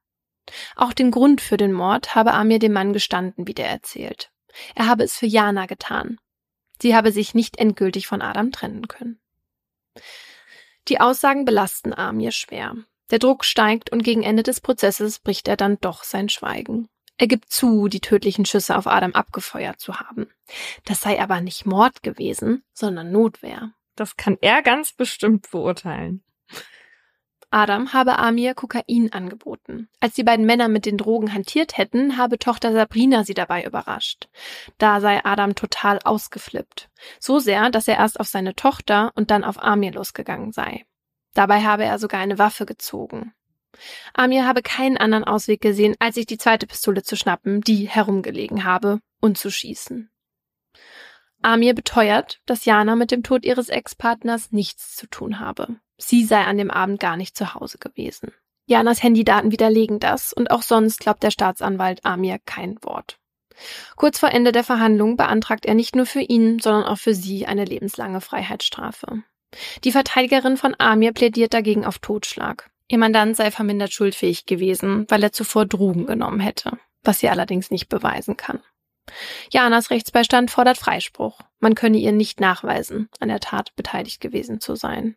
Auch 0.76 0.94
den 0.94 1.12
Grund 1.12 1.42
für 1.42 1.58
den 1.58 1.74
Mord 1.74 2.16
habe 2.16 2.34
Amir 2.34 2.60
dem 2.60 2.74
Mann 2.74 2.94
gestanden, 2.94 3.48
wie 3.48 3.54
der 3.54 3.70
erzählt. 3.70 4.32
Er 4.76 4.88
habe 4.88 5.04
es 5.04 5.18
für 5.18 5.26
Jana 5.26 5.66
getan. 5.66 6.18
Sie 6.82 6.96
habe 6.96 7.12
sich 7.12 7.34
nicht 7.34 7.58
endgültig 7.58 8.08
von 8.08 8.22
Adam 8.22 8.52
trennen 8.52 8.88
können. 8.88 9.20
Die 10.88 11.00
Aussagen 11.00 11.46
belasten 11.46 11.94
Amir 11.94 12.32
schwer. 12.32 12.76
Der 13.12 13.20
Druck 13.20 13.46
steigt 13.46 13.92
und 13.92 14.04
gegen 14.04 14.24
Ende 14.24 14.44
des 14.44 14.62
Prozesses 14.62 15.20
bricht 15.20 15.48
er 15.48 15.58
dann 15.58 15.78
doch 15.80 16.04
sein 16.04 16.30
Schweigen. 16.30 16.90
Er 17.18 17.28
gibt 17.28 17.52
zu, 17.52 17.88
die 17.88 18.02
tödlichen 18.02 18.46
Schüsse 18.46 18.76
auf 18.76 18.88
Adam 18.88 19.14
abgefeuert 19.14 19.80
zu 19.80 20.00
haben. 20.00 20.28
Das 20.84 21.02
sei 21.02 21.22
aber 21.22 21.40
nicht 21.40 21.66
Mord 21.66 22.04
gewesen, 22.04 22.64
sondern 22.74 23.12
Notwehr. 23.12 23.72
Das 23.96 24.18
kann 24.18 24.38
er 24.42 24.62
ganz 24.62 24.92
bestimmt 24.92 25.50
beurteilen. 25.52 26.24
Adam 27.56 27.94
habe 27.94 28.20
Amir 28.20 28.54
Kokain 28.54 29.14
angeboten. 29.14 29.88
Als 30.02 30.14
die 30.14 30.26
beiden 30.26 30.46
Männer 30.46 30.68
mit 30.68 30.86
den 30.86 30.98
Drogen 30.98 31.34
hantiert 31.34 31.78
hätten, 31.78 32.18
habe 32.18 32.38
Tochter 32.38 32.74
Sabrina 32.74 33.24
sie 33.24 33.34
dabei 33.34 33.64
überrascht. 33.64 34.28
Da 34.78 35.00
sei 35.00 35.24
Adam 35.24 35.56
total 35.56 36.00
ausgeflippt. 36.04 36.90
So 37.18 37.40
sehr, 37.40 37.70
dass 37.70 37.88
er 37.88 37.96
erst 37.96 38.20
auf 38.20 38.28
seine 38.28 38.56
Tochter 38.56 39.14
und 39.16 39.32
dann 39.32 39.46
auf 39.46 39.64
Amir 39.64 39.94
losgegangen 39.94 40.52
sei. 40.52 40.86
Dabei 41.34 41.62
habe 41.62 41.86
er 41.86 41.98
sogar 41.98 42.20
eine 42.20 42.38
Waffe 42.40 42.66
gezogen. 42.66 43.34
Amir 44.14 44.46
habe 44.46 44.62
keinen 44.62 44.98
anderen 44.98 45.24
Ausweg 45.24 45.62
gesehen, 45.62 45.96
als 46.00 46.16
sich 46.16 46.26
die 46.26 46.38
zweite 46.38 46.68
Pistole 46.68 47.04
zu 47.04 47.16
schnappen, 47.16 47.62
die 47.62 47.88
herumgelegen 47.88 48.66
habe, 48.66 49.00
und 49.22 49.38
zu 49.38 49.50
schießen. 49.50 50.10
Amir 51.42 51.74
beteuert, 51.74 52.42
dass 52.48 52.66
Jana 52.66 52.98
mit 52.98 53.12
dem 53.12 53.24
Tod 53.24 53.46
ihres 53.46 53.70
Ex-Partners 53.70 54.52
nichts 54.52 54.98
zu 54.98 55.08
tun 55.08 55.40
habe. 55.40 55.80
Sie 55.98 56.24
sei 56.26 56.44
an 56.44 56.58
dem 56.58 56.72
Abend 56.72 57.00
gar 57.00 57.18
nicht 57.18 57.38
zu 57.38 57.54
Hause 57.54 57.78
gewesen. 57.78 58.34
Janas 58.68 59.04
Handydaten 59.04 59.52
widerlegen 59.52 60.00
das 60.00 60.34
und 60.34 60.50
auch 60.52 60.64
sonst 60.64 61.00
glaubt 61.00 61.24
der 61.24 61.32
Staatsanwalt 61.32 62.04
Amir 62.04 62.40
kein 62.46 62.78
Wort. 62.82 63.20
Kurz 63.96 64.20
vor 64.20 64.32
Ende 64.32 64.52
der 64.52 64.64
Verhandlung 64.64 65.16
beantragt 65.18 65.66
er 65.66 65.76
nicht 65.76 65.96
nur 65.96 66.06
für 66.06 66.22
ihn, 66.22 66.60
sondern 66.60 66.84
auch 66.84 66.98
für 66.98 67.14
sie 67.14 67.46
eine 67.46 67.64
lebenslange 67.64 68.22
Freiheitsstrafe. 68.22 69.24
Die 69.84 69.92
Verteidigerin 69.92 70.58
von 70.58 70.76
Amir 70.78 71.14
plädiert 71.14 71.54
dagegen 71.54 71.86
auf 71.86 72.00
Totschlag. 72.00 72.70
Ihr 72.88 72.98
Mandant 72.98 73.36
sei 73.36 73.52
vermindert 73.52 73.94
schuldfähig 73.94 74.46
gewesen, 74.46 75.06
weil 75.10 75.24
er 75.24 75.32
zuvor 75.32 75.66
Drogen 75.66 76.06
genommen 76.06 76.40
hätte, 76.40 76.78
was 77.04 77.20
sie 77.20 77.30
allerdings 77.30 77.72
nicht 77.72 77.88
beweisen 77.88 78.36
kann. 78.36 78.60
Janas 79.52 79.92
Rechtsbeistand 79.92 80.52
fordert 80.52 80.78
Freispruch. 80.78 81.40
Man 81.60 81.76
könne 81.76 81.98
ihr 81.98 82.12
nicht 82.12 82.40
nachweisen, 82.40 83.10
an 83.20 83.30
der 83.30 83.40
Tat 83.40 83.76
beteiligt 83.76 84.20
gewesen 84.20 84.60
zu 84.60 84.76
sein. 84.76 85.16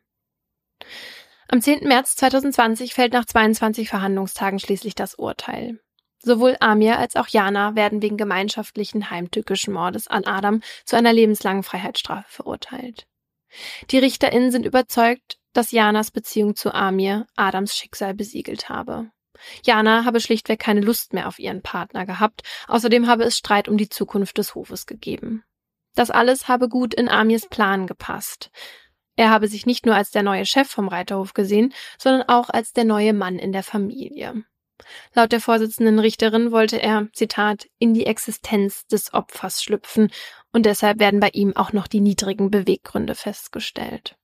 Am 1.48 1.62
10. 1.62 1.88
März 1.88 2.16
2020 2.16 2.94
fällt 2.94 3.12
nach 3.12 3.24
22 3.24 3.88
Verhandlungstagen 3.88 4.58
schließlich 4.58 4.94
das 4.94 5.14
Urteil. 5.14 5.80
Sowohl 6.20 6.56
Amir 6.60 6.98
als 6.98 7.16
auch 7.16 7.28
Jana 7.28 7.74
werden 7.74 8.02
wegen 8.02 8.16
gemeinschaftlichen 8.16 9.10
heimtückischen 9.10 9.72
Mordes 9.72 10.08
an 10.08 10.24
Adam 10.24 10.60
zu 10.84 10.96
einer 10.96 11.12
lebenslangen 11.12 11.62
Freiheitsstrafe 11.62 12.26
verurteilt. 12.28 13.06
Die 13.90 13.98
RichterInnen 13.98 14.50
sind 14.50 14.66
überzeugt, 14.66 15.38
dass 15.52 15.70
Janas 15.70 16.10
Beziehung 16.10 16.54
zu 16.54 16.74
Amir 16.74 17.26
Adams 17.36 17.74
Schicksal 17.76 18.14
besiegelt 18.14 18.68
habe. 18.68 19.10
Jana 19.64 20.04
habe 20.04 20.20
schlichtweg 20.20 20.58
keine 20.58 20.80
Lust 20.80 21.12
mehr 21.12 21.28
auf 21.28 21.38
ihren 21.38 21.62
Partner 21.62 22.04
gehabt, 22.04 22.42
außerdem 22.66 23.06
habe 23.06 23.24
es 23.24 23.38
Streit 23.38 23.68
um 23.68 23.78
die 23.78 23.88
Zukunft 23.88 24.38
des 24.38 24.54
Hofes 24.54 24.86
gegeben. 24.86 25.44
Das 25.94 26.10
alles 26.10 26.48
habe 26.48 26.68
gut 26.68 26.94
in 26.94 27.08
Amirs 27.08 27.48
Plan 27.48 27.86
gepasst. 27.86 28.50
Er 29.18 29.30
habe 29.30 29.48
sich 29.48 29.66
nicht 29.66 29.84
nur 29.84 29.96
als 29.96 30.12
der 30.12 30.22
neue 30.22 30.46
Chef 30.46 30.68
vom 30.70 30.86
Reiterhof 30.86 31.34
gesehen, 31.34 31.74
sondern 31.98 32.28
auch 32.28 32.50
als 32.50 32.72
der 32.72 32.84
neue 32.84 33.12
Mann 33.12 33.40
in 33.40 33.50
der 33.50 33.64
Familie. 33.64 34.44
Laut 35.12 35.32
der 35.32 35.40
Vorsitzenden 35.40 35.98
Richterin 35.98 36.52
wollte 36.52 36.80
er, 36.80 37.08
Zitat, 37.12 37.66
in 37.80 37.94
die 37.94 38.06
Existenz 38.06 38.86
des 38.86 39.12
Opfers 39.12 39.60
schlüpfen 39.60 40.12
und 40.52 40.66
deshalb 40.66 41.00
werden 41.00 41.18
bei 41.18 41.30
ihm 41.32 41.56
auch 41.56 41.72
noch 41.72 41.88
die 41.88 41.98
niedrigen 41.98 42.52
Beweggründe 42.52 43.16
festgestellt. 43.16 44.16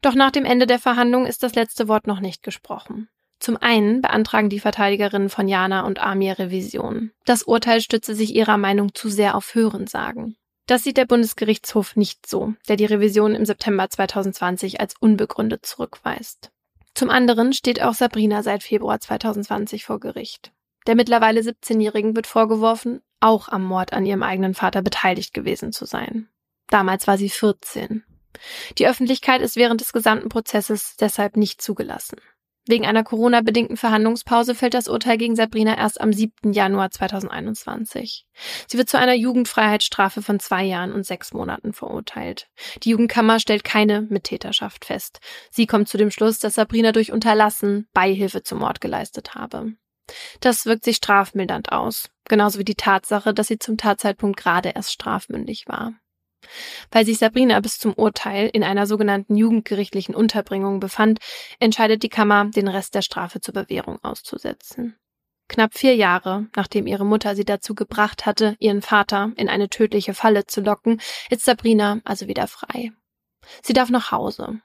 Doch 0.00 0.14
nach 0.14 0.30
dem 0.30 0.44
Ende 0.44 0.68
der 0.68 0.78
Verhandlung 0.78 1.26
ist 1.26 1.42
das 1.42 1.56
letzte 1.56 1.88
Wort 1.88 2.06
noch 2.06 2.20
nicht 2.20 2.44
gesprochen. 2.44 3.08
Zum 3.40 3.56
einen 3.56 4.00
beantragen 4.00 4.48
die 4.48 4.60
Verteidigerinnen 4.60 5.28
von 5.28 5.48
Jana 5.48 5.84
und 5.86 5.98
Amir 5.98 6.38
Revision. 6.38 7.10
Das 7.24 7.42
Urteil 7.42 7.80
stütze 7.80 8.14
sich 8.14 8.32
ihrer 8.32 8.58
Meinung 8.58 8.94
zu 8.94 9.08
sehr 9.08 9.34
auf 9.34 9.56
Hörensagen. 9.56 10.36
Das 10.70 10.84
sieht 10.84 10.98
der 10.98 11.04
Bundesgerichtshof 11.04 11.96
nicht 11.96 12.28
so, 12.28 12.54
der 12.68 12.76
die 12.76 12.84
Revision 12.84 13.34
im 13.34 13.44
September 13.44 13.90
2020 13.90 14.78
als 14.78 14.94
unbegründet 15.00 15.66
zurückweist. 15.66 16.52
Zum 16.94 17.10
anderen 17.10 17.52
steht 17.52 17.82
auch 17.82 17.94
Sabrina 17.94 18.44
seit 18.44 18.62
Februar 18.62 19.00
2020 19.00 19.84
vor 19.84 19.98
Gericht. 19.98 20.52
Der 20.86 20.94
mittlerweile 20.94 21.40
17-Jährigen 21.40 22.14
wird 22.14 22.28
vorgeworfen, 22.28 23.02
auch 23.18 23.48
am 23.48 23.64
Mord 23.64 23.92
an 23.92 24.06
ihrem 24.06 24.22
eigenen 24.22 24.54
Vater 24.54 24.80
beteiligt 24.80 25.34
gewesen 25.34 25.72
zu 25.72 25.86
sein. 25.86 26.28
Damals 26.68 27.08
war 27.08 27.18
sie 27.18 27.30
14. 27.30 28.04
Die 28.78 28.86
Öffentlichkeit 28.86 29.42
ist 29.42 29.56
während 29.56 29.80
des 29.80 29.92
gesamten 29.92 30.28
Prozesses 30.28 30.94
deshalb 31.00 31.36
nicht 31.36 31.60
zugelassen. 31.60 32.20
Wegen 32.70 32.86
einer 32.86 33.02
Corona-bedingten 33.02 33.76
Verhandlungspause 33.76 34.54
fällt 34.54 34.74
das 34.74 34.86
Urteil 34.86 35.18
gegen 35.18 35.34
Sabrina 35.34 35.76
erst 35.76 36.00
am 36.00 36.12
7. 36.12 36.52
Januar 36.52 36.92
2021. 36.92 38.26
Sie 38.68 38.78
wird 38.78 38.88
zu 38.88 38.96
einer 38.96 39.14
Jugendfreiheitsstrafe 39.14 40.22
von 40.22 40.38
zwei 40.38 40.62
Jahren 40.62 40.92
und 40.92 41.04
sechs 41.04 41.32
Monaten 41.32 41.72
verurteilt. 41.72 42.46
Die 42.84 42.90
Jugendkammer 42.90 43.40
stellt 43.40 43.64
keine 43.64 44.02
Mittäterschaft 44.02 44.84
fest. 44.84 45.18
Sie 45.50 45.66
kommt 45.66 45.88
zu 45.88 45.98
dem 45.98 46.12
Schluss, 46.12 46.38
dass 46.38 46.54
Sabrina 46.54 46.92
durch 46.92 47.10
Unterlassen 47.10 47.88
Beihilfe 47.92 48.44
zum 48.44 48.60
Mord 48.60 48.80
geleistet 48.80 49.34
habe. 49.34 49.72
Das 50.38 50.64
wirkt 50.64 50.84
sich 50.84 50.94
strafmildernd 50.94 51.72
aus, 51.72 52.08
genauso 52.28 52.60
wie 52.60 52.64
die 52.64 52.76
Tatsache, 52.76 53.34
dass 53.34 53.48
sie 53.48 53.58
zum 53.58 53.78
Tatzeitpunkt 53.78 54.38
gerade 54.38 54.68
erst 54.68 54.92
strafmündig 54.92 55.64
war. 55.66 55.94
Weil 56.90 57.04
sich 57.04 57.18
Sabrina 57.18 57.60
bis 57.60 57.78
zum 57.78 57.94
Urteil 57.94 58.48
in 58.52 58.64
einer 58.64 58.86
sogenannten 58.86 59.36
jugendgerichtlichen 59.36 60.14
Unterbringung 60.14 60.80
befand, 60.80 61.18
entscheidet 61.58 62.02
die 62.02 62.08
Kammer, 62.08 62.46
den 62.46 62.68
Rest 62.68 62.94
der 62.94 63.02
Strafe 63.02 63.40
zur 63.40 63.54
Bewährung 63.54 63.98
auszusetzen. 64.02 64.96
Knapp 65.48 65.76
vier 65.76 65.96
Jahre, 65.96 66.46
nachdem 66.54 66.86
ihre 66.86 67.04
Mutter 67.04 67.34
sie 67.34 67.44
dazu 67.44 67.74
gebracht 67.74 68.24
hatte, 68.24 68.56
ihren 68.60 68.82
Vater 68.82 69.32
in 69.36 69.48
eine 69.48 69.68
tödliche 69.68 70.14
Falle 70.14 70.46
zu 70.46 70.60
locken, 70.60 71.00
ist 71.28 71.44
Sabrina 71.44 72.00
also 72.04 72.28
wieder 72.28 72.46
frei. 72.46 72.92
Sie 73.62 73.72
darf 73.72 73.90
nach 73.90 74.12
Hause. 74.12 74.60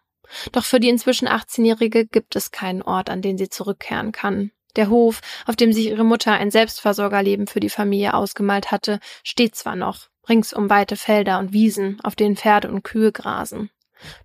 Doch 0.52 0.64
für 0.64 0.80
die 0.80 0.90
inzwischen 0.90 1.28
18-Jährige 1.28 2.06
gibt 2.06 2.36
es 2.36 2.52
keinen 2.52 2.82
Ort, 2.82 3.10
an 3.10 3.22
den 3.22 3.38
sie 3.38 3.50
zurückkehren 3.50 4.12
kann. 4.12 4.52
Der 4.76 4.90
Hof, 4.90 5.22
auf 5.46 5.56
dem 5.56 5.72
sich 5.74 5.88
ihre 5.88 6.04
Mutter 6.04 6.34
ein 6.34 6.52
Selbstversorgerleben 6.52 7.48
für 7.48 7.60
die 7.60 7.70
Familie 7.70 8.14
ausgemalt 8.14 8.72
hatte, 8.72 9.00
steht 9.24 9.56
zwar 9.56 9.76
noch, 9.76 10.10
ringsum 10.28 10.70
weite 10.70 10.96
Felder 10.96 11.40
und 11.40 11.54
Wiesen, 11.54 12.00
auf 12.04 12.16
denen 12.16 12.36
Pferde 12.36 12.70
und 12.70 12.84
Kühe 12.84 13.12
grasen. 13.12 13.70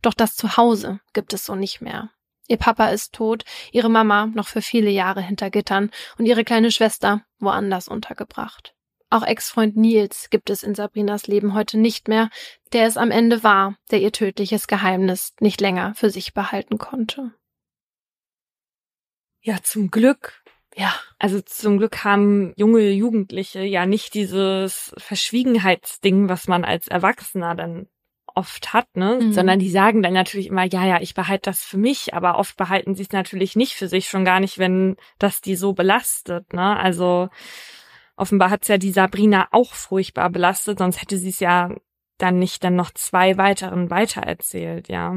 Doch 0.02 0.14
das 0.14 0.36
Zuhause 0.36 1.00
gibt 1.12 1.32
es 1.32 1.44
so 1.44 1.54
nicht 1.54 1.80
mehr. 1.80 2.10
Ihr 2.48 2.56
Papa 2.56 2.88
ist 2.88 3.12
tot, 3.12 3.44
ihre 3.70 3.88
Mama 3.88 4.26
noch 4.26 4.48
für 4.48 4.60
viele 4.60 4.90
Jahre 4.90 5.22
hinter 5.22 5.50
Gittern 5.50 5.90
und 6.18 6.26
ihre 6.26 6.42
kleine 6.42 6.72
Schwester 6.72 7.22
woanders 7.38 7.86
untergebracht. 7.86 8.74
Auch 9.08 9.24
Ex-Freund 9.24 9.76
Nils 9.76 10.30
gibt 10.30 10.50
es 10.50 10.62
in 10.62 10.74
Sabrinas 10.74 11.26
Leben 11.26 11.54
heute 11.54 11.78
nicht 11.78 12.08
mehr, 12.08 12.30
der 12.72 12.86
es 12.86 12.96
am 12.96 13.10
Ende 13.10 13.42
war, 13.42 13.76
der 13.90 14.00
ihr 14.00 14.12
tödliches 14.12 14.66
Geheimnis 14.68 15.34
nicht 15.40 15.60
länger 15.60 15.94
für 15.94 16.10
sich 16.10 16.34
behalten 16.34 16.78
konnte. 16.78 17.32
Ja, 19.42 19.62
zum 19.62 19.90
Glück 19.90 20.39
ja, 20.76 20.94
also 21.18 21.40
zum 21.40 21.78
Glück 21.78 22.04
haben 22.04 22.52
junge 22.56 22.90
Jugendliche 22.90 23.62
ja 23.62 23.86
nicht 23.86 24.14
dieses 24.14 24.94
Verschwiegenheitsding, 24.98 26.28
was 26.28 26.48
man 26.48 26.64
als 26.64 26.88
Erwachsener 26.88 27.54
dann 27.54 27.88
oft 28.34 28.72
hat, 28.72 28.96
ne? 28.96 29.18
Mhm. 29.20 29.32
Sondern 29.32 29.58
die 29.58 29.70
sagen 29.70 30.02
dann 30.02 30.12
natürlich 30.12 30.46
immer, 30.46 30.64
ja, 30.64 30.86
ja, 30.86 31.00
ich 31.00 31.14
behalte 31.14 31.50
das 31.50 31.62
für 31.62 31.78
mich, 31.78 32.14
aber 32.14 32.38
oft 32.38 32.56
behalten 32.56 32.94
sie 32.94 33.02
es 33.02 33.12
natürlich 33.12 33.56
nicht 33.56 33.74
für 33.74 33.88
sich, 33.88 34.08
schon 34.08 34.24
gar 34.24 34.40
nicht, 34.40 34.58
wenn 34.58 34.96
das 35.18 35.40
die 35.40 35.56
so 35.56 35.72
belastet, 35.72 36.52
ne? 36.52 36.78
Also 36.78 37.28
offenbar 38.16 38.50
hat's 38.50 38.68
ja 38.68 38.78
die 38.78 38.92
Sabrina 38.92 39.48
auch 39.50 39.74
furchtbar 39.74 40.30
belastet, 40.30 40.78
sonst 40.78 41.00
hätte 41.00 41.18
sie 41.18 41.30
es 41.30 41.40
ja 41.40 41.74
dann 42.18 42.38
nicht 42.38 42.62
dann 42.62 42.76
noch 42.76 42.92
zwei 42.92 43.36
weiteren 43.36 43.90
weitererzählt, 43.90 44.88
ja. 44.88 45.16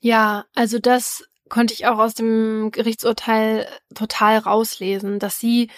Ja, 0.00 0.44
also 0.54 0.78
das 0.78 1.28
konnte 1.52 1.74
ich 1.74 1.86
auch 1.86 1.98
aus 1.98 2.14
dem 2.14 2.70
Gerichtsurteil 2.70 3.68
total 3.94 4.38
rauslesen, 4.38 5.18
dass 5.18 5.38
sie 5.38 5.68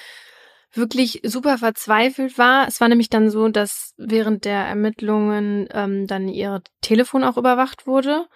wirklich 0.72 1.20
super 1.24 1.58
verzweifelt 1.58 2.38
war. 2.38 2.68
Es 2.68 2.80
war 2.80 2.88
nämlich 2.88 3.10
dann 3.10 3.28
so, 3.28 3.48
dass 3.48 3.92
während 3.96 4.44
der 4.44 4.64
Ermittlungen 4.64 5.68
ähm, 5.72 6.06
dann 6.06 6.28
ihr 6.28 6.62
Telefon 6.80 7.24
auch 7.24 7.36
überwacht 7.36 7.88
wurde 7.88 8.26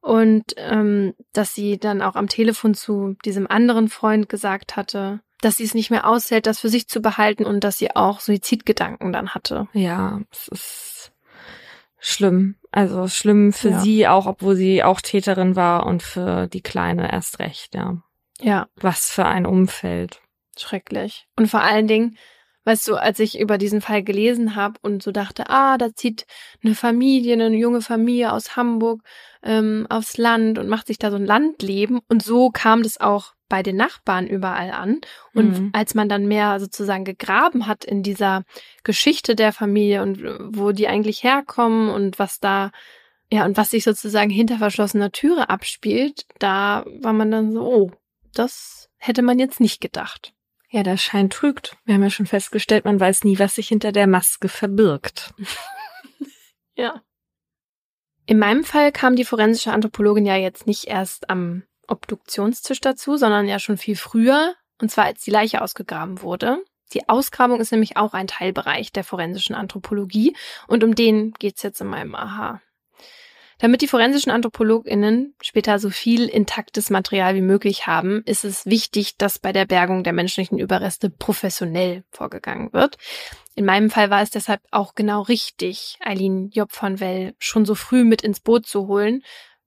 und 0.00 0.54
ähm, 0.56 1.12
dass 1.34 1.54
sie 1.54 1.78
dann 1.78 2.00
auch 2.00 2.16
am 2.16 2.28
Telefon 2.28 2.72
zu 2.72 3.14
diesem 3.26 3.46
anderen 3.46 3.90
Freund 3.90 4.30
gesagt 4.30 4.74
hatte, 4.76 5.20
dass 5.42 5.58
sie 5.58 5.64
es 5.64 5.74
nicht 5.74 5.90
mehr 5.90 6.06
aushält, 6.06 6.46
das 6.46 6.60
für 6.60 6.70
sich 6.70 6.88
zu 6.88 7.02
behalten 7.02 7.44
und 7.44 7.62
dass 7.62 7.76
sie 7.76 7.94
auch 7.94 8.20
Suizidgedanken 8.20 9.12
dann 9.12 9.34
hatte. 9.34 9.68
Ja, 9.74 10.22
es 10.32 10.48
ist 10.48 11.12
schlimm. 11.98 12.56
Also 12.72 13.08
schlimm 13.08 13.52
für 13.52 13.70
ja. 13.70 13.80
sie 13.80 14.08
auch, 14.08 14.26
obwohl 14.26 14.56
sie 14.56 14.82
auch 14.82 15.00
Täterin 15.00 15.56
war 15.56 15.86
und 15.86 16.02
für 16.02 16.46
die 16.46 16.62
Kleine 16.62 17.10
erst 17.10 17.38
recht, 17.38 17.74
ja. 17.74 18.02
Ja. 18.40 18.68
Was 18.76 19.10
für 19.10 19.24
ein 19.24 19.46
Umfeld. 19.46 20.20
Schrecklich. 20.58 21.26
Und 21.36 21.48
vor 21.48 21.62
allen 21.62 21.86
Dingen, 21.86 22.16
weißt 22.66 22.88
du, 22.88 22.96
als 22.96 23.20
ich 23.20 23.38
über 23.38 23.58
diesen 23.58 23.80
Fall 23.80 24.02
gelesen 24.02 24.56
habe 24.56 24.74
und 24.82 25.02
so 25.02 25.12
dachte, 25.12 25.48
ah, 25.48 25.78
da 25.78 25.94
zieht 25.94 26.26
eine 26.64 26.74
Familie, 26.74 27.34
eine 27.34 27.56
junge 27.56 27.80
Familie 27.80 28.32
aus 28.32 28.56
Hamburg 28.56 29.02
ähm, 29.42 29.86
aufs 29.88 30.18
Land 30.18 30.58
und 30.58 30.68
macht 30.68 30.88
sich 30.88 30.98
da 30.98 31.10
so 31.10 31.16
ein 31.16 31.24
Landleben. 31.24 32.00
Und 32.08 32.24
so 32.24 32.50
kam 32.50 32.82
das 32.82 33.00
auch 33.00 33.34
bei 33.48 33.62
den 33.62 33.76
Nachbarn 33.76 34.26
überall 34.26 34.72
an. 34.72 35.00
Und 35.32 35.60
mhm. 35.60 35.70
als 35.72 35.94
man 35.94 36.08
dann 36.08 36.26
mehr 36.26 36.58
sozusagen 36.58 37.04
gegraben 37.04 37.68
hat 37.68 37.84
in 37.84 38.02
dieser 38.02 38.42
Geschichte 38.82 39.36
der 39.36 39.52
Familie 39.52 40.02
und 40.02 40.20
äh, 40.20 40.36
wo 40.40 40.72
die 40.72 40.88
eigentlich 40.88 41.22
herkommen 41.22 41.88
und 41.88 42.18
was 42.18 42.40
da, 42.40 42.72
ja, 43.30 43.44
und 43.44 43.56
was 43.56 43.70
sich 43.70 43.84
sozusagen 43.84 44.30
hinter 44.30 44.58
verschlossener 44.58 45.12
Türe 45.12 45.48
abspielt, 45.50 46.26
da 46.40 46.84
war 47.00 47.12
man 47.12 47.30
dann 47.30 47.52
so, 47.52 47.62
oh, 47.62 47.90
das 48.34 48.88
hätte 48.96 49.22
man 49.22 49.38
jetzt 49.38 49.60
nicht 49.60 49.80
gedacht. 49.80 50.32
Ja, 50.76 50.82
der 50.82 50.98
Schein 50.98 51.30
trügt. 51.30 51.74
Wir 51.86 51.94
haben 51.94 52.02
ja 52.02 52.10
schon 52.10 52.26
festgestellt, 52.26 52.84
man 52.84 53.00
weiß 53.00 53.24
nie, 53.24 53.38
was 53.38 53.54
sich 53.54 53.68
hinter 53.68 53.92
der 53.92 54.06
Maske 54.06 54.50
verbirgt. 54.50 55.32
ja. 56.74 57.00
In 58.26 58.38
meinem 58.38 58.62
Fall 58.62 58.92
kam 58.92 59.16
die 59.16 59.24
forensische 59.24 59.72
Anthropologin 59.72 60.26
ja 60.26 60.36
jetzt 60.36 60.66
nicht 60.66 60.84
erst 60.84 61.30
am 61.30 61.62
Obduktionstisch 61.88 62.82
dazu, 62.82 63.16
sondern 63.16 63.48
ja 63.48 63.58
schon 63.58 63.78
viel 63.78 63.96
früher, 63.96 64.54
und 64.78 64.90
zwar 64.90 65.06
als 65.06 65.24
die 65.24 65.30
Leiche 65.30 65.62
ausgegraben 65.62 66.20
wurde. 66.20 66.62
Die 66.92 67.08
Ausgrabung 67.08 67.58
ist 67.58 67.72
nämlich 67.72 67.96
auch 67.96 68.12
ein 68.12 68.26
Teilbereich 68.26 68.92
der 68.92 69.04
forensischen 69.04 69.56
Anthropologie 69.56 70.36
und 70.66 70.84
um 70.84 70.94
den 70.94 71.32
geht's 71.38 71.62
jetzt 71.62 71.80
in 71.80 71.86
meinem 71.86 72.14
Aha. 72.14 72.60
Damit 73.58 73.80
die 73.80 73.88
forensischen 73.88 74.30
AnthropologInnen 74.30 75.34
später 75.40 75.78
so 75.78 75.88
viel 75.88 76.26
intaktes 76.26 76.90
Material 76.90 77.34
wie 77.34 77.40
möglich 77.42 77.86
haben, 77.86 78.22
ist 78.26 78.44
es 78.44 78.66
wichtig, 78.66 79.16
dass 79.16 79.38
bei 79.38 79.52
der 79.52 79.64
Bergung 79.64 80.04
der 80.04 80.12
menschlichen 80.12 80.58
Überreste 80.58 81.08
professionell 81.08 82.04
vorgegangen 82.10 82.74
wird. 82.74 82.98
In 83.54 83.64
meinem 83.64 83.88
Fall 83.88 84.10
war 84.10 84.20
es 84.20 84.30
deshalb 84.30 84.60
auch 84.70 84.94
genau 84.94 85.22
richtig, 85.22 85.96
Eileen 86.00 86.50
Job 86.50 86.72
von 86.72 87.00
Well 87.00 87.34
schon 87.38 87.64
so 87.64 87.74
früh 87.74 88.04
mit 88.04 88.20
ins 88.20 88.40
Boot 88.40 88.66
zu 88.66 88.88
holen, 88.88 89.22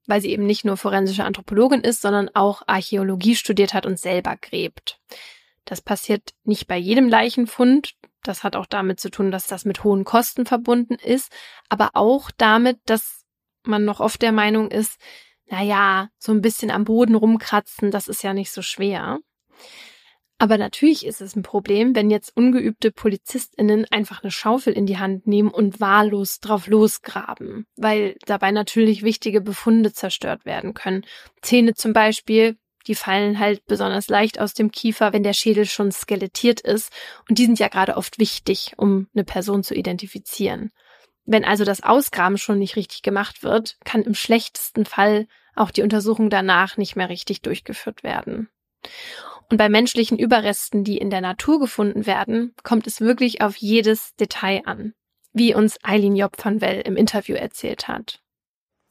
weil 0.06 0.22
sie 0.22 0.30
eben 0.30 0.46
nicht 0.46 0.66
nur 0.66 0.78
forensische 0.78 1.24
Anthropologin 1.24 1.82
ist, 1.82 2.02
sondern 2.02 2.30
auch 2.36 2.62
Archäologie 2.68 3.36
studiert 3.36 3.74
hat 3.74 3.88
und 3.88 4.00
selber 4.00 4.38
gräbt. 4.40 5.00
Das 5.66 5.82
passiert 5.82 6.34
nicht 6.44 6.68
bei 6.68 6.78
jedem 6.78 7.10
Leichenfund. 7.10 7.94
Das 8.24 8.44
hat 8.44 8.56
auch 8.56 8.66
damit 8.68 9.00
zu 9.00 9.10
tun, 9.10 9.32
dass 9.32 9.48
das 9.48 9.66
mit 9.66 9.84
hohen 9.84 10.04
Kosten 10.04 10.46
verbunden 10.46 10.96
ist, 10.96 11.32
aber 11.70 11.92
auch 11.94 12.30
damit, 12.38 12.80
dass 12.86 13.19
man 13.70 13.86
noch 13.86 14.00
oft 14.00 14.22
der 14.22 14.32
Meinung 14.32 14.72
ist, 14.72 15.00
na 15.48 15.64
ja, 15.64 16.10
so 16.18 16.32
ein 16.32 16.42
bisschen 16.42 16.72
am 16.72 16.84
Boden 16.84 17.16
rumkratzen, 17.16 17.92
das 17.92 18.08
ist 18.08 18.24
ja 18.24 18.34
nicht 18.34 18.52
so 18.52 18.62
schwer. 18.62 19.20
Aber 20.42 20.58
natürlich 20.58 21.06
ist 21.06 21.20
es 21.20 21.36
ein 21.36 21.44
Problem, 21.44 21.96
wenn 21.96 22.10
jetzt 22.10 22.36
ungeübte 22.36 22.92
PolizistInnen 22.92 23.86
einfach 23.92 24.24
eine 24.24 24.32
Schaufel 24.32 24.72
in 24.72 24.86
die 24.86 24.98
Hand 24.98 25.28
nehmen 25.28 25.50
und 25.50 25.82
wahllos 25.82 26.40
drauf 26.40 26.68
losgraben, 26.68 27.66
weil 27.76 28.16
dabei 28.26 28.52
natürlich 28.52 29.04
wichtige 29.04 29.42
Befunde 29.42 29.92
zerstört 29.92 30.46
werden 30.46 30.74
können. 30.74 31.06
Zähne 31.42 31.74
zum 31.74 31.92
Beispiel, 31.92 32.58
die 32.88 32.96
fallen 32.96 33.38
halt 33.38 33.66
besonders 33.66 34.08
leicht 34.08 34.40
aus 34.40 34.54
dem 34.54 34.72
Kiefer, 34.72 35.12
wenn 35.12 35.24
der 35.24 35.34
Schädel 35.34 35.66
schon 35.66 35.92
skelettiert 35.92 36.62
ist 36.62 36.94
und 37.28 37.38
die 37.38 37.46
sind 37.46 37.60
ja 37.60 37.68
gerade 37.68 37.98
oft 37.98 38.18
wichtig, 38.18 38.74
um 38.78 39.08
eine 39.14 39.26
Person 39.26 39.62
zu 39.62 39.76
identifizieren. 39.76 40.72
Wenn 41.32 41.46
also 41.46 41.64
das 41.64 41.84
Ausgraben 41.84 42.40
schon 42.40 42.58
nicht 42.58 42.76
richtig 42.76 43.04
gemacht 43.04 43.44
wird, 43.44 43.78
kann 43.86 44.02
im 44.02 44.16
schlechtesten 44.16 44.84
Fall 44.84 45.28
auch 45.56 45.70
die 45.70 45.84
Untersuchung 45.84 46.32
danach 46.32 46.76
nicht 46.76 46.96
mehr 46.96 47.08
richtig 47.08 47.44
durchgeführt 47.44 48.02
werden. 48.02 48.50
Und 49.52 49.58
bei 49.58 49.70
menschlichen 49.70 50.18
Überresten, 50.18 50.84
die 50.84 50.98
in 50.98 51.12
der 51.12 51.22
Natur 51.22 51.60
gefunden 51.60 52.08
werden, 52.08 52.56
kommt 52.64 52.88
es 52.88 53.00
wirklich 53.00 53.42
auf 53.42 53.58
jedes 53.58 54.16
Detail 54.16 54.64
an, 54.66 54.96
wie 55.32 55.54
uns 55.54 55.78
Eileen 55.84 56.16
Job 56.16 56.36
van 56.44 56.62
Well 56.62 56.82
im 56.82 56.98
Interview 56.98 57.36
erzählt 57.36 57.88
hat. 57.88 58.24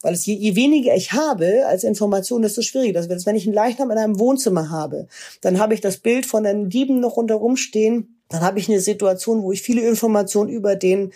Weil 0.01 0.13
es 0.13 0.25
je, 0.25 0.35
je 0.35 0.55
weniger 0.55 0.95
ich 0.95 1.11
habe 1.11 1.65
als 1.67 1.83
Information, 1.83 2.41
desto 2.41 2.61
schwieriger. 2.61 2.99
Also 2.99 3.25
wenn 3.25 3.35
ich 3.35 3.47
einen 3.47 3.53
Leichnam 3.53 3.91
in 3.91 3.97
einem 3.97 4.17
Wohnzimmer 4.17 4.69
habe, 4.69 5.09
dann 5.41 5.59
habe 5.59 5.73
ich 5.73 5.81
das 5.81 5.97
Bild 5.97 6.25
von 6.25 6.45
den 6.45 6.69
Dieben 6.69 7.01
noch 7.01 7.17
rundherum 7.17 7.57
stehen. 7.57 8.18
Dann 8.29 8.41
habe 8.41 8.59
ich 8.59 8.69
eine 8.69 8.79
Situation, 8.79 9.41
wo 9.41 9.51
ich 9.51 9.61
viele 9.61 9.81
Informationen 9.81 10.49
über 10.49 10.75
den 10.75 11.11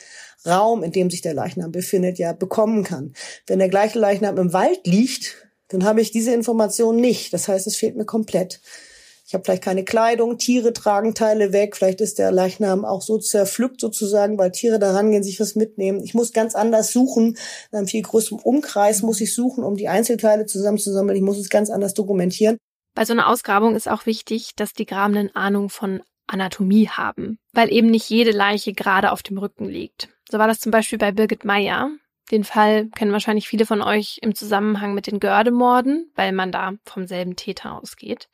Raum, 0.45 0.83
in 0.83 0.91
dem 0.91 1.09
sich 1.09 1.21
der 1.21 1.33
Leichnam 1.33 1.71
befindet, 1.71 2.17
ja 2.17 2.33
bekommen 2.33 2.83
kann. 2.83 3.13
Wenn 3.47 3.59
der 3.59 3.69
gleiche 3.69 3.99
Leichnam 3.99 4.37
im 4.37 4.51
Wald 4.51 4.85
liegt, 4.85 5.47
dann 5.69 5.85
habe 5.85 6.01
ich 6.01 6.11
diese 6.11 6.33
Information 6.33 6.97
nicht. 6.97 7.33
Das 7.33 7.47
heißt, 7.47 7.67
es 7.67 7.75
fehlt 7.75 7.95
mir 7.95 8.05
komplett. 8.05 8.59
Ich 9.25 9.33
habe 9.33 9.45
vielleicht 9.45 9.63
keine 9.63 9.85
Kleidung, 9.85 10.37
Tiere 10.37 10.73
tragen 10.73 11.15
Teile 11.15 11.53
weg, 11.53 11.77
vielleicht 11.77 12.01
ist 12.01 12.19
der 12.19 12.31
Leichnam 12.31 12.83
auch 12.83 13.01
so 13.01 13.17
zerpflückt 13.17 13.79
sozusagen, 13.79 14.37
weil 14.37 14.51
Tiere 14.51 14.79
da 14.79 14.91
rangehen, 14.91 15.23
sich 15.23 15.39
was 15.39 15.55
mitnehmen. 15.55 16.03
Ich 16.03 16.13
muss 16.13 16.33
ganz 16.33 16.55
anders 16.55 16.91
suchen, 16.91 17.37
in 17.71 17.77
einem 17.77 17.87
viel 17.87 18.01
größeren 18.01 18.39
Umkreis 18.39 19.01
muss 19.01 19.21
ich 19.21 19.33
suchen, 19.33 19.63
um 19.63 19.75
die 19.75 19.87
Einzelteile 19.87 20.45
zusammenzusammeln. 20.45 21.15
Ich 21.15 21.23
muss 21.23 21.39
es 21.39 21.49
ganz 21.49 21.69
anders 21.69 21.93
dokumentieren. 21.93 22.57
Bei 22.95 23.05
so 23.05 23.13
einer 23.13 23.27
Ausgrabung 23.27 23.75
ist 23.75 23.89
auch 23.89 24.05
wichtig, 24.05 24.51
dass 24.55 24.73
die 24.73 24.85
Grabenden 24.85 25.33
Ahnung 25.35 25.69
von 25.69 26.03
Anatomie 26.33 26.89
haben, 26.89 27.37
weil 27.53 27.71
eben 27.71 27.87
nicht 27.87 28.09
jede 28.09 28.31
Leiche 28.31 28.73
gerade 28.73 29.11
auf 29.11 29.23
dem 29.23 29.37
Rücken 29.37 29.69
liegt. 29.69 30.09
So 30.29 30.39
war 30.39 30.47
das 30.47 30.59
zum 30.59 30.71
Beispiel 30.71 30.97
bei 30.97 31.11
Birgit 31.11 31.45
Meyer. 31.45 31.91
Den 32.31 32.43
Fall 32.43 32.87
kennen 32.95 33.11
wahrscheinlich 33.11 33.47
viele 33.47 33.65
von 33.65 33.81
euch 33.81 34.19
im 34.21 34.33
Zusammenhang 34.33 34.93
mit 34.93 35.07
den 35.07 35.19
Gördemorden, 35.19 36.11
weil 36.15 36.31
man 36.31 36.51
da 36.51 36.73
vom 36.85 37.05
selben 37.05 37.35
Täter 37.35 37.79
ausgeht. 37.79 38.29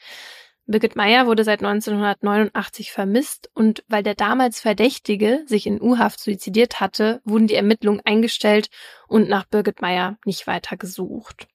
Birgit 0.70 0.96
Meyer 0.96 1.26
wurde 1.26 1.44
seit 1.44 1.64
1989 1.64 2.92
vermisst 2.92 3.50
und 3.56 3.84
weil 3.88 4.04
der 4.04 4.14
damals 4.14 4.60
Verdächtige 4.60 5.44
sich 5.48 5.66
in 5.66 5.82
U-Haft 5.82 6.20
suizidiert 6.20 6.80
hatte, 6.80 7.22
wurden 7.26 7.48
die 7.48 7.56
Ermittlungen 7.56 8.02
eingestellt 8.06 8.70
und 9.08 9.28
nach 9.28 9.46
Birgit 9.46 9.82
Meyer 9.82 10.20
nicht 10.26 10.46
weiter 10.46 10.78
gesucht. 10.78 11.48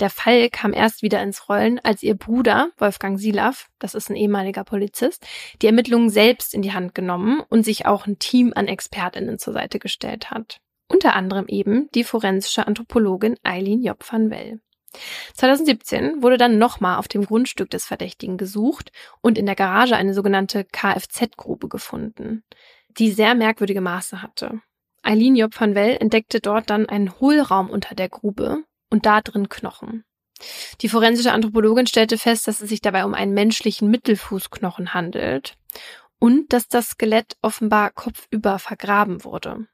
Der 0.00 0.08
Fall 0.08 0.48
kam 0.48 0.72
erst 0.72 1.02
wieder 1.02 1.22
ins 1.22 1.50
Rollen, 1.50 1.78
als 1.78 2.02
ihr 2.02 2.14
Bruder, 2.14 2.70
Wolfgang 2.78 3.20
Silav, 3.20 3.68
das 3.78 3.94
ist 3.94 4.08
ein 4.08 4.16
ehemaliger 4.16 4.64
Polizist, 4.64 5.26
die 5.60 5.66
Ermittlungen 5.66 6.08
selbst 6.08 6.54
in 6.54 6.62
die 6.62 6.72
Hand 6.72 6.94
genommen 6.94 7.42
und 7.50 7.64
sich 7.64 7.84
auch 7.84 8.06
ein 8.06 8.18
Team 8.18 8.52
an 8.56 8.66
Expertinnen 8.66 9.38
zur 9.38 9.52
Seite 9.52 9.78
gestellt 9.78 10.30
hat. 10.30 10.60
Unter 10.88 11.14
anderem 11.14 11.46
eben 11.48 11.90
die 11.94 12.02
forensische 12.02 12.66
Anthropologin 12.66 13.36
Eileen 13.42 13.82
Job 13.82 14.02
van 14.10 14.30
Well. 14.30 14.60
2017 15.34 16.22
wurde 16.22 16.38
dann 16.38 16.58
nochmal 16.58 16.98
auf 16.98 17.06
dem 17.06 17.26
Grundstück 17.26 17.70
des 17.70 17.84
Verdächtigen 17.84 18.38
gesucht 18.38 18.90
und 19.20 19.36
in 19.36 19.46
der 19.46 19.54
Garage 19.54 19.96
eine 19.96 20.14
sogenannte 20.14 20.64
Kfz-Grube 20.64 21.68
gefunden, 21.68 22.42
die 22.88 23.10
sehr 23.12 23.34
merkwürdige 23.34 23.82
Maße 23.82 24.22
hatte. 24.22 24.62
Eileen 25.02 25.36
Job 25.36 25.58
van 25.58 25.74
Well 25.74 25.96
entdeckte 26.00 26.40
dort 26.40 26.70
dann 26.70 26.86
einen 26.86 27.20
Hohlraum 27.20 27.70
unter 27.70 27.94
der 27.94 28.08
Grube 28.08 28.64
und 28.90 29.06
da 29.06 29.20
drin 29.20 29.48
Knochen. 29.48 30.04
Die 30.80 30.88
forensische 30.88 31.32
Anthropologin 31.32 31.86
stellte 31.86 32.18
fest, 32.18 32.48
dass 32.48 32.60
es 32.60 32.68
sich 32.68 32.80
dabei 32.80 33.04
um 33.04 33.14
einen 33.14 33.34
menschlichen 33.34 33.90
Mittelfußknochen 33.90 34.94
handelt 34.94 35.56
und 36.18 36.52
dass 36.52 36.68
das 36.68 36.90
Skelett 36.90 37.36
offenbar 37.42 37.90
kopfüber 37.90 38.58
vergraben 38.58 39.24
wurde. 39.24 39.66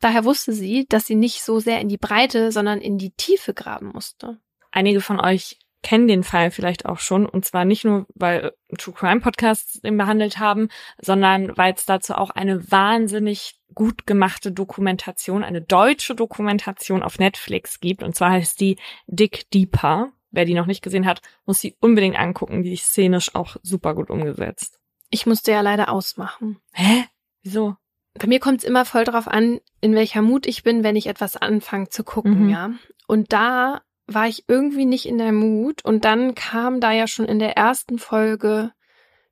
Daher 0.00 0.24
wusste 0.24 0.52
sie, 0.52 0.86
dass 0.88 1.06
sie 1.06 1.16
nicht 1.16 1.42
so 1.42 1.58
sehr 1.58 1.80
in 1.80 1.88
die 1.88 1.98
Breite, 1.98 2.52
sondern 2.52 2.80
in 2.80 2.98
die 2.98 3.10
Tiefe 3.10 3.52
graben 3.54 3.88
musste. 3.88 4.40
Einige 4.70 5.00
von 5.00 5.18
euch 5.18 5.58
kennen 5.82 6.08
den 6.08 6.24
Fall 6.24 6.50
vielleicht 6.50 6.86
auch 6.86 6.98
schon. 6.98 7.26
Und 7.26 7.44
zwar 7.44 7.64
nicht 7.64 7.84
nur, 7.84 8.06
weil 8.14 8.52
True 8.76 8.94
Crime 8.94 9.20
Podcasts 9.20 9.80
den 9.80 9.96
behandelt 9.96 10.38
haben, 10.38 10.68
sondern 11.00 11.56
weil 11.56 11.74
es 11.74 11.86
dazu 11.86 12.14
auch 12.14 12.30
eine 12.30 12.70
wahnsinnig 12.70 13.60
gut 13.74 14.06
gemachte 14.06 14.52
Dokumentation, 14.52 15.44
eine 15.44 15.62
deutsche 15.62 16.14
Dokumentation 16.14 17.02
auf 17.02 17.18
Netflix 17.18 17.80
gibt. 17.80 18.02
Und 18.02 18.14
zwar 18.14 18.32
heißt 18.32 18.60
die 18.60 18.76
Dick 19.06 19.50
Deeper. 19.50 20.12
Wer 20.30 20.44
die 20.44 20.54
noch 20.54 20.66
nicht 20.66 20.82
gesehen 20.82 21.06
hat, 21.06 21.22
muss 21.46 21.60
sie 21.60 21.76
unbedingt 21.80 22.18
angucken. 22.18 22.62
Die 22.62 22.74
ist 22.74 22.86
szenisch 22.86 23.34
auch 23.34 23.56
super 23.62 23.94
gut 23.94 24.10
umgesetzt. 24.10 24.78
Ich 25.10 25.26
musste 25.26 25.52
ja 25.52 25.62
leider 25.62 25.90
ausmachen. 25.90 26.58
Hä? 26.72 27.04
Wieso? 27.42 27.76
Bei 28.18 28.26
mir 28.26 28.40
kommt 28.40 28.58
es 28.58 28.64
immer 28.64 28.84
voll 28.84 29.04
drauf 29.04 29.28
an, 29.28 29.60
in 29.80 29.94
welcher 29.94 30.22
Mut 30.22 30.46
ich 30.46 30.62
bin, 30.64 30.82
wenn 30.82 30.96
ich 30.96 31.06
etwas 31.06 31.36
anfange 31.36 31.88
zu 31.88 32.04
gucken, 32.04 32.44
mhm. 32.44 32.50
ja. 32.50 32.70
Und 33.06 33.32
da 33.32 33.80
war 34.08 34.26
ich 34.26 34.44
irgendwie 34.48 34.86
nicht 34.86 35.06
in 35.06 35.18
der 35.18 35.32
Mut 35.32 35.84
und 35.84 36.04
dann 36.04 36.34
kam 36.34 36.80
da 36.80 36.92
ja 36.92 37.06
schon 37.06 37.26
in 37.26 37.38
der 37.38 37.56
ersten 37.56 37.98
Folge 37.98 38.72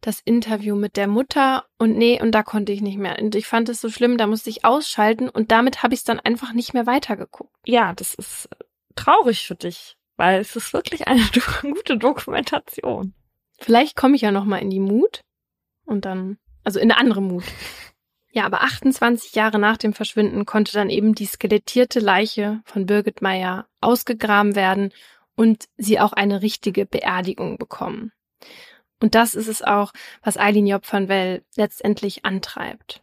das 0.02 0.20
Interview 0.20 0.76
mit 0.76 0.96
der 0.96 1.08
Mutter 1.08 1.64
und 1.78 1.96
nee, 1.96 2.20
und 2.20 2.32
da 2.32 2.42
konnte 2.42 2.72
ich 2.72 2.82
nicht 2.82 2.98
mehr. 2.98 3.18
Und 3.18 3.34
ich 3.34 3.46
fand 3.46 3.68
es 3.70 3.80
so 3.80 3.88
schlimm, 3.88 4.18
da 4.18 4.26
musste 4.26 4.50
ich 4.50 4.64
ausschalten 4.64 5.28
und 5.30 5.50
damit 5.50 5.82
habe 5.82 5.94
ich 5.94 6.00
es 6.00 6.04
dann 6.04 6.20
einfach 6.20 6.52
nicht 6.52 6.74
mehr 6.74 6.86
weitergeguckt. 6.86 7.52
Ja, 7.64 7.94
das 7.94 8.14
ist 8.14 8.48
traurig 8.94 9.46
für 9.46 9.54
dich, 9.54 9.96
weil 10.16 10.40
es 10.40 10.54
ist 10.54 10.72
wirklich 10.74 11.08
eine 11.08 11.22
gute 11.62 11.96
Dokumentation. 11.96 13.14
Vielleicht 13.58 13.96
komme 13.96 14.14
ich 14.14 14.22
ja 14.22 14.30
noch 14.30 14.44
mal 14.44 14.58
in 14.58 14.70
die 14.70 14.80
Mut 14.80 15.22
und 15.86 16.04
dann, 16.04 16.36
also 16.62 16.78
in 16.78 16.90
eine 16.90 17.00
andere 17.00 17.22
Mut. 17.22 17.44
Ja, 18.36 18.44
aber 18.44 18.60
28 18.60 19.34
Jahre 19.34 19.58
nach 19.58 19.78
dem 19.78 19.94
Verschwinden 19.94 20.44
konnte 20.44 20.74
dann 20.74 20.90
eben 20.90 21.14
die 21.14 21.24
skelettierte 21.24 22.00
Leiche 22.00 22.60
von 22.66 22.84
Birgit 22.84 23.22
Meyer 23.22 23.66
ausgegraben 23.80 24.54
werden 24.54 24.92
und 25.36 25.64
sie 25.78 25.98
auch 25.98 26.12
eine 26.12 26.42
richtige 26.42 26.84
Beerdigung 26.84 27.56
bekommen. 27.56 28.12
Und 29.00 29.14
das 29.14 29.34
ist 29.34 29.48
es 29.48 29.62
auch, 29.62 29.94
was 30.22 30.36
Eileen 30.36 30.66
Job 30.66 30.82
van 30.90 31.08
Well 31.08 31.44
letztendlich 31.56 32.26
antreibt. 32.26 33.02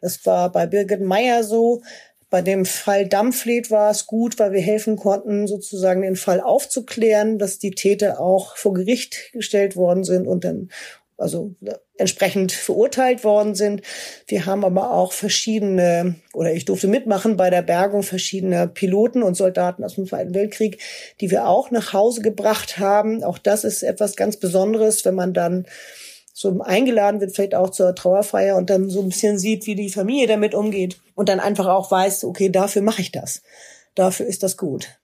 Es 0.00 0.24
war 0.24 0.52
bei 0.52 0.68
Birgit 0.68 1.00
Meyer 1.00 1.42
so, 1.42 1.82
bei 2.30 2.42
dem 2.42 2.64
Fall 2.64 3.08
Dampflied 3.08 3.72
war 3.72 3.90
es 3.90 4.06
gut, 4.06 4.38
weil 4.38 4.52
wir 4.52 4.60
helfen 4.60 4.96
konnten, 4.96 5.48
sozusagen 5.48 6.02
den 6.02 6.14
Fall 6.14 6.40
aufzuklären, 6.40 7.38
dass 7.38 7.58
die 7.58 7.72
Täter 7.72 8.20
auch 8.20 8.56
vor 8.56 8.74
Gericht 8.74 9.32
gestellt 9.32 9.74
worden 9.74 10.04
sind 10.04 10.28
und 10.28 10.44
dann 10.44 10.70
also 11.18 11.54
entsprechend 11.96 12.52
verurteilt 12.52 13.24
worden 13.24 13.54
sind. 13.56 13.82
Wir 14.26 14.46
haben 14.46 14.64
aber 14.64 14.92
auch 14.92 15.12
verschiedene, 15.12 16.14
oder 16.32 16.52
ich 16.52 16.64
durfte 16.64 16.86
mitmachen 16.86 17.36
bei 17.36 17.50
der 17.50 17.62
Bergung 17.62 18.04
verschiedener 18.04 18.68
Piloten 18.68 19.22
und 19.24 19.36
Soldaten 19.36 19.84
aus 19.84 19.96
dem 19.96 20.06
Zweiten 20.06 20.32
Weltkrieg, 20.32 20.80
die 21.20 21.30
wir 21.30 21.48
auch 21.48 21.70
nach 21.70 21.92
Hause 21.92 22.22
gebracht 22.22 22.78
haben. 22.78 23.24
Auch 23.24 23.38
das 23.38 23.64
ist 23.64 23.82
etwas 23.82 24.16
ganz 24.16 24.36
Besonderes, 24.36 25.04
wenn 25.04 25.16
man 25.16 25.34
dann 25.34 25.66
so 26.32 26.60
eingeladen 26.60 27.20
wird, 27.20 27.34
vielleicht 27.34 27.56
auch 27.56 27.70
zur 27.70 27.96
Trauerfeier 27.96 28.56
und 28.56 28.70
dann 28.70 28.88
so 28.88 29.02
ein 29.02 29.08
bisschen 29.08 29.40
sieht, 29.40 29.66
wie 29.66 29.74
die 29.74 29.90
Familie 29.90 30.28
damit 30.28 30.54
umgeht 30.54 31.00
und 31.16 31.28
dann 31.28 31.40
einfach 31.40 31.66
auch 31.66 31.90
weiß, 31.90 32.22
okay, 32.22 32.48
dafür 32.48 32.82
mache 32.82 33.02
ich 33.02 33.10
das. 33.10 33.42
Dafür 33.96 34.26
ist 34.26 34.44
das 34.44 34.56
gut. 34.56 34.97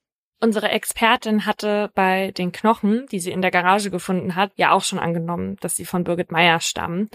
Unsere 0.45 0.69
Expertin 0.69 1.47
hatte 1.47 1.91
bei 1.95 2.31
den 2.33 2.53
Knochen, 2.53 3.07
die 3.11 3.19
sie 3.19 3.31
in 3.31 3.41
der 3.41 3.51
Garage 3.51 3.91
gefunden 3.91 4.35
hat, 4.35 4.53
ja 4.57 4.73
auch 4.73 4.85
schon 4.85 4.99
angenommen, 4.99 5.57
dass 5.61 5.75
sie 5.75 5.87
von 5.87 6.05
Birgit 6.05 6.31
Meyer 6.31 6.61
stammen. 6.61 7.09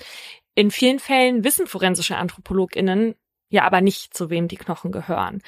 In 0.56 0.72
vielen 0.72 0.98
Fällen 0.98 1.44
wissen 1.44 1.68
forensische 1.68 2.18
AnthropologInnen 2.18 3.14
ja 3.50 3.66
aber 3.66 3.82
nicht, 3.82 4.16
zu 4.16 4.32
wem 4.32 4.48
die 4.48 4.58
Knochen 4.58 4.92
gehören. 4.92 5.44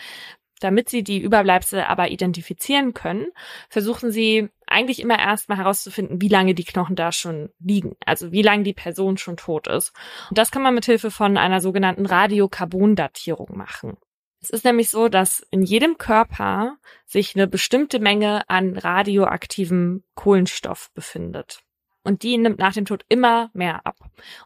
Damit 0.59 0.89
sie 0.89 1.03
die 1.03 1.17
Überbleibsel 1.17 1.82
aber 1.82 2.11
identifizieren 2.11 2.93
können, 2.93 3.29
versuchen 3.67 4.11
sie 4.11 4.49
eigentlich 4.67 4.99
immer 4.99 5.17
erstmal 5.17 5.57
herauszufinden, 5.57 6.21
wie 6.21 6.27
lange 6.27 6.53
die 6.53 6.65
Knochen 6.65 6.95
da 6.95 7.11
schon 7.11 7.49
liegen, 7.57 7.95
also 8.05 8.32
wie 8.32 8.43
lange 8.43 8.61
die 8.61 8.73
Person 8.73 9.17
schon 9.17 9.38
tot 9.38 9.67
ist. 9.67 9.91
Und 10.29 10.38
das 10.38 10.51
kann 10.51 10.61
man 10.61 10.75
mit 10.75 10.86
Hilfe 10.86 11.09
von 11.09 11.36
einer 11.36 11.61
sogenannten 11.61 12.05
Radiokarbondatierung 12.05 13.57
machen. 13.57 13.97
Es 14.41 14.49
ist 14.49 14.65
nämlich 14.65 14.89
so, 14.89 15.07
dass 15.07 15.45
in 15.51 15.61
jedem 15.61 15.99
Körper 15.99 16.77
sich 17.05 17.35
eine 17.35 17.47
bestimmte 17.47 17.99
Menge 17.99 18.49
an 18.49 18.75
radioaktivem 18.75 20.03
Kohlenstoff 20.15 20.91
befindet. 20.93 21.59
Und 22.03 22.23
die 22.23 22.37
nimmt 22.37 22.57
nach 22.57 22.73
dem 22.73 22.85
Tod 22.85 23.05
immer 23.07 23.51
mehr 23.53 23.85
ab. 23.85 23.97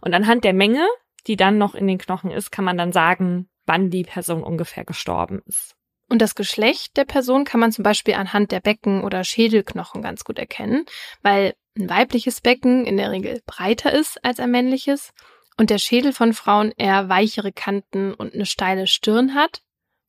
Und 0.01 0.13
anhand 0.13 0.43
der 0.43 0.53
Menge, 0.53 0.85
die 1.27 1.37
dann 1.37 1.57
noch 1.57 1.75
in 1.75 1.87
den 1.87 1.97
Knochen 1.97 2.29
ist, 2.29 2.51
kann 2.51 2.65
man 2.65 2.77
dann 2.77 2.91
sagen, 2.91 3.49
wann 3.65 3.89
die 3.89 4.03
Person 4.03 4.43
ungefähr 4.43 4.83
gestorben 4.83 5.41
ist. 5.45 5.75
Und 6.09 6.21
das 6.21 6.35
Geschlecht 6.35 6.97
der 6.97 7.05
Person 7.05 7.45
kann 7.45 7.61
man 7.61 7.71
zum 7.71 7.83
Beispiel 7.83 8.13
anhand 8.15 8.51
der 8.51 8.59
Becken- 8.59 9.03
oder 9.03 9.23
Schädelknochen 9.23 10.01
ganz 10.01 10.23
gut 10.23 10.37
erkennen, 10.37 10.85
weil 11.23 11.55
ein 11.77 11.89
weibliches 11.89 12.41
Becken 12.41 12.85
in 12.85 12.97
der 12.97 13.11
Regel 13.11 13.41
breiter 13.45 13.91
ist 13.93 14.23
als 14.23 14.39
ein 14.39 14.51
männliches 14.51 15.13
und 15.57 15.69
der 15.69 15.77
Schädel 15.77 16.13
von 16.13 16.33
Frauen 16.33 16.73
eher 16.77 17.09
weichere 17.09 17.53
Kanten 17.53 18.13
und 18.13 18.33
eine 18.33 18.45
steile 18.45 18.87
Stirn 18.87 19.33
hat 19.33 19.61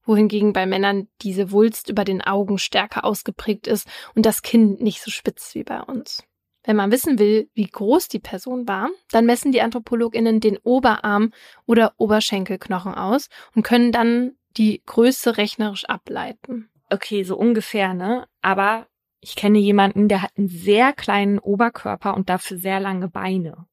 wohingegen 0.06 0.52
bei 0.52 0.64
Männern 0.66 1.08
diese 1.20 1.50
Wulst 1.50 1.90
über 1.90 2.04
den 2.04 2.22
Augen 2.22 2.58
stärker 2.58 3.04
ausgeprägt 3.04 3.66
ist 3.66 3.88
und 4.14 4.24
das 4.24 4.42
Kinn 4.42 4.76
nicht 4.80 5.02
so 5.02 5.10
spitz 5.10 5.54
wie 5.54 5.64
bei 5.64 5.80
uns. 5.80 6.24
Wenn 6.64 6.76
man 6.76 6.90
wissen 6.90 7.18
will, 7.18 7.48
wie 7.54 7.68
groß 7.68 8.08
die 8.08 8.18
Person 8.18 8.66
war, 8.66 8.90
dann 9.10 9.24
messen 9.24 9.52
die 9.52 9.62
Anthropologinnen 9.62 10.40
den 10.40 10.58
Oberarm 10.58 11.32
oder 11.64 11.92
Oberschenkelknochen 11.96 12.94
aus 12.94 13.28
und 13.54 13.62
können 13.62 13.92
dann 13.92 14.32
die 14.56 14.82
Größe 14.84 15.36
rechnerisch 15.36 15.84
ableiten. 15.84 16.68
Okay, 16.90 17.22
so 17.22 17.36
ungefähr, 17.36 17.94
ne? 17.94 18.26
Aber 18.42 18.88
ich 19.20 19.36
kenne 19.36 19.58
jemanden, 19.58 20.08
der 20.08 20.22
hat 20.22 20.32
einen 20.36 20.48
sehr 20.48 20.92
kleinen 20.92 21.38
Oberkörper 21.38 22.14
und 22.14 22.28
dafür 22.28 22.58
sehr 22.58 22.80
lange 22.80 23.08
Beine. 23.08 23.66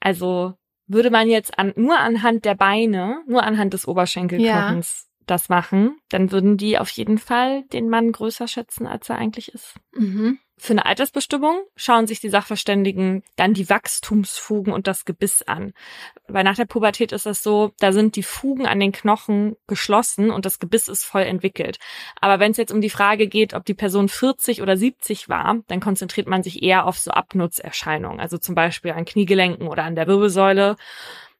Also 0.00 0.54
würde 0.86 1.10
man 1.10 1.28
jetzt 1.28 1.58
an, 1.58 1.72
nur 1.76 1.98
anhand 1.98 2.44
der 2.44 2.54
Beine, 2.54 3.22
nur 3.26 3.42
anhand 3.42 3.74
des 3.74 3.88
Oberschenkelknochens 3.88 5.07
das 5.30 5.48
machen, 5.48 5.98
dann 6.08 6.32
würden 6.32 6.56
die 6.56 6.78
auf 6.78 6.90
jeden 6.90 7.18
Fall 7.18 7.64
den 7.72 7.88
Mann 7.88 8.12
größer 8.12 8.48
schätzen, 8.48 8.86
als 8.86 9.08
er 9.08 9.16
eigentlich 9.16 9.52
ist. 9.52 9.74
Mhm. 9.94 10.38
Für 10.60 10.72
eine 10.72 10.86
Altersbestimmung 10.86 11.60
schauen 11.76 12.08
sich 12.08 12.18
die 12.18 12.30
Sachverständigen 12.30 13.22
dann 13.36 13.54
die 13.54 13.70
Wachstumsfugen 13.70 14.72
und 14.72 14.88
das 14.88 15.04
Gebiss 15.04 15.42
an. 15.42 15.72
Weil 16.26 16.42
nach 16.42 16.56
der 16.56 16.64
Pubertät 16.64 17.12
ist 17.12 17.26
das 17.26 17.44
so, 17.44 17.70
da 17.78 17.92
sind 17.92 18.16
die 18.16 18.24
Fugen 18.24 18.66
an 18.66 18.80
den 18.80 18.90
Knochen 18.90 19.56
geschlossen 19.68 20.30
und 20.30 20.44
das 20.46 20.58
Gebiss 20.58 20.88
ist 20.88 21.04
voll 21.04 21.22
entwickelt. 21.22 21.78
Aber 22.20 22.40
wenn 22.40 22.50
es 22.50 22.56
jetzt 22.56 22.72
um 22.72 22.80
die 22.80 22.90
Frage 22.90 23.28
geht, 23.28 23.54
ob 23.54 23.64
die 23.66 23.74
Person 23.74 24.08
40 24.08 24.60
oder 24.60 24.76
70 24.76 25.28
war, 25.28 25.60
dann 25.68 25.78
konzentriert 25.78 26.26
man 26.26 26.42
sich 26.42 26.60
eher 26.60 26.86
auf 26.86 26.98
so 26.98 27.12
Abnutzerscheinungen, 27.12 28.18
also 28.18 28.36
zum 28.36 28.56
Beispiel 28.56 28.90
an 28.90 29.04
Kniegelenken 29.04 29.68
oder 29.68 29.84
an 29.84 29.94
der 29.94 30.08
Wirbelsäule. 30.08 30.76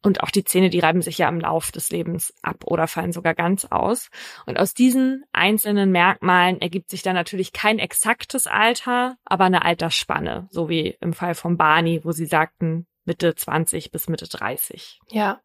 Und 0.03 0.23
auch 0.23 0.31
die 0.31 0.45
Zähne, 0.45 0.71
die 0.71 0.79
reiben 0.79 1.03
sich 1.03 1.19
ja 1.19 1.29
im 1.29 1.41
Lauf 1.41 1.73
des 1.73 1.91
Lebens 1.91 2.33
ab 2.43 2.65
oder 2.65 2.87
fallen 2.87 3.13
sogar 3.13 3.35
ganz 3.35 3.65
aus. 3.65 4.11
Und 4.47 4.59
aus 4.59 4.73
diesen 4.73 5.25
einzelnen 5.33 5.91
Merkmalen 5.91 6.61
ergibt 6.61 6.91
sich 6.91 7.03
dann 7.03 7.15
natürlich 7.15 7.53
kein 7.53 7.81
exaktes 7.81 8.47
Alter, 8.47 9.17
aber 9.25 9.45
eine 9.45 9.65
Altersspanne, 9.65 10.47
so 10.51 10.69
wie 10.69 10.97
im 11.01 11.13
Fall 11.13 11.35
von 11.35 11.57
Barney, 11.57 12.01
wo 12.05 12.13
sie 12.13 12.27
sagten 12.27 12.87
Mitte 13.05 13.35
20 13.35 13.91
bis 13.91 14.09
Mitte 14.09 14.29
30. 14.29 15.01
Ja. 15.09 15.41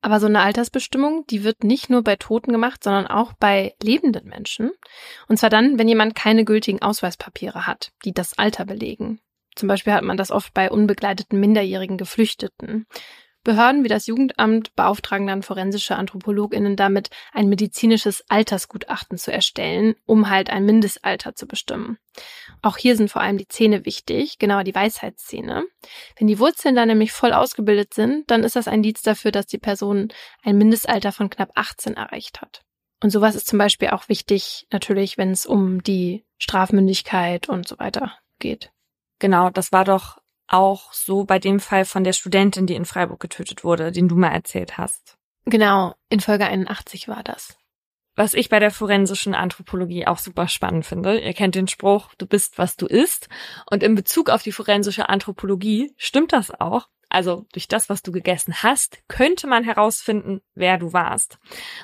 Aber 0.00 0.20
so 0.20 0.26
eine 0.26 0.40
Altersbestimmung, 0.40 1.24
die 1.28 1.44
wird 1.44 1.64
nicht 1.64 1.90
nur 1.90 2.02
bei 2.02 2.16
Toten 2.16 2.52
gemacht, 2.52 2.82
sondern 2.84 3.06
auch 3.06 3.32
bei 3.32 3.74
lebenden 3.82 4.28
Menschen. 4.28 4.70
Und 5.26 5.38
zwar 5.38 5.50
dann, 5.50 5.78
wenn 5.78 5.88
jemand 5.88 6.14
keine 6.14 6.44
gültigen 6.44 6.82
Ausweispapiere 6.82 7.66
hat, 7.66 7.90
die 8.04 8.12
das 8.12 8.38
Alter 8.38 8.64
belegen. 8.64 9.20
Zum 9.56 9.66
Beispiel 9.66 9.92
hat 9.92 10.04
man 10.04 10.16
das 10.16 10.30
oft 10.30 10.54
bei 10.54 10.70
unbegleiteten 10.70 11.40
minderjährigen 11.40 11.98
Geflüchteten. 11.98 12.86
Behörden 13.48 13.82
wie 13.82 13.88
das 13.88 14.06
Jugendamt 14.06 14.76
beauftragen 14.76 15.26
dann 15.26 15.42
forensische 15.42 15.96
AnthropologInnen 15.96 16.76
damit, 16.76 17.08
ein 17.32 17.48
medizinisches 17.48 18.22
Altersgutachten 18.28 19.16
zu 19.16 19.32
erstellen, 19.32 19.94
um 20.04 20.28
halt 20.28 20.50
ein 20.50 20.66
Mindestalter 20.66 21.34
zu 21.34 21.46
bestimmen. 21.46 21.96
Auch 22.60 22.76
hier 22.76 22.94
sind 22.94 23.10
vor 23.10 23.22
allem 23.22 23.38
die 23.38 23.48
Zähne 23.48 23.86
wichtig, 23.86 24.38
genauer 24.38 24.64
die 24.64 24.74
Weisheitszähne. 24.74 25.64
Wenn 26.18 26.26
die 26.26 26.38
Wurzeln 26.38 26.74
dann 26.74 26.88
nämlich 26.88 27.10
voll 27.12 27.32
ausgebildet 27.32 27.94
sind, 27.94 28.30
dann 28.30 28.44
ist 28.44 28.54
das 28.54 28.68
ein 28.68 28.74
Indiz 28.74 29.00
dafür, 29.00 29.32
dass 29.32 29.46
die 29.46 29.56
Person 29.56 30.08
ein 30.42 30.58
Mindestalter 30.58 31.10
von 31.10 31.30
knapp 31.30 31.52
18 31.54 31.94
erreicht 31.94 32.42
hat. 32.42 32.60
Und 33.02 33.08
sowas 33.08 33.34
ist 33.34 33.46
zum 33.46 33.58
Beispiel 33.58 33.88
auch 33.88 34.10
wichtig, 34.10 34.66
natürlich, 34.70 35.16
wenn 35.16 35.30
es 35.30 35.46
um 35.46 35.82
die 35.82 36.26
Strafmündigkeit 36.36 37.48
und 37.48 37.66
so 37.66 37.78
weiter 37.78 38.12
geht. 38.40 38.72
Genau, 39.18 39.48
das 39.48 39.72
war 39.72 39.86
doch 39.86 40.17
auch 40.48 40.92
so 40.92 41.24
bei 41.24 41.38
dem 41.38 41.60
Fall 41.60 41.84
von 41.84 42.04
der 42.04 42.12
Studentin, 42.12 42.66
die 42.66 42.74
in 42.74 42.84
Freiburg 42.84 43.20
getötet 43.20 43.64
wurde, 43.64 43.92
den 43.92 44.08
du 44.08 44.16
mal 44.16 44.32
erzählt 44.32 44.78
hast. 44.78 45.16
Genau, 45.44 45.94
in 46.08 46.20
Folge 46.20 46.46
81 46.46 47.08
war 47.08 47.22
das. 47.22 47.56
Was 48.16 48.34
ich 48.34 48.48
bei 48.48 48.58
der 48.58 48.72
forensischen 48.72 49.34
Anthropologie 49.34 50.06
auch 50.06 50.18
super 50.18 50.48
spannend 50.48 50.84
finde. 50.84 51.20
Ihr 51.20 51.34
kennt 51.34 51.54
den 51.54 51.68
Spruch, 51.68 52.12
du 52.18 52.26
bist, 52.26 52.58
was 52.58 52.76
du 52.76 52.86
isst. 52.86 53.28
Und 53.70 53.82
in 53.84 53.94
Bezug 53.94 54.28
auf 54.28 54.42
die 54.42 54.50
forensische 54.50 55.08
Anthropologie 55.08 55.94
stimmt 55.96 56.32
das 56.32 56.50
auch 56.50 56.88
also 57.08 57.46
durch 57.52 57.68
das, 57.68 57.88
was 57.88 58.02
du 58.02 58.12
gegessen 58.12 58.62
hast, 58.62 58.98
könnte 59.08 59.46
man 59.46 59.64
herausfinden, 59.64 60.40
wer 60.54 60.78
du 60.78 60.92
warst. 60.92 61.38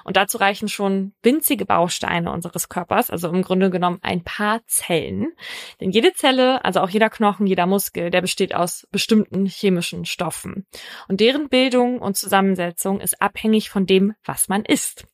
Und 0.05 0.17
dazu 0.17 0.39
reichen 0.39 0.69
schon 0.69 1.15
winzige 1.23 1.65
Bausteine 1.65 2.31
unseres 2.31 2.69
Körpers, 2.69 3.11
also 3.11 3.29
im 3.29 3.43
Grunde 3.43 3.71
genommen 3.71 3.99
ein 4.03 4.23
paar 4.23 4.61
Zellen. 4.67 5.33
Denn 5.81 5.91
jede 5.91 6.13
Zelle, 6.13 6.65
also 6.65 6.81
auch 6.81 6.91
jeder 6.91 7.11
Knochen, 7.11 7.47
jeder 7.47 7.67
Muskel, 7.67 8.11
der 8.11 8.21
besteht 8.21 8.55
aus 8.55 8.87
bestimmten 8.91 9.47
chemischen 9.47 10.05
Stoffen. 10.05 10.67
Und 11.09 11.21
deren 11.21 11.49
Bildung 11.49 12.01
und 12.01 12.17
Zusammensetzung 12.17 13.01
ist 13.01 13.21
abhängig 13.23 13.71
von 13.71 13.87
dem, 13.87 14.15
was 14.25 14.49
man 14.49 14.65
isst. 14.65 15.07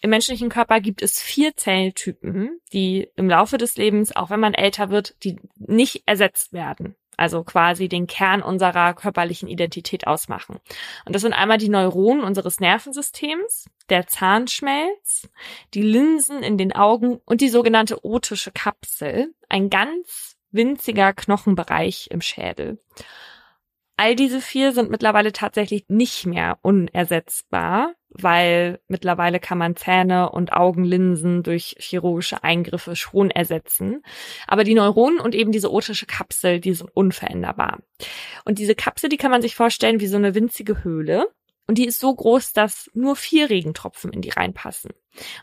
Im 0.00 0.10
menschlichen 0.10 0.50
Körper 0.50 0.80
gibt 0.80 1.02
es 1.02 1.20
vier 1.20 1.56
Zelltypen, 1.56 2.60
die 2.72 3.08
im 3.16 3.30
Laufe 3.30 3.58
des 3.58 3.76
Lebens, 3.76 4.14
auch 4.14 4.30
wenn 4.30 4.40
man 4.40 4.54
älter 4.54 4.90
wird, 4.90 5.16
die 5.24 5.40
nicht 5.56 6.02
ersetzt 6.06 6.52
werden 6.52 6.96
also 7.16 7.44
quasi 7.44 7.88
den 7.88 8.06
Kern 8.06 8.42
unserer 8.42 8.94
körperlichen 8.94 9.48
Identität 9.48 10.06
ausmachen. 10.06 10.58
Und 11.04 11.14
das 11.14 11.22
sind 11.22 11.32
einmal 11.32 11.58
die 11.58 11.68
Neuronen 11.68 12.24
unseres 12.24 12.60
Nervensystems, 12.60 13.68
der 13.88 14.06
Zahnschmelz, 14.06 15.28
die 15.74 15.82
Linsen 15.82 16.42
in 16.42 16.58
den 16.58 16.72
Augen 16.72 17.20
und 17.24 17.40
die 17.40 17.48
sogenannte 17.48 18.04
otische 18.04 18.52
Kapsel, 18.52 19.34
ein 19.48 19.70
ganz 19.70 20.36
winziger 20.50 21.12
Knochenbereich 21.12 22.08
im 22.10 22.20
Schädel. 22.20 22.78
All 23.96 24.14
diese 24.14 24.42
vier 24.42 24.72
sind 24.72 24.90
mittlerweile 24.90 25.32
tatsächlich 25.32 25.86
nicht 25.88 26.26
mehr 26.26 26.58
unersetzbar, 26.60 27.94
weil 28.18 28.80
mittlerweile 28.88 29.40
kann 29.40 29.58
man 29.58 29.76
Zähne 29.76 30.30
und 30.30 30.52
Augenlinsen 30.52 31.42
durch 31.42 31.76
chirurgische 31.78 32.42
Eingriffe 32.42 32.96
schon 32.96 33.30
ersetzen. 33.30 34.02
Aber 34.46 34.64
die 34.64 34.74
Neuronen 34.74 35.20
und 35.20 35.34
eben 35.34 35.52
diese 35.52 35.72
otische 35.72 36.06
Kapsel, 36.06 36.60
die 36.60 36.74
sind 36.74 36.90
unveränderbar. 36.94 37.80
Und 38.44 38.58
diese 38.58 38.74
Kapsel, 38.74 39.08
die 39.08 39.16
kann 39.16 39.30
man 39.30 39.42
sich 39.42 39.54
vorstellen 39.54 40.00
wie 40.00 40.06
so 40.06 40.16
eine 40.16 40.34
winzige 40.34 40.84
Höhle. 40.84 41.28
Und 41.68 41.78
die 41.78 41.86
ist 41.86 41.98
so 41.98 42.14
groß, 42.14 42.52
dass 42.52 42.90
nur 42.94 43.16
vier 43.16 43.50
Regentropfen 43.50 44.12
in 44.12 44.22
die 44.22 44.30
reinpassen. 44.30 44.92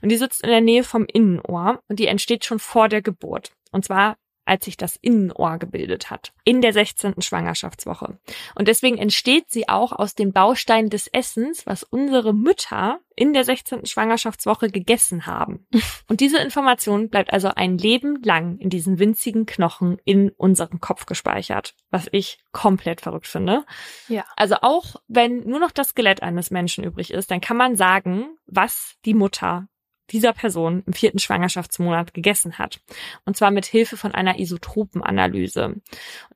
Und 0.02 0.10
die 0.10 0.18
sitzt 0.18 0.42
in 0.42 0.50
der 0.50 0.62
Nähe 0.62 0.84
vom 0.84 1.06
Innenohr 1.06 1.82
und 1.90 2.00
die 2.00 2.08
entsteht 2.08 2.46
schon 2.46 2.60
vor 2.60 2.88
der 2.88 3.02
Geburt. 3.02 3.52
Und 3.72 3.84
zwar 3.84 4.16
als 4.46 4.66
sich 4.66 4.78
das 4.78 4.98
Innenohr 4.98 5.58
gebildet 5.58 6.10
hat, 6.10 6.34
in 6.44 6.62
der 6.62 6.74
16. 6.74 7.22
Schwangerschaftswoche. 7.22 8.20
Und 8.56 8.68
deswegen 8.68 8.98
entsteht 8.98 9.50
sie 9.50 9.70
auch 9.70 9.92
aus 9.92 10.16
den 10.16 10.34
Bausteinen 10.34 10.90
des 10.90 11.08
Essens, 11.08 11.66
was 11.66 11.84
unsere 11.84 12.34
Mütter 12.34 13.00
in 13.16 13.34
der 13.34 13.44
16. 13.44 13.86
Schwangerschaftswoche 13.86 14.70
gegessen 14.70 15.26
haben. 15.26 15.68
Und 16.08 16.20
diese 16.20 16.40
Information 16.40 17.10
bleibt 17.10 17.32
also 17.32 17.50
ein 17.50 17.78
Leben 17.78 18.22
lang 18.24 18.58
in 18.58 18.70
diesen 18.70 19.00
winzigen 19.00 19.46
Knochen 19.46 19.98
in 20.04 20.30
unserem 20.30 20.80
Kopf 20.80 21.06
gespeichert, 21.06 21.76
was 21.92 22.08
ich 22.12 22.40
komplett 22.52 23.02
verrückt 23.02 23.28
finde. 23.28 23.66
Ja. 24.08 24.26
Also 24.36 24.56
auch 24.62 24.96
wenn 25.08 25.42
nur 25.42 25.60
noch 25.60 25.72
das 25.72 25.90
Skelett 25.90 26.24
eines 26.24 26.52
Menschen 26.52 26.84
übrig 26.84 27.12
ist, 27.12 27.32
dann 27.32 27.42
kann 27.42 27.58
man 27.58 27.76
sagen, 27.76 28.38
was 28.46 28.96
die 29.06 29.14
Mutter 29.14 29.68
dieser 30.12 30.34
Person 30.34 30.84
im 30.86 30.94
vierten 30.94 31.20
Schwangerschaftsmonat 31.20 32.14
gegessen 32.14 32.58
hat. 32.58 32.80
Und 33.26 33.38
zwar 33.38 33.52
mit 33.52 33.66
Hilfe 33.66 33.98
von 33.98 34.14
einer 34.14 34.40
Isotopenanalyse. 34.40 35.76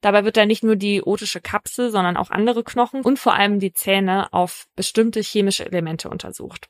Dabei 0.01 0.23
wird 0.23 0.37
dann 0.37 0.47
nicht 0.47 0.63
nur 0.63 0.75
die 0.75 1.03
otische 1.03 1.41
Kapsel, 1.41 1.91
sondern 1.91 2.17
auch 2.17 2.31
andere 2.31 2.63
Knochen 2.63 3.01
und 3.01 3.19
vor 3.19 3.33
allem 3.33 3.59
die 3.59 3.73
Zähne 3.73 4.31
auf 4.33 4.67
bestimmte 4.75 5.21
chemische 5.21 5.65
Elemente 5.65 6.09
untersucht. 6.09 6.69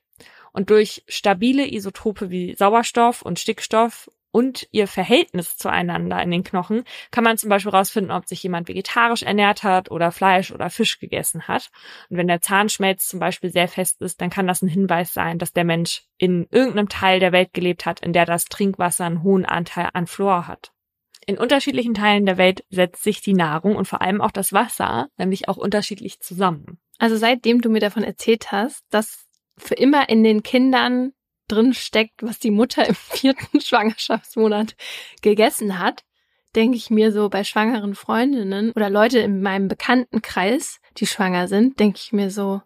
Und 0.52 0.70
durch 0.70 1.04
stabile 1.08 1.72
Isotope 1.72 2.32
wie 2.32 2.56
Sauerstoff 2.56 3.22
und 3.22 3.40
Stickstoff 3.40 4.10
und 4.38 4.68
ihr 4.70 4.88
Verhältnis 4.88 5.58
zueinander 5.58 6.22
in 6.22 6.30
den 6.30 6.44
Knochen 6.44 6.84
kann 7.10 7.24
man 7.24 7.40
zum 7.40 7.50
Beispiel 7.50 7.72
herausfinden, 7.72 8.12
ob 8.12 8.28
sich 8.28 8.44
jemand 8.44 8.68
vegetarisch 8.68 9.24
ernährt 9.24 9.64
hat 9.64 9.90
oder 9.90 10.12
Fleisch 10.12 10.52
oder 10.52 10.70
Fisch 10.70 11.00
gegessen 11.00 11.48
hat. 11.48 11.72
Und 12.12 12.18
wenn 12.18 12.28
der 12.28 12.40
Zahnschmelz 12.40 13.08
zum 13.08 13.20
Beispiel 13.20 13.50
sehr 13.50 13.68
fest 13.68 14.00
ist, 14.04 14.22
dann 14.22 14.30
kann 14.30 14.46
das 14.46 14.62
ein 14.62 14.68
Hinweis 14.68 15.12
sein, 15.12 15.40
dass 15.40 15.54
der 15.54 15.64
Mensch 15.64 16.04
in 16.20 16.46
irgendeinem 16.52 16.88
Teil 16.88 17.20
der 17.20 17.32
Welt 17.32 17.52
gelebt 17.52 17.88
hat, 17.88 18.02
in 18.02 18.14
der 18.14 18.28
das 18.28 18.46
Trinkwasser 18.46 19.06
einen 19.06 19.24
hohen 19.24 19.44
Anteil 19.44 19.90
an 19.94 20.06
Fluor 20.06 20.46
hat. 20.46 20.72
In 21.26 21.40
unterschiedlichen 21.40 21.96
Teilen 21.96 22.28
der 22.28 22.38
Welt 22.38 22.64
setzt 22.70 23.02
sich 23.02 23.22
die 23.22 23.34
Nahrung 23.34 23.76
und 23.76 23.88
vor 23.88 24.04
allem 24.04 24.22
auch 24.22 24.30
das 24.30 24.54
Wasser 24.54 25.08
nämlich 25.18 25.50
auch 25.50 25.58
unterschiedlich 25.58 26.20
zusammen. 26.20 26.78
Also 27.00 27.18
seitdem 27.18 27.62
du 27.62 27.72
mir 27.72 27.82
davon 27.82 28.04
erzählt 28.04 28.52
hast, 28.52 28.84
dass 28.92 29.26
für 29.58 29.74
immer 29.74 30.10
in 30.10 30.24
den 30.24 30.44
Kindern 30.44 31.14
drin 31.48 31.74
steckt, 31.74 32.24
was 32.24 32.40
die 32.40 32.52
Mutter 32.52 32.88
im 32.88 32.96
vierten 33.12 33.62
Schwangerschaftsmonat 33.62 34.76
gegessen 35.22 35.80
hat, 35.80 36.04
denke 36.56 36.78
ich 36.78 36.90
mir 36.90 37.12
so 37.12 37.30
bei 37.30 37.44
schwangeren 37.44 37.96
Freundinnen 37.96 38.72
oder 38.72 38.90
Leute 38.90 39.20
in 39.20 39.42
meinem 39.42 39.68
Bekanntenkreis, 39.68 40.80
die 40.98 41.08
schwanger 41.08 41.48
sind, 41.48 41.80
denke 41.80 42.00
ich 42.02 42.14
mir 42.14 42.32
so, 42.32 42.62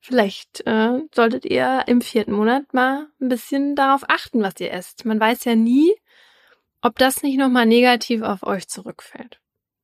vielleicht 0.00 0.66
äh, 0.66 1.00
solltet 1.14 1.44
ihr 1.44 1.84
im 1.86 2.00
vierten 2.00 2.32
Monat 2.32 2.74
mal 2.74 3.06
ein 3.20 3.28
bisschen 3.28 3.76
darauf 3.76 4.04
achten, 4.08 4.42
was 4.42 4.58
ihr 4.58 4.72
esst. 4.72 5.04
Man 5.04 5.20
weiß 5.20 5.44
ja 5.44 5.54
nie, 5.54 5.94
ob 6.82 6.98
das 6.98 7.22
nicht 7.22 7.38
nochmal 7.38 7.66
negativ 7.66 8.22
auf 8.22 8.42
euch 8.42 8.68
zurückfällt. 8.68 9.40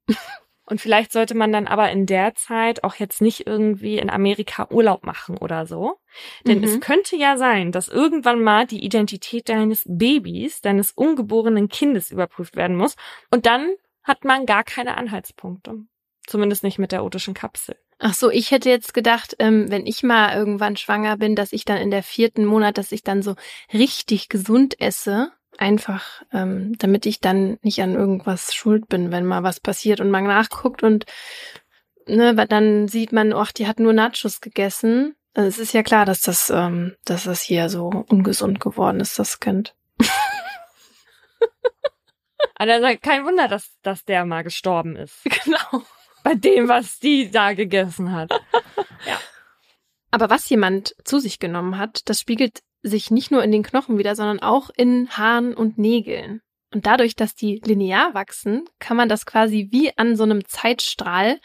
Und 0.69 0.82
vielleicht 0.82 1.12
sollte 1.12 1.35
man 1.35 1.51
dann 1.51 1.66
aber 1.66 1.90
in 1.90 2.05
der 2.05 2.35
Zeit 2.35 2.85
auch 2.85 2.95
jetzt 2.97 3.23
nicht 3.23 3.47
irgendwie 3.47 3.97
in 3.99 4.11
Amerika 4.11 4.69
Urlaub 4.70 5.03
machen 5.03 5.39
oder 5.39 5.66
so. 5.66 5.99
Denn 6.47 6.59
mhm. 6.59 6.65
es 6.65 6.81
könnte 6.81 7.16
ja 7.16 7.39
sein, 7.39 7.73
dass 7.73 7.89
irgendwann 7.89 8.43
mal 8.43 8.66
die 8.66 8.85
Identität 8.85 9.49
deines 9.49 9.85
Babys, 9.86 10.61
deines 10.61 10.93
ungeborenen 10.93 11.70
Kindes 11.70 12.11
überprüft 12.11 12.55
werden 12.55 12.77
muss. 12.77 12.97
Und 13.31 13.47
dann 13.47 13.70
hat 14.03 14.27
man 14.27 14.45
gar 14.45 14.62
keine 14.62 14.99
Anhaltspunkte. 14.99 15.86
Zumindest 16.27 16.62
nicht 16.62 16.78
mit 16.78 16.93
der 16.93 17.03
otischen 17.03 17.32
Kapsel. 17.32 17.77
Ach 17.99 18.12
so, 18.12 18.31
ich 18.31 18.51
hätte 18.51 18.69
jetzt 18.69 18.93
gedacht, 18.93 19.36
ähm, 19.39 19.70
wenn 19.70 19.86
ich 19.86 20.03
mal 20.03 20.36
irgendwann 20.36 20.77
schwanger 20.77 21.16
bin, 21.16 21.35
dass 21.35 21.55
ich 21.55 21.65
dann 21.65 21.78
in 21.78 21.90
der 21.90 22.03
vierten 22.03 22.45
Monat, 22.45 22.77
dass 22.77 22.93
ich 22.93 23.03
dann 23.03 23.23
so 23.23 23.36
richtig 23.73 24.28
gesund 24.28 24.78
esse 24.81 25.32
einfach, 25.59 26.22
ähm, 26.32 26.76
damit 26.78 27.06
ich 27.06 27.20
dann 27.20 27.59
nicht 27.62 27.80
an 27.82 27.94
irgendwas 27.94 28.55
schuld 28.55 28.89
bin, 28.89 29.10
wenn 29.10 29.26
mal 29.26 29.43
was 29.43 29.60
passiert 29.60 30.01
und 30.01 30.10
man 30.10 30.24
nachguckt 30.24 30.82
und 30.82 31.06
ne, 32.06 32.36
weil 32.36 32.47
dann 32.47 32.89
sieht 32.89 33.12
man, 33.12 33.32
ach, 33.32 33.52
die 33.52 33.66
hat 33.66 33.80
nur 33.80 33.93
Nachos 33.93 34.40
gegessen. 34.40 35.14
Also 35.35 35.48
es 35.48 35.59
ist 35.59 35.74
ja 35.74 35.82
klar, 35.82 36.05
dass 36.05 36.20
das, 36.20 36.51
ähm, 36.51 36.97
dass 37.05 37.24
das 37.24 37.43
hier 37.43 37.68
so 37.68 37.89
ungesund 38.09 38.60
geworden 38.60 39.01
ist, 39.01 39.18
das 39.18 39.40
Kind. 39.40 39.74
Also 42.59 42.98
kein 43.01 43.24
Wunder, 43.24 43.47
dass, 43.47 43.78
dass 43.82 44.05
der 44.05 44.24
mal 44.24 44.43
gestorben 44.43 44.97
ist. 44.97 45.24
Genau. 45.44 45.85
Bei 46.24 46.35
dem, 46.35 46.68
was 46.68 46.98
die 46.98 47.30
da 47.30 47.52
gegessen 47.55 48.12
hat. 48.12 48.32
Ja. 49.06 49.16
Aber 50.10 50.28
was 50.28 50.48
jemand 50.48 50.97
zu 51.05 51.20
sich 51.20 51.39
genommen 51.39 51.78
hat, 51.78 52.09
das 52.09 52.20
spiegelt 52.20 52.60
sich 52.82 53.10
nicht 53.10 53.30
nur 53.30 53.42
in 53.42 53.52
den 53.52 53.62
Knochen 53.62 53.98
wieder, 53.98 54.14
sondern 54.14 54.40
auch 54.40 54.70
in 54.76 55.09
Haaren 55.10 55.55
und 55.55 55.78
Nägeln. 55.78 56.40
Und 56.72 56.86
dadurch, 56.86 57.16
dass 57.16 57.34
die 57.34 57.60
linear 57.64 58.14
wachsen, 58.14 58.64
kann 58.78 58.96
man 58.96 59.09
das 59.09 59.26
quasi 59.26 59.68
wie 59.70 59.96
an 59.96 60.16
so 60.16 60.24
einem 60.24 60.46
Zeitstrahl 60.46 61.40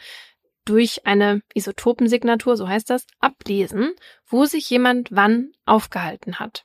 durch 0.64 1.06
eine 1.06 1.42
Isotopensignatur, 1.54 2.56
so 2.56 2.68
heißt 2.68 2.88
das, 2.90 3.06
ablesen, 3.20 3.92
wo 4.26 4.44
sich 4.44 4.68
jemand 4.70 5.08
wann 5.12 5.52
aufgehalten 5.66 6.38
hat. 6.38 6.64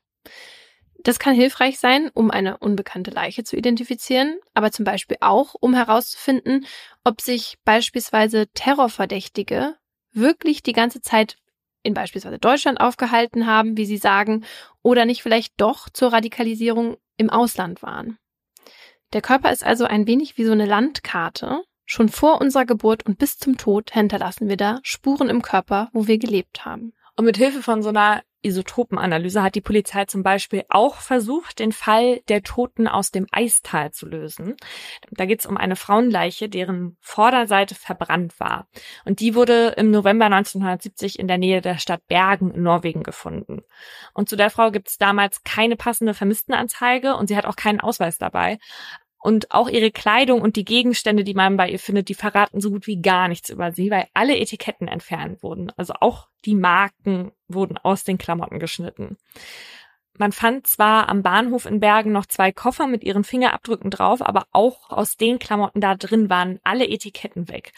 Das 1.02 1.20
kann 1.20 1.34
hilfreich 1.34 1.80
sein, 1.80 2.10
um 2.14 2.30
eine 2.30 2.58
unbekannte 2.58 3.12
Leiche 3.12 3.44
zu 3.44 3.56
identifizieren, 3.56 4.38
aber 4.54 4.72
zum 4.72 4.84
Beispiel 4.84 5.18
auch, 5.22 5.56
um 5.60 5.74
herauszufinden, 5.74 6.66
ob 7.06 7.22
sich 7.22 7.58
beispielsweise 7.64 8.48
Terrorverdächtige 8.54 9.76
wirklich 10.12 10.62
die 10.64 10.74
ganze 10.74 11.02
Zeit 11.02 11.38
in 11.84 11.94
beispielsweise 11.94 12.40
Deutschland 12.40 12.80
aufgehalten 12.80 13.46
haben, 13.46 13.78
wie 13.78 13.86
sie 13.86 13.98
sagen, 13.98 14.46
oder 14.82 15.06
nicht 15.06 15.24
vielleicht 15.24 15.54
doch 15.58 15.90
zur 15.90 16.14
Radikalisierung 16.14 16.98
im 17.18 17.30
Ausland 17.30 17.82
waren. 17.82 18.18
Der 19.14 19.22
Körper 19.22 19.52
ist 19.52 19.66
also 19.66 19.86
ein 19.86 20.08
wenig 20.08 20.38
wie 20.38 20.46
so 20.46 20.52
eine 20.52 20.66
Landkarte. 20.66 21.64
Schon 21.86 22.10
vor 22.10 22.40
unserer 22.40 22.66
Geburt 22.66 23.06
und 23.08 23.18
bis 23.18 23.38
zum 23.40 23.58
Tod 23.58 23.92
hinterlassen 23.92 24.48
wir 24.48 24.58
da 24.58 24.80
Spuren 24.84 25.30
im 25.30 25.42
Körper, 25.42 25.90
wo 25.92 26.06
wir 26.06 26.20
gelebt 26.20 26.64
haben. 26.66 26.94
Und 27.16 27.26
mit 27.26 27.38
Hilfe 27.38 27.64
von 27.64 27.82
so 27.82 27.90
einer 27.90 28.22
Isotopenanalyse 28.42 29.44
hat 29.44 29.56
die 29.56 29.62
Polizei 29.62 30.06
zum 30.06 30.24
Beispiel 30.24 30.64
auch 30.70 30.96
versucht, 30.96 31.60
den 31.60 31.72
Fall 31.72 32.22
der 32.30 32.42
Toten 32.42 32.88
aus 32.88 33.12
dem 33.12 33.28
Eistal 33.32 33.92
zu 33.92 34.08
lösen. 34.08 34.56
Da 35.12 35.26
geht 35.26 35.42
es 35.42 35.46
um 35.46 35.58
eine 35.58 35.76
Frauenleiche, 35.76 36.48
deren 36.48 36.98
Vorderseite 37.02 37.76
verbrannt 37.76 38.40
war. 38.40 38.68
Und 39.06 39.20
die 39.20 39.36
wurde 39.36 39.74
im 39.78 39.92
November 39.92 40.26
1970 40.26 41.20
in 41.20 41.28
der 41.28 41.38
Nähe 41.38 41.62
der 41.62 41.78
Stadt 41.78 42.08
Bergen 42.08 42.52
in 42.52 42.64
Norwegen 42.64 43.04
gefunden. 43.04 43.62
Und 44.14 44.30
zu 44.30 44.36
der 44.36 44.50
Frau 44.50 44.72
gibt 44.72 44.88
es 44.88 44.98
damals 44.98 45.44
keine 45.44 45.76
passende 45.76 46.14
Vermisstenanzeige 46.14 47.16
und 47.16 47.28
sie 47.28 47.36
hat 47.36 47.46
auch 47.46 47.58
keinen 47.58 47.82
Ausweis 47.82 48.18
dabei. 48.18 48.58
Und 49.22 49.52
auch 49.52 49.68
ihre 49.68 49.92
Kleidung 49.92 50.42
und 50.42 50.56
die 50.56 50.64
Gegenstände, 50.64 51.26
die 51.26 51.34
man 51.34 51.58
bei 51.58 51.70
ihr 51.70 51.80
findet, 51.80 52.08
die 52.08 52.14
verraten 52.14 52.62
so 52.62 52.72
gut 52.72 52.88
wie 52.88 53.02
gar 53.02 53.28
nichts 53.28 53.50
über 53.50 53.74
sie, 53.74 53.92
weil 53.92 54.08
alle 54.14 54.38
Etiketten 54.38 54.88
entfernt 54.88 55.44
wurden. 55.44 55.72
Also 55.76 55.94
auch 56.00 56.30
die 56.46 56.56
Marken 56.56 57.32
wurden 57.50 57.78
aus 57.78 58.06
den 58.06 58.18
Klamotten 58.18 58.60
geschnitten. 58.60 59.18
Man 60.18 60.32
fand 60.32 60.68
zwar 60.68 61.10
am 61.10 61.22
Bahnhof 61.22 61.66
in 61.66 61.80
Bergen 61.80 62.12
noch 62.12 62.26
zwei 62.26 62.52
Koffer 62.52 62.88
mit 62.88 63.04
ihren 63.04 63.24
Fingerabdrücken 63.24 63.90
drauf, 63.90 64.22
aber 64.22 64.48
auch 64.52 64.90
aus 64.90 65.16
den 65.16 65.40
Klamotten 65.40 65.82
da 65.82 65.96
drin 65.96 66.30
waren 66.30 66.60
alle 66.64 66.88
Etiketten 66.88 67.48
weg. 67.50 67.74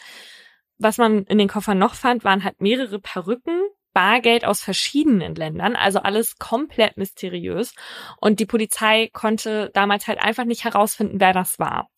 Was 0.78 0.98
man 0.98 1.24
in 1.24 1.38
den 1.38 1.48
Koffern 1.48 1.78
noch 1.78 1.94
fand, 1.94 2.24
waren 2.24 2.42
halt 2.42 2.60
mehrere 2.60 2.98
Perücken, 2.98 3.60
Bargeld 3.92 4.44
aus 4.44 4.62
verschiedenen 4.62 5.34
Ländern, 5.34 5.76
also 5.76 6.00
alles 6.00 6.38
komplett 6.38 6.96
mysteriös. 6.96 7.74
Und 8.20 8.40
die 8.40 8.46
Polizei 8.46 9.10
konnte 9.12 9.70
damals 9.74 10.06
halt 10.06 10.20
einfach 10.20 10.44
nicht 10.44 10.64
herausfinden, 10.64 11.20
wer 11.20 11.32
das 11.32 11.58
war. 11.58 11.88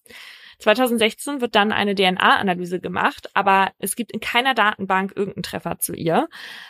2016 0.59 1.41
wird 1.41 1.55
dann 1.55 1.73
eine 1.73 1.95
DNA-Analyse 1.95 2.81
gemacht, 2.81 3.29
aber 3.35 3.73
es 3.79 3.97
gibt 3.97 4.13
in 4.13 4.21
keiner 4.21 4.55
Datenbank 4.55 5.13
irgendeinen 5.15 5.43
Treffer 5.43 5.79
zu 5.79 5.95
ihr. 5.95 6.29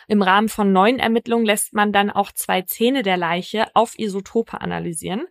Im 0.09 0.23
Rahmen 0.23 0.49
von 0.49 0.73
neuen 0.73 0.99
Ermittlungen 0.99 1.47
lässt 1.47 1.75
man 1.75 1.93
dann 1.93 2.11
auch 2.11 2.33
zwei 2.33 2.63
Zähne 2.63 3.03
der 3.03 3.17
Leiche 3.17 3.67
auf 3.75 3.99
Isotope 3.99 4.61
analysieren. 4.61 5.27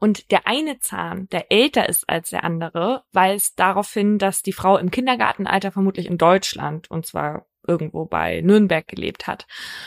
Und 0.00 0.30
der 0.30 0.46
eine 0.46 0.78
Zahn, 0.78 1.28
der 1.30 1.52
älter 1.52 1.88
ist 1.88 2.08
als 2.08 2.30
der 2.30 2.44
andere, 2.44 3.04
weist 3.12 3.58
darauf 3.58 3.92
hin, 3.92 4.18
dass 4.18 4.42
die 4.42 4.52
Frau 4.52 4.78
im 4.78 4.90
Kindergartenalter 4.90 5.72
vermutlich 5.72 6.06
in 6.06 6.18
Deutschland, 6.18 6.90
und 6.90 7.06
zwar 7.06 7.46
irgendwo 7.66 8.04
bei 8.06 8.40
Nürnberg 8.40 8.86
gelebt 8.86 9.26
hat. 9.26 9.46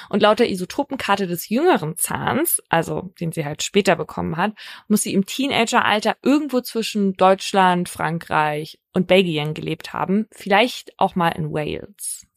Und 0.10 0.22
laut 0.22 0.40
der 0.40 0.50
Isotopenkarte 0.50 1.28
des 1.28 1.50
jüngeren 1.50 1.98
Zahns, 1.98 2.62
also 2.70 3.14
den 3.20 3.32
sie 3.32 3.46
halt 3.46 3.64
später 3.64 3.96
bekommen 3.96 4.38
hat, 4.38 4.54
muss 4.88 5.04
sie 5.04 5.14
im 5.14 5.26
Teenageralter 5.26 6.18
irgendwo 6.22 6.62
zwischen 6.62 7.14
Deutschland, 7.14 7.90
Frankreich 7.90 8.80
und 8.94 9.08
Belgien 9.08 9.54
gelebt 9.54 9.94
haben, 9.94 10.28
vielleicht 10.32 10.94
auch 11.00 11.16
mal 11.16 11.30
in 11.30 11.52
Wales. 11.52 12.28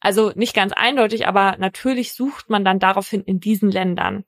Also 0.00 0.32
nicht 0.34 0.54
ganz 0.54 0.72
eindeutig, 0.72 1.26
aber 1.26 1.56
natürlich 1.58 2.12
sucht 2.12 2.50
man 2.50 2.64
dann 2.64 2.78
daraufhin 2.78 3.22
in 3.22 3.40
diesen 3.40 3.70
Ländern. 3.70 4.24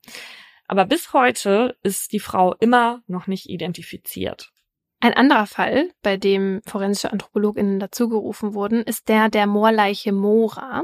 Aber 0.67 0.85
bis 0.85 1.13
heute 1.13 1.77
ist 1.83 2.13
die 2.13 2.19
Frau 2.19 2.55
immer 2.59 3.03
noch 3.07 3.27
nicht 3.27 3.49
identifiziert. 3.49 4.51
Ein 5.01 5.15
anderer 5.15 5.47
Fall, 5.47 5.89
bei 6.03 6.15
dem 6.15 6.61
forensische 6.67 7.11
AnthropologInnen 7.11 7.79
dazugerufen 7.79 8.53
wurden, 8.53 8.83
ist 8.83 9.09
der 9.09 9.29
der 9.29 9.47
Moorleiche 9.47 10.11
Mora. 10.11 10.83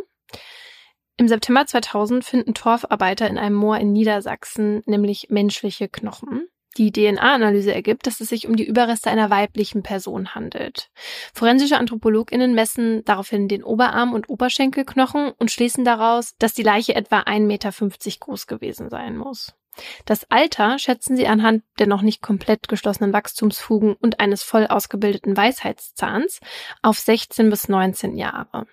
Im 1.17 1.27
September 1.27 1.67
2000 1.67 2.25
finden 2.25 2.55
Torfarbeiter 2.55 3.27
in 3.27 3.37
einem 3.37 3.55
Moor 3.55 3.77
in 3.77 3.93
Niedersachsen 3.93 4.81
nämlich 4.87 5.27
menschliche 5.29 5.87
Knochen. 5.87 6.47
Die 6.77 6.91
DNA-Analyse 6.91 7.73
ergibt, 7.73 8.05
dass 8.05 8.19
es 8.19 8.29
sich 8.29 8.47
um 8.47 8.55
die 8.55 8.65
Überreste 8.65 9.09
einer 9.09 9.29
weiblichen 9.29 9.81
Person 9.81 10.35
handelt. 10.35 10.89
Forensische 11.33 11.77
AnthropologInnen 11.77 12.53
messen 12.53 13.03
daraufhin 13.05 13.47
den 13.47 13.63
Oberarm 13.63 14.13
und 14.13 14.29
Oberschenkelknochen 14.29 15.31
und 15.37 15.51
schließen 15.51 15.85
daraus, 15.85 16.35
dass 16.37 16.53
die 16.53 16.63
Leiche 16.63 16.95
etwa 16.95 17.21
1,50 17.21 17.39
Meter 17.45 17.71
groß 18.19 18.47
gewesen 18.47 18.89
sein 18.89 19.17
muss. 19.17 19.55
Das 20.05 20.29
Alter 20.29 20.79
schätzen 20.79 21.15
sie 21.15 21.27
anhand 21.27 21.63
der 21.79 21.87
noch 21.87 22.01
nicht 22.01 22.21
komplett 22.21 22.67
geschlossenen 22.67 23.13
Wachstumsfugen 23.13 23.93
und 23.93 24.19
eines 24.19 24.43
voll 24.43 24.67
ausgebildeten 24.67 25.37
Weisheitszahns 25.37 26.39
auf 26.81 26.99
16 26.99 27.49
bis 27.49 27.69
19 27.69 28.15
Jahre. 28.15 28.67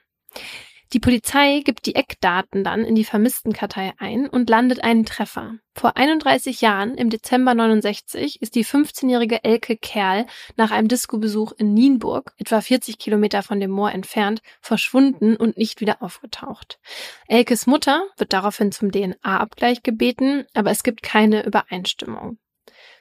Die 0.92 1.00
Polizei 1.00 1.62
gibt 1.64 1.86
die 1.86 1.96
Eckdaten 1.96 2.62
dann 2.62 2.84
in 2.84 2.94
die 2.94 3.04
Vermisstenkartei 3.04 3.94
ein 3.98 4.28
und 4.28 4.48
landet 4.48 4.84
einen 4.84 5.04
Treffer. 5.04 5.54
Vor 5.74 5.96
31 5.96 6.60
Jahren, 6.60 6.94
im 6.94 7.10
Dezember 7.10 7.54
69, 7.54 8.40
ist 8.40 8.54
die 8.54 8.64
15-jährige 8.64 9.42
Elke 9.42 9.76
Kerl 9.76 10.26
nach 10.56 10.70
einem 10.70 10.86
Disco-Besuch 10.86 11.52
in 11.52 11.74
Nienburg, 11.74 12.32
etwa 12.38 12.60
40 12.60 12.98
Kilometer 12.98 13.42
von 13.42 13.58
dem 13.58 13.72
Moor 13.72 13.90
entfernt, 13.90 14.40
verschwunden 14.60 15.36
und 15.36 15.56
nicht 15.56 15.80
wieder 15.80 16.00
aufgetaucht. 16.00 16.78
Elkes 17.26 17.66
Mutter 17.66 18.04
wird 18.16 18.32
daraufhin 18.32 18.70
zum 18.70 18.92
DNA-Abgleich 18.92 19.82
gebeten, 19.82 20.44
aber 20.54 20.70
es 20.70 20.84
gibt 20.84 21.02
keine 21.02 21.44
Übereinstimmung. 21.44 22.38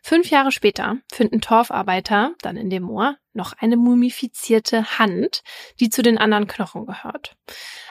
Fünf 0.02 0.30
Jahre 0.32 0.52
später 0.52 0.98
finden 1.12 1.42
Torfarbeiter, 1.42 2.34
dann 2.42 2.58
in 2.58 2.70
dem 2.70 2.84
Moor, 2.84 3.18
noch 3.34 3.54
eine 3.54 3.78
mumifizierte 3.78 5.00
Hand, 5.00 5.42
die 5.80 5.90
zu 5.90 6.02
den 6.02 6.18
anderen 6.18 6.48
Knochen 6.48 6.86
gehört. 6.86 7.38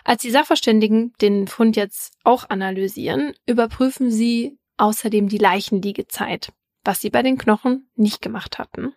Als 0.05 0.21
die 0.23 0.31
Sachverständigen 0.31 1.15
den 1.21 1.49
Fund 1.49 1.77
jetzt 1.77 2.15
auch 2.25 2.51
analysieren, 2.51 3.35
überprüfen 3.47 4.11
sie 4.11 4.59
außerdem 4.77 5.29
die 5.29 5.39
Leichenliegezeit, 5.39 6.53
was 6.85 7.01
sie 7.01 7.11
bei 7.11 7.23
den 7.23 7.39
Knochen 7.39 7.89
nicht 7.95 8.21
gemacht 8.23 8.59
hatten. 8.59 8.95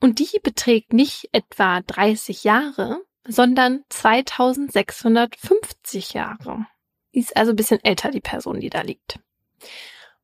Und 0.00 0.18
die 0.18 0.40
beträgt 0.42 0.92
nicht 0.92 1.28
etwa 1.32 1.80
30 1.80 2.42
Jahre, 2.44 3.00
sondern 3.26 3.84
2650 3.88 6.14
Jahre. 6.14 6.66
Die 7.14 7.20
ist 7.20 7.36
also 7.36 7.52
ein 7.52 7.56
bisschen 7.56 7.82
älter, 7.84 8.10
die 8.10 8.20
Person, 8.20 8.60
die 8.60 8.70
da 8.70 8.82
liegt. 8.82 9.20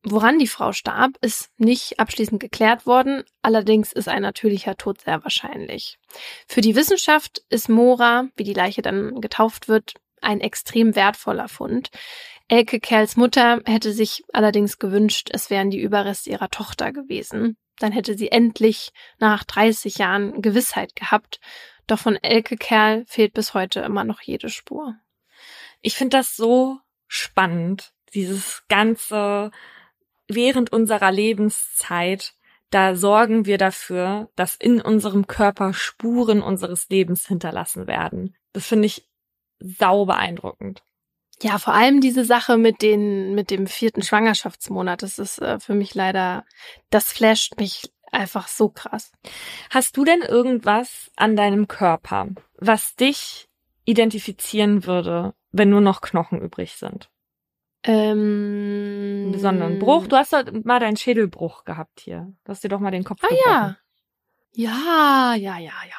Woran 0.06 0.38
die 0.38 0.46
Frau 0.46 0.72
starb, 0.72 1.12
ist 1.22 1.50
nicht 1.56 1.98
abschließend 1.98 2.38
geklärt 2.38 2.84
worden, 2.84 3.24
allerdings 3.40 3.90
ist 3.90 4.06
ein 4.06 4.20
natürlicher 4.20 4.76
Tod 4.76 5.00
sehr 5.00 5.24
wahrscheinlich. 5.24 5.98
Für 6.46 6.60
die 6.60 6.76
Wissenschaft 6.76 7.42
ist 7.48 7.70
Mora, 7.70 8.28
wie 8.36 8.44
die 8.44 8.52
Leiche 8.52 8.82
dann 8.82 9.22
getauft 9.22 9.66
wird, 9.66 9.94
ein 10.20 10.42
extrem 10.42 10.94
wertvoller 10.94 11.48
Fund. 11.48 11.88
Elke 12.48 12.80
Kerls 12.80 13.16
Mutter 13.16 13.62
hätte 13.64 13.92
sich 13.92 14.24
allerdings 14.34 14.78
gewünscht, 14.78 15.30
es 15.32 15.48
wären 15.48 15.70
die 15.70 15.80
Überreste 15.80 16.28
ihrer 16.28 16.50
Tochter 16.50 16.92
gewesen. 16.92 17.56
Dann 17.78 17.92
hätte 17.92 18.14
sie 18.14 18.30
endlich 18.30 18.92
nach 19.18 19.42
30 19.44 19.96
Jahren 19.96 20.42
Gewissheit 20.42 20.94
gehabt. 20.94 21.40
Doch 21.86 21.98
von 21.98 22.16
Elke 22.16 22.58
Kerl 22.58 23.04
fehlt 23.06 23.32
bis 23.32 23.54
heute 23.54 23.80
immer 23.80 24.04
noch 24.04 24.20
jede 24.20 24.50
Spur. 24.50 24.96
Ich 25.80 25.94
finde 25.94 26.18
das 26.18 26.36
so 26.36 26.78
spannend, 27.08 27.94
dieses 28.12 28.64
ganze 28.68 29.50
während 30.28 30.72
unserer 30.72 31.12
Lebenszeit, 31.12 32.34
da 32.70 32.96
sorgen 32.96 33.46
wir 33.46 33.58
dafür, 33.58 34.30
dass 34.36 34.56
in 34.56 34.80
unserem 34.80 35.26
Körper 35.26 35.72
Spuren 35.72 36.42
unseres 36.42 36.88
Lebens 36.88 37.26
hinterlassen 37.26 37.86
werden. 37.86 38.36
Das 38.52 38.66
finde 38.66 38.86
ich 38.86 39.08
sau 39.60 40.06
beeindruckend. 40.06 40.82
Ja, 41.42 41.58
vor 41.58 41.74
allem 41.74 42.00
diese 42.00 42.24
Sache 42.24 42.56
mit 42.56 42.80
den, 42.82 43.34
mit 43.34 43.50
dem 43.50 43.66
vierten 43.66 44.02
Schwangerschaftsmonat, 44.02 45.02
das 45.02 45.18
ist 45.18 45.40
äh, 45.40 45.58
für 45.58 45.74
mich 45.74 45.94
leider, 45.94 46.44
das 46.90 47.12
flasht 47.12 47.58
mich 47.58 47.92
einfach 48.12 48.48
so 48.48 48.68
krass. 48.68 49.12
Hast 49.70 49.96
du 49.96 50.04
denn 50.04 50.22
irgendwas 50.22 51.10
an 51.16 51.36
deinem 51.36 51.68
Körper, 51.68 52.28
was 52.58 52.94
dich 52.94 53.48
identifizieren 53.84 54.86
würde, 54.86 55.34
wenn 55.50 55.70
nur 55.70 55.80
noch 55.80 56.00
Knochen 56.00 56.40
übrig 56.40 56.74
sind? 56.74 57.10
Ähm, 57.84 59.22
Einen 59.24 59.32
besonderen 59.32 59.78
Bruch. 59.78 60.06
Du 60.06 60.16
hast 60.16 60.32
doch 60.32 60.42
mal 60.64 60.80
deinen 60.80 60.96
Schädelbruch 60.96 61.64
gehabt 61.64 62.00
hier. 62.00 62.32
Du 62.44 62.50
hast 62.50 62.64
dir 62.64 62.68
doch 62.68 62.80
mal 62.80 62.90
den 62.90 63.04
Kopf 63.04 63.20
Ah 63.22 63.28
gebrochen. 63.28 63.46
ja. 63.46 63.76
Ja, 64.56 65.34
ja, 65.34 65.58
ja, 65.58 65.72
ja. 65.88 65.96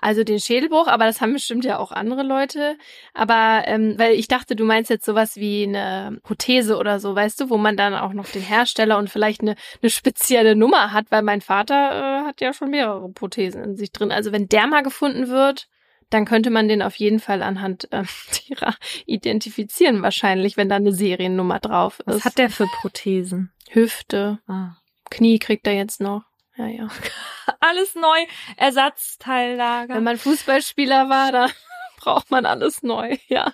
Also 0.00 0.22
den 0.22 0.38
Schädelbruch, 0.38 0.86
aber 0.86 1.06
das 1.06 1.20
haben 1.20 1.32
bestimmt 1.32 1.64
ja 1.64 1.78
auch 1.78 1.90
andere 1.90 2.22
Leute. 2.22 2.76
Aber 3.14 3.62
ähm, 3.66 3.94
weil 3.98 4.12
ich 4.14 4.28
dachte, 4.28 4.54
du 4.54 4.64
meinst 4.64 4.90
jetzt 4.90 5.04
sowas 5.04 5.36
wie 5.36 5.64
eine 5.64 6.18
Prothese 6.22 6.76
oder 6.76 7.00
so, 7.00 7.14
weißt 7.16 7.40
du, 7.40 7.50
wo 7.50 7.56
man 7.56 7.76
dann 7.76 7.94
auch 7.94 8.12
noch 8.12 8.26
den 8.28 8.42
Hersteller 8.42 8.98
und 8.98 9.10
vielleicht 9.10 9.40
eine, 9.40 9.56
eine 9.82 9.90
spezielle 9.90 10.54
Nummer 10.54 10.92
hat, 10.92 11.06
weil 11.10 11.22
mein 11.22 11.40
Vater 11.40 11.74
äh, 11.74 12.26
hat 12.26 12.40
ja 12.40 12.52
schon 12.52 12.70
mehrere 12.70 13.08
Prothesen 13.08 13.64
in 13.64 13.76
sich 13.76 13.90
drin. 13.90 14.12
Also 14.12 14.30
wenn 14.30 14.48
der 14.48 14.68
mal 14.68 14.82
gefunden 14.84 15.28
wird, 15.28 15.68
dann 16.10 16.24
könnte 16.24 16.50
man 16.50 16.68
den 16.68 16.82
auf 16.82 16.94
jeden 16.96 17.20
Fall 17.20 17.42
anhand 17.42 17.92
äh, 17.92 18.04
derer 18.48 18.74
identifizieren, 19.06 20.02
wahrscheinlich, 20.02 20.56
wenn 20.56 20.68
da 20.68 20.76
eine 20.76 20.92
Seriennummer 20.92 21.60
drauf 21.60 22.00
ist. 22.00 22.06
Was 22.06 22.24
hat 22.24 22.38
der 22.38 22.50
für 22.50 22.66
Prothesen? 22.80 23.52
Hüfte, 23.70 24.38
Ah. 24.46 24.76
Knie 25.10 25.38
kriegt 25.38 25.66
er 25.66 25.74
jetzt 25.74 26.00
noch. 26.00 26.22
Ja, 26.56 26.66
ja. 26.66 26.88
Alles 27.60 27.94
neu, 27.94 28.26
Ersatzteillager. 28.56 29.94
Wenn 29.94 30.04
man 30.04 30.18
Fußballspieler 30.18 31.08
war, 31.08 31.32
da 31.32 31.46
braucht 31.98 32.30
man 32.30 32.46
alles 32.46 32.82
neu, 32.82 33.16
ja. 33.28 33.52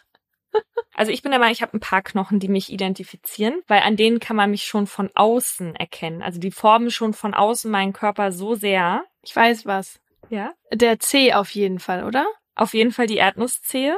Also 0.95 1.11
ich 1.11 1.23
bin 1.23 1.33
der 1.33 1.41
Meinung, 1.41 1.53
ich 1.53 1.63
habe 1.63 1.77
ein 1.77 1.81
paar 1.81 2.03
Knochen, 2.03 2.39
die 2.39 2.49
mich 2.49 2.73
identifizieren, 2.73 3.61
weil 3.67 3.81
an 3.81 3.97
denen 3.97 4.21
kann 4.21 4.37
man 4.37 4.51
mich 4.51 4.65
schon 4.65 4.87
von 4.87 5.11
außen 5.15 5.75
erkennen. 5.75 6.23
Also 6.23 6.39
die 6.39 6.53
formen 6.53 6.91
schon 6.91 7.13
von 7.13 7.35
außen 7.35 7.71
meinen 7.71 7.93
Körper 7.93 8.31
so 8.31 8.55
sehr. 8.55 9.05
Ich 9.23 9.35
weiß 9.35 9.67
was. 9.67 9.99
Ja. 10.31 10.53
Der 10.73 11.01
C 11.01 11.33
auf 11.33 11.51
jeden 11.51 11.81
Fall, 11.81 12.05
oder? 12.05 12.27
Auf 12.55 12.75
jeden 12.75 12.93
Fall 12.93 13.07
die 13.07 13.17
Erdnusszehe. 13.17 13.97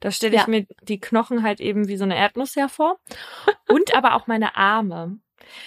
Da 0.00 0.10
stelle 0.10 0.34
ich 0.36 0.42
Ja. 0.42 0.48
mir 0.48 0.66
die 0.82 1.00
Knochen 1.00 1.42
halt 1.42 1.60
eben 1.60 1.88
wie 1.88 1.96
so 1.96 2.04
eine 2.04 2.16
Erdnuss 2.16 2.54
hervor. 2.56 2.98
Und 3.68 3.94
aber 3.94 4.14
auch 4.14 4.26
meine 4.26 4.56
Arme. 4.56 5.18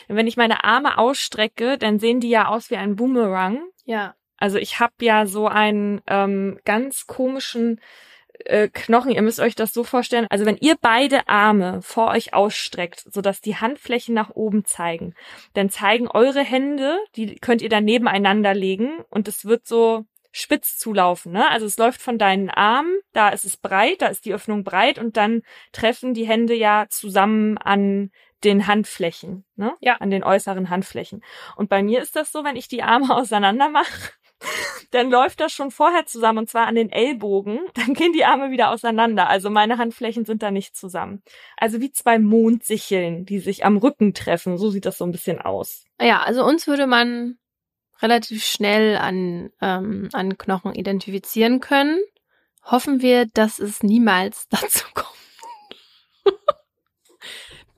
Und 0.07 0.16
wenn 0.16 0.28
ich 0.28 0.38
meine 0.38 0.64
Arme 0.64 0.98
ausstrecke, 0.98 1.78
dann 1.78 1.99
sehen 1.99 2.20
die 2.20 2.30
ja 2.30 2.48
aus 2.48 2.70
wie 2.70 2.78
ein 2.78 2.95
Boomerang. 2.95 3.61
Ja. 3.86 4.16
Also 4.38 4.57
ich 4.57 4.80
habe 4.80 4.94
ja 5.02 5.26
so 5.26 5.48
einen 5.48 6.02
ähm, 6.07 6.60
ganz 6.64 7.07
komischen 7.07 7.82
äh, 8.45 8.70
Knochen. 8.70 9.11
Ihr 9.11 9.22
müsst 9.22 9.40
euch 9.40 9.56
das 9.56 9.74
so 9.74 9.84
vorstellen. 9.84 10.28
Also 10.30 10.45
wenn 10.45 10.57
ihr 10.57 10.76
beide 10.80 11.28
Arme 11.28 11.82
vor 11.82 12.10
euch 12.10 12.34
ausstreckt, 12.34 13.03
sodass 13.11 13.41
die 13.41 13.57
Handflächen 13.57 14.14
nach 14.16 14.30
oben 14.30 14.64
zeigen, 14.64 15.14
dann 15.56 15.70
zeigen 15.70 16.07
eure 16.07 16.41
Hände, 16.41 16.98
die 17.16 17.36
könnt 17.36 17.61
ihr 17.61 17.70
dann 17.70 17.84
nebeneinander 17.86 18.53
legen 18.53 18.91
und 19.10 19.28
es 19.28 19.44
wird 19.45 19.68
so 19.68 20.06
spitz 20.31 20.77
zulaufen. 20.77 21.31
Ne? 21.31 21.49
Also 21.49 21.65
es 21.65 21.77
läuft 21.77 22.01
von 22.01 22.18
deinen 22.18 22.49
Armen, 22.49 22.99
da 23.14 23.30
ist 23.30 23.45
es 23.45 23.57
breit, 23.57 24.01
da 24.01 24.07
ist 24.07 24.26
die 24.26 24.34
Öffnung 24.34 24.64
breit 24.64 24.99
und 24.99 25.18
dann 25.18 25.41
treffen 25.72 26.14
die 26.14 26.27
Hände 26.27 26.53
ja 26.53 26.85
zusammen 26.89 27.57
an 27.57 28.11
den 28.43 28.68
Handflächen, 28.68 29.45
ne? 29.56 29.73
Ja. 29.81 29.95
an 29.95 30.11
den 30.11 30.23
äußeren 30.23 30.69
Handflächen. 30.69 31.23
Und 31.57 31.69
bei 31.69 31.84
mir 31.84 32.01
ist 32.01 32.15
das 32.15 32.31
so, 32.31 32.43
wenn 32.43 32.56
ich 32.56 32.68
die 32.68 32.84
Arme 32.84 33.10
auseinander 33.15 33.69
mache, 33.69 34.14
dann 34.91 35.11
läuft 35.11 35.41
das 35.41 35.51
schon 35.51 35.72
vorher 35.72 36.06
zusammen 36.06 36.39
und 36.39 36.49
zwar 36.49 36.68
an 36.68 36.76
den 36.76 36.91
Ellbogen. 36.91 37.60
Dann 37.73 37.93
gehen 37.93 38.14
die 38.14 38.26
Arme 38.26 38.51
wieder 38.51 38.72
auseinander. 38.72 39.27
Also 39.27 39.49
meine 39.49 39.77
Handflächen 39.77 40.26
sind 40.26 40.41
da 40.41 40.51
nicht 40.51 40.76
zusammen. 40.76 41.22
Also 41.57 41.81
wie 41.81 41.91
zwei 41.91 42.19
Mondsicheln, 42.19 43.26
die 43.26 43.39
sich 43.39 43.65
am 43.65 43.77
Rücken 43.77 44.14
treffen. 44.14 44.57
So 44.57 44.69
sieht 44.69 44.85
das 44.85 44.97
so 44.97 45.06
ein 45.06 45.11
bisschen 45.11 45.41
aus. 45.41 45.85
Ja, 45.99 46.22
also 46.22 46.45
uns 46.45 46.68
würde 46.68 46.88
man 46.88 47.38
relativ 48.01 48.45
schnell 48.45 48.97
an, 48.97 49.51
ähm, 49.61 50.09
an 50.13 50.38
Knochen 50.38 50.73
identifizieren 50.73 51.59
können. 51.59 51.99
Hoffen 52.63 53.01
wir, 53.01 53.26
dass 53.26 53.59
es 53.59 53.84
niemals 53.84 54.47
dazu 54.49 54.85
kommt. 54.93 55.07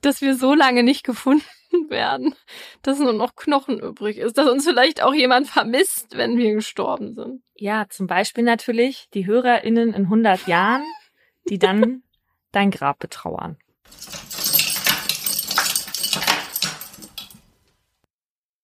dass 0.01 0.21
wir 0.21 0.35
so 0.35 0.53
lange 0.53 0.83
nicht 0.83 1.03
gefunden 1.03 1.43
werden, 1.89 2.35
dass 2.81 2.99
nur 2.99 3.13
noch 3.13 3.35
Knochen 3.35 3.79
übrig 3.79 4.17
ist, 4.17 4.37
dass 4.37 4.49
uns 4.49 4.65
vielleicht 4.65 5.01
auch 5.03 5.13
jemand 5.13 5.47
vermisst, 5.47 6.17
wenn 6.17 6.37
wir 6.37 6.53
gestorben 6.53 7.13
sind. 7.13 7.43
Ja, 7.55 7.85
zum 7.89 8.07
Beispiel 8.07 8.43
natürlich 8.43 9.07
die 9.13 9.25
HörerInnen 9.25 9.93
in 9.93 10.03
100 10.03 10.47
Jahren, 10.47 10.83
die 11.49 11.59
dann 11.59 12.03
dein 12.51 12.71
Grab 12.71 12.99
betrauern. 12.99 13.57